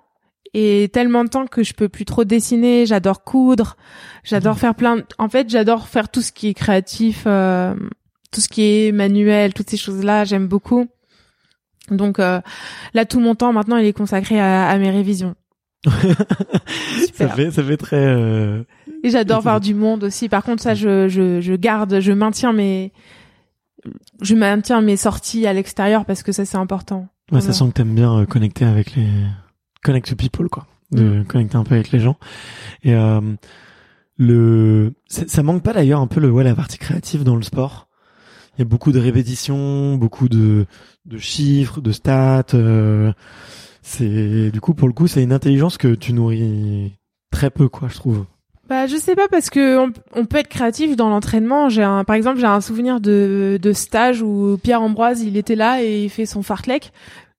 et 0.53 0.89
tellement 0.91 1.23
de 1.23 1.29
temps 1.29 1.45
que 1.45 1.63
je 1.63 1.73
peux 1.73 1.89
plus 1.89 2.05
trop 2.05 2.23
dessiner. 2.23 2.85
J'adore 2.85 3.23
coudre, 3.23 3.75
j'adore 4.23 4.53
Mhm. 4.55 4.59
faire 4.59 4.75
plein. 4.75 4.95
de- 4.97 5.05
En 5.17 5.29
fait, 5.29 5.49
j'adore 5.49 5.87
faire 5.87 6.09
tout 6.09 6.21
ce 6.21 6.31
qui 6.31 6.47
est 6.47 6.53
créatif, 6.53 7.23
euh, 7.27 7.75
tout 8.31 8.41
ce 8.41 8.49
qui 8.49 8.61
est 8.63 8.91
manuel, 8.91 9.53
toutes 9.53 9.69
ces 9.69 9.77
choses-là. 9.77 10.25
J'aime 10.25 10.47
beaucoup. 10.47 10.87
Donc 11.91 12.19
euh, 12.19 12.39
là, 12.93 13.05
tout 13.05 13.19
mon 13.19 13.35
temps 13.35 13.51
maintenant, 13.53 13.77
il 13.77 13.85
est 13.85 13.93
consacré 13.93 14.39
à, 14.39 14.67
à 14.69 14.77
mes 14.77 14.91
révisions. 14.91 15.35
ça 17.13 17.29
fait 17.29 17.51
ça 17.51 17.63
fait 17.63 17.77
très 17.77 17.95
euh, 18.05 18.63
Et 19.03 19.09
j'adore 19.09 19.41
voir 19.41 19.59
du 19.61 19.73
monde 19.73 20.03
aussi. 20.03 20.27
Par 20.29 20.43
contre, 20.43 20.61
ça, 20.61 20.73
je, 20.75 21.07
je, 21.07 21.39
je 21.41 21.53
garde, 21.53 21.99
je 22.01 22.11
maintiens 22.11 22.51
mes, 22.53 22.91
je 24.21 24.35
maintiens 24.35 24.81
mes 24.81 24.97
sorties 24.97 25.47
à 25.47 25.53
l'extérieur 25.53 26.05
parce 26.05 26.21
que 26.21 26.31
ça, 26.31 26.43
c'est 26.45 26.57
important. 26.57 27.07
ouais, 27.31 27.41
ça 27.41 27.53
sent 27.53 27.65
que 27.69 27.73
t'aimes 27.73 27.95
bien 27.95 28.19
euh, 28.19 28.25
connecter 28.25 28.65
avec 28.65 28.95
les 28.95 29.07
connect 29.83 30.09
to 30.09 30.15
people 30.15 30.49
quoi 30.49 30.65
de 30.91 31.19
Mm. 31.19 31.25
connecter 31.25 31.55
un 31.55 31.63
peu 31.63 31.75
avec 31.75 31.91
les 31.91 31.99
gens 31.99 32.17
et 32.83 32.95
euh, 32.95 33.21
le 34.17 34.93
ça, 35.07 35.23
ça 35.27 35.43
manque 35.43 35.61
pas 35.63 35.71
d'ailleurs 35.71 36.01
un 36.01 36.07
peu 36.07 36.19
le 36.19 36.31
ouais 36.31 36.43
la 36.43 36.55
partie 36.55 36.79
créative 36.79 37.23
dans 37.23 37.35
le 37.35 37.43
sport 37.43 37.87
y 38.59 38.61
a 38.61 38.65
beaucoup 38.65 38.91
de 38.91 38.99
répétitions 38.99 39.95
beaucoup 39.95 40.29
de 40.29 40.65
de 41.05 41.17
chiffres 41.17 41.81
de 41.81 41.91
stats 41.91 42.43
euh, 42.53 43.11
c'est 43.81 44.51
du 44.51 44.61
coup 44.61 44.73
pour 44.73 44.87
le 44.87 44.93
coup 44.93 45.07
c'est 45.07 45.23
une 45.23 45.33
intelligence 45.33 45.77
que 45.77 45.95
tu 45.95 46.13
nourris 46.13 46.93
très 47.31 47.49
peu 47.49 47.69
quoi 47.69 47.87
je 47.89 47.95
trouve 47.95 48.25
Bah, 48.67 48.85
je 48.85 48.97
sais 48.97 49.15
pas 49.15 49.27
parce 49.27 49.49
que 49.49 49.77
on, 49.79 49.91
on 50.13 50.25
peut 50.25 50.37
être 50.37 50.47
créatif 50.47 50.95
dans 50.95 51.09
l'entraînement. 51.09 51.69
J'ai 51.69 51.81
un, 51.83 52.03
par 52.03 52.15
exemple, 52.15 52.39
j'ai 52.39 52.45
un 52.45 52.61
souvenir 52.61 52.99
de, 53.01 53.57
de 53.59 53.73
stage 53.73 54.21
où 54.21 54.59
Pierre 54.61 54.81
Ambroise, 54.83 55.23
il 55.23 55.37
était 55.37 55.55
là 55.55 55.81
et 55.81 56.03
il 56.03 56.09
fait 56.09 56.27
son 56.27 56.43
fartlek. 56.43 56.91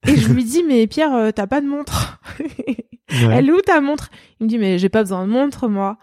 Et 0.07 0.17
je 0.17 0.27
lui 0.33 0.43
dis, 0.53 0.63
mais 0.67 0.87
Pierre, 0.87 1.13
euh, 1.15 1.31
t'as 1.31 1.47
pas 1.47 1.61
de 1.61 1.67
montre. 1.67 2.19
Ouais. 2.39 3.29
Elle 3.33 3.49
est 3.49 3.51
où 3.51 3.61
ta 3.61 3.79
montre? 3.81 4.09
Il 4.39 4.45
me 4.45 4.49
dit, 4.49 4.57
mais 4.57 4.77
j'ai 4.77 4.89
pas 4.89 5.03
besoin 5.03 5.25
de 5.25 5.31
montre, 5.31 5.67
moi. 5.67 5.97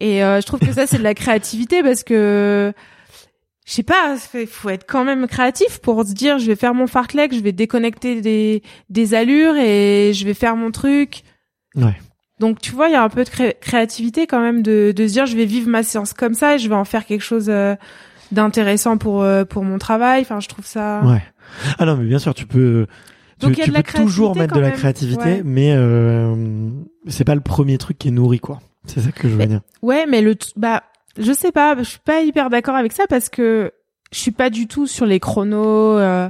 Et 0.00 0.24
euh, 0.24 0.40
je 0.40 0.46
trouve 0.46 0.60
que 0.60 0.72
ça, 0.72 0.86
c'est 0.86 0.98
de 0.98 1.02
la 1.02 1.14
créativité 1.14 1.82
parce 1.82 2.02
que, 2.02 2.72
je 3.64 3.72
sais 3.72 3.82
pas, 3.82 4.16
il 4.34 4.46
faut 4.46 4.70
être 4.70 4.84
quand 4.88 5.04
même 5.04 5.26
créatif 5.26 5.78
pour 5.78 6.04
se 6.04 6.12
dire, 6.12 6.38
je 6.38 6.46
vais 6.46 6.56
faire 6.56 6.74
mon 6.74 6.86
fartlek, 6.86 7.32
je 7.34 7.40
vais 7.40 7.52
déconnecter 7.52 8.20
des, 8.20 8.62
des 8.90 9.14
allures 9.14 9.54
et 9.56 10.12
je 10.14 10.24
vais 10.24 10.34
faire 10.34 10.56
mon 10.56 10.70
truc. 10.70 11.22
Ouais. 11.76 11.94
Donc 12.40 12.60
tu 12.60 12.72
vois, 12.72 12.88
il 12.88 12.92
y 12.92 12.96
a 12.96 13.02
un 13.04 13.08
peu 13.08 13.22
de 13.24 13.28
cré- 13.30 13.56
créativité 13.60 14.26
quand 14.26 14.40
même 14.40 14.62
de, 14.62 14.92
de 14.96 15.06
se 15.06 15.12
dire 15.12 15.26
je 15.26 15.36
vais 15.36 15.44
vivre 15.44 15.68
ma 15.68 15.82
séance 15.84 16.12
comme 16.12 16.34
ça 16.34 16.56
et 16.56 16.58
je 16.58 16.68
vais 16.68 16.74
en 16.74 16.84
faire 16.84 17.06
quelque 17.06 17.22
chose 17.22 17.46
euh, 17.48 17.76
d'intéressant 18.32 18.96
pour 18.98 19.22
euh, 19.22 19.44
pour 19.44 19.62
mon 19.64 19.78
travail. 19.78 20.22
Enfin, 20.22 20.40
je 20.40 20.48
trouve 20.48 20.66
ça. 20.66 21.02
Ouais. 21.04 21.22
Ah 21.78 21.84
non, 21.86 21.96
mais 21.96 22.04
bien 22.06 22.18
sûr, 22.18 22.34
tu 22.34 22.46
peux. 22.46 22.86
Tu, 23.38 23.46
Donc, 23.46 23.56
il 23.56 23.58
y 23.58 23.62
a 23.62 23.64
tu 23.64 23.70
de 23.70 23.74
la 23.76 23.82
peux 23.82 23.92
toujours 23.92 24.36
mettre 24.36 24.54
de 24.54 24.60
la 24.60 24.70
créativité, 24.70 25.22
Ouais. 25.24 25.42
mais 25.44 25.72
euh, 25.72 26.34
c'est 27.08 27.24
pas 27.24 27.34
le 27.34 27.40
premier 27.40 27.76
truc 27.78 27.98
qui 27.98 28.08
est 28.08 28.12
nourri, 28.12 28.38
quoi. 28.40 28.60
C'est 28.86 29.00
ça 29.00 29.12
que 29.12 29.28
je 29.28 29.32
veux 29.34 29.38
Mais- 29.38 29.46
dire. 29.46 29.60
Ouais, 29.82 30.06
mais 30.06 30.20
le 30.22 30.34
bah 30.56 30.82
je 31.18 31.32
sais 31.32 31.52
pas, 31.52 31.76
je 31.78 31.82
suis 31.84 31.98
pas 32.04 32.20
hyper 32.22 32.50
d'accord 32.50 32.74
avec 32.76 32.92
ça 32.92 33.04
parce 33.08 33.28
que 33.28 33.72
je 34.12 34.18
suis 34.18 34.30
pas 34.30 34.50
du 34.50 34.66
tout 34.66 34.86
sur 34.86 35.06
les 35.06 35.20
chronos. 35.20 35.98
euh, 35.98 36.28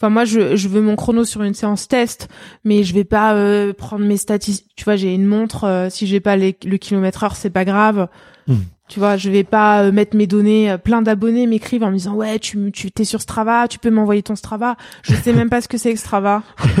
Enfin 0.00 0.10
moi 0.10 0.24
je 0.24 0.54
je 0.54 0.68
veux 0.68 0.80
mon 0.80 0.94
chrono 0.94 1.24
sur 1.24 1.42
une 1.42 1.54
séance 1.54 1.88
test, 1.88 2.28
mais 2.62 2.84
je 2.84 2.94
vais 2.94 3.02
pas 3.02 3.34
euh, 3.34 3.72
prendre 3.72 4.04
mes 4.04 4.16
statistiques. 4.16 4.70
Tu 4.76 4.84
vois, 4.84 4.94
j'ai 4.94 5.12
une 5.12 5.26
montre. 5.26 5.64
euh, 5.64 5.90
si 5.90 6.06
j'ai 6.06 6.20
pas 6.20 6.36
les, 6.36 6.56
le 6.64 6.76
kilomètre 6.76 7.24
heure, 7.24 7.34
c'est 7.34 7.50
pas 7.50 7.64
grave. 7.64 8.08
Hmm. 8.46 8.58
Tu 8.88 9.00
vois, 9.00 9.16
je 9.16 9.28
vais 9.28 9.42
pas 9.42 9.82
euh, 9.82 9.90
mettre 9.92 10.16
mes 10.16 10.28
données. 10.28 10.70
euh, 10.70 10.78
Plein 10.78 11.02
d'abonnés 11.02 11.48
m'écrivent 11.48 11.82
en 11.82 11.90
me 11.90 11.96
disant 11.96 12.14
ouais, 12.14 12.38
tu 12.38 12.70
tu 12.70 12.92
t'es 12.92 13.02
sur 13.02 13.20
Strava, 13.20 13.66
tu 13.66 13.80
peux 13.80 13.90
m'envoyer 13.90 14.22
ton 14.22 14.36
Strava. 14.36 14.76
Je 15.02 15.14
sais 15.16 15.32
même 15.32 15.50
pas 15.50 15.60
ce 15.60 15.66
que 15.66 15.78
c'est 15.78 15.92
que 15.92 15.98
Strava. 15.98 16.44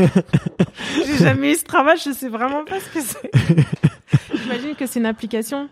j'ai 1.06 1.16
jamais 1.18 1.52
eu 1.52 1.54
Strava, 1.56 1.96
je 1.96 2.12
sais 2.12 2.28
vraiment 2.28 2.64
pas 2.64 2.76
ce 2.78 2.98
que 2.98 3.04
c'est. 3.04 3.30
J'imagine 4.42 4.74
que 4.76 4.86
c'est 4.86 5.00
une 5.00 5.06
application. 5.06 5.68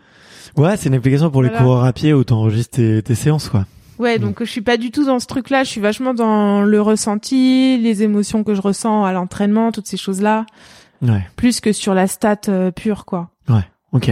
Ouais, 0.55 0.77
c'est 0.77 0.89
une 0.89 0.95
application 0.95 1.29
pour 1.29 1.41
les 1.43 1.49
coureurs 1.49 1.83
à 1.83 1.93
pied 1.93 2.13
où 2.13 2.23
t'enregistres 2.23 2.77
tes, 2.77 3.01
tes 3.03 3.15
séances, 3.15 3.49
quoi. 3.49 3.65
Ouais, 3.99 4.17
Mm. 4.17 4.21
donc 4.21 4.37
je 4.43 4.49
suis 4.49 4.61
pas 4.61 4.77
du 4.77 4.91
tout 4.91 5.05
dans 5.05 5.19
ce 5.19 5.25
truc-là. 5.27 5.63
Je 5.63 5.69
suis 5.69 5.81
vachement 5.81 6.13
dans 6.13 6.61
le 6.61 6.81
ressenti, 6.81 7.79
les 7.79 8.03
émotions 8.03 8.43
que 8.43 8.53
je 8.55 8.61
ressens 8.61 9.03
à 9.05 9.11
l'entraînement, 9.13 9.71
toutes 9.71 9.87
ces 9.87 9.97
choses-là, 9.97 10.45
Ouais. 11.01 11.25
plus 11.35 11.59
que 11.61 11.71
sur 11.73 11.93
la 11.93 12.07
stat 12.07 12.41
euh, 12.49 12.71
pure, 12.71 13.05
quoi. 13.05 13.29
Ok. 13.93 14.11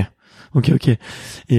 Ok, 0.55 0.71
ok. 0.73 0.87
Et 0.87 0.97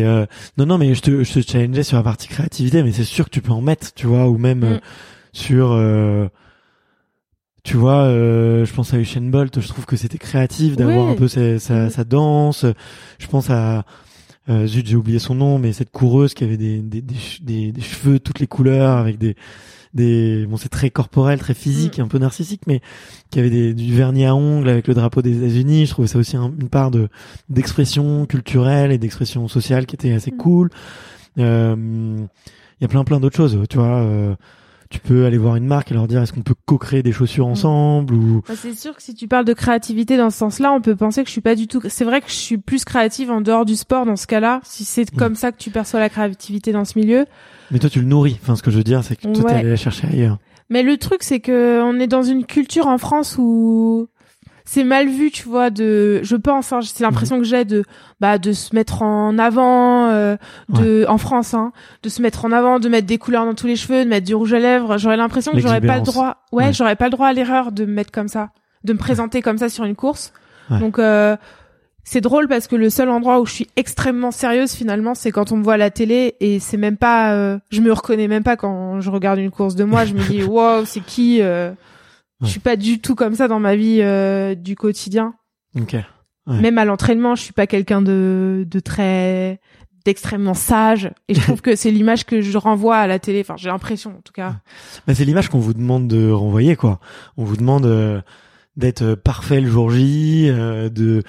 euh, 0.05 0.25
non, 0.57 0.65
non, 0.67 0.79
mais 0.79 0.95
je 0.95 1.03
te, 1.03 1.23
je 1.23 1.33
te 1.41 1.41
challengeais 1.53 1.83
sur 1.83 1.99
la 1.99 2.03
partie 2.03 2.29
créativité, 2.29 2.83
mais 2.83 2.93
c'est 2.93 3.05
sûr 3.05 3.27
que 3.27 3.31
tu 3.31 3.43
peux 3.43 3.53
en 3.53 3.61
mettre, 3.61 3.93
tu 3.95 4.07
vois, 4.07 4.27
ou 4.29 4.39
même 4.39 4.65
euh, 4.65 4.77
Mm. 4.77 4.81
sur, 5.35 5.73
euh, 5.73 6.27
tu 7.63 7.77
vois, 7.77 8.05
euh, 8.05 8.65
je 8.65 8.73
pense 8.73 8.95
à 8.95 8.99
Usain 8.99 9.21
Bolt. 9.23 9.61
Je 9.61 9.69
trouve 9.69 9.85
que 9.87 9.97
c'était 9.97 10.19
créatif 10.19 10.77
d'avoir 10.77 11.07
Ouais. 11.07 11.13
un 11.13 11.15
peu 11.15 11.29
sa, 11.29 11.59
sa, 11.59 11.75
Mm. 11.87 11.91
sa 11.91 12.05
danse. 12.05 12.65
Je 13.19 13.27
pense 13.27 13.51
à 13.51 13.85
euh, 14.49 14.67
zut, 14.67 14.87
j'ai 14.87 14.97
oublié 14.97 15.19
son 15.19 15.35
nom, 15.35 15.59
mais 15.59 15.73
cette 15.73 15.91
coureuse 15.91 16.35
qui 16.35 16.45
avait 16.45 16.57
des 16.57 16.81
des, 16.81 17.03
des, 17.03 17.73
des, 17.73 17.81
cheveux 17.81 18.15
de 18.15 18.19
toutes 18.19 18.39
les 18.41 18.47
couleurs 18.47 18.97
avec 18.97 19.19
des 19.19 19.35
des 19.95 20.47
bon 20.47 20.57
c'est 20.57 20.69
très 20.69 20.91
corporel 20.91 21.39
très 21.39 21.55
physique 21.55 21.99
Mm. 21.99 22.03
un 22.03 22.09
peu 22.09 22.19
narcissique 22.19 22.61
mais 22.67 22.81
qui 23.31 23.39
avait 23.39 23.51
des, 23.51 23.73
du 23.75 23.95
vernis 23.95 24.27
à 24.27 24.35
ongles 24.35 24.69
avec 24.69 24.89
le 24.89 24.95
drapeau 24.95 25.23
des 25.23 25.39
États-Unis 25.39 25.87
je 25.87 25.91
trouvais 25.93 26.09
ça 26.09 26.19
aussi 26.19 26.37
un- 26.37 26.53
une 26.61 26.69
part 26.69 26.91
de 26.91 27.09
d'expression 27.49 28.27
culturelle 28.27 28.93
et 28.93 28.99
d'expression 28.99 29.49
sociale 29.49 29.87
qui 29.87 29.95
était 29.97 30.13
assez 30.13 30.33
Mm. 30.33 30.37
cool 30.37 30.71
Euh, 31.39 31.77
il 32.79 32.83
y 32.83 32.85
a 32.85 32.89
plein 32.89 33.05
plein 33.05 33.21
d'autres 33.21 33.37
choses 33.37 33.59
tu 33.69 33.79
vois 33.79 33.99
euh, 34.01 34.35
tu 34.91 35.01
peux 35.01 35.25
aller 35.27 35.39
voir 35.39 35.57
une 35.57 35.67
marque 35.67 35.91
et 35.91 35.95
leur 35.95 36.07
dire 36.07 36.23
est-ce 36.23 36.33
qu'on 36.33 36.43
peut 36.43 36.55
co-créer 36.67 37.03
des 37.03 37.13
chaussures 37.13 37.47
ensemble 37.47 38.15
ou 38.15 38.43
Bah, 38.49 38.55
c'est 38.57 38.75
sûr 38.75 38.95
que 38.97 39.03
si 39.03 39.15
tu 39.15 39.29
parles 39.29 39.45
de 39.45 39.53
créativité 39.53 40.17
dans 40.17 40.31
ce 40.31 40.39
sens-là, 40.39 40.73
on 40.73 40.81
peut 40.81 40.97
penser 40.97 41.23
que 41.23 41.29
je 41.29 41.33
suis 41.33 41.41
pas 41.41 41.55
du 41.55 41.67
tout. 41.67 41.81
C'est 41.89 42.05
vrai 42.05 42.21
que 42.21 42.29
je 42.29 42.35
suis 42.35 42.59
plus 42.59 42.85
créative 42.85 43.31
en 43.31 43.41
dehors 43.41 43.65
du 43.65 43.77
sport 43.77 44.07
dans 44.07 44.17
ce 44.17 44.27
cas-là. 44.27 44.61
Si 44.65 44.85
c'est 44.85 45.13
Mm. 45.13 45.17
comme 45.17 45.35
ça 45.35 45.53
que 45.53 45.59
tu 45.59 45.71
perçois 45.71 46.01
la 46.01 46.09
créativité 46.09 46.73
dans 46.73 46.85
ce 46.85 46.99
milieu. 46.99 47.27
mais 47.71 47.79
toi 47.79 47.91
tu 47.91 48.01
le 48.01 48.07
nourris 48.07 48.39
enfin 48.43 48.55
ce 48.57 48.63
que 48.63 48.71
je 48.71 48.77
veux 48.77 48.85
dire 48.85 49.03
c'est 49.03 49.17
que 49.17 49.23
toi 49.23 49.33
t'es 49.35 49.43
Ouais. 49.43 49.53
allé 49.61 49.71
la 49.71 49.77
chercher 49.77 50.07
ailleurs 50.07 50.39
Mais 50.71 50.83
le 50.83 50.97
truc, 50.97 51.23
c'est 51.23 51.41
que 51.41 51.81
on 51.83 51.99
est 52.01 52.07
dans 52.09 52.23
une 52.23 52.45
culture 52.45 52.87
en 52.89 52.99
France 52.99 53.37
où 53.39 54.09
c'est 54.69 54.85
mal 54.85 55.09
vu, 55.09 55.31
tu 55.31 55.45
vois. 55.49 55.71
De, 55.71 56.21
je 56.23 56.37
pense, 56.37 56.73
hein, 56.73 56.81
c'est 56.83 57.03
l'impression 57.05 57.39
que 57.39 57.45
j'ai 57.45 57.65
de, 57.65 57.85
bah, 58.21 58.37
de 58.37 58.53
se 58.53 58.75
mettre 58.75 59.03
en 59.03 59.39
avant, 59.39 60.09
euh, 60.11 60.37
de, 60.69 61.07
en 61.09 61.17
France, 61.19 61.55
hein, 61.55 61.73
de 62.03 62.09
se 62.09 62.21
mettre 62.21 62.45
en 62.45 62.53
avant, 62.53 62.79
de 62.81 62.89
mettre 62.89 63.07
des 63.07 63.17
couleurs 63.19 63.45
dans 63.47 63.55
tous 63.55 63.67
les 63.69 63.77
cheveux, 63.77 64.05
de 64.05 64.09
mettre 64.11 64.27
du 64.27 64.35
rouge 64.35 64.53
à 64.53 64.59
lèvres. 64.59 64.99
J'aurais 64.99 65.17
l'impression 65.17 65.53
que 65.53 65.61
j'aurais 65.61 65.81
pas 65.81 65.97
le 65.97 66.03
droit. 66.03 66.37
Ouais, 66.53 66.67
Ouais. 66.67 66.73
j'aurais 66.73 66.97
pas 66.97 67.07
le 67.07 67.13
droit 67.13 67.29
à 67.29 67.33
l'erreur 67.33 67.73
de 67.73 67.85
me 67.85 67.93
mettre 67.93 68.11
comme 68.11 68.29
ça, 68.29 68.51
de 68.85 68.93
me 68.93 68.99
présenter 68.99 69.41
comme 69.41 69.57
ça 69.59 69.69
sur 69.69 69.85
une 69.85 69.95
course. 69.97 70.33
Ouais. 70.71 70.79
Donc. 70.81 70.99
euh, 70.99 71.37
c'est 72.09 72.21
drôle 72.21 72.47
parce 72.47 72.69
que 72.69 72.77
le 72.77 72.89
seul 72.89 73.09
endroit 73.11 73.41
où 73.41 73.47
je 73.47 73.53
suis 73.53 73.67
extrêmement 73.75 74.31
sérieuse 74.31 74.75
finalement, 74.75 75.17
c'est 75.17 75.33
quand 75.33 75.51
on 75.51 75.57
me 75.57 75.65
voit 75.65 75.75
à 75.75 75.77
la 75.77 75.91
télé 75.91 76.37
et 76.39 76.61
c'est 76.61 76.77
même 76.77 76.97
pas, 76.97 77.33
euh, 77.35 77.59
je 77.71 77.81
me 77.81 77.93
reconnais 77.93 78.29
même 78.29 78.45
pas 78.45 78.55
quand 78.55 79.01
je 79.01 79.11
regarde 79.11 79.41
une 79.41 79.51
course 79.51 79.75
de 79.75 79.83
moi. 79.83 80.05
Je 80.05 80.15
me 80.15 80.21
dis 80.21 80.45
wow, 80.45 80.85
c'est 80.85 81.01
qui 81.01 81.43
euh, 81.43 81.73
Je 82.43 82.47
suis 82.49 82.61
pas 82.61 82.77
du 82.77 83.01
tout 83.01 83.15
comme 83.15 83.35
ça 83.35 83.49
dans 83.49 83.61
ma 83.61 83.77
vie 83.77 84.01
euh, 84.03 84.55
du 84.55 84.77
quotidien. 84.77 85.35
ok 85.79 85.97
Ouais. 86.49 86.61
Même 86.61 86.79
à 86.79 86.85
l'entraînement, 86.85 87.35
je 87.35 87.43
suis 87.43 87.53
pas 87.53 87.67
quelqu'un 87.67 88.01
de, 88.03 88.65
de 88.71 88.79
très 88.79 89.59
d'extrêmement 90.05 90.55
sage 90.55 91.11
et 91.27 91.35
je 91.35 91.41
trouve 91.41 91.61
que 91.63 91.75
c'est 91.75 91.91
l'image 91.91 92.25
que 92.25 92.41
je 92.41 92.57
renvoie 92.57 92.97
à 92.99 93.09
la 93.09 93.19
télé. 93.19 93.41
Enfin, 93.41 93.57
j'ai 93.57 93.69
l'impression 93.69 94.11
en 94.11 94.21
tout 94.25 94.33
cas. 94.33 94.55
Bah, 95.09 95.15
c'est 95.15 95.25
l'image 95.25 95.49
qu'on 95.49 95.59
vous 95.59 95.75
demande 95.75 96.07
de 96.07 96.31
renvoyer, 96.31 96.77
quoi. 96.77 97.01
On 97.37 97.43
vous 97.45 97.57
demande 97.57 97.87
euh, 97.87 98.21
d'être 98.77 99.03
euh, 99.03 99.17
parfait 99.17 99.61
le 99.61 99.69
jour 99.69 99.91
J, 99.91 100.47
euh, 100.49 100.89
de. 100.89 101.25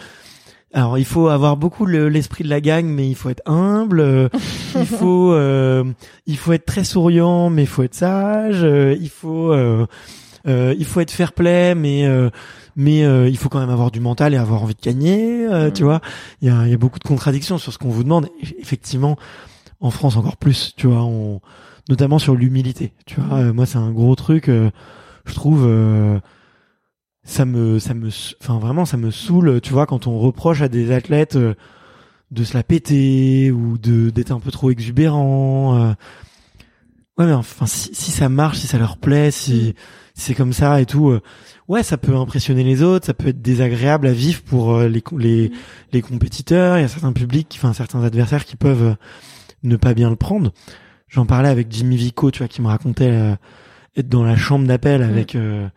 Alors, 0.71 0.99
il 0.99 1.05
faut 1.05 1.29
avoir 1.29 1.57
beaucoup 1.57 1.87
le- 1.87 2.09
l'esprit 2.09 2.43
de 2.43 2.49
la 2.49 2.61
gang, 2.61 2.85
mais 2.85 3.09
il 3.09 3.15
faut 3.15 3.29
être 3.31 3.41
humble. 3.49 4.01
euh, 4.01 4.29
il 4.75 4.85
faut, 4.85 5.31
euh, 5.33 5.83
il 6.27 6.37
faut 6.37 6.53
être 6.53 6.65
très 6.67 6.83
souriant, 6.83 7.49
mais 7.49 7.63
il 7.63 7.67
faut 7.67 7.81
être 7.81 7.95
sage. 7.95 8.61
il 8.61 9.09
faut, 9.09 9.51
euh, 10.47 10.73
il 10.77 10.85
faut 10.85 10.99
être 11.01 11.11
fair 11.11 11.33
play, 11.33 11.75
mais 11.75 12.05
euh, 12.05 12.29
mais 12.75 13.03
euh, 13.05 13.27
il 13.29 13.37
faut 13.37 13.49
quand 13.49 13.59
même 13.59 13.69
avoir 13.69 13.91
du 13.91 13.99
mental 13.99 14.33
et 14.33 14.37
avoir 14.37 14.63
envie 14.63 14.75
de 14.75 14.81
gagner. 14.81 15.45
euh, 15.47 15.69
Mm. 15.69 15.73
Tu 15.73 15.83
vois, 15.83 16.01
il 16.41 16.47
y 16.47 16.51
a, 16.51 16.67
y 16.67 16.73
a 16.73 16.77
beaucoup 16.77 16.99
de 16.99 17.03
contradictions 17.07 17.57
sur 17.57 17.73
ce 17.73 17.77
qu'on 17.77 17.89
vous 17.89 18.03
demande. 18.03 18.29
Effectivement, 18.59 19.17
en 19.81 19.91
France 19.91 20.15
encore 20.17 20.37
plus. 20.37 20.73
Tu 20.77 20.87
vois, 20.87 21.03
on 21.03 21.41
notamment 21.89 22.19
sur 22.19 22.35
l'humilité. 22.35 22.93
Tu 23.05 23.19
vois, 23.21 23.39
Euh, 23.39 23.53
moi 23.53 23.65
c'est 23.65 23.77
un 23.77 23.91
gros 23.91 24.15
truc. 24.15 24.49
euh, 24.49 24.69
je 25.25 25.33
trouve 25.33 25.63
euh, 25.65 26.19
ça 27.23 27.45
me 27.45 27.79
ça 27.79 27.93
me 27.93 28.09
enfin 28.41 28.59
vraiment 28.59 28.85
ça 28.85 28.97
me 28.97 29.11
saoule. 29.11 29.59
Tu 29.61 29.73
vois, 29.73 29.85
quand 29.85 30.07
on 30.07 30.17
reproche 30.19 30.61
à 30.61 30.69
des 30.69 30.91
athlètes 30.91 31.37
de 32.31 32.43
se 32.43 32.53
la 32.55 32.63
péter 32.63 33.51
ou 33.51 33.77
de 33.77 34.09
d'être 34.09 34.31
un 34.31 34.39
peu 34.39 34.51
trop 34.51 34.69
exubérant. 34.71 35.75
euh. 35.77 35.93
Ouais, 37.17 37.25
mais 37.25 37.33
enfin 37.33 37.65
si, 37.65 37.89
si 37.95 38.11
ça 38.11 38.29
marche, 38.29 38.59
si 38.59 38.67
ça 38.67 38.77
leur 38.77 38.97
plaît, 38.97 39.31
si 39.31 39.73
c'est 40.17 40.33
comme 40.33 40.51
ça 40.53 40.81
et 40.81 40.85
tout. 40.85 41.09
euh, 41.09 41.21
ouais, 41.67 41.83
ça 41.83 41.97
peut 41.97 42.15
impressionner 42.15 42.63
les 42.63 42.81
autres, 42.83 43.05
ça 43.05 43.13
peut 43.13 43.27
être 43.29 43.41
désagréable 43.41 44.07
à 44.07 44.11
vivre 44.13 44.41
pour 44.41 44.73
euh, 44.73 44.87
les 44.87 45.03
les 45.17 45.51
les 45.93 46.01
compétiteurs. 46.01 46.77
Il 46.77 46.81
y 46.81 46.85
a 46.85 46.87
certains 46.87 47.13
publics, 47.13 47.53
enfin 47.57 47.73
certains 47.73 48.03
adversaires 48.03 48.45
qui 48.45 48.55
peuvent 48.55 48.83
euh, 48.83 48.95
ne 49.63 49.75
pas 49.77 49.93
bien 49.93 50.09
le 50.09 50.15
prendre. 50.15 50.51
J'en 51.07 51.25
parlais 51.25 51.49
avec 51.49 51.71
Jimmy 51.71 51.95
Vico, 51.95 52.31
tu 52.31 52.39
vois, 52.39 52.47
qui 52.47 52.61
me 52.61 52.67
racontait 52.67 53.11
euh, 53.11 53.35
être 53.95 54.09
dans 54.09 54.23
la 54.23 54.35
chambre 54.35 54.67
d'appel 54.67 55.03
avec 55.03 55.35
euh, 55.35 55.67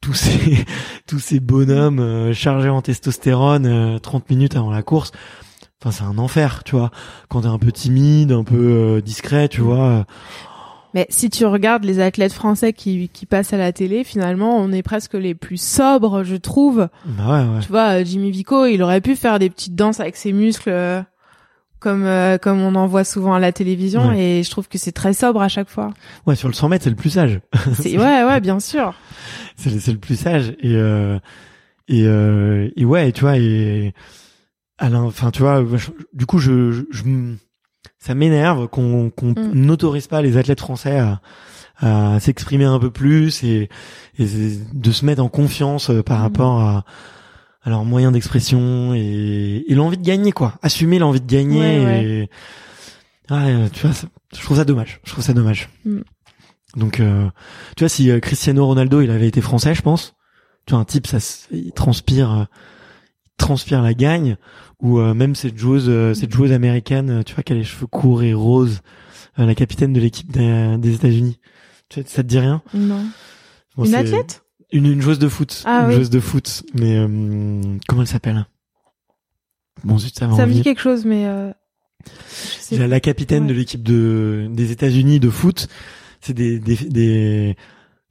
tous 0.00 0.14
ces 0.14 0.64
tous 1.06 1.18
ces 1.18 1.40
bonhommes 1.40 1.98
euh, 2.00 2.32
chargés 2.32 2.68
en 2.70 2.80
testostérone 2.82 3.66
euh, 3.66 3.98
30 3.98 4.30
minutes 4.30 4.56
avant 4.56 4.70
la 4.70 4.82
course. 4.82 5.12
Enfin, 5.80 5.92
c'est 5.92 6.02
un 6.04 6.18
enfer, 6.18 6.64
tu 6.64 6.74
vois. 6.74 6.90
Quand 7.28 7.42
t'es 7.42 7.46
un 7.46 7.58
peu 7.58 7.70
timide, 7.70 8.32
un 8.32 8.42
peu 8.42 9.00
discret, 9.04 9.48
tu 9.48 9.60
vois. 9.60 10.06
Mais 10.94 11.06
si 11.10 11.28
tu 11.30 11.44
regardes 11.44 11.84
les 11.84 12.00
athlètes 12.00 12.32
français 12.32 12.72
qui, 12.72 13.08
qui 13.10 13.26
passent 13.26 13.52
à 13.52 13.58
la 13.58 13.72
télé, 13.72 14.04
finalement, 14.04 14.56
on 14.56 14.72
est 14.72 14.82
presque 14.82 15.14
les 15.14 15.34
plus 15.34 15.60
sobres, 15.60 16.24
je 16.24 16.36
trouve. 16.36 16.88
bah 17.04 17.44
ouais, 17.46 17.54
ouais. 17.54 17.60
Tu 17.60 17.68
vois, 17.68 18.02
Jimmy 18.04 18.30
Vico, 18.30 18.64
il 18.66 18.82
aurait 18.82 19.00
pu 19.02 19.14
faire 19.16 19.38
des 19.38 19.50
petites 19.50 19.74
danses 19.74 20.00
avec 20.00 20.16
ses 20.16 20.32
muscles, 20.32 20.70
euh, 20.70 21.02
comme 21.78 22.04
euh, 22.06 22.38
comme 22.38 22.60
on 22.60 22.74
en 22.74 22.86
voit 22.86 23.04
souvent 23.04 23.34
à 23.34 23.38
la 23.38 23.52
télévision, 23.52 24.08
Ouais. 24.08 24.38
et 24.38 24.42
je 24.42 24.50
trouve 24.50 24.66
que 24.66 24.78
c'est 24.78 24.92
très 24.92 25.12
sobre 25.12 25.42
à 25.42 25.48
chaque 25.48 25.68
fois. 25.68 25.90
Ouais, 26.26 26.34
sur 26.36 26.48
le 26.48 26.54
100 26.54 26.68
mètres, 26.70 26.84
c'est 26.84 26.90
le 26.90 26.96
plus 26.96 27.10
sage. 27.10 27.40
Ouais, 27.84 28.24
ouais, 28.24 28.40
bien 28.42 28.58
sûr. 28.58 28.94
c'est 29.56 29.86
le, 29.92 29.98
plus 29.98 30.16
sage 30.16 30.54
et 30.60 30.74
euh, 30.74 31.18
et 31.86 32.04
euh, 32.06 32.68
et 32.76 32.84
ouais, 32.84 33.12
tu 33.12 33.20
vois 33.20 33.36
et 33.38 33.92
Alain, 34.78 35.02
enfin 35.02 35.30
tu 35.30 35.42
vois, 35.42 35.64
je- 35.76 35.90
du 36.14 36.24
coup 36.26 36.38
je, 36.38 36.70
je, 36.72 36.82
je 36.90 37.02
ça 37.98 38.14
m'énerve 38.14 38.68
qu'on 38.68 39.12
Mm. 39.20 39.34
n'autorise 39.54 40.06
pas 40.06 40.22
les 40.22 40.36
athlètes 40.36 40.60
français 40.60 40.98
à, 40.98 41.20
à 41.80 42.20
s'exprimer 42.20 42.64
un 42.64 42.78
peu 42.78 42.90
plus 42.90 43.42
et, 43.44 43.68
et 44.18 44.26
de 44.72 44.90
se 44.92 45.04
mettre 45.04 45.22
en 45.22 45.28
confiance 45.28 45.90
euh, 45.90 46.02
par 46.02 46.18
Mm. 46.18 46.22
rapport 46.22 46.60
à 46.60 46.84
à 47.64 47.70
leurs 47.70 47.84
moyens 47.84 48.12
d'expression 48.12 48.94
et, 48.94 49.64
et 49.66 49.74
l'envie 49.74 49.98
de 49.98 50.04
gagner 50.04 50.30
quoi, 50.32 50.54
assumer 50.62 50.98
l'envie 51.00 51.20
de 51.20 51.26
gagner 51.26 51.58
Ouais, 51.80 51.84
ouais. 51.84 52.04
et 52.04 52.20
ouais, 53.34 53.52
euh, 53.52 53.68
tu 53.72 53.80
vois, 53.84 53.92
ça- 53.92 54.06
je 54.34 54.40
trouve 54.42 54.56
ça 54.56 54.64
dommage, 54.64 55.00
je 55.04 55.10
trouve 55.12 55.24
ça 55.24 55.32
dommage. 55.34 55.68
Mm. 55.84 55.98
Donc 56.76 57.00
euh, 57.00 57.28
tu 57.76 57.82
vois 57.84 57.88
si 57.88 58.10
euh, 58.10 58.20
Cristiano 58.20 58.64
Ronaldo 58.64 59.00
il 59.00 59.10
avait 59.10 59.26
été 59.28 59.40
français, 59.40 59.74
je 59.74 59.82
pense, 59.82 60.14
tu 60.66 60.72
vois 60.74 60.80
un 60.80 60.84
type 60.84 61.06
ça 61.08 61.18
il 61.50 61.72
transpire 61.72 62.30
euh, 62.32 62.44
transpire 63.38 63.80
la 63.82 63.94
gagne 63.94 64.36
ou 64.80 64.98
euh, 64.98 65.14
même 65.14 65.34
cette 65.34 65.56
joueuse 65.56 65.86
euh, 65.88 66.12
cette 66.12 66.32
joueuse 66.32 66.52
américaine 66.52 67.10
euh, 67.10 67.22
tu 67.22 67.34
vois 67.34 67.42
qui 67.42 67.52
a 67.54 67.56
les 67.56 67.64
cheveux 67.64 67.86
courts 67.86 68.22
et 68.22 68.34
roses 68.34 68.80
euh, 69.38 69.46
la 69.46 69.54
capitaine 69.54 69.92
de 69.94 70.00
l'équipe 70.00 70.30
des, 70.30 70.76
des 70.78 70.94
États-Unis. 70.94 71.38
Tu 71.88 72.00
vois, 72.00 72.08
ça 72.08 72.22
te 72.22 72.28
dit 72.28 72.38
rien? 72.38 72.60
Non. 72.74 73.02
Bon, 73.76 73.84
Une 73.84 73.94
athlète? 73.94 74.42
Une, 74.72 74.84
une 74.86 75.00
joueuse 75.00 75.18
de 75.18 75.28
foot. 75.28 75.62
Ah 75.64 75.82
une 75.82 75.88
oui. 75.88 75.94
joueuse 75.94 76.10
de 76.10 76.20
foot. 76.20 76.64
Mais 76.74 76.98
euh, 76.98 77.08
comment 77.88 78.02
elle 78.02 78.08
s'appelle? 78.08 78.46
Bon 79.84 79.96
zut 79.98 80.14
ça 80.18 80.26
va 80.26 80.36
Ça 80.36 80.46
me 80.46 80.52
dit 80.52 80.62
quelque 80.62 80.80
chose, 80.80 81.04
mais 81.04 81.24
euh, 81.26 81.50
je 82.04 82.58
sais 82.60 82.76
la, 82.78 82.88
la 82.88 83.00
capitaine 83.00 83.44
Ouais. 83.44 83.48
de 83.50 83.54
l'équipe 83.54 83.82
de 83.82 84.48
des 84.50 84.72
États-Unis 84.72 85.20
de 85.20 85.30
foot. 85.30 85.68
C'est 86.20 86.34
des 86.34 86.58
des 86.58 86.74
des 86.74 87.56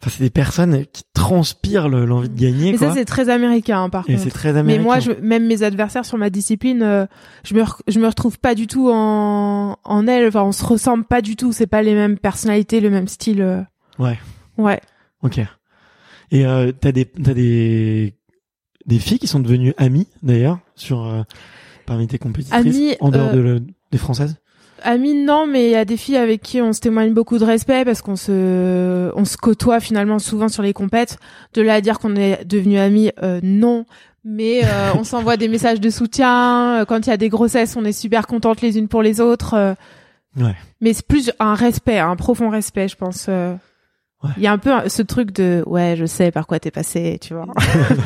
enfin 0.02 0.12
c'est 0.16 0.24
des 0.24 0.30
personnes 0.30 0.86
qui 0.94 1.04
transpirent 1.14 1.90
le- 1.90 2.06
l'envie 2.06 2.30
de 2.30 2.40
gagner 2.40 2.72
Mais 2.72 2.78
quoi 2.78 2.90
ça 2.90 2.94
c'est 2.94 3.06
très 3.06 3.30
américain 3.30 3.84
hein, 3.84 3.90
par 3.90 4.04
et 4.08 4.14
contre. 4.14 4.24
c'est 4.24 4.30
très 4.32 4.54
Mais 4.54 4.60
américain 4.60 4.84
moi, 4.84 5.00
je, 5.00 5.12
même 5.22 5.46
mes 5.48 5.64
adversaires 5.64 6.06
sur 6.06 6.18
ma 6.18 6.30
discipline, 6.30 6.84
euh, 6.84 7.06
je 7.44 7.56
me 7.56 7.64
re- 7.64 7.80
je 7.88 8.00
me 8.00 8.08
retrouve 8.08 8.38
pas 8.40 8.54
du 8.56 8.68
tout 8.68 8.90
en 8.92 9.78
en 9.84 10.08
elle. 10.08 10.28
Enfin, 10.28 10.44
on 10.44 10.52
se 10.52 10.64
ressemble 10.66 11.04
pas 11.06 11.22
du 11.22 11.36
tout. 11.36 11.52
C'est 11.52 11.68
pas 11.68 11.82
les 11.82 11.94
mêmes 11.96 12.18
personnalités, 12.18 12.80
le 12.80 12.90
même 12.90 13.08
style. 13.08 13.42
euh. 13.42 13.62
Ouais. 14.00 14.20
Ouais. 14.58 14.80
Ok. 15.24 15.40
Et 16.32 16.46
euh, 16.46 16.72
t'as 16.80 16.92
des 16.92 17.06
t'as 17.06 17.34
des 17.34 18.14
des 18.86 19.00
filles 19.00 19.20
qui 19.20 19.28
sont 19.28 19.40
devenues 19.40 19.74
amies 19.78 20.08
d'ailleurs 20.24 20.60
sur 20.76 21.06
euh, 21.06 21.24
parmi 21.86 22.08
tes 22.08 22.20
compétitrices 22.20 22.76
Amies, 22.76 22.96
en 23.00 23.10
dehors 23.10 23.30
euh, 23.30 23.34
de 23.34 23.40
le- 23.40 23.62
des 23.92 23.98
françaises? 23.98 24.36
Amine, 24.84 25.26
non, 25.26 25.48
mais 25.48 25.66
il 25.68 25.72
y 25.72 25.76
a 25.76 25.86
des 25.86 25.98
filles 25.98 26.18
avec 26.18 26.42
qui 26.42 26.62
on 26.62 26.74
se 26.74 26.80
témoigne 26.80 27.14
beaucoup 27.14 27.38
de 27.38 27.46
respect 27.46 27.84
parce 27.86 28.02
qu'on 28.02 28.16
se, 28.16 29.12
on 29.16 29.26
se 29.26 29.38
côtoie 29.38 29.80
finalement 29.80 30.20
souvent 30.20 30.48
sur 30.50 30.64
les 30.64 30.74
compètes. 30.74 31.18
De 31.54 31.62
là 31.62 31.76
à 31.76 31.82
dire 31.82 32.00
qu'on 32.00 32.16
est 32.16 32.46
devenus 32.46 32.80
amis, 32.80 33.12
euh, 33.24 33.40
non. 33.44 33.86
Mais 34.24 34.62
euh, 34.66 34.92
on 34.96 35.04
s'envoie 35.06 35.38
des 35.38 35.48
messages 35.48 35.80
de 35.80 35.90
soutien. 35.90 36.82
Euh, 36.82 36.86
Quand 36.86 37.06
il 37.06 37.10
y 37.10 37.14
a 37.14 37.18
des 37.18 37.30
grossesses, 37.30 37.76
on 37.76 37.86
est 37.86 37.92
super 37.92 38.28
contentes 38.28 38.62
les 38.62 38.78
unes 38.78 38.88
pour 38.88 39.02
les 39.02 39.20
autres. 39.22 39.54
euh. 39.56 39.74
Ouais. 40.38 40.56
Mais 40.82 40.94
c'est 40.94 41.06
plus 41.08 41.32
un 41.40 41.56
respect, 41.56 41.98
un 41.98 42.16
profond 42.16 42.50
respect, 42.50 42.88
je 42.88 42.96
pense. 42.96 43.28
Ouais. 44.24 44.32
Il 44.38 44.44
y 44.44 44.48
a 44.48 44.52
un 44.52 44.58
peu 44.58 44.72
ce 44.90 45.04
truc 45.04 45.32
de 45.32 45.64
ouais, 45.68 45.96
je 45.96 46.06
sais 46.06 46.32
par 46.32 46.48
quoi 46.48 46.60
t'es 46.60 46.72
passé, 46.72 47.20
tu 47.22 47.36
vois. 47.36 47.46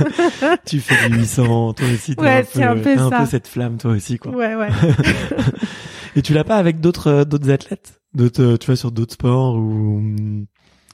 tu 0.66 0.80
fais 0.82 1.09
du 1.09 1.20
800, 1.20 1.74
toi 1.74 1.88
aussi. 1.93 2.16
Ouais, 2.18 2.45
un 2.62 2.78
peu 2.78 2.97
un 2.97 3.09
peu 3.09 3.26
cette 3.26 3.47
flamme, 3.47 3.78
toi 3.78 3.91
aussi, 3.91 4.18
quoi. 4.18 4.34
ouais, 4.34 4.55
ouais. 4.55 4.70
Et 6.16 6.22
tu 6.22 6.34
l'as 6.34 6.43
pas 6.43 6.57
avec 6.57 6.82
d'autres 6.82 7.07
euh, 7.07 7.24
d'autres 7.24 7.49
athlètes, 7.49 8.01
d'autres, 8.14 8.57
tu 8.57 8.66
vois, 8.66 8.76
sur 8.76 8.91
d'autres 8.91 9.14
sports 9.14 9.55
ou 9.55 9.97
hum, 9.99 10.45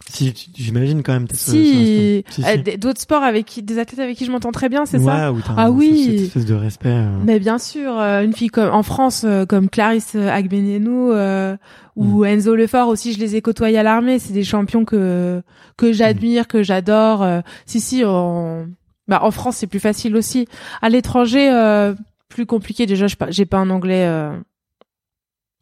si 0.09 0.33
j'imagine 0.55 1.03
quand 1.03 1.13
même. 1.13 1.27
ce- 1.31 1.35
ce 1.37 1.51
Si, 1.51 2.43
euh, 2.45 2.57
d- 2.57 2.77
d'autres 2.77 3.01
sports 3.01 3.23
avec 3.23 3.45
qui, 3.45 3.61
des 3.63 3.77
athlètes 3.79 3.99
avec 3.99 4.17
qui 4.17 4.25
je 4.25 4.31
m'entends 4.31 4.51
très 4.51 4.69
bien, 4.69 4.85
c'est 4.85 4.97
ouais, 4.99 5.05
ça 5.05 5.33
Ah 5.57 5.71
oui. 5.71 6.05
cette 6.05 6.21
espèce 6.27 6.45
de 6.45 6.53
respect. 6.55 6.89
euh, 6.89 7.19
Mais 7.25 7.39
bien 7.39 7.57
sûr, 7.57 7.99
euh, 7.99 8.23
une 8.23 8.33
fille 8.33 8.49
comme 8.49 8.73
en 8.73 8.83
France, 8.83 9.23
euh, 9.25 9.45
comme 9.45 9.69
Clarisse 9.69 10.15
Agbenenou 10.15 11.11
euh, 11.11 11.57
ou 11.95 12.25
Enzo 12.25 12.55
Lefort 12.55 12.87
aussi, 12.87 13.13
je 13.13 13.19
les 13.19 13.35
ai 13.35 13.41
côtoyés 13.41 13.77
à 13.77 13.83
l'armée. 13.83 14.19
C'est 14.19 14.33
des 14.33 14.43
champions 14.43 14.85
que 14.85 15.41
que 15.77 15.91
j'admire, 15.93 16.47
que 16.47 16.63
j'adore. 16.63 17.23
euh. 17.23 17.41
si 17.65 17.79
si, 17.79 18.03
en 18.05 18.65
bah 19.07 19.19
en 19.23 19.31
France 19.31 19.57
c'est 19.57 19.67
plus 19.67 19.79
facile 19.79 20.15
aussi. 20.15 20.47
À 20.81 20.89
l'étranger, 20.89 21.49
euh, 21.51 21.93
plus 22.29 22.45
compliqué. 22.45 22.85
Déjà, 22.85 23.07
je 23.07 23.15
pas- 23.15 23.31
j'ai 23.31 23.45
pas 23.45 23.57
un 23.57 23.69
anglais. 23.69 24.05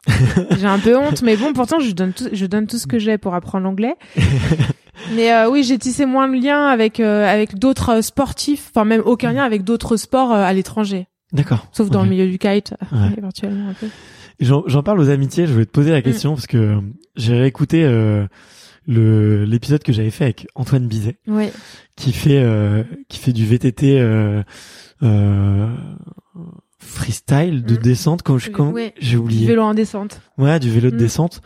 j'ai 0.60 0.66
un 0.68 0.80
peu 0.80 0.96
honte, 0.98 1.22
mais 1.24 1.36
bon, 1.38 1.54
pourtant 1.54 1.80
je 1.80 1.92
donne 1.92 2.14
tout, 2.14 2.30
je 2.32 2.46
donne 2.46 2.68
tout 2.68 2.78
ce 2.78 2.88
que 2.88 3.00
j'ai 3.00 3.18
pour 3.18 3.34
apprendre 3.34 3.64
l'anglais. 3.66 3.96
Mais 5.14 5.32
euh, 5.34 5.50
oui, 5.50 5.64
j'ai 5.64 5.78
tissé 5.78 6.06
moins 6.06 6.28
de 6.28 6.36
liens 6.42 6.66
avec 6.68 7.00
euh, 7.00 7.28
avec 7.28 7.56
d'autres 7.60 7.98
euh, 7.98 8.02
sportifs, 8.02 8.72
enfin 8.74 8.86
même 8.86 9.02
aucun 9.06 9.34
lien 9.34 9.44
avec 9.44 9.64
d'autres 9.64 9.98
sports 9.98 10.32
euh, 10.34 10.42
à 10.42 10.54
l'étranger. 10.54 11.08
D'accord. 11.34 11.68
Sauf 11.74 11.90
dans 11.90 12.04
le 12.04 12.10
milieu 12.10 12.28
du 12.28 12.38
kite, 12.40 12.74
Ouais. 12.92 13.14
éventuellement 13.18 13.70
un 13.70 13.74
peu. 13.74 13.88
J'en 14.40 14.84
parle 14.84 15.00
aux 15.00 15.10
amitiés. 15.10 15.48
Je 15.48 15.54
voulais 15.54 15.66
te 15.66 15.72
poser 15.72 15.92
la 15.92 16.02
question 16.02 16.34
parce 16.34 16.48
que 16.48 16.58
euh, 16.58 16.80
j'ai 17.18 17.34
réécouté 17.38 17.84
euh, 17.84 18.26
le 18.88 19.44
l'épisode 19.46 19.84
que 19.84 19.92
j'avais 19.92 20.12
fait 20.12 20.24
avec 20.26 20.48
Antoine 20.56 20.88
Bizet, 20.88 21.18
Oui. 21.28 21.50
qui 21.96 22.14
fait 22.14 22.42
euh, 22.42 22.84
qui 23.10 23.20
fait 23.20 23.34
du 23.34 23.46
VTT 23.46 24.00
euh, 24.00 24.44
euh, 25.04 25.68
freestyle 26.86 27.64
de 27.64 27.74
Mm. 27.76 27.78
descente. 27.78 28.22
Comme 28.24 28.40
je 28.40 28.50
comment- 28.50 28.72
Ouais. 28.72 28.94
j'ai 29.00 29.18
oublié. 29.18 29.48
Vélo 29.48 29.64
en 29.64 29.74
descente. 29.74 30.22
Ouais, 30.38 30.60
du 30.60 30.70
vélo 30.70 30.90
de 30.92 30.96
Mm. 30.96 31.00
descente. 31.00 31.42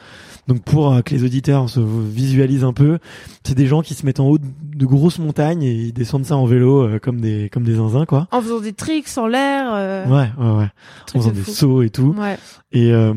Donc 0.48 0.64
pour 0.64 0.92
euh, 0.94 1.02
que 1.02 1.14
les 1.14 1.24
auditeurs 1.24 1.70
se 1.70 1.80
visualisent 1.80 2.64
un 2.64 2.74
peu, 2.74 2.98
c'est 3.46 3.54
des 3.56 3.68
gens 3.68 3.82
qui 3.84 3.94
se 3.94 4.06
mettent 4.06 4.20
en 4.20 4.28
haut 4.28 4.38
de, 4.40 4.46
de 4.76 4.86
grosses 4.86 5.20
montagnes 5.20 5.62
et 5.64 5.72
ils 5.74 5.94
descendent 5.94 6.26
ça 6.26 6.36
en 6.38 6.46
vélo 6.46 6.82
euh, 6.84 7.00
comme 7.00 7.22
des 7.22 7.50
comme 7.52 7.64
des 7.64 7.76
zinzins 7.76 8.06
quoi. 8.06 8.28
En 8.32 8.42
faisant 8.42 8.60
des 8.60 8.74
tricks 8.74 9.18
en 9.18 9.28
l'air. 9.28 9.72
Euh, 9.74 10.06
Ouais, 10.08 10.30
ouais, 10.40 10.52
ouais. 10.58 10.70
En 11.16 11.20
faisant 11.20 11.30
de 11.30 11.36
des 11.36 11.42
fou. 11.42 11.52
sauts 11.52 11.82
et 11.84 11.90
tout. 11.92 12.16
Ouais. 12.18 12.38
Et 12.72 12.92
euh, 12.92 13.14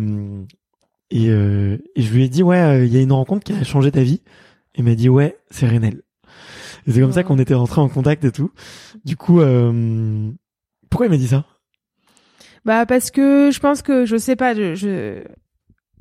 et, 1.11 1.29
euh, 1.31 1.79
et 1.97 2.03
je 2.03 2.13
lui 2.13 2.25
ai 2.25 2.29
dit 2.29 2.43
ouais, 2.43 2.87
il 2.87 2.93
y 2.93 2.99
a 2.99 3.01
une 3.01 3.13
rencontre 3.13 3.45
qui 3.45 3.53
a 3.53 3.65
changé 3.65 3.91
ta 3.91 4.03
vie. 4.03 4.21
Il 4.77 4.85
m'a 4.85 4.95
dit 4.95 5.09
ouais, 5.09 5.37
c'est 5.51 5.67
Renel. 5.69 6.03
Et 6.87 6.93
c'est 6.93 7.01
comme 7.01 7.13
ça 7.13 7.21
Ouais. 7.21 7.25
qu'on 7.25 7.39
était 7.39 7.55
rentrés 7.55 7.81
en 7.81 7.89
contact 7.89 8.25
et 8.25 8.33
tout. 8.33 8.51
Du 9.05 9.17
coup, 9.17 9.41
euh, 9.41 10.31
pourquoi 10.91 11.07
il 11.07 11.11
m'a 11.11 11.17
dit 11.19 11.29
ça? 11.29 11.45
Bah 12.65 12.87
parce 12.87 13.11
que 13.11 13.51
je 13.53 13.59
pense 13.61 13.83
que 13.83 14.05
je 14.07 14.17
sais 14.17 14.37
pas, 14.37 14.55
je 14.55 14.75
je, 14.75 15.23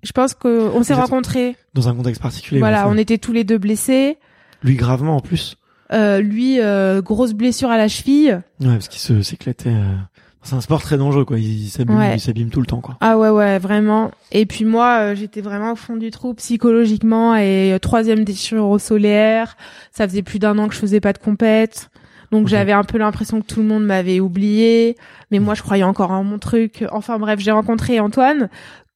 je 0.03 0.11
pense 0.11 0.33
que 0.33 0.69
on 0.73 0.83
s'est 0.83 0.93
rencontrés. 0.93 1.55
Dans 1.73 1.87
un 1.89 1.95
contexte 1.95 2.21
particulier. 2.21 2.59
Voilà, 2.59 2.87
on 2.87 2.97
était 2.97 3.17
tous 3.17 3.31
les 3.33 3.43
deux 3.43 3.57
blessés. 3.57 4.17
Lui 4.63 4.75
gravement 4.75 5.15
en 5.17 5.21
plus. 5.21 5.55
Euh, 5.91 6.21
lui, 6.21 6.59
euh, 6.61 7.01
grosse 7.01 7.33
blessure 7.33 7.69
à 7.69 7.77
la 7.77 7.87
cheville. 7.87 8.41
Ouais, 8.61 8.67
parce 8.73 8.87
qu'il 8.87 8.99
se 8.99 9.21
s'éclatait. 9.23 9.69
euh, 9.69 9.95
C'est 10.43 10.55
un 10.55 10.61
sport 10.61 10.81
très 10.81 10.97
dangereux 10.97 11.25
quoi. 11.25 11.37
Il 11.39 11.67
s'abîme, 11.69 11.97
Ouais. 11.97 12.15
il 12.15 12.19
s'abîme 12.19 12.49
tout 12.49 12.61
le 12.61 12.65
temps 12.67 12.79
quoi. 12.79 12.95
Ah 13.01 13.17
ouais 13.17 13.29
ouais 13.29 13.57
vraiment. 13.59 14.11
Et 14.31 14.45
puis 14.45 14.63
moi 14.63 14.99
euh, 14.99 15.15
j'étais 15.15 15.41
vraiment 15.41 15.73
au 15.73 15.75
fond 15.75 15.97
du 15.97 16.09
trou 16.11 16.33
psychologiquement 16.35 17.35
et 17.35 17.73
euh, 17.73 17.79
troisième 17.79 18.23
déchirure 18.23 18.69
au 18.69 18.79
solaire. 18.79 19.57
Ça 19.91 20.07
faisait 20.07 20.21
plus 20.23 20.39
d'un 20.39 20.57
an 20.59 20.67
que 20.67 20.73
je 20.75 20.79
faisais 20.79 20.99
pas 21.01 21.11
de 21.13 21.17
compète. 21.17 21.89
Donc 22.31 22.47
j'avais 22.47 22.71
un 22.71 22.83
peu 22.83 22.97
l'impression 22.97 23.41
que 23.41 23.45
tout 23.45 23.59
le 23.59 23.67
monde 23.67 23.85
m'avait 23.85 24.19
oublié, 24.21 24.95
mais 25.31 25.39
moi 25.39 25.53
je 25.53 25.61
croyais 25.61 25.83
encore 25.83 26.11
en 26.11 26.23
mon 26.23 26.39
truc. 26.39 26.85
Enfin 26.91 27.19
bref, 27.19 27.39
j'ai 27.39 27.51
rencontré 27.51 27.99
Antoine, 27.99 28.49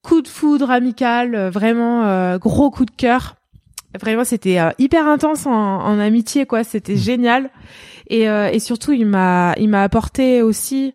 coup 0.03 0.21
de 0.21 0.27
foudre 0.27 0.71
amical, 0.71 1.35
euh, 1.35 1.49
vraiment 1.49 2.05
euh, 2.05 2.37
gros 2.37 2.71
coup 2.71 2.85
de 2.85 2.91
cœur. 2.91 3.35
Vraiment 4.01 4.23
c'était 4.23 4.59
euh, 4.59 4.69
hyper 4.77 5.07
intense 5.07 5.45
en, 5.47 5.51
en 5.51 5.99
amitié 5.99 6.45
quoi, 6.45 6.63
c'était 6.63 6.95
génial. 6.95 7.49
Et, 8.07 8.29
euh, 8.29 8.49
et 8.51 8.59
surtout 8.59 8.93
il 8.93 9.05
m'a 9.05 9.53
il 9.57 9.67
m'a 9.69 9.83
apporté 9.83 10.41
aussi 10.41 10.93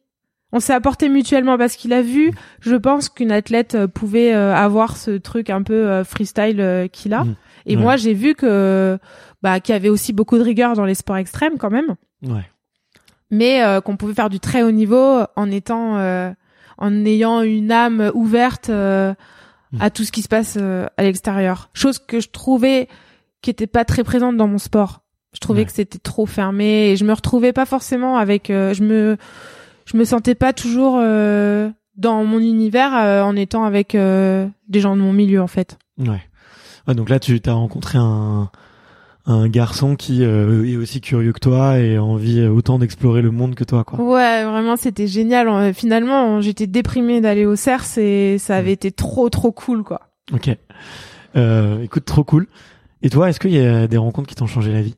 on 0.52 0.60
s'est 0.60 0.72
apporté 0.74 1.08
mutuellement 1.08 1.56
parce 1.58 1.76
qu'il 1.76 1.92
a 1.92 2.02
vu, 2.02 2.32
je 2.60 2.74
pense 2.74 3.08
qu'une 3.08 3.30
athlète 3.30 3.86
pouvait 3.86 4.32
avoir 4.32 4.96
ce 4.96 5.12
truc 5.12 5.48
un 5.48 5.62
peu 5.62 6.02
freestyle 6.02 6.88
qu'il 6.92 7.14
a. 7.14 7.22
Mm. 7.22 7.34
Et 7.66 7.76
Ouais. 7.76 7.82
moi, 7.82 7.96
j'ai 7.96 8.14
vu 8.14 8.34
que 8.34 8.98
bah 9.42 9.60
qu'il 9.60 9.74
y 9.74 9.76
avait 9.76 9.90
aussi 9.90 10.12
beaucoup 10.12 10.38
de 10.38 10.42
rigueur 10.42 10.74
dans 10.74 10.84
les 10.86 10.96
sports 10.96 11.18
extrêmes 11.18 11.56
quand 11.56 11.70
même, 11.70 11.94
Ouais. 12.22 12.44
mais 13.30 13.62
euh, 13.62 13.80
qu'on 13.80 13.96
pouvait 13.96 14.14
faire 14.14 14.28
du 14.30 14.40
très 14.40 14.62
haut 14.62 14.70
niveau 14.72 15.20
en 15.36 15.50
étant 15.50 15.96
euh, 15.98 16.30
en 16.78 17.04
ayant 17.04 17.42
une 17.42 17.72
âme 17.72 18.10
ouverte 18.14 18.70
euh, 18.70 19.14
Mm. 19.72 19.82
à 19.82 19.90
tout 19.90 20.02
ce 20.02 20.10
qui 20.10 20.22
se 20.22 20.26
passe 20.26 20.58
euh, 20.60 20.88
à 20.96 21.04
l'extérieur. 21.04 21.70
Chose 21.74 22.00
que 22.00 22.18
je 22.18 22.28
trouvais 22.28 22.88
qui 23.40 23.50
était 23.50 23.68
pas 23.68 23.84
très 23.84 24.02
présente 24.02 24.36
dans 24.36 24.48
mon 24.48 24.58
sport. 24.58 25.02
Je 25.32 25.38
trouvais 25.38 25.60
Ouais. 25.60 25.66
que 25.66 25.70
c'était 25.70 26.00
trop 26.00 26.26
fermé 26.26 26.88
et 26.90 26.96
je 26.96 27.04
me 27.04 27.12
retrouvais 27.12 27.52
pas 27.52 27.66
forcément 27.66 28.16
avec 28.16 28.50
euh, 28.50 28.74
je 28.74 28.82
me 28.82 29.16
je 29.84 29.96
me 29.96 30.02
sentais 30.04 30.34
pas 30.34 30.52
toujours 30.52 30.98
euh, 31.00 31.70
dans 31.96 32.24
mon 32.24 32.40
univers 32.40 32.96
euh, 32.96 33.22
en 33.22 33.36
étant 33.36 33.62
avec 33.62 33.94
euh, 33.94 34.48
des 34.66 34.80
gens 34.80 34.96
de 34.96 35.02
mon 35.02 35.12
milieu 35.12 35.40
en 35.40 35.46
fait. 35.46 35.78
Ouais. 35.98 36.20
Ouais, 36.88 36.94
donc 36.96 37.08
là, 37.08 37.20
tu 37.20 37.40
t'as 37.40 37.52
rencontré 37.52 37.96
un, 37.96 38.50
un 39.26 39.48
garçon 39.48 39.96
qui 39.96 40.24
euh, 40.24 40.64
est 40.64 40.76
aussi 40.76 41.00
curieux 41.00 41.32
que 41.32 41.38
toi 41.40 41.78
et 41.78 41.96
a 41.96 42.02
envie 42.02 42.40
euh, 42.40 42.48
autant 42.50 42.78
d'explorer 42.78 43.22
le 43.22 43.30
monde 43.30 43.54
que 43.54 43.64
toi, 43.64 43.84
quoi. 43.84 44.00
Ouais, 44.00 44.44
vraiment 44.44 44.76
c'était 44.76 45.06
génial. 45.06 45.48
Euh, 45.48 45.72
Finalement, 45.72 46.40
j'étais 46.40 46.66
déprimée 46.66 47.20
d'aller 47.20 47.46
au 47.46 47.56
CERS 47.56 47.98
et 47.98 48.38
ça 48.38 48.56
avait 48.56 48.72
été 48.72 48.92
trop 48.92 49.28
trop 49.28 49.52
cool 49.52 49.82
quoi. 49.82 50.00
Ok. 50.32 50.50
Euh, 51.36 51.82
écoute, 51.82 52.04
trop 52.04 52.24
cool. 52.24 52.46
Et 53.02 53.10
toi, 53.10 53.28
est-ce 53.28 53.40
qu'il 53.40 53.52
y 53.52 53.64
a 53.64 53.86
des 53.86 53.96
rencontres 53.96 54.28
qui 54.28 54.34
t'ont 54.34 54.46
changé 54.46 54.72
la 54.72 54.82
vie? 54.82 54.96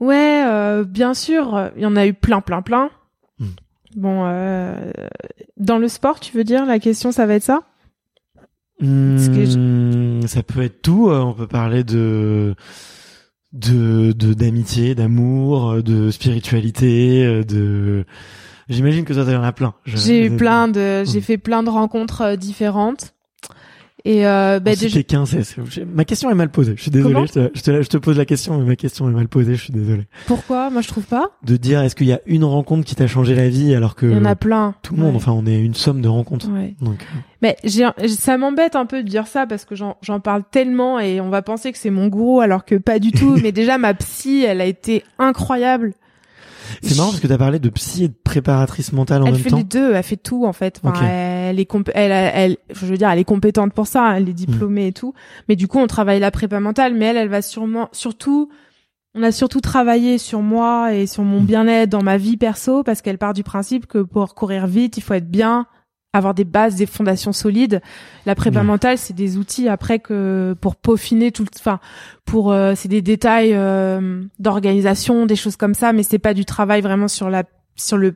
Ouais, 0.00 0.44
euh, 0.46 0.84
bien 0.84 1.14
sûr, 1.14 1.70
il 1.76 1.82
y 1.82 1.86
en 1.86 1.96
a 1.96 2.06
eu 2.06 2.14
plein 2.14 2.40
plein 2.40 2.62
plein. 2.62 2.90
Hmm. 3.38 3.46
Bon, 3.96 4.24
euh, 4.26 4.92
dans 5.56 5.78
le 5.78 5.88
sport, 5.88 6.20
tu 6.20 6.36
veux 6.36 6.44
dire? 6.44 6.66
La 6.66 6.78
question, 6.78 7.12
ça 7.12 7.26
va 7.26 7.34
être 7.34 7.42
ça? 7.42 7.62
Hmm, 8.80 10.20
Ça 10.26 10.42
peut 10.42 10.62
être 10.62 10.82
tout. 10.82 11.08
euh, 11.08 11.20
On 11.20 11.32
peut 11.32 11.46
parler 11.46 11.82
de 11.84 12.54
de 13.52 14.12
de 14.12 14.34
d'amitié, 14.34 14.94
d'amour, 14.94 15.70
euh, 15.70 15.82
de 15.82 16.10
spiritualité, 16.10 17.24
euh, 17.24 17.42
de. 17.44 18.04
J'imagine 18.68 19.04
que 19.04 19.12
toi, 19.14 19.24
t'en 19.24 19.42
as 19.42 19.52
plein. 19.52 19.74
J'ai 19.86 20.26
eu 20.26 20.36
plein 20.36 20.66
de, 20.68 21.04
j'ai 21.04 21.20
Hmm. 21.20 21.22
fait 21.22 21.38
plein 21.38 21.62
de 21.62 21.70
rencontres 21.70 22.36
différentes. 22.36 23.14
Et 24.08 24.24
euh, 24.24 24.60
bah, 24.60 24.76
déjà, 24.76 25.02
qu'un, 25.02 25.26
c'est- 25.26 25.42
c'est- 25.42 25.60
j'ai- 25.68 25.84
ma 25.84 26.04
question 26.04 26.30
est 26.30 26.34
mal 26.34 26.48
posée. 26.48 26.74
Je 26.76 26.82
suis 26.82 26.92
désolé. 26.92 27.26
Je 27.26 27.32
te, 27.32 27.50
je, 27.54 27.60
te, 27.60 27.82
je 27.82 27.88
te 27.88 27.96
pose 27.96 28.16
la 28.16 28.24
question, 28.24 28.56
mais 28.56 28.64
ma 28.64 28.76
question 28.76 29.10
est 29.10 29.12
mal 29.12 29.26
posée. 29.26 29.56
Je 29.56 29.62
suis 29.64 29.72
désolé. 29.72 30.04
pourquoi? 30.28 30.70
Moi, 30.70 30.80
je 30.80 30.86
trouve 30.86 31.02
pas. 31.06 31.30
De 31.42 31.56
dire, 31.56 31.80
est-ce 31.82 31.96
qu'il 31.96 32.06
y 32.06 32.12
a 32.12 32.20
une 32.26 32.44
rencontre 32.44 32.84
qui 32.84 32.94
t'a 32.94 33.08
changé 33.08 33.34
la 33.34 33.48
vie 33.48 33.74
alors 33.74 33.96
que 33.96 34.06
Il 34.06 34.12
y 34.12 34.16
en 34.16 34.24
a 34.24 34.36
plein. 34.36 34.76
tout 34.82 34.94
le 34.94 35.00
monde, 35.02 35.10
Ouais. 35.10 35.16
enfin, 35.16 35.32
on 35.32 35.44
est 35.44 35.58
une 35.60 35.74
somme 35.74 36.02
de 36.02 36.08
rencontres. 36.08 36.48
Ouais. 36.52 36.76
Donc, 36.80 37.00
euh, 37.02 37.18
Mais 37.42 37.56
ça 38.06 38.38
m'embête 38.38 38.76
un 38.76 38.86
peu 38.86 39.02
de 39.02 39.08
dire 39.08 39.26
ça 39.26 39.44
parce 39.44 39.64
que 39.64 39.74
j'en, 39.74 39.96
parle 40.22 40.44
tellement 40.52 41.00
et 41.00 41.20
on 41.20 41.28
va 41.28 41.42
penser 41.42 41.72
que 41.72 41.78
c'est 41.78 41.90
mon 41.90 42.06
gourou 42.06 42.40
alors 42.40 42.64
que 42.64 42.76
pas 42.76 43.00
du 43.00 43.10
tout. 43.10 43.36
mais 43.42 43.50
déjà, 43.50 43.76
ma 43.76 43.92
psy, 43.94 44.44
elle 44.46 44.60
a 44.60 44.66
été 44.66 45.02
incroyable. 45.18 45.94
c'est 46.82 46.96
marrant 46.96 47.08
parce 47.10 47.20
que 47.20 47.26
t'as 47.26 47.38
parlé 47.38 47.58
de 47.58 47.68
psy 47.70 48.04
et 48.04 48.08
de 48.08 48.14
préparatrice 48.24 48.92
mentale 48.92 49.22
en 49.22 49.26
elle 49.26 49.32
même 49.32 49.42
fait 49.42 49.50
temps. 49.50 49.56
les 49.56 49.64
deux, 49.64 49.94
elle 49.94 50.02
fait 50.02 50.16
tout 50.16 50.46
en 50.46 50.52
fait. 50.52 50.80
Enfin, 50.84 50.94
elle 51.02 51.08
est 51.60 51.64
comp- 51.64 51.90
elle, 51.94 52.10
elle, 52.12 52.56
je 52.70 52.86
veux 52.86 52.96
dire, 52.96 53.08
elle 53.10 53.18
est 53.18 53.24
compétente 53.24 53.72
pour 53.72 53.86
ça, 53.86 54.14
elle 54.16 54.28
est 54.28 54.32
diplômée 54.32 54.88
et 54.88 54.92
tout. 54.92 55.14
Mais 55.48 55.54
du 55.56 55.68
coup, 55.68 55.78
on 55.78 55.86
travaille 55.86 56.18
la 56.20 56.30
prépa 56.30 56.58
mentale, 56.60 56.94
mais 56.94 57.04
elle, 57.06 57.16
elle 57.16 57.28
va 57.28 57.42
sûrement, 57.42 57.88
surtout, 57.92 58.50
on 59.14 59.22
a 59.22 59.32
surtout 59.32 59.60
travaillé 59.60 60.18
sur 60.18 60.40
moi 60.42 60.92
et 60.92 61.06
sur 61.06 61.22
mon 61.22 61.40
Mm. 61.40 61.46
bien-être 61.46 61.90
dans 61.90 62.02
ma 62.02 62.16
vie 62.18 62.36
perso 62.36 62.82
parce 62.82 63.00
qu'elle 63.02 63.18
part 63.18 63.32
du 63.34 63.42
principe 63.44 63.86
que 63.86 63.98
pour 63.98 64.34
courir 64.34 64.66
vite, 64.66 64.96
il 64.98 65.00
faut 65.02 65.14
être 65.14 65.30
bien, 65.30 65.66
avoir 66.12 66.34
des 66.34 66.44
bases, 66.44 66.76
des 66.76 66.86
fondations 66.86 67.32
solides. 67.32 67.80
La 68.26 68.34
prépa 68.34 68.60
Ouais. 68.60 68.64
mentale, 68.64 68.96
c'est 68.98 69.14
des 69.14 69.36
outils 69.38 69.68
après 69.68 69.98
que 69.98 70.54
pour 70.60 70.76
peaufiner 70.76 71.30
tout, 71.32 71.42
le- 71.44 71.48
enfin, 71.58 71.78
pour 72.24 72.52
euh, 72.52 72.72
c'est 72.74 72.88
des 72.88 73.02
détails 73.02 73.52
euh, 73.54 74.22
d'organisation, 74.38 75.26
des 75.26 75.36
choses 75.36 75.56
comme 75.56 75.74
ça, 75.74 75.92
mais 75.92 76.02
c'est 76.02 76.18
pas 76.18 76.34
du 76.34 76.44
travail 76.44 76.80
vraiment 76.80 77.08
sur 77.08 77.28
la 77.30 77.44
sur 77.78 77.98
le 77.98 78.14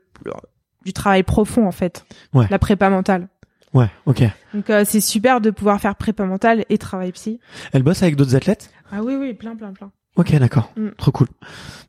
du 0.84 0.92
travail 0.92 1.22
profond 1.22 1.66
en 1.66 1.72
fait. 1.72 2.04
Ouais. 2.34 2.46
La 2.50 2.58
prépa 2.58 2.90
mentale. 2.90 3.28
Ouais, 3.72 3.88
ok. 4.06 4.22
Donc 4.52 4.68
euh, 4.70 4.84
c'est 4.84 5.00
super 5.00 5.40
de 5.40 5.50
pouvoir 5.50 5.80
faire 5.80 5.94
prépa 5.94 6.24
mentale 6.24 6.64
et 6.70 6.78
travail 6.78 7.12
psy. 7.12 7.38
Elle 7.72 7.82
bosse 7.84 8.02
avec 8.02 8.16
d'autres 8.16 8.34
athlètes? 8.34 8.70
Ah 8.92 9.02
oui 9.02 9.14
oui, 9.16 9.32
plein 9.34 9.54
plein 9.54 9.72
plein. 9.72 9.90
Ok, 10.16 10.34
d'accord. 10.34 10.72
Mm. 10.76 10.88
Trop 10.98 11.12
cool. 11.12 11.28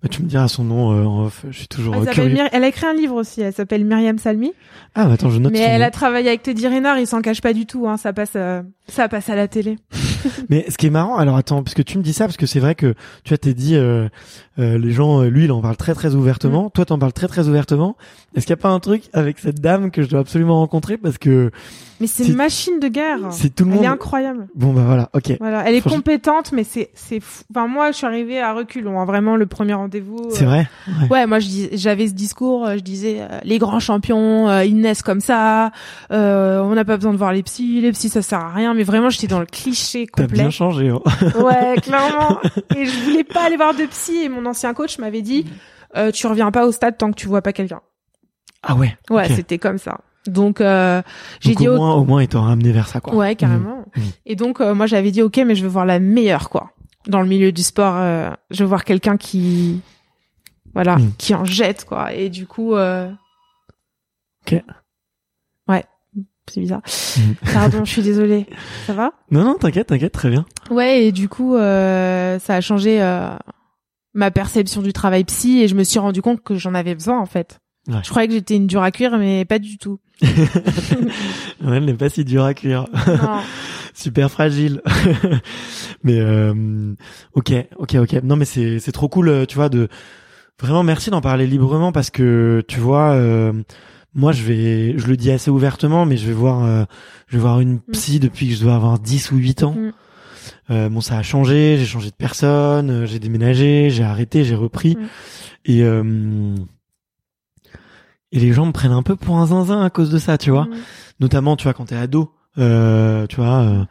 Bah, 0.04 0.08
tu 0.10 0.22
me 0.22 0.28
diras 0.28 0.48
son 0.48 0.64
nom 0.64 0.92
euh, 0.92 1.06
en 1.06 1.26
off. 1.26 1.44
Je 1.50 1.58
suis 1.58 1.68
toujours 1.68 1.96
Elle, 1.96 2.08
euh, 2.08 2.12
curieux. 2.12 2.36
Myri- 2.36 2.50
elle 2.52 2.64
a 2.64 2.68
écrit 2.68 2.86
un 2.86 2.94
livre 2.94 3.16
aussi, 3.16 3.42
elle 3.42 3.52
s'appelle 3.52 3.84
Myriam 3.84 4.20
Salmi. 4.20 4.54
Ah, 4.94 5.06
bah, 5.06 5.14
attends, 5.14 5.32
je 5.32 5.39
note 5.39 5.52
Mais 5.52 5.60
elle 5.60 5.82
nom. 5.82 5.88
a 5.88 5.92
travaillé 5.92 6.28
avec 6.30 6.44
Teddy 6.44 6.68
Riner, 6.68 6.94
il 7.00 7.08
s'en 7.08 7.22
cache 7.24 7.42
pas 7.42 7.54
du 7.54 7.66
tout, 7.66 7.88
hein, 7.89 7.98
ça 7.98 8.14
passe 8.14 8.34
euh, 8.36 8.62
ça 8.88 9.10
passe 9.10 9.30
à 9.30 9.36
la 9.36 9.48
télé. 9.48 9.78
Mais 10.49 10.65
ce 10.69 10.78
qui 10.78 10.88
est 10.88 10.91
marrant, 10.91 11.17
alors 11.17 11.38
attends, 11.38 11.63
parce 11.63 11.74
que 11.74 11.82
tu 11.82 11.97
me 11.97 12.03
dis 12.03 12.13
ça, 12.13 12.26
parce 12.26 12.38
que 12.38 12.45
c'est 12.45 12.59
vrai 12.59 12.76
que 12.76 12.93
tu 13.24 13.30
vois, 13.30 13.38
t'es 13.38 13.53
dit, 13.53 13.76
euh, 13.76 14.07
euh, 14.59 14.78
les 14.78 14.91
gens, 14.91 15.22
euh, 15.22 15.28
lui, 15.30 15.45
il 15.45 15.51
en 15.51 15.61
parle 15.61 15.78
très 15.78 15.93
très 15.93 16.15
ouvertement. 16.15 16.65
Mm. 16.65 16.72
Toi, 16.74 16.86
t'en 16.86 16.99
parles 16.99 17.13
très 17.13 17.28
très 17.28 17.47
ouvertement. 17.47 17.95
Est-ce 18.36 18.45
qu'il 18.45 18.51
y 18.53 18.59
a 18.59 18.61
pas 18.61 18.69
un 18.69 18.80
truc 18.80 19.03
avec 19.13 19.39
cette 19.39 19.59
dame 19.59 19.91
que 19.91 20.01
je 20.03 20.09
dois 20.09 20.19
absolument 20.22 20.59
rencontrer 20.59 20.97
parce 20.97 21.17
que 21.17 21.51
Mais 21.99 22.07
c'est 22.07 22.26
une 22.28 22.36
machine 22.36 22.80
de 22.80 22.88
guerre. 22.88 23.17
c'est 23.32 23.53
tout 23.53 23.65
le 23.65 23.72
Elle 23.72 23.76
monde. 23.76 23.84
est 23.86 23.88
incroyable. 23.88 24.47
Bon 24.55 24.72
bah 24.74 24.84
voilà, 24.86 25.09
ok. 25.13 25.36
Voilà, 25.39 25.63
elle 25.67 25.76
est 25.76 25.82
Franchement- 25.82 25.97
compétente, 25.97 26.51
mais 26.53 26.63
c'est 26.63 26.89
c'est 26.93 27.19
fou. 27.19 27.43
Enfin 27.51 27.67
moi, 27.67 27.91
je 27.91 27.97
suis 27.97 28.05
arrivée 28.07 28.39
à 28.39 28.53
reculons. 28.53 28.99
hein, 28.99 29.05
vraiment 29.05 29.36
le 29.36 29.45
premier 29.47 29.74
rendez-vous. 29.74 30.30
C'est 30.32 30.43
euh, 30.45 30.47
vrai. 30.47 30.69
Ouais. 31.01 31.07
Ouais, 31.09 31.28
moi 31.28 31.39
je 31.39 31.47
dis, 31.47 31.69
j'avais 31.74 32.07
ce 32.07 32.13
discours, 32.13 32.65
euh, 32.65 32.76
je 32.76 32.82
disais 32.82 33.17
euh, 33.22 33.39
les 33.43 33.57
grands 33.57 33.80
champions, 33.80 34.47
euh, 34.49 34.63
ils 34.63 34.78
naissent 34.78 35.03
comme 35.03 35.19
ça, 35.22 35.72
euh, 36.11 36.61
on 36.61 36.74
n'a 36.74 36.86
pas 36.86 36.95
besoin 36.97 37.11
de 37.11 37.17
voir 37.17 37.34
les 37.34 37.43
psys, 37.43 37.82
les 37.82 37.91
psys 37.91 38.09
ça 38.09 38.22
sert 38.22 38.39
à 38.39 38.49
rien, 38.53 38.74
mais 38.74 38.84
vraiment 38.84 39.09
j'étais 39.09 39.28
dans 39.28 39.39
le 39.39 39.45
cliché 39.45 40.07
T'as 40.16 40.28
bien 40.28 40.49
changé. 40.49 40.89
hein. 40.89 40.99
Ouais, 41.39 41.76
clairement. 41.82 42.39
Et 42.76 42.86
je 42.86 42.99
voulais 43.05 43.24
pas 43.24 43.43
aller 43.45 43.57
voir 43.57 43.74
de 43.74 43.86
psy 43.86 44.24
et 44.24 44.30
mon 44.30 44.45
ancien 44.45 44.74
coach 44.74 44.97
m'avait 44.99 45.22
dit 45.22 45.45
euh, 45.97 46.12
tu 46.12 46.28
reviens 46.28 46.51
pas 46.51 46.66
au 46.66 46.72
stade 46.72 46.97
tant 46.97 47.09
que 47.12 47.16
tu 47.16 47.28
vois 47.28 47.41
pas 47.41 47.53
quelqu'un. 47.53 47.82
Ah 48.64 48.76
ouais. 48.76 48.97
Ouais, 49.09 49.28
c'était 49.30 49.57
comme 49.57 49.78
ça. 49.78 49.99
Donc 50.28 50.62
euh, 50.62 51.01
j'ai 51.39 51.55
dit 51.55 51.68
au 51.68 51.78
moins, 51.78 51.95
au 51.95 52.03
moins, 52.05 52.22
il 52.22 52.28
t'a 52.28 52.39
ramené 52.39 52.72
vers 52.72 52.88
ça, 52.88 52.99
quoi. 53.01 53.16
Ouais, 53.16 53.36
carrément. 53.36 53.86
Mhm. 53.95 54.03
Et 54.28 54.36
donc 54.36 54.62
euh, 54.62 54.76
moi 54.76 54.86
j'avais 54.86 55.12
dit 55.12 55.22
ok, 55.24 55.38
mais 55.45 55.55
je 55.55 55.64
veux 55.64 55.70
voir 55.70 55.86
la 55.86 55.99
meilleure 55.99 56.49
quoi. 56.49 56.72
Dans 57.07 57.22
le 57.22 57.28
milieu 57.28 57.51
du 57.51 57.64
sport, 57.64 57.95
euh, 57.97 58.30
je 58.51 58.64
veux 58.64 58.70
voir 58.70 58.86
quelqu'un 58.86 59.18
qui 59.18 59.82
voilà, 60.76 60.97
Mhm. 60.97 61.12
qui 61.18 61.34
en 61.36 61.43
jette 61.43 61.86
quoi. 61.86 62.14
Et 62.14 62.30
du 62.30 62.45
coup 62.45 62.76
euh... 62.76 63.09
Ok. 64.45 64.62
C'est 66.50 66.62
bizarre. 66.62 66.82
Mhm. 67.18 67.36
Pardon, 67.54 67.86
je 67.86 67.92
suis 67.92 68.02
désolée. 68.02 68.46
Ça 68.86 68.94
va? 68.94 69.14
Non, 69.30 69.44
non, 69.44 69.56
t'inquiète, 69.56 69.88
t'inquiète, 69.88 70.12
très 70.12 70.30
bien. 70.30 70.46
Ouais, 70.70 71.06
et 71.06 71.12
du 71.12 71.30
coup 71.30 71.56
euh, 71.56 72.39
ça 72.39 72.56
a 72.56 72.62
changé 72.62 73.02
euh, 73.02 73.30
ma 74.14 74.32
perception 74.32 74.82
du 74.82 74.94
travail 74.94 75.24
psy 75.24 75.62
et 75.62 75.68
je 75.68 75.76
me 75.76 75.84
suis 75.84 76.00
rendu 76.00 76.22
compte 76.22 76.44
que 76.44 76.56
j'en 76.56 76.74
avais 76.74 76.96
besoin 76.96 77.20
en 77.20 77.26
fait. 77.26 77.60
Ouais. 77.88 78.00
Je 78.04 78.10
croyais 78.10 78.28
que 78.28 78.34
j'étais 78.34 78.56
une 78.56 78.68
dure 78.68 78.84
à 78.84 78.92
cuire, 78.92 79.18
mais 79.18 79.46
pas 79.46 79.60
du 79.60 79.78
tout. 79.78 80.00
Elle 80.22 81.86
n'est 81.86 81.94
pas 81.94 82.10
si 82.10 82.24
dure 82.24 82.44
à 82.44 82.54
cuire. 82.54 82.86
Non. 83.08 83.39
Super 83.94 84.30
fragile. 84.32 84.82
mais 86.04 86.20
euh, 86.20 86.94
ok, 87.34 87.54
ok, 87.78 87.96
ok. 87.96 88.14
Non, 88.24 88.36
mais 88.36 88.46
c'est 88.46 88.80
c'est 88.80 88.92
trop 88.92 89.10
cool, 89.10 89.30
euh, 89.30 89.46
tu 89.46 89.56
vois, 89.56 89.70
de 89.70 89.89
vraiment 90.60 90.84
merci 90.84 91.10
d'en 91.10 91.22
parler 91.22 91.48
librement 91.48 91.92
parce 91.92 92.10
que 92.10 92.64
tu 92.68 92.80
vois, 92.80 93.12
euh, 93.14 93.52
moi 94.14 94.32
je 94.32 94.43
vais, 94.43 94.97
je 94.97 95.07
le 95.07 95.16
dis 95.18 95.32
assez 95.32 95.49
ouvertement, 95.51 96.05
mais 96.05 96.18
je 96.18 96.28
vais 96.28 96.34
voir, 96.34 96.64
euh, 96.64 96.84
je 97.28 97.38
vais 97.38 97.41
voir 97.41 97.59
une 97.59 97.80
psy 97.80 98.20
depuis 98.20 98.49
que 98.49 98.55
je 98.55 98.62
dois 98.62 98.76
avoir 98.76 98.99
10 98.99 99.32
ou 99.32 99.38
8 99.38 99.64
ans. 99.64 99.74
Mm. 99.74 99.91
Euh, 100.72 100.89
bon, 100.89 101.01
ça 101.01 101.18
a 101.18 101.24
changé, 101.24 101.78
j'ai 101.78 101.86
changé 101.86 102.09
de 102.09 102.16
personne, 102.16 102.90
euh, 102.90 103.06
j'ai 103.06 103.19
déménagé, 103.19 103.90
j'ai 103.90 104.03
arrêté, 104.03 104.44
j'ai 104.45 104.56
repris, 104.56 104.95
Mm. 104.95 105.06
et 105.65 105.84
euh, 105.84 106.56
et 108.31 108.40
les 108.40 108.53
gens 108.53 108.65
me 108.65 108.72
prennent 108.72 108.91
un 108.91 109.03
peu 109.03 109.15
pour 109.15 109.38
un 109.38 109.48
zinzin 109.48 109.84
à 109.84 109.90
cause 109.90 110.10
de 110.10 110.18
ça, 110.18 110.38
tu 110.38 110.52
vois 110.52 110.65
Mm. 110.65 110.76
notamment 111.19 111.56
tu 111.56 111.64
vois 111.64 111.73
quand 111.73 111.86
t'es 111.86 111.95
ado 111.95 112.31
euh, 112.57 113.27
tu 113.27 113.38
vois 113.38 113.61
euh, 113.61 113.86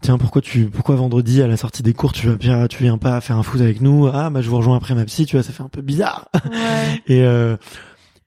tiens 0.00 0.18
pourquoi 0.18 0.40
tu 0.42 0.66
pourquoi 0.66 0.96
vendredi 0.96 1.42
à 1.42 1.46
la 1.46 1.56
sortie 1.56 1.82
des 1.82 1.92
cours 1.94 2.12
tu 2.12 2.26
vas 2.28 2.68
tu 2.68 2.82
viens 2.82 2.98
pas 2.98 3.20
faire 3.20 3.36
un 3.36 3.42
foot 3.42 3.60
avec 3.60 3.80
nous? 3.80 4.08
Ah 4.12 4.30
bah 4.30 4.40
je 4.42 4.48
vous 4.50 4.56
rejoins 4.56 4.76
après 4.76 4.94
ma 4.94 5.04
psy 5.04 5.26
tu 5.26 5.36
vois 5.36 5.42
ça 5.42 5.52
fait 5.52 5.62
un 5.62 5.68
peu 5.68 5.82
bizarre 5.82 6.28
Ouais. 6.34 7.02
et 7.06 7.22
euh, 7.22 7.56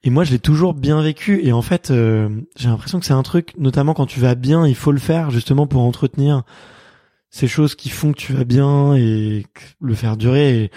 et 0.05 0.09
moi 0.09 0.23
je 0.23 0.31
l'ai 0.31 0.39
toujours 0.39 0.73
bien 0.73 1.01
vécu 1.01 1.43
et 1.43 1.51
en 1.51 1.61
fait 1.61 1.91
euh, 1.91 2.29
j'ai 2.55 2.69
l'impression 2.69 2.99
que 2.99 3.05
c'est 3.05 3.13
un 3.13 3.23
truc 3.23 3.53
notamment 3.57 3.93
quand 3.93 4.05
tu 4.05 4.21
vas 4.21 4.35
bien 4.35 4.65
il 4.65 4.75
faut 4.75 4.93
le 4.93 4.99
faire 4.99 5.31
justement 5.31 5.67
pour 5.67 5.81
entretenir 5.81 6.43
ces 7.31 7.47
choses 7.47 7.75
qui 7.75 7.89
font 7.89 8.13
que 8.13 8.17
tu 8.17 8.31
vas 8.31 8.45
bien 8.45 8.95
et 8.95 9.45
le 9.81 9.95
faire 9.95 10.15
durer 10.15 10.63
et, 10.63 10.71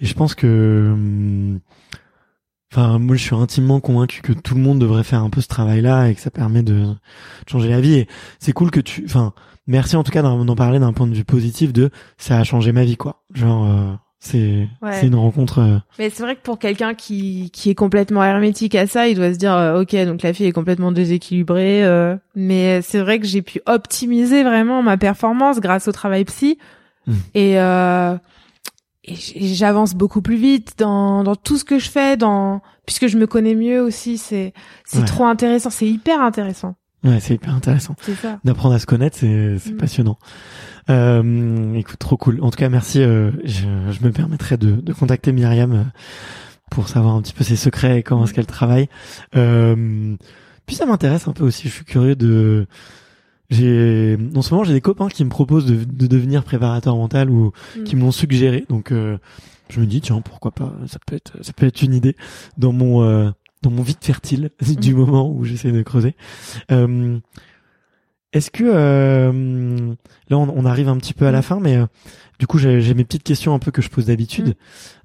je 0.00 0.12
pense 0.12 0.34
que 0.34 0.90
hum, 0.92 1.60
Enfin, 2.72 2.98
moi, 2.98 3.14
je 3.14 3.22
suis 3.22 3.36
intimement 3.36 3.78
convaincu 3.78 4.20
que 4.20 4.32
tout 4.32 4.56
le 4.56 4.60
monde 4.60 4.80
devrait 4.80 5.04
faire 5.04 5.22
un 5.22 5.30
peu 5.30 5.40
ce 5.40 5.46
travail-là 5.46 6.08
et 6.08 6.14
que 6.16 6.20
ça 6.20 6.32
permet 6.32 6.64
de, 6.64 6.92
changer 7.48 7.68
la 7.68 7.80
vie. 7.80 7.94
Et 7.94 8.08
c'est 8.40 8.52
cool 8.52 8.72
que 8.72 8.80
tu, 8.80 9.04
enfin, 9.04 9.32
merci 9.68 9.94
en 9.94 10.02
tout 10.02 10.10
cas 10.10 10.22
d'en 10.22 10.56
parler 10.56 10.80
d'un 10.80 10.92
point 10.92 11.06
de 11.06 11.14
vue 11.14 11.24
positif 11.24 11.72
de 11.72 11.90
ça 12.18 12.36
a 12.36 12.42
changé 12.42 12.72
ma 12.72 12.82
vie, 12.82 12.96
quoi. 12.96 13.22
Genre, 13.32 13.64
euh, 13.64 13.94
C'est 14.26 14.66
Ouais. 14.80 14.92
c'est 15.00 15.06
une 15.08 15.14
rencontre. 15.16 15.58
euh, 15.60 15.78
Mais 15.98 16.08
c'est 16.08 16.22
vrai 16.22 16.34
que 16.34 16.40
pour 16.40 16.58
quelqu'un 16.58 16.94
qui 16.94 17.50
qui 17.52 17.68
est 17.70 17.74
complètement 17.74 18.24
hermétique 18.24 18.74
à 18.74 18.86
ça, 18.86 19.06
il 19.06 19.16
doit 19.16 19.32
se 19.32 19.38
dire 19.38 19.52
euh, 19.54 19.82
ok 19.82 19.94
donc 20.06 20.22
la 20.22 20.32
fille 20.32 20.46
est 20.46 20.52
complètement 20.52 20.92
déséquilibrée. 20.92 21.84
euh, 21.84 22.16
mais 22.34 22.80
c'est 22.82 23.00
vrai 23.00 23.18
que 23.20 23.26
j'ai 23.26 23.42
pu 23.42 23.60
optimiser 23.66 24.42
vraiment 24.42 24.82
ma 24.82 24.96
performance 24.96 25.60
grâce 25.60 25.88
au 25.88 25.92
travail 25.92 26.24
psy 26.24 26.58
Mm. 27.06 27.12
et 27.34 27.60
euh, 27.60 28.16
et 29.06 29.14
j'avance 29.54 29.92
beaucoup 29.94 30.22
plus 30.22 30.36
vite 30.36 30.72
dans 30.78 31.22
dans 31.22 31.36
tout 31.36 31.58
ce 31.58 31.64
que 31.64 31.78
je 31.78 31.90
fais 31.90 32.16
dans 32.16 32.62
puisque 32.86 33.08
je 33.08 33.18
me 33.18 33.26
connais 33.26 33.54
mieux 33.54 33.82
aussi. 33.82 34.16
C'est 34.16 34.54
c'est 34.86 35.00
Ouais. 35.00 35.04
trop 35.04 35.24
intéressant, 35.26 35.68
c'est 35.68 35.86
hyper 35.86 36.22
intéressant. 36.22 36.76
Ouais, 37.04 37.20
c'est 37.20 37.34
hyper 37.34 37.54
intéressant. 37.54 37.94
C'est 38.00 38.14
ça. 38.14 38.38
D'apprendre 38.44 38.74
à 38.74 38.78
se 38.78 38.86
connaître, 38.86 39.18
c'est 39.18 39.58
c'est 39.58 39.72
Mm. 39.74 39.76
passionnant. 39.76 40.18
Euh, 40.90 41.74
écoute, 41.74 41.98
trop 41.98 42.16
cool. 42.16 42.38
En 42.42 42.50
tout 42.50 42.58
cas, 42.58 42.68
merci. 42.68 43.00
euh, 43.02 43.30
je, 43.44 43.66
je 43.90 44.04
me 44.04 44.10
permettrai 44.12 44.56
de, 44.56 44.72
de 44.72 44.92
contacter 44.92 45.32
Myriam 45.32 45.72
euh, 45.72 45.82
pour 46.70 46.88
savoir 46.88 47.14
un 47.14 47.22
petit 47.22 47.32
peu 47.32 47.44
ses 47.44 47.56
secrets 47.56 47.98
et 47.98 48.02
comment 48.02 48.24
est-ce 48.24 48.34
qu'elle 48.34 48.46
travaille. 48.46 48.88
Euh, 49.36 50.16
puis 50.66 50.76
ça 50.76 50.86
m'intéresse 50.86 51.28
un 51.28 51.32
peu 51.32 51.44
aussi. 51.44 51.68
Je 51.68 51.72
suis 51.74 51.84
curieux 51.84 52.16
de. 52.16 52.66
J'ai 53.50 54.16
en 54.34 54.40
ce 54.42 54.52
moment 54.52 54.64
j'ai 54.64 54.72
des 54.72 54.80
copains 54.80 55.08
qui 55.08 55.22
me 55.24 55.28
proposent 55.28 55.66
de, 55.66 55.84
de 55.84 56.06
devenir 56.06 56.44
préparateur 56.44 56.96
mental 56.96 57.28
ou 57.30 57.52
Mm. 57.78 57.84
qui 57.84 57.96
me 57.96 58.00
l'ont 58.00 58.10
suggéré. 58.12 58.64
Donc 58.70 58.90
euh, 58.90 59.18
je 59.68 59.80
me 59.80 59.86
dis 59.86 60.00
tiens 60.00 60.20
pourquoi 60.22 60.50
pas. 60.52 60.72
Ça 60.86 60.98
peut 61.06 61.14
être 61.16 61.32
ça 61.42 61.52
peut 61.52 61.66
être 61.66 61.82
une 61.82 61.92
idée 61.94 62.16
dans 62.56 62.72
mon 62.72 63.02
euh, 63.02 63.30
dans 63.62 63.70
mon 63.70 63.82
vide 63.82 63.98
fertile 64.00 64.50
du 64.80 64.94
Mm. 64.94 64.96
moment 64.96 65.30
où 65.30 65.44
j'essaie 65.44 65.72
de 65.72 65.82
creuser. 65.82 66.16
Euh, 66.72 67.18
Est-ce 68.34 68.50
que 68.50 68.64
euh, 68.66 69.94
là 70.28 70.36
on, 70.38 70.48
on 70.54 70.64
arrive 70.66 70.88
un 70.90 70.96
petit 70.98 71.14
peu 71.14 71.26
à 71.26 71.30
la 71.30 71.38
Mm. 71.38 71.42
fin, 71.42 71.60
mais 71.60 71.76
euh, 71.76 71.86
du 72.38 72.46
coup 72.46 72.58
j'ai 72.58 72.92
mes 72.94 73.04
petites 73.04 73.22
questions 73.22 73.54
un 73.54 73.58
peu 73.58 73.70
que 73.70 73.80
je 73.80 73.88
pose 73.88 74.06
d'habitude. 74.06 74.56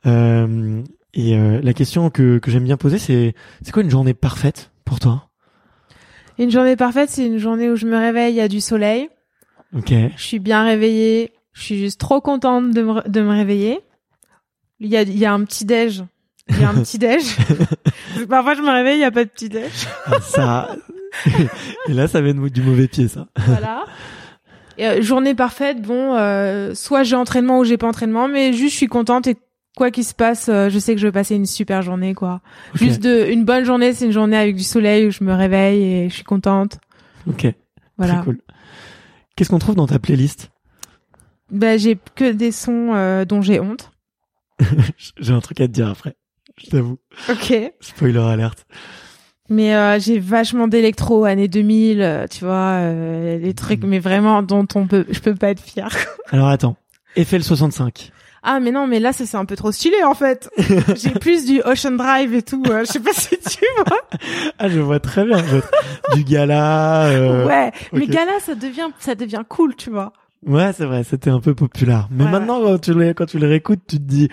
Mm. 0.03 0.09
Euh, 0.09 0.81
et 1.13 1.37
euh, 1.37 1.61
la 1.63 1.73
question 1.73 2.09
que, 2.09 2.37
que 2.39 2.51
j'aime 2.51 2.65
bien 2.65 2.75
poser, 2.77 2.97
c'est 2.99 3.33
c'est 3.61 3.71
quoi 3.71 3.83
une 3.83 3.89
journée 3.89 4.13
parfaite 4.13 4.71
pour 4.83 4.99
toi? 4.99 5.29
Une 6.37 6.51
journée 6.51 6.75
parfaite, 6.75 7.09
c'est 7.09 7.25
une 7.25 7.37
journée 7.37 7.69
où 7.69 7.75
je 7.75 7.85
me 7.85 7.97
réveille, 7.97 8.33
il 8.33 8.37
y 8.37 8.41
a 8.41 8.47
du 8.47 8.61
soleil, 8.61 9.09
Ok. 9.75 9.93
je 10.15 10.23
suis 10.23 10.39
bien 10.39 10.63
réveillée, 10.63 11.31
je 11.53 11.61
suis 11.61 11.77
juste 11.79 11.99
trop 11.99 12.21
contente 12.21 12.71
de 12.71 12.81
me, 12.81 13.07
de 13.09 13.21
me 13.21 13.31
réveiller. 13.31 13.79
Il 14.79 14.87
y 14.87 14.95
a, 14.97 15.01
il 15.01 15.17
y 15.17 15.25
a 15.25 15.33
un 15.33 15.43
petit 15.43 15.65
déj. 15.65 16.03
Il 16.47 16.59
y 16.61 16.63
a 16.63 16.69
un 16.69 16.81
petit 16.81 16.97
déj. 16.97 17.35
Parfois, 18.29 18.55
je 18.55 18.61
me 18.61 18.69
réveille, 18.71 18.97
il 18.97 19.01
y 19.01 19.03
a 19.03 19.11
pas 19.11 19.25
de 19.25 19.29
petit 19.29 19.49
déj. 19.49 19.69
ça. 20.21 20.69
Et 21.87 21.93
là, 21.93 22.07
ça 22.07 22.21
vient 22.21 22.33
du 22.33 22.61
mauvais 22.61 22.87
pied, 22.87 23.07
ça. 23.07 23.27
Voilà. 23.37 23.85
Et, 24.77 24.85
euh, 24.85 25.01
journée 25.01 25.35
parfaite, 25.35 25.81
bon, 25.81 26.15
euh, 26.15 26.73
soit 26.73 27.03
j'ai 27.03 27.15
entraînement 27.15 27.59
ou 27.59 27.65
j'ai 27.65 27.77
pas 27.77 27.87
entraînement, 27.87 28.27
mais 28.27 28.53
juste 28.53 28.73
je 28.73 28.77
suis 28.77 28.87
contente 28.87 29.27
et 29.27 29.35
quoi 29.75 29.91
qu'il 29.91 30.05
se 30.05 30.13
passe, 30.13 30.47
euh, 30.49 30.69
je 30.69 30.79
sais 30.79 30.95
que 30.95 31.01
je 31.01 31.07
vais 31.07 31.11
passer 31.11 31.35
une 31.35 31.45
super 31.45 31.81
journée, 31.81 32.13
quoi. 32.13 32.41
Juste 32.75 33.01
de, 33.01 33.29
une 33.29 33.43
bonne 33.43 33.65
journée, 33.65 33.93
c'est 33.93 34.05
une 34.05 34.11
journée 34.11 34.37
avec 34.37 34.55
du 34.55 34.63
soleil 34.63 35.07
où 35.07 35.11
je 35.11 35.23
me 35.23 35.33
réveille 35.33 35.83
et 35.83 36.09
je 36.09 36.15
suis 36.15 36.23
contente. 36.23 36.79
Ok. 37.27 37.47
Voilà. 37.97 38.15
Très 38.15 38.23
cool. 38.23 38.39
Qu'est-ce 39.35 39.49
qu'on 39.49 39.59
trouve 39.59 39.75
dans 39.75 39.87
ta 39.87 39.99
playlist? 39.99 40.49
Ben, 41.51 41.77
j'ai 41.77 41.97
que 42.15 42.31
des 42.31 42.51
sons 42.51 43.23
dont 43.27 43.41
j'ai 43.41 43.59
honte. 43.59 43.91
J'ai 45.17 45.33
un 45.33 45.39
truc 45.39 45.61
à 45.61 45.67
te 45.67 45.71
dire 45.71 45.87
après. 45.87 46.15
Je 46.57 46.69
t'avoue. 46.69 46.99
Ok. 47.29 47.53
Spoiler 47.79 48.19
alerte. 48.19 48.65
Mais 49.49 49.75
euh, 49.75 49.99
j'ai 49.99 50.19
vachement 50.19 50.67
d'électro 50.67 51.25
années 51.25 51.47
2000, 51.47 52.01
euh, 52.01 52.25
tu 52.29 52.45
vois, 52.45 52.77
euh, 52.81 53.37
les 53.39 53.53
trucs, 53.53 53.83
mais 53.83 53.99
vraiment 53.99 54.43
dont 54.43 54.67
on 54.75 54.85
peut, 54.87 55.05
je 55.09 55.19
peux 55.19 55.33
pas 55.35 55.49
être 55.49 55.61
fière. 55.63 55.95
Alors 56.31 56.47
attends. 56.49 56.75
Eiffel 57.15 57.43
65. 57.43 58.11
Ah 58.41 58.59
mais 58.61 58.71
non, 58.71 58.87
mais 58.87 58.99
là 58.99 59.11
ça 59.11 59.25
c'est 59.25 59.35
un 59.35 59.43
peu 59.43 59.55
trop 59.57 59.71
stylé 59.73 60.01
en 60.05 60.13
fait. 60.13 60.49
j'ai 60.95 61.09
plus 61.11 61.45
du 61.45 61.61
Ocean 61.65 61.91
Drive 61.97 62.33
et 62.33 62.41
tout. 62.41 62.63
euh, 62.69 62.85
je 62.85 62.91
sais 62.93 62.99
pas 63.01 63.11
si 63.11 63.37
tu 63.37 63.65
vois. 63.85 63.97
Ah, 64.59 64.69
je 64.69 64.79
vois 64.79 64.99
très 65.01 65.25
bien. 65.25 65.43
Du 66.15 66.23
gala. 66.23 67.07
euh, 67.07 67.45
ouais, 67.45 67.71
mais 67.91 68.07
gala 68.07 68.39
ça 68.39 68.55
devient, 68.55 68.89
ça 68.99 69.15
devient 69.15 69.41
cool, 69.49 69.75
tu 69.75 69.89
vois. 69.89 70.13
Ouais, 70.45 70.71
c'est 70.71 70.85
vrai, 70.85 71.03
c'était 71.03 71.31
un 71.31 71.41
peu 71.41 71.53
populaire. 71.53 72.07
Mais 72.11 72.23
Ouais, 72.23 72.31
maintenant, 72.31 72.61
quand 72.61 72.79
tu, 72.79 72.93
le, 72.93 73.13
quand 73.13 73.25
tu 73.25 73.39
le 73.39 73.47
réécoutes, 73.47 73.81
tu 73.87 73.97
te 73.97 74.03
dis, 74.03 74.29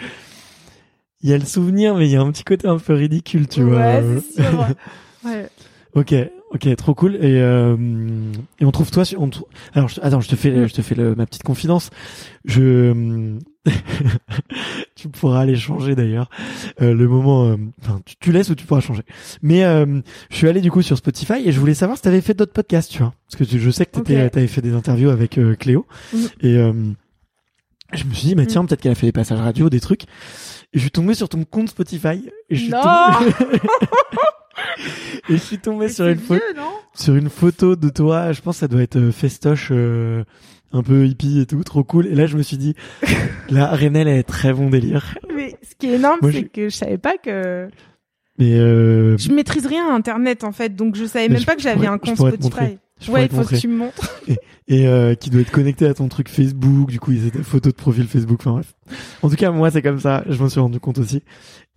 il 1.22 1.30
y 1.30 1.34
a 1.34 1.38
le 1.38 1.44
souvenir, 1.44 1.97
mais 1.97 2.06
il 2.06 2.12
y 2.12 2.16
a 2.16 2.20
un 2.20 2.30
petit 2.30 2.44
côté 2.44 2.68
un 2.68 2.78
peu 2.78 2.94
ridicule, 2.94 3.48
tu 3.48 3.62
vois. 3.64 3.78
ouais, 3.78 4.05
c'est 4.36 4.43
sûr. 4.43 4.66
Ouais. 5.26 5.48
Ok, 5.94 6.14
ok, 6.52 6.76
trop 6.76 6.94
cool. 6.94 7.14
Et, 7.16 7.40
euh, 7.40 7.74
et 8.60 8.64
on 8.66 8.70
trouve 8.70 8.90
toi 8.90 9.04
sur. 9.06 9.22
on 9.22 9.30
Alors, 9.72 9.88
je, 9.88 9.98
attends, 10.02 10.20
je 10.20 10.28
te 10.28 10.36
fais, 10.36 10.50
Mm. 10.50 10.68
je 10.68 10.74
te 10.74 10.82
fais 10.82 10.94
le, 10.94 11.14
ma 11.14 11.24
petite 11.24 11.42
confidence. 11.42 11.88
Je, 12.44 13.34
tu 14.94 15.08
pourras 15.08 15.40
aller 15.40 15.56
changer 15.56 15.94
d'ailleurs 15.94 16.28
euh, 16.82 16.92
le 16.94 17.08
moment. 17.08 17.46
euh, 17.46 17.56
Enfin, 17.82 18.00
tu, 18.04 18.14
tu 18.20 18.30
laisses 18.32 18.50
ou 18.50 18.54
tu 18.54 18.66
pourras 18.66 18.80
changer. 18.82 19.02
Mais 19.42 19.64
euh, 19.64 20.00
je 20.30 20.36
suis 20.36 20.48
allé 20.48 20.60
du 20.60 20.70
coup 20.70 20.82
sur 20.82 20.98
Spotify 20.98 21.42
et 21.46 21.52
je 21.52 21.58
voulais 21.60 21.72
savoir 21.74 21.96
si 21.96 22.02
t'avais 22.02 22.20
fait 22.20 22.34
d'autres 22.34 22.52
podcasts, 22.52 22.90
tu 22.92 22.98
vois, 22.98 23.14
parce 23.28 23.36
que 23.36 23.44
tu- 23.44 23.58
je 23.58 23.70
sais 23.70 23.86
que 23.86 23.92
t'étais, 23.92 24.28
t'avais 24.30 24.46
fait 24.48 24.60
des 24.62 24.74
interviews 24.74 25.08
avec 25.10 25.38
euh, 25.38 25.54
Cléo 25.54 25.86
Mm. 26.12 26.18
et 26.42 26.56
euh, 26.58 26.72
je 27.94 28.04
me 28.04 28.12
suis 28.12 28.28
dit, 28.28 28.34
mais 28.34 28.46
tiens, 28.46 28.64
peut-être 28.66 28.82
qu'elle 28.82 28.92
a 28.92 28.96
fait 28.96 29.06
des 29.06 29.12
passages 29.12 29.40
radio, 29.40 29.70
des 29.70 29.80
trucs. 29.80 30.02
Et 30.02 30.06
je 30.74 30.80
suis 30.80 30.90
tombé 30.90 31.14
sur 31.14 31.28
ton 31.30 31.44
compte 31.44 31.70
Spotify 31.70 32.22
et 32.50 32.54
je 32.56 32.62
suis 32.64 32.70
Non 32.70 32.82
tombé... 32.82 33.58
et 35.28 35.32
je 35.32 35.36
suis 35.36 35.58
tombé 35.58 35.86
Mais 35.86 35.92
sur 35.92 36.06
une 36.06 36.18
photo 36.18 36.42
vieux, 36.54 36.62
sur 36.94 37.14
une 37.16 37.28
photo 37.30 37.76
de 37.76 37.88
toi, 37.88 38.32
je 38.32 38.40
pense 38.40 38.56
que 38.56 38.60
ça 38.60 38.68
doit 38.68 38.82
être 38.82 38.96
euh, 38.96 39.12
festoche, 39.12 39.68
euh, 39.70 40.24
un 40.72 40.82
peu 40.82 41.06
hippie 41.06 41.40
et 41.40 41.46
tout, 41.46 41.62
trop 41.64 41.84
cool. 41.84 42.06
Et 42.06 42.14
là, 42.14 42.26
je 42.26 42.36
me 42.36 42.42
suis 42.42 42.56
dit, 42.56 42.74
là, 43.50 43.74
Renel 43.74 44.08
est 44.08 44.22
très 44.24 44.52
bon 44.52 44.70
délire. 44.70 45.14
Mais 45.34 45.54
ce 45.62 45.74
qui 45.78 45.88
est 45.88 45.94
énorme, 45.96 46.18
c'est 46.22 46.32
je- 46.32 46.40
que 46.46 46.68
je 46.68 46.76
savais 46.76 46.98
pas 46.98 47.16
que 47.18 47.68
Mais 48.38 48.54
euh, 48.54 49.16
je 49.18 49.30
maîtrise 49.32 49.66
rien 49.66 49.88
à 49.90 49.94
Internet 49.94 50.44
en 50.44 50.52
fait, 50.52 50.74
donc 50.74 50.96
je 50.96 51.04
savais 51.04 51.28
Mais 51.28 51.34
même 51.34 51.40
je- 51.42 51.46
pas 51.46 51.56
que 51.56 51.62
j'avais 51.62 51.86
un 51.86 51.98
compte 51.98 52.16
Spotify. 52.16 52.78
je 53.00 53.10
Ouais, 53.10 53.26
il 53.26 53.28
faut 53.34 53.44
que 53.44 53.56
tu 53.56 53.68
me 53.68 53.76
montres. 53.76 54.20
Et 54.68 54.88
euh, 54.88 55.14
qui 55.14 55.30
doit 55.30 55.42
être 55.42 55.52
connecté 55.52 55.86
à 55.86 55.94
ton 55.94 56.08
truc 56.08 56.28
Facebook. 56.28 56.90
Du 56.90 56.98
coup, 56.98 57.12
ils 57.12 57.24
étaient 57.28 57.42
photos 57.42 57.72
de 57.72 57.76
profil 57.78 58.08
Facebook. 58.08 58.38
Enfin 58.40 58.50
bref. 58.52 58.74
En 59.22 59.30
tout 59.30 59.36
cas, 59.36 59.52
moi, 59.52 59.70
c'est 59.70 59.80
comme 59.82 60.00
ça. 60.00 60.24
Je 60.28 60.42
m'en 60.42 60.48
suis 60.48 60.58
rendu 60.58 60.80
compte 60.80 60.98
aussi. 60.98 61.22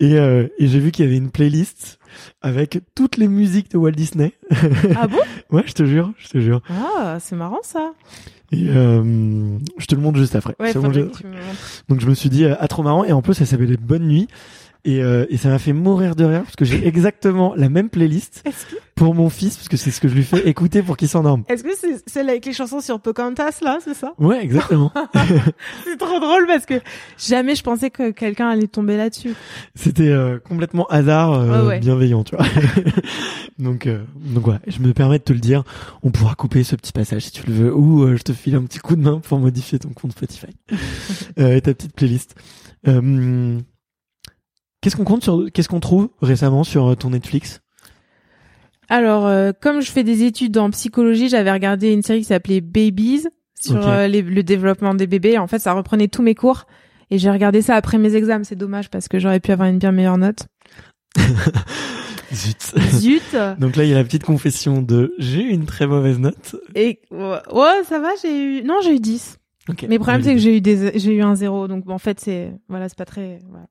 Et, 0.00 0.18
euh, 0.18 0.48
et 0.58 0.66
j'ai 0.66 0.80
vu 0.80 0.90
qu'il 0.90 1.04
y 1.04 1.08
avait 1.08 1.16
une 1.16 1.30
playlist 1.30 1.99
avec 2.42 2.80
toutes 2.94 3.16
les 3.16 3.28
musiques 3.28 3.70
de 3.70 3.78
Walt 3.78 3.92
Disney. 3.92 4.32
ah 4.96 5.06
bon? 5.06 5.18
Ouais, 5.50 5.64
je 5.66 5.72
te 5.72 5.84
jure, 5.84 6.12
je 6.16 6.28
te 6.28 6.38
jure. 6.38 6.62
Ah, 6.70 7.18
c'est 7.18 7.34
marrant 7.34 7.58
ça. 7.62 7.92
Et 8.52 8.68
euh, 8.68 9.58
je 9.78 9.86
te 9.86 9.94
le 9.94 10.00
montre 10.00 10.18
juste 10.18 10.36
après. 10.36 10.54
Ouais, 10.60 10.72
me. 10.74 11.10
Donc 11.88 12.00
je 12.00 12.06
me 12.06 12.14
suis 12.14 12.30
dit 12.30 12.44
euh, 12.44 12.54
ah 12.58 12.68
trop 12.68 12.82
marrant 12.82 13.04
et 13.04 13.12
en 13.12 13.22
plus 13.22 13.34
ça 13.34 13.46
s'appelait 13.46 13.76
Bonne 13.76 14.06
nuit 14.06 14.28
et, 14.84 15.02
euh, 15.02 15.26
et 15.28 15.36
ça 15.36 15.48
m'a 15.48 15.58
fait 15.58 15.72
mourir 15.72 16.14
de 16.16 16.24
rire 16.24 16.42
parce 16.42 16.56
que 16.56 16.64
j'ai 16.64 16.86
exactement 16.88 17.54
la 17.56 17.68
même 17.68 17.88
playlist 17.90 18.42
Est-ce 18.46 18.66
que 18.66 18.76
pour 18.94 19.14
mon 19.14 19.30
fils 19.30 19.56
parce 19.56 19.68
que 19.70 19.78
c'est 19.78 19.90
ce 19.90 20.00
que 20.00 20.08
je 20.08 20.14
lui 20.14 20.22
fais 20.24 20.46
écouter 20.46 20.82
pour 20.82 20.96
qu'il 20.98 21.08
s'endorme. 21.08 21.44
est-ce 21.48 21.62
que 21.64 21.70
c'est 21.74 22.02
celle 22.06 22.28
avec 22.28 22.44
les 22.44 22.52
chansons 22.52 22.80
sur 22.80 23.00
Pocahontas 23.00 23.60
là, 23.62 23.78
c'est 23.82 23.94
ça? 23.94 24.12
Ouais 24.18 24.42
exactement. 24.42 24.92
C'est 25.84 25.96
trop 25.96 26.20
drôle 26.20 26.46
parce 26.46 26.66
que 26.66 26.74
jamais 27.18 27.54
je 27.54 27.62
pensais 27.62 27.88
que 27.90 28.10
quelqu'un 28.10 28.48
allait 28.50 28.66
tomber 28.66 28.96
là-dessus. 28.98 29.34
C'était 29.74 30.08
euh, 30.08 30.38
complètement 30.38 30.86
hasard 30.88 31.32
euh, 31.32 31.62
Ouais, 31.62 31.66
ouais. 31.68 31.78
bienveillant 31.80 32.24
tu 32.24 32.36
vois. 32.36 32.44
donc 33.58 33.86
euh, 33.86 34.02
donc 34.16 34.46
ouais 34.48 34.58
je 34.66 34.80
me 34.80 34.92
permets 34.92 35.18
de 35.18 35.24
te 35.24 35.32
le 35.32 35.38
dire 35.40 35.64
on 36.02 36.10
pourra 36.10 36.34
couper 36.34 36.62
ce 36.62 36.76
petit 36.76 36.92
passage 36.92 37.22
si 37.24 37.32
tu 37.32 37.46
le 37.46 37.52
veux 37.54 37.74
ou 37.74 38.02
euh, 38.04 38.16
je 38.16 38.22
te 38.22 38.32
file 38.32 38.54
un 38.56 38.62
petit 38.64 38.78
coup 38.80 38.96
de 38.96 39.02
main 39.02 39.20
pour 39.20 39.38
modifier 39.38 39.78
ton 39.78 39.90
compte 39.90 40.12
Spotify 40.12 40.46
euh, 41.38 41.56
et 41.56 41.60
ta 41.62 41.72
petite 41.74 41.94
playlist. 41.94 42.34
Euh, 42.88 43.58
Qu'est-ce 44.80 44.96
qu'on 44.96 45.04
compte 45.04 45.22
sur 45.22 45.46
qu'est-ce 45.52 45.68
qu'on 45.68 45.80
trouve 45.80 46.08
récemment 46.22 46.64
sur 46.64 46.88
euh, 46.88 46.94
ton 46.96 47.10
Netflix? 47.10 47.60
Alors, 48.88 49.26
euh, 49.26 49.52
comme 49.60 49.80
je 49.82 49.90
fais 49.90 50.02
des 50.04 50.24
études 50.24 50.56
en 50.58 50.70
psychologie, 50.70 51.28
j'avais 51.28 51.52
regardé 51.52 51.92
une 51.92 52.02
série 52.02 52.20
qui 52.20 52.24
s'appelait 52.24 52.60
Babies 52.60 53.26
sur 53.60 53.86
euh, 53.86 54.06
les- 54.08 54.22
le 54.22 54.42
développement 54.42 54.94
des 54.94 55.06
bébés. 55.06 55.38
En 55.38 55.46
fait, 55.46 55.58
ça 55.58 55.72
reprenait 55.74 56.08
tous 56.08 56.22
mes 56.22 56.34
cours 56.34 56.66
et 57.10 57.18
j'ai 57.18 57.30
regardé 57.30 57.62
ça 57.62 57.76
après 57.76 57.98
mes 57.98 58.16
examens. 58.16 58.44
C'est 58.44 58.56
dommage 58.56 58.88
parce 58.90 59.06
que 59.06 59.18
j'aurais 59.18 59.38
pu 59.40 59.52
avoir 59.52 59.68
une 59.68 59.78
bien 59.78 59.92
meilleure 59.92 60.18
note. 60.18 60.46
Zut. 62.32 62.72
Zut. 62.94 63.36
Donc 63.58 63.76
là, 63.76 63.84
il 63.84 63.90
y 63.90 63.92
a 63.92 63.96
la 63.96 64.04
petite 64.04 64.24
confession 64.24 64.82
de 64.82 65.14
j'ai 65.18 65.42
eu 65.42 65.48
une 65.50 65.66
très 65.66 65.86
mauvaise 65.86 66.18
note. 66.18 66.56
Et 66.74 67.00
ouais, 67.10 67.84
ça 67.84 67.98
va, 67.98 68.08
j'ai 68.22 68.58
eu 68.60 68.62
non, 68.62 68.76
j'ai 68.82 68.94
eu 68.94 69.00
10. 69.00 69.36
Ok. 69.68 69.82
Mais 69.88 69.96
le 69.96 69.98
problème 70.00 70.22
c'est 70.22 70.32
que 70.32 70.40
j'ai 70.40 70.56
eu 70.56 70.60
des 70.60 70.98
j'ai 70.98 71.14
eu 71.14 71.22
un 71.22 71.34
zéro 71.36 71.68
donc 71.68 71.84
bon, 71.84 71.92
en 71.92 71.98
fait 71.98 72.18
c'est 72.18 72.52
voilà, 72.68 72.88
c'est 72.88 72.96
pas 72.98 73.04
très 73.04 73.38
voilà. 73.48 73.66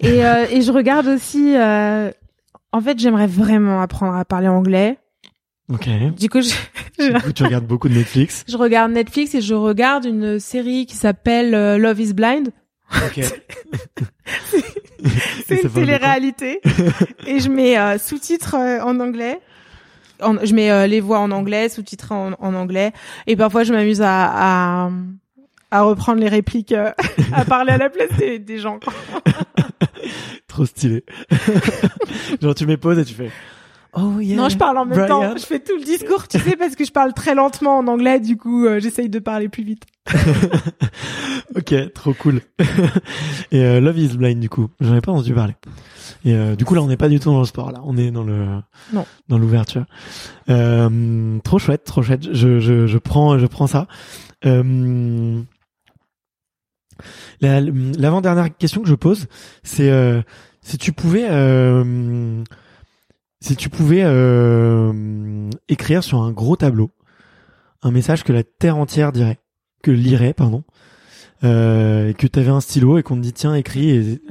Et 0.00 0.24
euh, 0.24 0.46
et 0.50 0.60
je 0.62 0.72
regarde 0.72 1.06
aussi 1.06 1.54
euh, 1.56 2.10
en 2.72 2.80
fait, 2.80 2.98
j'aimerais 2.98 3.26
vraiment 3.28 3.80
apprendre 3.80 4.16
à 4.16 4.24
parler 4.24 4.48
anglais. 4.48 4.98
Ok. 5.72 5.88
Du 6.18 6.28
coup, 6.28 6.42
je, 6.42 6.50
je- 6.98 7.12
Du 7.12 7.20
coup, 7.22 7.32
tu 7.32 7.42
regardes 7.44 7.66
beaucoup 7.66 7.88
de 7.88 7.94
Netflix. 7.94 8.44
je 8.48 8.56
regarde 8.56 8.92
Netflix 8.92 9.34
et 9.34 9.40
je 9.40 9.54
regarde 9.54 10.04
une 10.04 10.38
série 10.40 10.84
qui 10.86 10.96
s'appelle 10.96 11.54
euh, 11.54 11.78
Love 11.78 12.00
is 12.00 12.12
Blind. 12.12 12.50
Ok. 13.06 13.20
C'est 15.46 15.62
une 15.62 15.70
télé-réalité. 15.70 16.60
et 17.26 17.40
je 17.40 17.48
mets 17.48 17.78
euh, 17.78 17.98
sous-titres 17.98 18.56
euh, 18.58 18.80
en 18.82 19.00
anglais. 19.00 19.40
En- 20.22 20.44
je 20.44 20.54
mets 20.54 20.70
euh, 20.70 20.86
les 20.86 21.00
voix 21.00 21.18
en 21.20 21.30
anglais, 21.30 21.68
sous-titres 21.68 22.12
en, 22.12 22.32
en 22.38 22.54
anglais. 22.54 22.92
Et 23.26 23.36
parfois, 23.36 23.64
je 23.64 23.72
m'amuse 23.72 24.00
à, 24.02 24.84
à, 24.86 24.90
à 25.70 25.82
reprendre 25.82 26.20
les 26.20 26.28
répliques, 26.28 26.72
euh, 26.72 26.90
à 27.32 27.44
parler 27.44 27.72
à 27.72 27.78
la 27.78 27.90
place 27.90 28.10
des, 28.18 28.38
des 28.38 28.58
gens. 28.58 28.80
Trop 30.54 30.66
stylé. 30.66 31.02
Genre 32.40 32.54
tu 32.54 32.64
m'époses 32.64 32.96
et 33.00 33.04
tu 33.04 33.12
fais. 33.12 33.28
Oh 33.92 34.20
yeah. 34.20 34.36
Non, 34.36 34.48
je 34.48 34.56
parle 34.56 34.78
en 34.78 34.84
même 34.84 34.96
Brian. 34.96 35.08
temps. 35.32 35.36
Je 35.36 35.44
fais 35.44 35.58
tout 35.58 35.76
le 35.76 35.82
discours, 35.84 36.28
tu 36.28 36.38
sais, 36.38 36.54
parce 36.56 36.76
que 36.76 36.84
je 36.84 36.92
parle 36.92 37.12
très 37.12 37.34
lentement 37.34 37.78
en 37.78 37.88
anglais, 37.88 38.20
du 38.20 38.36
coup, 38.36 38.64
euh, 38.64 38.78
j'essaye 38.78 39.08
de 39.08 39.18
parler 39.18 39.48
plus 39.48 39.64
vite. 39.64 39.82
Ok, 41.56 41.74
trop 41.92 42.12
cool. 42.14 42.40
et 43.52 43.60
euh, 43.64 43.80
Love 43.80 43.98
is 43.98 44.16
Blind 44.16 44.40
du 44.40 44.48
coup, 44.48 44.68
j'en 44.80 44.96
ai 44.96 45.00
pas 45.00 45.12
entendu 45.12 45.34
parler. 45.34 45.54
Et 46.24 46.34
euh, 46.34 46.56
du 46.56 46.64
coup 46.64 46.74
là, 46.74 46.82
on 46.82 46.88
n'est 46.88 46.96
pas 46.96 47.08
du 47.08 47.20
tout 47.20 47.30
dans 47.30 47.38
le 47.38 47.44
sport 47.44 47.70
là, 47.70 47.80
on 47.84 47.96
est 47.96 48.10
dans 48.10 48.24
le 48.24 48.46
Non. 48.92 49.06
dans 49.28 49.38
l'ouverture. 49.38 49.84
Euh, 50.48 51.38
trop 51.44 51.58
chouette, 51.58 51.84
trop 51.84 52.02
chouette. 52.02 52.28
Je 52.32 52.58
je 52.58 52.86
je 52.88 52.98
prends 52.98 53.38
je 53.38 53.46
prends 53.46 53.66
ça. 53.68 53.86
Euh, 54.46 55.40
la- 57.40 57.60
L'avant-dernière 57.60 58.56
question 58.56 58.82
que 58.82 58.88
je 58.88 58.94
pose, 58.94 59.26
c'est 59.62 59.90
euh, 59.90 60.22
si 60.62 60.78
tu 60.78 60.92
pouvais 60.92 61.26
euh, 61.28 62.42
si 63.40 63.56
tu 63.56 63.68
pouvais 63.68 64.02
euh, 64.04 65.50
écrire 65.68 66.02
sur 66.02 66.22
un 66.22 66.32
gros 66.32 66.56
tableau 66.56 66.90
un 67.82 67.90
message 67.90 68.24
que 68.24 68.32
la 68.32 68.42
terre 68.42 68.78
entière 68.78 69.12
dirait, 69.12 69.38
que 69.82 69.90
lirait, 69.90 70.32
pardon, 70.32 70.64
et 71.42 72.14
que 72.16 72.26
tu 72.26 72.38
avais 72.38 72.48
un 72.50 72.60
stylo 72.62 72.96
et 72.96 73.02
qu'on 73.02 73.16
te 73.16 73.20
dit 73.20 73.34
tiens 73.34 73.54
écris 73.54 73.90
et 73.90 74.22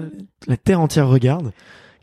la 0.47 0.57
terre 0.57 0.79
entière 0.81 1.07
regarde, 1.07 1.51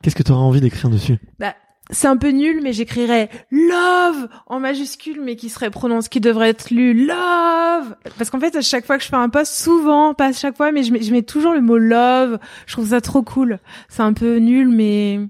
qu'est-ce 0.00 0.14
que 0.14 0.22
tu 0.22 0.30
auras 0.30 0.42
envie 0.42 0.60
d'écrire 0.60 0.88
dessus? 0.90 1.18
Bah, 1.40 1.56
c'est 1.90 2.06
un 2.08 2.16
peu 2.16 2.28
nul, 2.30 2.60
mais 2.62 2.72
j'écrirais 2.72 3.28
love 3.50 4.28
en 4.46 4.60
majuscule, 4.60 5.20
mais 5.24 5.36
qui 5.36 5.48
serait 5.48 5.70
prononcé, 5.70 6.08
qui 6.08 6.20
devrait 6.20 6.50
être 6.50 6.70
lu 6.70 7.06
love. 7.06 7.94
Parce 8.18 8.30
qu'en 8.30 8.40
fait, 8.40 8.54
à 8.56 8.60
chaque 8.60 8.86
fois 8.86 8.96
que 8.98 9.04
je 9.04 9.08
fais 9.08 9.16
un 9.16 9.28
post, 9.28 9.52
souvent, 9.52 10.14
pas 10.14 10.26
à 10.26 10.32
chaque 10.32 10.56
fois, 10.56 10.72
mais 10.72 10.82
je 10.82 10.92
mets, 10.92 11.02
je 11.02 11.12
mets 11.12 11.22
toujours 11.22 11.52
le 11.54 11.60
mot 11.60 11.78
love. 11.78 12.38
Je 12.66 12.72
trouve 12.74 12.88
ça 12.88 13.00
trop 13.00 13.22
cool. 13.22 13.58
C'est 13.88 14.02
un 14.02 14.12
peu 14.12 14.36
nul, 14.38 14.68
mais 14.68 15.20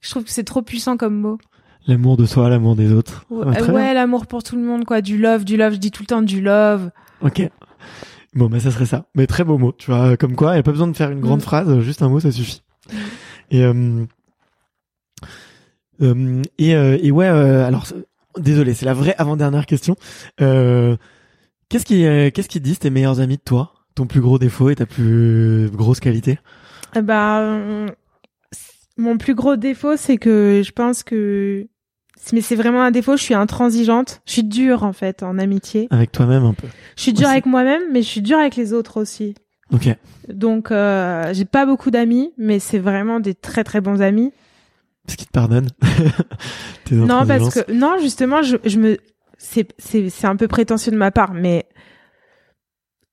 je 0.00 0.10
trouve 0.10 0.24
que 0.24 0.30
c'est 0.30 0.44
trop 0.44 0.62
puissant 0.62 0.96
comme 0.96 1.16
mot. 1.20 1.38
L'amour 1.86 2.16
de 2.16 2.26
soi, 2.26 2.48
l'amour 2.50 2.76
des 2.76 2.92
autres. 2.92 3.24
Ouais, 3.30 3.46
Ah, 3.56 3.62
ouais, 3.72 3.94
l'amour 3.94 4.26
pour 4.26 4.42
tout 4.42 4.56
le 4.56 4.62
monde, 4.62 4.84
quoi. 4.84 5.00
Du 5.00 5.16
love, 5.18 5.44
du 5.44 5.56
love. 5.56 5.72
Je 5.74 5.78
dis 5.78 5.90
tout 5.90 6.02
le 6.02 6.06
temps 6.06 6.22
du 6.22 6.40
love. 6.42 6.90
Ok. 7.22 7.48
Bon, 8.34 8.46
bah 8.48 8.60
ça 8.60 8.70
serait 8.70 8.84
ça. 8.86 9.06
Mais 9.14 9.26
très 9.26 9.42
beau 9.42 9.56
mot, 9.56 9.72
tu 9.72 9.90
vois. 9.90 10.16
Comme 10.18 10.36
quoi, 10.36 10.50
il 10.50 10.54
n'y 10.54 10.60
a 10.60 10.62
pas 10.62 10.70
besoin 10.72 10.86
de 10.88 10.94
faire 10.96 11.10
une 11.10 11.20
grande 11.20 11.38
Mm. 11.38 11.42
phrase, 11.42 11.80
juste 11.80 12.02
un 12.02 12.08
mot, 12.10 12.20
ça 12.20 12.30
suffit. 12.30 12.62
Et 13.50 13.64
euh, 13.64 14.04
euh, 16.02 16.42
et, 16.58 16.74
euh, 16.74 16.98
et 17.02 17.10
ouais, 17.10 17.26
euh, 17.28 17.66
alors 17.66 17.86
désolé, 18.38 18.74
c'est 18.74 18.86
la 18.86 18.94
vraie 18.94 19.14
avant-dernière 19.18 19.66
question. 19.66 19.96
Euh, 20.40 20.96
qu'est-ce 21.68 21.84
qui 21.84 22.02
qu'est-ce 22.32 22.48
qui 22.48 22.60
disent 22.60 22.78
tes 22.78 22.90
meilleurs 22.90 23.20
amis 23.20 23.36
de 23.36 23.42
toi, 23.42 23.72
ton 23.94 24.06
plus 24.06 24.20
gros 24.20 24.38
défaut 24.38 24.70
et 24.70 24.76
ta 24.76 24.86
plus 24.86 25.70
grosse 25.72 26.00
qualité? 26.00 26.38
Euh, 26.96 27.88
mon 28.96 29.18
plus 29.18 29.34
gros 29.34 29.56
défaut, 29.56 29.96
c'est 29.96 30.16
que 30.16 30.62
je 30.64 30.72
pense 30.72 31.02
que, 31.02 31.66
mais 32.32 32.40
c'est 32.40 32.56
vraiment 32.56 32.82
un 32.82 32.90
défaut. 32.90 33.16
Je 33.16 33.22
suis 33.22 33.34
intransigeante. 33.34 34.20
Je 34.26 34.32
suis 34.32 34.44
dure 34.44 34.82
en 34.84 34.92
fait 34.92 35.22
en 35.22 35.38
amitié. 35.38 35.86
avec 35.90 36.12
toi-même 36.12 36.44
un 36.44 36.54
peu. 36.54 36.66
Je 36.96 37.02
suis 37.02 37.12
dure 37.12 37.26
Aussi. 37.26 37.32
avec 37.32 37.46
moi-même, 37.46 37.82
mais 37.92 38.02
je 38.02 38.08
suis 38.08 38.22
dure 38.22 38.38
avec 38.38 38.56
les 38.56 38.72
autres 38.72 39.00
aussi. 39.00 39.34
Ok. 39.72 39.88
Donc, 40.32 40.70
euh, 40.72 41.32
j'ai 41.34 41.44
pas 41.44 41.66
beaucoup 41.66 41.90
d'amis, 41.90 42.32
mais 42.38 42.58
c'est 42.58 42.78
vraiment 42.78 43.20
des 43.20 43.34
très 43.34 43.64
très 43.64 43.80
bons 43.80 44.00
amis. 44.00 44.32
Parce 45.08 45.16
qu'ils 45.16 45.26
te 45.26 45.32
pardonnent. 45.32 45.70
Tes 46.84 46.94
Non, 46.94 47.26
parce 47.26 47.54
que 47.54 47.72
non, 47.72 47.96
justement, 47.98 48.42
je, 48.42 48.58
je 48.66 48.78
me, 48.78 48.98
c'est 49.38 49.66
c'est 49.78 50.10
c'est 50.10 50.26
un 50.26 50.36
peu 50.36 50.48
prétentieux 50.48 50.92
de 50.92 50.98
ma 50.98 51.10
part, 51.10 51.32
mais 51.32 51.64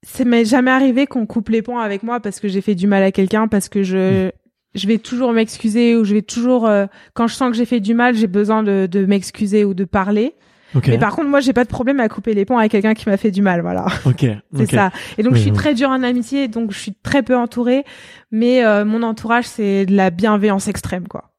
ça 0.06 0.26
m'est 0.26 0.44
jamais 0.44 0.72
arrivé 0.72 1.08
qu'on 1.08 1.26
coupe 1.26 1.48
les 1.48 1.62
ponts 1.62 1.80
avec 1.80 2.04
moi 2.04 2.20
parce 2.20 2.42
que 2.42 2.50
j'ai 2.50 2.60
fait 2.60 2.76
du 2.76 2.86
mal 2.86 3.02
à 3.02 3.14
quelqu'un, 3.14 3.48
parce 3.48 3.70
que 3.70 3.82
je 3.82 4.30
je 4.74 4.88
vais 4.88 4.98
toujours 4.98 5.32
m'excuser 5.32 5.96
ou 5.96 6.04
je 6.04 6.16
vais 6.16 6.22
toujours 6.22 6.68
euh, 6.68 6.86
quand 7.14 7.28
je 7.28 7.36
sens 7.36 7.50
que 7.50 7.56
j'ai 7.56 7.64
fait 7.64 7.80
du 7.80 7.94
mal, 7.94 8.14
j'ai 8.14 8.28
besoin 8.28 8.62
de 8.62 8.90
de 8.92 9.06
m'excuser 9.06 9.64
ou 9.64 9.74
de 9.74 9.86
parler. 9.86 10.36
Ok. 10.76 10.90
Mais 10.90 10.98
par 10.98 11.16
contre, 11.16 11.30
moi, 11.30 11.40
j'ai 11.40 11.54
pas 11.54 11.64
de 11.64 11.70
problème 11.70 12.02
à 12.02 12.10
couper 12.10 12.34
les 12.34 12.44
ponts 12.44 12.58
avec 12.58 12.74
quelqu'un 12.74 12.94
qui 12.94 13.08
m'a 13.08 13.16
fait 13.16 13.32
du 13.32 13.42
mal, 13.42 13.62
voilà. 13.62 13.86
Ok. 14.06 14.26
C'est 14.54 14.70
ça. 14.70 14.92
Et 15.18 15.24
donc 15.24 15.32
Oui, 15.32 15.38
je 15.38 15.44
suis 15.44 15.52
oui. 15.52 15.58
très 15.58 15.74
dure 15.74 15.90
en 15.92 16.04
amitié, 16.04 16.50
donc 16.50 16.74
je 16.74 16.78
suis 16.78 16.94
très 16.94 17.24
peu 17.24 17.38
entourée, 17.38 17.86
mais 18.32 18.66
euh, 18.66 18.84
mon 18.84 19.02
entourage 19.02 19.46
c'est 19.46 19.86
de 19.86 19.96
la 19.96 20.10
bienveillance 20.10 20.68
extrême, 20.68 21.08
quoi. 21.08 21.32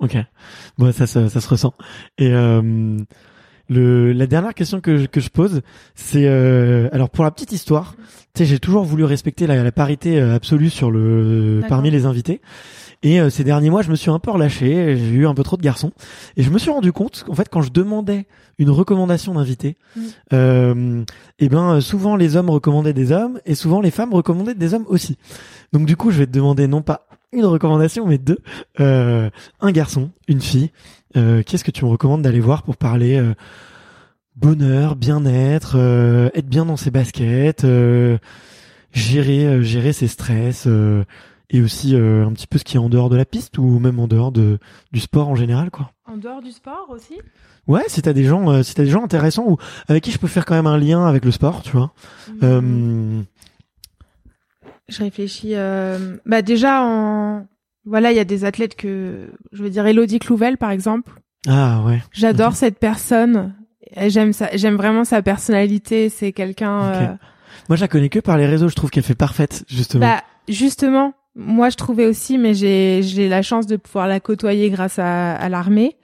Ok. 0.00 0.16
Bon, 0.78 0.92
ça, 0.92 1.06
ça, 1.06 1.28
ça 1.28 1.40
se 1.40 1.48
ressent. 1.48 1.74
Et 2.18 2.32
euh, 2.32 2.96
le, 3.68 4.12
la 4.12 4.26
dernière 4.26 4.54
question 4.54 4.80
que 4.80 4.96
je, 4.96 5.06
que 5.06 5.20
je 5.20 5.28
pose, 5.28 5.60
c'est 5.94 6.26
euh, 6.26 6.88
alors 6.92 7.10
pour 7.10 7.22
la 7.24 7.30
petite 7.30 7.52
histoire, 7.52 7.94
tu 8.34 8.38
sais, 8.38 8.44
j'ai 8.46 8.58
toujours 8.58 8.84
voulu 8.84 9.04
respecter 9.04 9.46
la, 9.46 9.62
la 9.62 9.72
parité 9.72 10.20
euh, 10.20 10.34
absolue 10.34 10.70
sur 10.70 10.90
le 10.90 11.60
parmi 11.68 11.90
les 11.90 12.06
invités. 12.06 12.40
Et 13.02 13.18
euh, 13.20 13.30
ces 13.30 13.44
derniers 13.44 13.70
mois, 13.70 13.80
je 13.80 13.90
me 13.90 13.94
suis 13.96 14.10
un 14.10 14.18
peu 14.18 14.30
relâché, 14.30 14.96
j'ai 14.96 15.10
eu 15.12 15.26
un 15.26 15.32
peu 15.34 15.42
trop 15.42 15.56
de 15.56 15.62
garçons, 15.62 15.90
et 16.36 16.42
je 16.42 16.50
me 16.50 16.58
suis 16.58 16.70
rendu 16.70 16.92
compte 16.92 17.24
qu'en 17.26 17.34
fait, 17.34 17.48
quand 17.48 17.62
je 17.62 17.70
demandais 17.70 18.26
une 18.58 18.68
recommandation 18.70 19.32
d'invité, 19.34 19.76
Mm. 19.96 20.00
euh, 20.34 21.04
et 21.38 21.48
ben 21.48 21.76
euh, 21.76 21.80
souvent 21.80 22.14
les 22.16 22.36
hommes 22.36 22.50
recommandaient 22.50 22.92
des 22.92 23.10
hommes, 23.12 23.40
et 23.46 23.54
souvent 23.54 23.80
les 23.80 23.90
femmes 23.90 24.12
recommandaient 24.12 24.54
des 24.54 24.74
hommes 24.74 24.84
aussi. 24.88 25.16
Donc 25.72 25.86
du 25.86 25.96
coup, 25.96 26.10
je 26.10 26.18
vais 26.18 26.26
te 26.26 26.32
demander 26.32 26.66
non 26.66 26.82
pas 26.82 27.06
une 27.32 27.44
recommandation, 27.44 28.06
mais 28.06 28.18
deux. 28.18 28.38
Euh, 28.80 29.30
un 29.60 29.72
garçon, 29.72 30.10
une 30.28 30.40
fille. 30.40 30.70
Euh, 31.16 31.42
Qu'est-ce 31.44 31.64
que 31.64 31.70
tu 31.70 31.84
me 31.84 31.90
recommandes 31.90 32.22
d'aller 32.22 32.40
voir 32.40 32.62
pour 32.62 32.76
parler 32.76 33.16
euh, 33.16 33.34
bonheur, 34.36 34.96
bien-être, 34.96 35.76
euh, 35.76 36.30
être 36.34 36.48
bien 36.48 36.64
dans 36.64 36.76
ses 36.76 36.90
baskets, 36.90 37.64
euh, 37.64 38.18
gérer 38.92 39.62
gérer 39.62 39.92
ses 39.92 40.08
stress 40.08 40.64
euh, 40.66 41.04
et 41.50 41.60
aussi 41.62 41.94
euh, 41.94 42.26
un 42.26 42.32
petit 42.32 42.46
peu 42.46 42.58
ce 42.58 42.64
qui 42.64 42.76
est 42.76 42.80
en 42.80 42.88
dehors 42.88 43.10
de 43.10 43.16
la 43.16 43.24
piste 43.24 43.58
ou 43.58 43.78
même 43.78 43.98
en 43.98 44.06
dehors 44.08 44.32
de 44.32 44.58
du 44.92 45.00
sport 45.00 45.28
en 45.28 45.34
général 45.34 45.70
quoi. 45.70 45.90
En 46.06 46.16
dehors 46.16 46.42
du 46.42 46.50
sport 46.52 46.86
aussi? 46.90 47.14
Ouais, 47.66 47.84
si 47.88 48.02
t'as 48.02 48.12
des 48.12 48.24
gens 48.24 48.50
euh, 48.50 48.62
si 48.62 48.74
t'as 48.74 48.84
des 48.84 48.90
gens 48.90 49.04
intéressants 49.04 49.44
ou 49.46 49.56
avec 49.88 50.02
qui 50.04 50.10
je 50.10 50.18
peux 50.18 50.26
faire 50.28 50.44
quand 50.44 50.54
même 50.54 50.66
un 50.66 50.78
lien 50.78 51.06
avec 51.06 51.24
le 51.24 51.30
sport, 51.30 51.62
tu 51.62 51.72
vois. 51.72 51.92
Euh, 52.42 53.22
Je 54.90 55.02
réfléchis. 55.02 55.52
euh, 55.54 56.16
Bah 56.26 56.42
déjà, 56.42 56.82
en... 56.84 57.46
voilà, 57.84 58.10
il 58.12 58.16
y 58.16 58.20
a 58.20 58.24
des 58.24 58.44
athlètes 58.44 58.74
que 58.76 59.28
je 59.52 59.62
veux 59.62 59.70
dire, 59.70 59.86
Elodie 59.86 60.18
Clouvel 60.18 60.56
par 60.58 60.70
exemple. 60.70 61.12
ah 61.48 61.82
ouais. 61.86 62.02
J'adore 62.12 62.50
Ok. 62.50 62.56
cette 62.56 62.78
personne. 62.78 63.54
J'aime 64.06 64.32
ça, 64.32 64.48
j'aime 64.54 64.76
vraiment 64.76 65.04
sa 65.04 65.22
personnalité. 65.22 66.08
C'est 66.10 66.32
quelqu'un. 66.32 66.82
Euh, 66.82 67.06
Moi, 67.68 67.76
je 67.76 67.80
la 67.80 67.88
connais 67.88 68.08
que 68.08 68.18
par 68.20 68.36
les 68.36 68.46
réseaux. 68.46 68.68
Je 68.68 68.74
trouve 68.76 68.90
qu'elle 68.90 69.02
fait 69.02 69.14
parfaite 69.16 69.64
justement. 69.68 70.06
Bah 70.06 70.22
justement, 70.48 71.12
moi 71.34 71.70
je 71.70 71.76
trouvais 71.76 72.06
aussi, 72.06 72.38
mais 72.38 72.54
j'ai 72.54 73.00
j'ai 73.02 73.28
la 73.28 73.42
chance 73.42 73.66
de 73.66 73.76
pouvoir 73.76 74.06
la 74.06 74.20
côtoyer 74.20 74.70
grâce 74.70 74.98
à, 75.00 75.34
à 75.34 75.48
l'armée. 75.48 75.96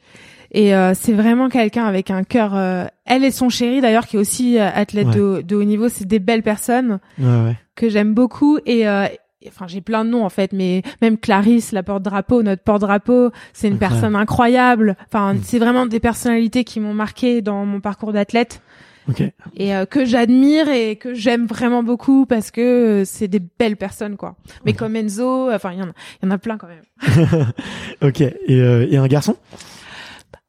Et 0.59 0.75
euh, 0.75 0.95
c'est 0.95 1.13
vraiment 1.13 1.49
quelqu'un 1.51 1.85
avec 1.85 2.11
un 2.11 2.25
cœur. 2.25 2.57
euh, 2.57 2.87
Elle 3.05 3.25
et 3.25 3.31
son 3.31 3.49
chéri 3.51 3.81
d'ailleurs, 3.83 4.07
qui 4.07 4.17
est 4.17 4.19
aussi 4.19 4.59
euh, 4.59 4.69
athlète 4.75 5.09
Ouais. 5.09 5.15
de, 5.15 5.21
haut- 5.21 5.43
de 5.43 5.55
haut 5.57 5.65
niveau, 5.65 5.89
c'est 5.91 6.07
des 6.07 6.19
belles 6.19 6.43
personnes. 6.43 6.99
Ouais 7.19 7.27
ouais. 7.27 7.57
que 7.75 7.89
j'aime 7.91 8.15
beaucoup 8.15 8.59
et 8.65 8.89
euh, 8.89 9.07
enfin 9.49 9.67
j'ai 9.69 9.81
plein 9.83 10.05
de 10.05 10.11
noms 10.11 10.25
en 10.25 10.31
fait 10.31 10.53
mais 10.55 10.83
même 11.03 11.19
Clarisse 11.19 11.71
la 11.73 11.83
porte-drapeau 11.83 12.43
notre 12.43 12.63
porte-drapeau 12.63 13.31
c'est 13.53 13.69
une 13.69 13.75
Incroyable. 13.75 13.95
personne 14.01 14.17
incroyable 14.17 14.97
enfin 15.07 15.35
Mm. 15.35 15.41
c'est 15.45 15.59
vraiment 15.59 15.85
des 15.87 16.01
personnalités 16.01 16.65
qui 16.65 16.81
m'ont 16.81 16.95
marqué 16.95 17.43
dans 17.43 17.65
mon 17.67 17.81
parcours 17.81 18.13
d'athlète 18.15 18.61
Ok. 19.09 19.23
et 19.57 19.77
euh, 19.77 19.85
que 19.85 20.05
j'admire 20.05 20.69
et 20.69 20.97
que 20.97 21.15
j'aime 21.15 21.47
vraiment 21.47 21.85
beaucoup 21.85 22.27
parce 22.27 22.51
que 22.51 22.61
euh, 22.61 23.05
c'est 23.05 23.29
des 23.29 23.41
belles 23.59 23.77
personnes 23.77 24.17
quoi 24.17 24.35
mais 24.65 24.73
comme 24.73 24.97
Enzo 24.97 25.53
enfin 25.53 25.71
il 25.73 25.79
y 25.79 25.83
en 25.83 25.89
a 25.91 25.93
il 26.23 26.27
y 26.27 26.29
en 26.29 26.31
a 26.33 26.39
plein 26.39 26.57
quand 26.57 26.67
même 26.69 27.47
ok. 28.03 28.21
Et, 28.23 28.35
euh, 28.51 28.87
et 28.91 28.97
un 28.97 29.07
garçon? 29.07 29.37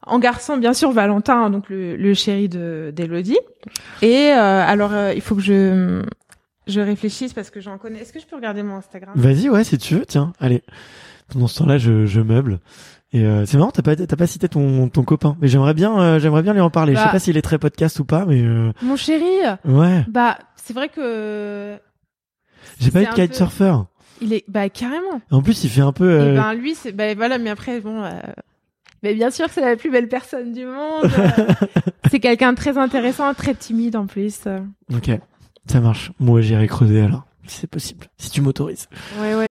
En 0.08 0.20
garçon 0.20 0.58
bien 0.58 0.74
sûr 0.74 0.92
Valentin 0.92 1.50
donc 1.50 1.70
le, 1.70 1.96
le 1.96 2.14
chéri 2.14 2.50
de 2.50 2.92
d'Elodie 2.96 3.38
et 4.02 4.32
euh, 4.32 4.64
alors 4.66 4.94
euh, 4.94 5.14
il 5.14 5.22
faut 5.22 5.36
que 5.36 5.42
je 5.42 6.02
je 6.68 6.82
réfléchisse 6.82 7.34
parce 7.34 7.50
que 7.50 7.62
j'en 7.62 7.78
connais 7.78 8.00
est-ce 8.00 8.12
que 8.14 8.20
je 8.20 8.26
peux 8.26 8.36
regarder 8.36 8.62
mon 8.62 8.76
Instagram? 8.76 9.14
Vas-y, 9.16 9.50
ouais, 9.50 9.64
si 9.64 9.78
tu 9.78 9.96
veux. 9.96 10.06
Tiens, 10.06 10.34
allez. 10.38 10.64
Pendant 11.32 11.48
ce 11.48 11.60
temps-là, 11.60 11.78
je, 11.78 12.06
je 12.06 12.20
meuble. 12.20 12.60
Et 13.14 13.24
euh, 13.24 13.46
c'est 13.46 13.58
marrant, 13.58 13.72
t'as 13.72 13.82
pas, 13.84 13.96
t'as 13.96 14.16
pas 14.18 14.28
cité 14.28 14.50
ton, 14.50 14.90
ton 14.90 15.04
copain. 15.04 15.38
Mais 15.40 15.48
j'aimerais 15.48 15.74
bien, 15.74 15.98
euh, 15.98 16.20
j'aimerais 16.20 16.42
bien 16.42 16.52
lui 16.52 16.60
en 16.60 16.70
parler. 16.70 16.92
Je 16.94 17.00
sais 17.00 17.06
Bah. 17.06 17.12
pas 17.14 17.20
s'il 17.20 17.38
est 17.38 17.42
très 17.42 17.58
podcast 17.58 17.98
ou 18.00 18.04
pas, 18.06 18.26
mais 18.26 18.42
euh, 18.44 18.74
Mon 18.82 18.98
chéri, 18.98 19.24
ouais. 19.64 20.04
bah 20.10 20.40
c'est 20.58 20.74
vrai 20.74 20.90
que 20.90 21.78
J'ai 22.82 22.92
pas 22.92 23.02
eu 23.02 23.06
de 23.06 23.10
peu- 23.12 23.16
kitesurfer. 23.16 23.76
il 24.20 24.34
est 24.34 24.44
bah 24.50 24.68
carrément. 24.70 25.22
En 25.32 25.42
plus, 25.42 25.64
il 25.64 25.70
fait 25.70 25.80
un 25.80 25.94
peu. 25.94 26.10
Et 26.12 26.22
euh, 26.22 26.36
ben 26.36 26.54
lui 26.54 26.76
c'est 26.76 26.92
bah 26.92 27.14
voilà 27.16 27.38
mais 27.38 27.50
après 27.50 27.80
bon 27.80 28.04
euh, 28.04 28.12
mais 29.04 29.14
bien 29.14 29.32
sûr 29.32 29.48
c'est 29.52 29.62
la 29.62 29.76
plus 29.76 29.92
belle 29.92 30.08
personne 30.08 30.54
du 30.54 30.66
monde. 30.66 31.12
c'est 32.12 32.20
quelqu'un 32.20 32.54
de 32.54 32.58
très 32.58 32.78
intéressant, 32.78 33.34
très 33.34 33.56
timide 33.56 33.96
en 33.96 34.08
plus. 34.08 34.40
Ok, 34.94 35.12
ça 35.70 35.80
marche. 35.80 36.12
Moi, 36.20 36.42
j'irai 36.42 36.68
creuser 36.68 37.02
alors, 37.02 37.26
si 37.48 37.60
c'est 37.62 37.68
possible, 37.68 38.08
si 38.18 38.30
tu 38.30 38.42
m'autorises. 38.42 38.88
Ouais 39.20 39.36
ouais. 39.36 39.48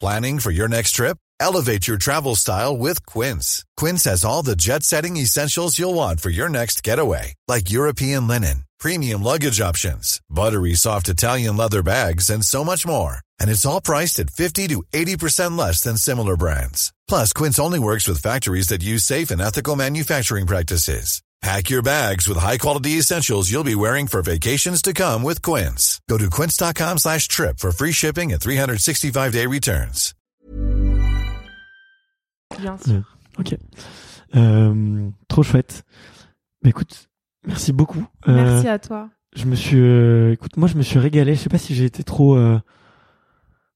Planning 0.00 0.38
for 0.40 0.50
your 0.50 0.68
next 0.68 0.94
trip? 0.94 1.18
Elevate 1.40 1.86
your 1.86 1.96
travel 1.96 2.34
style 2.36 2.76
with 2.76 3.04
Quince. 3.06 3.64
Quince 3.76 4.04
has 4.04 4.24
all 4.24 4.42
the 4.42 4.56
jet 4.56 4.82
setting 4.82 5.16
essentials 5.16 5.78
you'll 5.78 5.94
want 5.94 6.20
for 6.20 6.30
your 6.30 6.48
next 6.48 6.82
getaway, 6.82 7.34
like 7.48 7.70
European 7.70 8.26
linen, 8.26 8.64
premium 8.78 9.22
luggage 9.22 9.60
options, 9.60 10.20
buttery 10.28 10.74
soft 10.74 11.08
Italian 11.08 11.56
leather 11.56 11.82
bags, 11.82 12.30
and 12.30 12.44
so 12.44 12.62
much 12.62 12.86
more. 12.86 13.20
And 13.40 13.50
it's 13.50 13.66
all 13.66 13.80
priced 13.80 14.18
at 14.20 14.30
50 14.30 14.68
to 14.68 14.82
80% 14.92 15.56
less 15.58 15.80
than 15.80 15.96
similar 15.96 16.36
brands. 16.36 16.92
Plus, 17.08 17.32
Quince 17.32 17.58
only 17.58 17.78
works 17.78 18.06
with 18.08 18.22
factories 18.22 18.68
that 18.68 18.82
use 18.82 19.04
safe 19.04 19.30
and 19.30 19.40
ethical 19.40 19.76
manufacturing 19.76 20.46
practices. 20.46 21.22
Pack 21.42 21.70
your 21.70 21.82
bags 21.82 22.28
with 22.28 22.36
high-quality 22.36 22.98
essentials 22.98 23.50
you'll 23.50 23.64
be 23.64 23.74
wearing 23.74 24.06
for 24.06 24.20
vacations 24.20 24.82
to 24.82 24.92
come 24.92 25.22
with 25.22 25.40
Quince. 25.40 25.98
Go 26.06 26.18
to 26.18 26.28
quince.com 26.28 26.98
slash 26.98 27.28
trip 27.28 27.58
for 27.58 27.72
free 27.72 27.92
shipping 27.92 28.30
and 28.30 28.40
365-day 28.42 29.46
returns. 29.46 30.14
Bien 32.58 32.76
sûr. 32.76 33.04
Ok. 33.38 33.54
Euh, 34.36 35.10
trop 35.28 35.42
chouette. 35.42 35.82
Bah, 36.62 36.68
écoute, 36.68 37.08
merci 37.46 37.72
beaucoup. 37.72 38.04
Euh, 38.28 38.34
Merci 38.34 38.68
à 38.68 38.78
toi. 38.78 39.08
Je 39.34 39.46
me 39.46 39.54
suis, 39.54 39.78
euh, 39.80 40.32
écoute, 40.32 40.58
moi 40.58 40.68
je 40.68 40.76
me 40.76 40.82
suis 40.82 40.98
régalé. 40.98 41.36
Je 41.36 41.40
sais 41.40 41.48
pas 41.48 41.56
si 41.58 41.74
j'ai 41.74 41.84
été 41.86 42.04
trop 42.04 42.36
euh, 42.36 42.60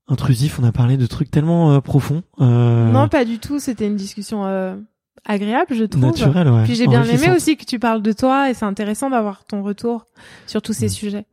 intrusif. 0.08 0.58
On 0.60 0.64
a 0.64 0.72
parlé 0.72 0.96
de 0.96 1.06
trucs 1.06 1.30
tellement 1.30 1.72
euh, 1.72 1.80
profonds. 1.80 2.22
Euh, 2.40 2.90
Non, 2.90 3.08
pas 3.08 3.24
du 3.24 3.38
tout. 3.38 3.58
C'était 3.58 3.86
une 3.86 3.96
discussion 3.96 4.44
euh, 4.46 4.76
agréable, 5.24 5.74
je 5.74 5.84
trouve. 5.84 6.02
naturel, 6.02 6.48
ouais. 6.48 6.64
Puis 6.64 6.74
j'ai 6.74 6.86
bien 6.86 7.04
aimé 7.04 7.30
aussi 7.34 7.56
que 7.56 7.64
tu 7.64 7.78
parles 7.78 8.02
de 8.02 8.12
toi 8.12 8.50
et 8.50 8.54
c'est 8.54 8.64
intéressant 8.66 9.10
d'avoir 9.10 9.44
ton 9.44 9.62
retour 9.62 10.06
sur 10.46 10.60
tous 10.62 10.72
ces 10.72 10.86
Mm. 10.86 10.90
sujets. 10.90 11.26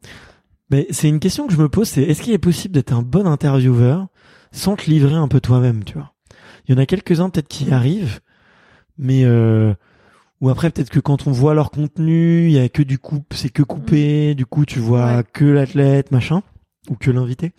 Mais 0.70 0.88
c'est 0.92 1.10
une 1.10 1.20
question 1.20 1.48
que 1.48 1.54
je 1.54 1.58
me 1.58 1.68
pose, 1.68 1.90
c'est 1.90 2.04
est-ce 2.04 2.22
qu'il 2.22 2.32
est 2.34 2.38
possible 2.38 2.74
d'être 2.74 2.94
un 2.94 3.02
bon 3.02 3.28
intervieweur 3.28 4.08
sans 4.54 4.78
te 4.78 4.90
livrer 4.90 5.16
un 5.16 5.28
peu 5.28 5.42
toi-même, 5.42 5.84
tu 5.84 5.96
vois? 5.96 6.14
Il 6.68 6.74
y 6.74 6.78
en 6.78 6.82
a 6.82 6.86
quelques-uns 6.86 7.30
peut-être 7.30 7.50
qui 7.50 7.66
y 7.66 7.72
arrivent, 7.74 8.22
mais 8.98 9.26
euh, 9.26 9.74
ou 10.40 10.50
après 10.50 10.70
peut-être 10.70 10.90
que 10.90 11.02
quand 11.02 11.28
on 11.28 11.32
voit 11.32 11.54
leur 11.54 11.72
contenu, 11.72 12.46
il 12.46 12.52
y 12.54 12.60
a 12.60 12.70
que 12.70 12.84
du 12.84 13.00
coup, 13.00 13.20
c'est 13.32 13.50
que 13.50 13.64
coupé, 13.64 14.34
du 14.34 14.46
coup 14.46 14.66
tu 14.66 14.80
vois 14.80 15.18
Ouais. 15.18 15.24
que 15.34 15.44
l'athlète, 15.44 16.12
machin, 16.12 16.42
ou 16.90 16.96
que 16.96 17.12
l'invité. 17.12 17.52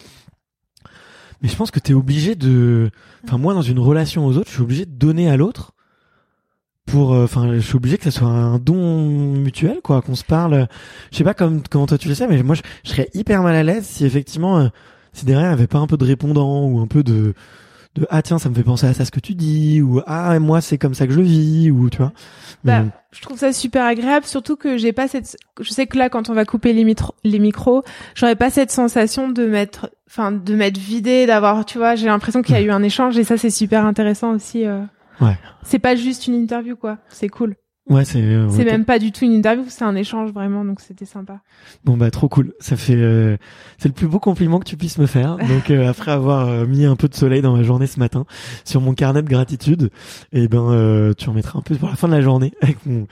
Mais 1.43 1.49
je 1.49 1.57
pense 1.57 1.71
que 1.71 1.81
t'es 1.81 1.93
obligé 1.93 2.35
de, 2.35 2.91
enfin 3.25 3.39
moi 3.39 3.55
dans 3.55 3.63
une 3.63 3.79
relation 3.79 4.27
aux 4.27 4.37
autres, 4.37 4.49
je 4.49 4.55
suis 4.55 4.63
obligé 4.63 4.87
de 4.87 4.93
donner 4.93 5.29
à 5.29 5.37
l'autre 5.37 5.73
pour, 6.87 7.15
euh, 7.15 7.25
enfin 7.25 7.53
je 7.55 7.61
suis 7.61 7.77
obligé 7.77 7.99
que 7.99 8.05
ça 8.05 8.11
soit 8.11 8.29
un 8.29 8.59
don 8.59 9.07
mutuel, 9.37 9.81
quoi, 9.83 10.03
qu'on 10.03 10.15
se 10.15 10.25
parle. 10.25 10.69
Je 11.11 11.17
sais 11.17 11.25
pas 11.25 11.35
comme 11.35 11.63
comment 11.69 11.87
toi 11.87 11.99
tu 11.99 12.09
fais 12.09 12.15
ça, 12.15 12.27
mais 12.29 12.43
moi 12.43 12.55
je, 12.55 12.63
serais 12.89 13.09
hyper 13.15 13.43
mal 13.43 13.55
à 13.55 13.63
l'aise 13.63 13.85
si 13.85 14.05
effectivement 14.05 14.59
euh, 14.59 14.69
si 15.13 15.25
derrière 15.25 15.49
il 15.49 15.51
y 15.51 15.55
avait 15.55 15.67
pas 15.67 15.79
un 15.79 15.87
peu 15.87 15.97
de 15.97 16.05
répondant 16.05 16.65
ou 16.67 16.81
un 16.81 16.87
peu 16.87 17.03
de 17.03 17.35
de 17.95 18.07
ah 18.11 18.23
tiens 18.23 18.39
ça 18.39 18.49
me 18.49 18.55
fait 18.55 18.63
penser 18.63 18.87
à 18.87 18.95
ça 18.95 19.05
ce 19.05 19.11
que 19.11 19.21
tu 19.21 19.35
dis 19.35 19.83
ou 19.83 20.01
ah 20.07 20.39
moi 20.39 20.61
c'est 20.63 20.79
comme 20.79 20.95
ça 20.95 21.07
que 21.07 21.13
je 21.13 21.21
vis 21.21 21.71
ou 21.71 21.91
tu 21.91 21.99
vois. 21.99 22.13
Bah, 22.65 22.83
Mais- 22.85 22.91
je 23.11 23.21
trouve 23.21 23.39
ça 23.39 23.53
super 23.53 23.85
agréable, 23.85 24.25
surtout 24.25 24.57
que 24.57 24.79
j'ai 24.79 24.93
pas 24.93 25.09
cette. 25.09 25.37
Je 25.61 25.69
sais 25.71 25.87
que 25.87 25.99
là, 25.99 26.09
quand 26.09 26.31
on 26.31 26.33
va 26.33 26.45
couper 26.47 26.73
les, 26.73 26.85
mitro- 26.85 27.13
les 27.25 27.39
micros, 27.39 27.83
j'aurais 28.15 28.37
pas 28.37 28.49
cette 28.51 28.71
sensation 28.71 29.29
de 29.29 29.45
mettre, 29.47 29.91
enfin, 30.09 30.33
de 30.33 30.55
m'être 30.55 30.79
vidé, 30.79 31.27
d'avoir, 31.27 31.67
tu 31.67 31.77
vois. 31.77 31.95
J'ai 31.97 32.07
l'impression 32.07 32.41
qu'il 32.41 32.55
y 32.55 32.59
a 32.59 32.63
eu 32.63 32.71
un 32.71 32.83
échange 32.83 33.19
et 33.19 33.25
ça, 33.25 33.37
c'est 33.37 33.51
super 33.51 33.85
intéressant 33.85 34.31
aussi. 34.33 34.65
euh. 34.65 34.81
Ouais. 35.21 35.37
C'est 35.63 35.79
pas 35.79 35.95
juste 35.95 36.27
une 36.27 36.35
interview, 36.35 36.75
quoi. 36.77 36.99
C'est 37.11 37.29
cool. 37.29 37.55
Ouais 37.89 38.05
c'est 38.05 38.23
euh, 38.23 38.49
C'est 38.51 38.59
ouais, 38.59 38.65
même 38.65 38.85
pas 38.85 38.99
du 38.99 39.13
tout 39.13 39.25
une 39.25 39.33
interview, 39.33 39.65
c'est 39.69 39.85
un 39.85 39.95
échange 39.97 40.31
vraiment, 40.33 40.65
donc 40.65 40.81
c'était 40.81 41.05
sympa. 41.05 41.41
Bon 41.85 41.97
bah 41.97 42.11
trop 42.11 42.29
cool, 42.29 42.53
ça 42.61 42.77
fait 42.77 42.97
euh, 42.97 43.37
c'est 43.79 43.89
le 43.89 43.95
plus 43.95 44.07
beau 44.07 44.19
compliment 44.19 44.59
que 44.59 44.65
tu 44.65 44.77
puisses 44.77 44.99
me 44.99 45.07
faire. 45.07 45.37
Donc 45.49 45.71
euh, 45.71 45.89
après 45.89 46.11
avoir 46.13 46.49
euh, 46.49 46.67
mis 46.67 46.85
un 46.85 46.97
peu 46.97 47.09
de 47.09 47.15
soleil 47.15 47.43
dans 47.43 47.57
ma 47.57 47.63
journée 47.63 47.87
ce 47.87 47.99
matin 47.99 48.25
sur 48.65 48.81
mon 48.81 48.95
carnet 48.95 49.23
de 49.23 49.29
gratitude, 49.29 49.91
et 50.33 50.49
ben 50.49 50.71
euh, 50.71 51.13
tu 51.17 51.29
en 51.29 51.33
mettras 51.33 51.59
un 51.59 51.63
peu 51.63 51.75
pour 51.77 51.89
la 51.89 51.97
fin 51.97 52.09
de 52.09 52.15
la 52.15 52.21
journée. 52.21 52.53
Avec 52.61 52.85
mon... 52.87 53.07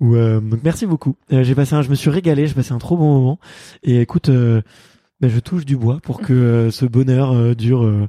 ou, 0.00 0.16
euh, 0.16 0.40
donc 0.40 0.60
merci 0.64 0.86
beaucoup. 0.86 1.16
Euh, 1.32 1.42
j'ai 1.42 1.54
passé 1.54 1.74
un, 1.74 1.82
je 1.82 1.90
me 1.90 1.94
suis 1.94 2.10
régalé, 2.10 2.46
j'ai 2.46 2.54
passé 2.54 2.72
un 2.72 2.78
trop 2.78 2.96
bon 2.96 3.12
moment. 3.14 3.38
Et 3.82 4.00
écoute, 4.00 4.28
euh, 4.28 4.60
bah, 5.20 5.28
je 5.28 5.38
touche 5.38 5.64
du 5.66 5.76
bois 5.76 5.98
pour 6.02 6.20
que 6.20 6.32
euh, 6.32 6.70
ce 6.70 6.86
bonheur 6.86 7.32
euh, 7.32 7.54
dure 7.54 7.84
euh, 7.84 8.08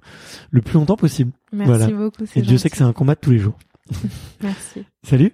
le 0.50 0.62
plus 0.62 0.76
longtemps 0.76 0.96
possible. 0.96 1.32
Merci 1.52 1.68
Voilà. 1.70 1.88
beaucoup. 1.88 2.24
Et 2.36 2.42
Dieu 2.42 2.58
sait 2.58 2.70
que 2.70 2.78
c'est 2.78 2.84
un 2.84 2.94
combat 2.94 3.16
de 3.16 3.20
tous 3.20 3.32
les 3.32 3.40
jours. 3.40 3.58
Merci. 4.42 4.86
Salut 5.04 5.34